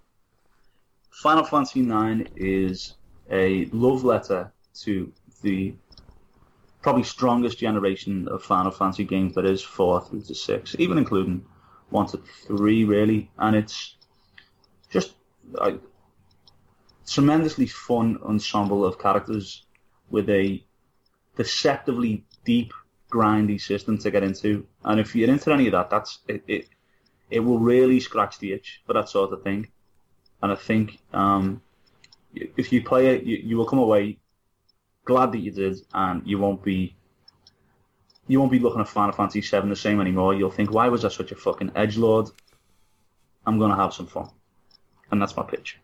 Final 1.12 1.44
Fantasy 1.44 1.82
IX 1.82 2.30
is 2.36 2.96
a 3.34 3.66
love 3.74 4.04
letter 4.04 4.54
to 4.82 5.12
the 5.42 5.74
probably 6.82 7.04
strongest 7.04 7.58
generation 7.58 8.28
of 8.28 8.44
Final 8.44 8.72
Fantasy 8.72 9.04
games 9.06 9.34
that 9.36 9.46
is 9.46 9.62
four 9.62 10.02
through 10.02 10.22
to 10.22 10.36
six, 10.36 10.76
even 10.78 10.98
including 10.98 11.44
one 11.90 12.06
to 12.08 12.18
three, 12.46 12.84
really. 12.84 13.32
And 13.38 13.56
it's 13.56 13.96
just 14.92 15.16
a 15.60 15.74
tremendously 17.08 17.66
fun 17.66 18.20
ensemble 18.24 18.86
of 18.86 19.00
characters 19.00 19.66
with 20.10 20.30
a 20.30 20.64
deceptively 21.36 22.26
deep, 22.46 22.72
grindy 23.12 23.60
system 23.60 23.98
to 23.98 24.12
get 24.12 24.24
into. 24.24 24.68
And 24.84 25.00
if 25.00 25.16
you're 25.16 25.30
into 25.30 25.52
any 25.52 25.68
of 25.68 25.72
that, 25.72 25.90
that's 25.90 26.20
it. 26.28 26.44
It, 26.48 26.68
it 27.30 27.40
will 27.40 27.60
really 27.60 28.00
scratch 28.00 28.38
the 28.38 28.54
itch 28.54 28.82
for 28.86 28.94
that 28.94 29.10
sort 29.10 29.34
of 29.34 29.42
thing. 29.42 29.68
And 30.42 30.52
I 30.52 30.56
think 30.56 31.00
um, 31.14 31.62
if 32.34 32.72
you 32.72 32.84
play 32.84 33.16
it, 33.16 33.24
you, 33.24 33.38
you 33.38 33.58
will 33.58 33.66
come 33.66 33.80
away 33.80 34.20
glad 35.06 35.32
that 35.32 35.40
you 35.40 35.52
did, 35.52 35.78
and 35.94 36.26
you 36.26 36.38
won't 36.38 36.64
be 36.64 36.96
you 38.28 38.40
won't 38.40 38.52
be 38.52 38.60
looking 38.60 38.80
at 38.80 38.88
Final 38.88 39.12
Fantasy 39.12 39.42
VII 39.42 39.68
the 39.68 39.76
same 39.76 40.00
anymore. 40.00 40.34
You'll 40.34 40.50
think, 40.50 40.72
why 40.72 40.88
was 40.88 41.04
I 41.04 41.10
such 41.10 41.32
a 41.32 41.36
fucking 41.36 41.72
edge 41.76 41.98
lord? 41.98 42.30
I'm 43.46 43.60
gonna 43.60 43.76
have 43.76 43.94
some 43.94 44.08
fun, 44.08 44.30
and 45.12 45.22
that's 45.22 45.36
my 45.36 45.44
pitch. 45.44 45.80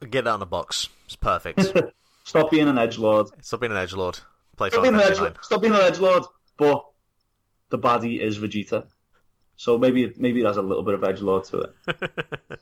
Get 0.00 0.24
that 0.24 0.30
on 0.30 0.40
the 0.40 0.46
box. 0.46 0.88
It's 1.06 1.16
perfect. 1.16 1.60
Stop 2.24 2.50
being 2.50 2.68
an 2.68 2.78
edge 2.78 2.98
lord. 2.98 3.28
Stop 3.42 3.60
being 3.60 3.72
an 3.72 3.78
edge 3.78 3.92
lord. 3.92 4.18
Play 4.56 4.70
Stop 4.70 4.82
being 4.82 4.94
edge. 4.94 5.16
Stop 5.42 5.60
being 5.60 5.74
an 5.74 5.80
edge 5.80 5.98
lord. 5.98 6.24
But 6.56 6.84
the 7.70 7.78
baddie 7.78 8.20
is 8.20 8.38
Vegeta, 8.38 8.86
so 9.56 9.78
maybe 9.78 10.12
maybe 10.16 10.42
there's 10.42 10.56
a 10.56 10.62
little 10.62 10.82
bit 10.82 10.94
of 10.94 11.04
edge 11.04 11.20
lord 11.20 11.44
to 11.44 11.60
it. 11.60 11.74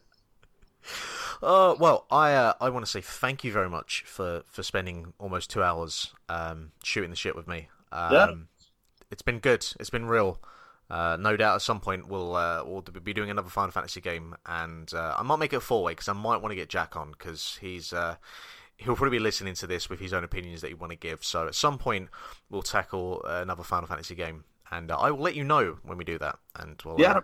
Uh, 1.42 1.74
well, 1.78 2.06
I 2.10 2.32
uh, 2.34 2.54
I 2.60 2.68
want 2.70 2.84
to 2.84 2.90
say 2.90 3.00
thank 3.00 3.44
you 3.44 3.52
very 3.52 3.70
much 3.70 4.02
for, 4.06 4.42
for 4.46 4.62
spending 4.62 5.12
almost 5.18 5.50
two 5.50 5.62
hours 5.62 6.12
um, 6.28 6.72
shooting 6.82 7.10
the 7.10 7.16
shit 7.16 7.36
with 7.36 7.46
me. 7.46 7.68
Um, 7.92 8.12
Yeah. 8.12 8.34
It's 9.10 9.22
been 9.22 9.38
good. 9.38 9.66
It's 9.80 9.90
been 9.90 10.06
real. 10.06 10.40
Uh, 10.90 11.16
no 11.20 11.36
doubt 11.36 11.54
at 11.54 11.62
some 11.62 11.80
point 11.80 12.08
we'll 12.08 12.34
uh, 12.34 12.62
we'll 12.64 12.82
be 12.82 13.12
doing 13.12 13.30
another 13.30 13.48
Final 13.50 13.70
Fantasy 13.70 14.00
game, 14.00 14.34
and 14.46 14.92
uh, 14.94 15.14
I 15.18 15.22
might 15.22 15.38
make 15.38 15.52
it 15.52 15.56
a 15.56 15.60
four 15.60 15.82
way 15.82 15.92
because 15.92 16.08
I 16.08 16.14
might 16.14 16.38
want 16.38 16.50
to 16.50 16.56
get 16.56 16.68
Jack 16.68 16.96
on 16.96 17.12
because 17.12 17.58
he's 17.60 17.92
uh, 17.92 18.16
he'll 18.76 18.96
probably 18.96 19.18
be 19.18 19.22
listening 19.22 19.54
to 19.54 19.66
this 19.66 19.90
with 19.90 20.00
his 20.00 20.12
own 20.12 20.24
opinions 20.24 20.62
that 20.62 20.68
he 20.68 20.74
want 20.74 20.90
to 20.92 20.96
give. 20.98 21.24
So 21.24 21.46
at 21.46 21.54
some 21.54 21.78
point 21.78 22.08
we'll 22.50 22.62
tackle 22.62 23.22
another 23.24 23.62
Final 23.62 23.86
Fantasy 23.86 24.14
game, 24.14 24.44
and 24.70 24.90
uh, 24.90 24.98
I 24.98 25.10
will 25.10 25.22
let 25.22 25.34
you 25.34 25.44
know 25.44 25.78
when 25.82 25.98
we 25.98 26.04
do 26.04 26.18
that. 26.18 26.38
And 26.56 26.80
we'll, 26.84 26.98
Yeah, 26.98 27.12
uh, 27.18 27.20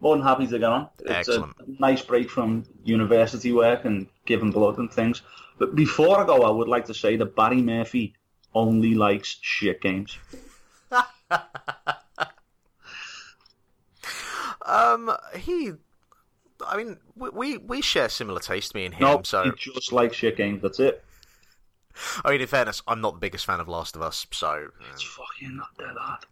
more 0.00 0.16
than 0.16 0.24
happy 0.24 0.46
to 0.46 0.58
get 0.58 0.68
on. 0.68 0.88
It's 1.00 1.28
Excellent. 1.28 1.54
a 1.66 1.80
nice 1.80 2.02
break 2.02 2.30
from 2.30 2.64
university 2.84 3.52
work 3.52 3.84
and 3.84 4.06
giving 4.26 4.50
blood 4.50 4.78
and 4.78 4.92
things. 4.92 5.22
But 5.58 5.74
before 5.74 6.20
I 6.20 6.26
go, 6.26 6.42
I 6.42 6.50
would 6.50 6.68
like 6.68 6.84
to 6.86 6.94
say 6.94 7.16
that 7.16 7.34
Barry 7.34 7.62
Murphy 7.62 8.14
only 8.54 8.94
likes 8.94 9.38
shit 9.42 9.80
games. 9.80 10.18
Um, 14.68 15.10
he 15.34 15.72
I 16.66 16.76
mean, 16.76 16.98
we 17.16 17.56
we, 17.56 17.80
share 17.80 18.08
similar 18.08 18.40
taste, 18.40 18.74
me 18.74 18.84
and 18.84 18.94
him. 18.94 19.00
No, 19.00 19.22
so 19.22 19.44
he 19.44 19.50
just 19.72 19.92
like 19.92 20.12
shit 20.12 20.36
games. 20.36 20.60
That's 20.60 20.78
it. 20.78 21.02
I 22.24 22.30
mean, 22.30 22.40
in 22.40 22.46
fairness, 22.46 22.82
I'm 22.86 23.00
not 23.00 23.14
the 23.14 23.20
biggest 23.20 23.46
fan 23.46 23.60
of 23.60 23.68
Last 23.68 23.96
of 23.96 24.02
Us, 24.02 24.26
so 24.30 24.68
It's 24.92 25.02
fucking 25.02 25.56
not 25.56 25.68
that 25.78 25.96
hard. 25.98 26.26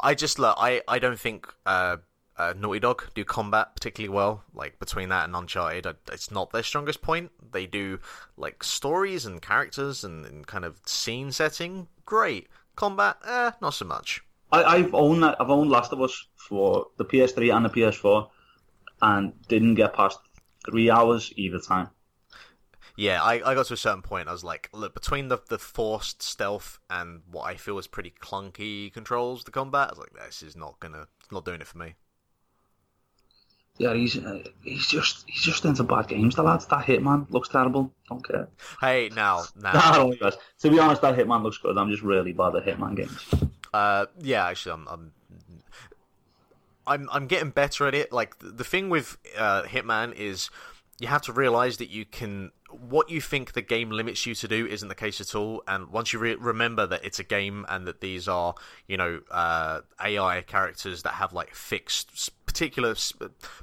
I 0.00 0.14
just 0.14 0.38
look. 0.38 0.56
I 0.58 0.80
I 0.88 0.98
don't 0.98 1.20
think 1.20 1.52
uh, 1.66 1.98
uh, 2.38 2.54
Naughty 2.56 2.80
Dog 2.80 3.04
do 3.14 3.24
combat 3.24 3.74
particularly 3.74 4.14
well. 4.14 4.44
Like 4.54 4.78
between 4.78 5.08
that 5.08 5.24
and 5.24 5.34
Uncharted, 5.34 5.86
I, 5.86 5.94
it's 6.12 6.30
not 6.30 6.52
their 6.52 6.62
strongest 6.62 7.02
point. 7.02 7.30
They 7.52 7.66
do 7.66 7.98
like 8.36 8.62
stories 8.62 9.26
and 9.26 9.42
characters 9.42 10.04
and, 10.04 10.24
and 10.24 10.46
kind 10.46 10.64
of 10.64 10.80
scene 10.86 11.32
setting. 11.32 11.88
Great 12.06 12.48
combat, 12.76 13.16
eh, 13.26 13.50
not 13.60 13.74
so 13.74 13.84
much. 13.84 14.22
I, 14.52 14.62
I've 14.62 14.94
owned 14.94 15.22
that. 15.24 15.36
I've 15.40 15.50
owned 15.50 15.70
Last 15.70 15.92
of 15.92 16.00
Us 16.00 16.26
for 16.36 16.86
the 16.96 17.04
PS3 17.04 17.54
and 17.54 17.64
the 17.64 17.70
PS4, 17.70 18.30
and 19.02 19.32
didn't 19.48 19.74
get 19.74 19.92
past 19.92 20.18
three 20.64 20.90
hours 20.90 21.32
either 21.36 21.58
time. 21.58 21.90
Yeah, 22.96 23.22
I, 23.22 23.34
I 23.34 23.54
got 23.54 23.66
to 23.66 23.74
a 23.74 23.76
certain 23.76 24.02
point. 24.02 24.28
I 24.28 24.32
was 24.32 24.42
like, 24.42 24.70
look, 24.72 24.94
between 24.94 25.28
the 25.28 25.38
the 25.48 25.58
forced 25.58 26.22
stealth 26.22 26.78
and 26.88 27.22
what 27.30 27.44
I 27.44 27.56
feel 27.56 27.78
is 27.78 27.86
pretty 27.86 28.12
clunky 28.20 28.92
controls 28.92 29.44
the 29.44 29.50
combat, 29.50 29.88
I 29.88 29.90
was 29.90 29.98
like, 29.98 30.26
this 30.26 30.42
is 30.42 30.56
not 30.56 30.80
gonna, 30.80 31.06
it's 31.20 31.32
not 31.32 31.44
doing 31.44 31.60
it 31.60 31.66
for 31.66 31.78
me. 31.78 31.94
Yeah, 33.78 33.94
he's 33.94 34.18
uh, 34.18 34.42
he's 34.62 34.88
just 34.88 35.24
he's 35.28 35.42
just 35.42 35.64
into 35.64 35.84
bad 35.84 36.08
games. 36.08 36.34
The 36.34 36.42
lads, 36.42 36.66
that 36.66 36.84
Hitman 36.84 37.30
looks 37.30 37.48
terrible. 37.48 37.92
Don't 38.08 38.26
care. 38.26 38.48
Hey, 38.80 39.08
now, 39.14 39.44
now, 39.60 40.10
does. 40.20 40.36
To 40.60 40.70
be 40.70 40.80
honest, 40.80 41.00
that 41.02 41.16
Hitman 41.16 41.44
looks 41.44 41.58
good. 41.58 41.78
I'm 41.78 41.90
just 41.90 42.02
really 42.02 42.32
bad 42.32 42.56
at 42.56 42.64
Hitman 42.64 42.96
games. 42.96 43.48
Uh, 43.72 44.06
yeah, 44.18 44.46
actually, 44.46 44.72
I'm, 44.72 44.88
I'm, 44.88 45.12
I'm, 46.86 47.08
I'm 47.12 47.26
getting 47.26 47.50
better 47.50 47.86
at 47.86 47.94
it. 47.94 48.12
Like 48.12 48.38
the, 48.40 48.64
thing 48.64 48.88
with 48.88 49.16
uh, 49.36 49.62
Hitman 49.62 50.14
is, 50.14 50.50
you 50.98 51.06
have 51.06 51.22
to 51.22 51.32
realize 51.32 51.76
that 51.76 51.88
you 51.90 52.04
can. 52.04 52.50
What 52.70 53.08
you 53.08 53.20
think 53.20 53.52
the 53.52 53.62
game 53.62 53.90
limits 53.90 54.26
you 54.26 54.34
to 54.34 54.48
do 54.48 54.66
isn't 54.66 54.88
the 54.88 54.94
case 54.94 55.22
at 55.22 55.34
all. 55.34 55.62
And 55.66 55.88
once 55.88 56.12
you 56.12 56.18
re- 56.18 56.34
remember 56.34 56.86
that 56.86 57.02
it's 57.02 57.18
a 57.18 57.24
game 57.24 57.64
and 57.68 57.86
that 57.86 58.02
these 58.02 58.28
are, 58.28 58.54
you 58.86 58.98
know, 58.98 59.20
uh, 59.30 59.80
AI 60.04 60.42
characters 60.42 61.02
that 61.04 61.14
have 61.14 61.32
like 61.32 61.54
fixed 61.54 62.30
particular 62.58 62.96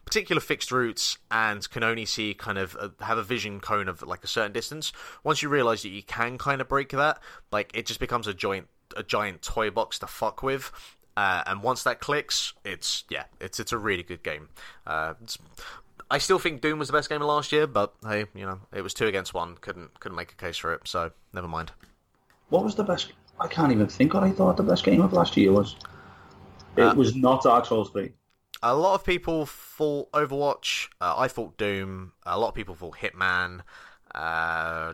particular 0.05 0.39
fixed 0.39 0.72
routes 0.72 1.17
and 1.30 1.69
can 1.69 1.84
only 1.84 2.05
see 2.05 2.34
kind 2.34 2.57
of 2.57 2.77
uh 2.80 2.89
have 3.01 3.17
a 3.17 3.23
vision 3.23 3.59
cone 3.59 3.89
of 3.89 4.01
like 4.03 4.23
a 4.23 4.27
certain 4.27 4.53
distance. 4.53 4.93
Once 5.23 5.41
you 5.41 5.49
realize 5.49 5.84
that 5.84 5.89
you 5.89 6.01
can 6.01 6.38
kind 6.38 6.61
of 6.61 6.69
break 6.69 6.89
that, 6.89 7.19
like 7.51 7.72
it 7.73 7.85
just 7.85 7.99
becomes 7.99 8.26
a 8.26 8.34
giant 8.34 8.67
a 8.95 9.03
giant 9.03 9.41
toy 9.41 9.69
box 9.69 9.99
to 9.99 10.07
fuck 10.07 10.41
with. 10.41 10.72
Uh, 11.17 11.43
and 11.45 11.61
once 11.61 11.84
that 11.84 11.99
clicks, 11.99 12.53
it's 12.63 13.03
yeah, 13.09 13.26
it's 13.41 13.59
it's 13.59 13.73
a 13.73 13.77
really 13.77 14.03
good 14.03 14.23
game. 14.23 14.47
Uh, 14.88 15.13
I 16.09 16.17
still 16.17 16.39
think 16.39 16.61
Doom 16.61 16.80
was 16.80 16.88
the 16.88 16.93
best 16.93 17.09
game 17.09 17.22
of 17.22 17.27
last 17.27 17.51
year, 17.51 17.67
but 17.67 17.93
hey, 18.07 18.26
you 18.34 18.45
know, 18.45 18.61
it 18.73 18.81
was 18.81 18.93
two 18.93 19.07
against 19.07 19.34
one. 19.34 19.55
Couldn't 19.59 19.99
couldn't 19.99 20.15
make 20.15 20.31
a 20.31 20.35
case 20.35 20.55
for 20.57 20.73
it, 20.73 20.88
so 20.88 21.11
never 21.34 21.47
mind. 21.49 21.72
What 22.49 22.63
was 22.63 22.76
the 22.76 22.84
best? 22.84 23.11
I 23.41 23.47
can't 23.47 23.73
even 23.73 23.88
think 23.88 24.13
what 24.13 24.23
I 24.23 24.31
thought 24.31 24.55
the 24.55 24.63
best 24.63 24.85
game 24.85 25.01
of 25.01 25.11
last 25.11 25.35
year 25.35 25.51
was. 25.51 25.76
It 26.77 26.81
Uh, 26.81 26.93
was 26.95 27.15
not 27.15 27.43
Dark 27.43 27.65
Souls 27.65 27.89
3. 27.91 28.11
A 28.68 28.74
lot 28.74 28.96
of 28.96 29.04
people 29.04 29.46
thought 29.46 30.12
Overwatch. 30.12 30.88
Uh, 31.00 31.14
I 31.16 31.28
thought 31.28 31.56
Doom. 31.56 32.14
A 32.26 32.40
lot 32.40 32.48
of 32.48 32.56
people 32.56 32.74
thought 32.74 32.98
Hitman. 32.98 33.62
Uh. 34.16 34.92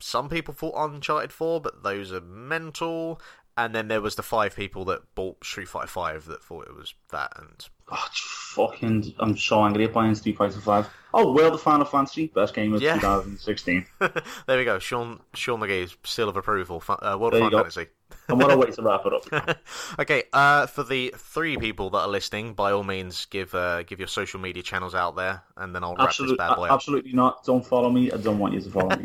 Some 0.00 0.30
people 0.30 0.54
thought 0.54 0.82
Uncharted 0.82 1.30
4, 1.30 1.60
but 1.60 1.82
those 1.82 2.10
are 2.10 2.22
mental. 2.22 3.20
And 3.56 3.74
then 3.74 3.88
there 3.88 4.00
was 4.00 4.14
the 4.14 4.22
five 4.22 4.56
people 4.56 4.86
that 4.86 5.14
bought 5.14 5.44
Street 5.44 5.68
Fighter 5.68 5.86
5 5.86 6.24
that 6.26 6.42
thought 6.42 6.66
it 6.68 6.74
was 6.74 6.94
that. 7.10 7.32
And 7.36 7.68
Oh, 7.94 8.08
fucking! 8.14 9.14
I'm 9.18 9.36
so 9.36 9.62
angry 9.62 9.84
at 9.84 9.92
buying 9.92 10.14
Street 10.14 10.38
Fighter 10.38 10.58
5. 10.60 10.88
Oh, 11.12 11.34
World 11.34 11.52
of 11.52 11.60
Final 11.60 11.84
Fantasy, 11.84 12.28
best 12.28 12.54
game 12.54 12.72
of 12.72 12.80
Yeah. 12.80 12.94
2016. 12.94 13.84
there 14.46 14.56
we 14.58 14.64
go. 14.64 14.78
Sean 14.78 15.20
Sean 15.34 15.60
McGee's 15.60 15.94
seal 16.04 16.30
of 16.30 16.36
approval. 16.38 16.82
Uh, 16.88 17.18
World 17.20 17.34
There 17.34 17.42
of 17.42 17.50
Final. 17.50 17.58
Fantasy. 17.58 17.88
and 18.28 18.38
what 18.40 18.50
a 18.50 18.56
way 18.56 18.70
to 18.70 18.82
wrap 18.82 19.02
it 19.04 19.12
up. 19.12 19.58
okay, 19.98 20.22
uh, 20.32 20.64
for 20.66 20.84
the 20.84 21.12
three 21.18 21.58
people 21.58 21.90
that 21.90 21.98
are 21.98 22.08
listening, 22.08 22.54
by 22.54 22.72
all 22.72 22.84
means, 22.84 23.26
give 23.26 23.54
uh, 23.54 23.82
give 23.82 23.98
your 23.98 24.08
social 24.08 24.40
media 24.40 24.62
channels 24.62 24.94
out 24.94 25.14
there, 25.16 25.42
and 25.58 25.74
then 25.74 25.84
I'll 25.84 25.94
wrap 25.96 26.08
Absolute, 26.08 26.28
this 26.30 26.38
bad 26.38 26.56
boy 26.56 26.68
up. 26.68 26.72
absolutely 26.72 27.12
not. 27.12 27.44
Don't 27.44 27.66
follow 27.66 27.90
me. 27.90 28.10
I 28.10 28.16
don't 28.16 28.38
want 28.38 28.54
you 28.54 28.60
to 28.62 28.70
follow 28.70 28.96
me. 28.96 29.04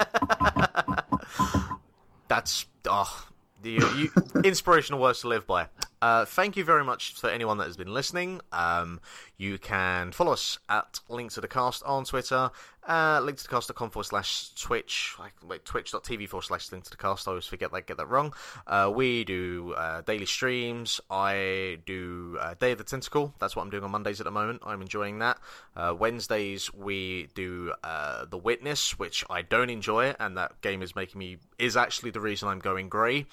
That's 2.30 2.66
oh, 2.90 3.28
the 3.62 3.72
you, 3.72 4.12
inspirational 4.44 5.00
words 5.00 5.22
to 5.22 5.28
live 5.28 5.48
by. 5.48 5.68
Uh, 6.02 6.26
thank 6.26 6.56
you 6.56 6.64
very 6.64 6.84
much 6.84 7.14
for 7.14 7.30
anyone 7.30 7.58
that 7.58 7.66
has 7.66 7.78
been 7.78 7.94
listening. 7.94 8.40
Um, 8.52 9.00
you 9.38 9.58
can 9.58 10.12
follow 10.12 10.34
us 10.34 10.60
at 10.70 11.00
Link 11.10 11.32
to 11.34 11.42
the 11.42 11.48
Cast 11.48 11.84
on 11.84 12.06
Twitter, 12.06 12.52
uh, 12.88 13.22
cast.com 13.50 13.90
forward 13.90 14.06
slash 14.06 14.50
Twitch, 14.56 15.16
like, 15.20 15.34
wait, 15.46 15.66
twitch.tv 15.66 16.28
forward 16.30 16.44
slash 16.44 16.72
Link 16.72 16.86
to 16.86 16.90
the 16.90 16.98
Cast. 16.98 17.28
I 17.28 17.32
always 17.32 17.46
forget 17.46 17.72
that, 17.72 17.86
get 17.86 17.98
that 17.98 18.10
wrong. 18.10 18.34
Uh, 18.66 18.92
we 18.94 19.24
do 19.24 19.74
uh, 19.78 20.02
daily 20.02 20.26
streams. 20.26 21.02
I 21.10 21.80
do 21.86 22.38
uh, 22.40 22.56
Day 22.60 22.72
of 22.72 22.78
the 22.78 22.84
Tentacle. 22.84 23.34
That's 23.40 23.56
what 23.56 23.64
I'm 23.64 23.70
doing 23.70 23.84
on 23.84 23.92
Mondays 23.92 24.22
at 24.22 24.26
the 24.26 24.32
moment. 24.32 24.62
I'm 24.66 24.82
enjoying 24.82 25.20
that. 25.20 25.38
Uh, 25.76 25.94
Wednesdays 25.98 26.74
we 26.74 27.28
do 27.36 27.74
uh, 27.84 28.26
The 28.26 28.38
Witness, 28.38 28.98
which 28.98 29.24
I 29.30 29.42
don't 29.42 29.70
enjoy, 29.70 30.16
and 30.20 30.38
that 30.38 30.62
game 30.62 30.82
is 30.82 30.96
making 30.96 31.20
me 31.20 31.38
is 31.60 31.76
actually 31.76 32.12
the 32.12 32.22
reason 32.22 32.48
I'm 32.48 32.60
going 32.60 32.90
grey. 32.90 33.26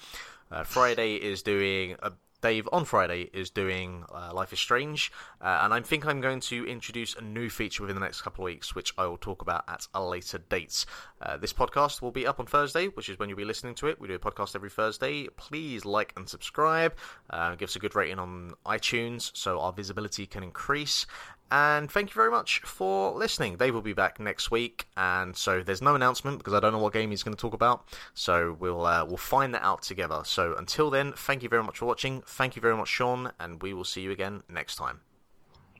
Uh, 0.51 0.63
Friday 0.63 1.15
is 1.15 1.41
doing 1.41 1.95
a 2.01 2.11
Dave 2.45 2.69
on 2.71 2.85
Friday 2.85 3.27
is 3.33 3.49
doing 3.49 4.05
uh, 4.13 4.29
Life 4.31 4.53
is 4.53 4.59
Strange, 4.59 5.11
uh, 5.41 5.61
and 5.63 5.73
I 5.73 5.81
think 5.81 6.05
I'm 6.05 6.21
going 6.21 6.39
to 6.41 6.63
introduce 6.67 7.15
a 7.15 7.21
new 7.23 7.49
feature 7.49 7.81
within 7.81 7.95
the 7.95 8.05
next 8.05 8.21
couple 8.21 8.43
of 8.43 8.45
weeks, 8.45 8.75
which 8.75 8.93
I 8.99 9.07
will 9.07 9.17
talk 9.17 9.41
about 9.41 9.63
at 9.67 9.87
a 9.95 10.05
later 10.05 10.37
date. 10.37 10.85
Uh, 11.19 11.37
this 11.37 11.53
podcast 11.53 12.03
will 12.03 12.11
be 12.11 12.27
up 12.27 12.39
on 12.39 12.45
Thursday, 12.45 12.85
which 12.89 13.09
is 13.09 13.17
when 13.17 13.29
you'll 13.29 13.37
be 13.39 13.45
listening 13.45 13.73
to 13.75 13.87
it. 13.87 13.99
We 13.99 14.07
do 14.07 14.13
a 14.13 14.19
podcast 14.19 14.55
every 14.55 14.69
Thursday. 14.69 15.27
Please 15.37 15.85
like 15.85 16.13
and 16.15 16.29
subscribe. 16.29 16.93
Uh, 17.31 17.55
give 17.55 17.69
us 17.69 17.75
a 17.77 17.79
good 17.79 17.95
rating 17.95 18.19
on 18.19 18.51
iTunes 18.63 19.35
so 19.35 19.59
our 19.59 19.73
visibility 19.73 20.27
can 20.27 20.43
increase. 20.43 21.07
And 21.51 21.91
thank 21.91 22.09
you 22.09 22.13
very 22.15 22.31
much 22.31 22.61
for 22.61 23.13
listening. 23.13 23.57
Dave 23.57 23.73
will 23.73 23.81
be 23.81 23.93
back 23.93 24.19
next 24.19 24.49
week, 24.49 24.87
and 24.97 25.35
so 25.35 25.61
there's 25.61 25.81
no 25.81 25.93
announcement 25.93 26.39
because 26.39 26.53
I 26.53 26.59
don't 26.59 26.73
know 26.73 26.79
what 26.79 26.93
game 26.93 27.11
he's 27.11 27.21
going 27.21 27.35
to 27.35 27.39
talk 27.39 27.53
about. 27.53 27.85
So 28.13 28.57
we'll 28.59 28.85
uh, 28.85 29.05
we'll 29.05 29.17
find 29.17 29.53
that 29.53 29.63
out 29.63 29.83
together. 29.83 30.21
So 30.25 30.55
until 30.57 30.89
then, 30.89 31.13
thank 31.13 31.43
you 31.43 31.49
very 31.49 31.63
much 31.63 31.77
for 31.77 31.85
watching. 31.85 32.23
Thank 32.25 32.55
you 32.55 32.61
very 32.61 32.75
much, 32.75 32.89
Sean, 32.89 33.31
and 33.39 33.61
we 33.61 33.73
will 33.73 33.83
see 33.83 34.01
you 34.01 34.11
again 34.11 34.41
next 34.49 34.75
time. 34.75 35.01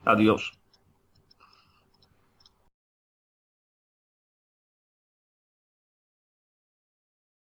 Adios. 0.06 0.55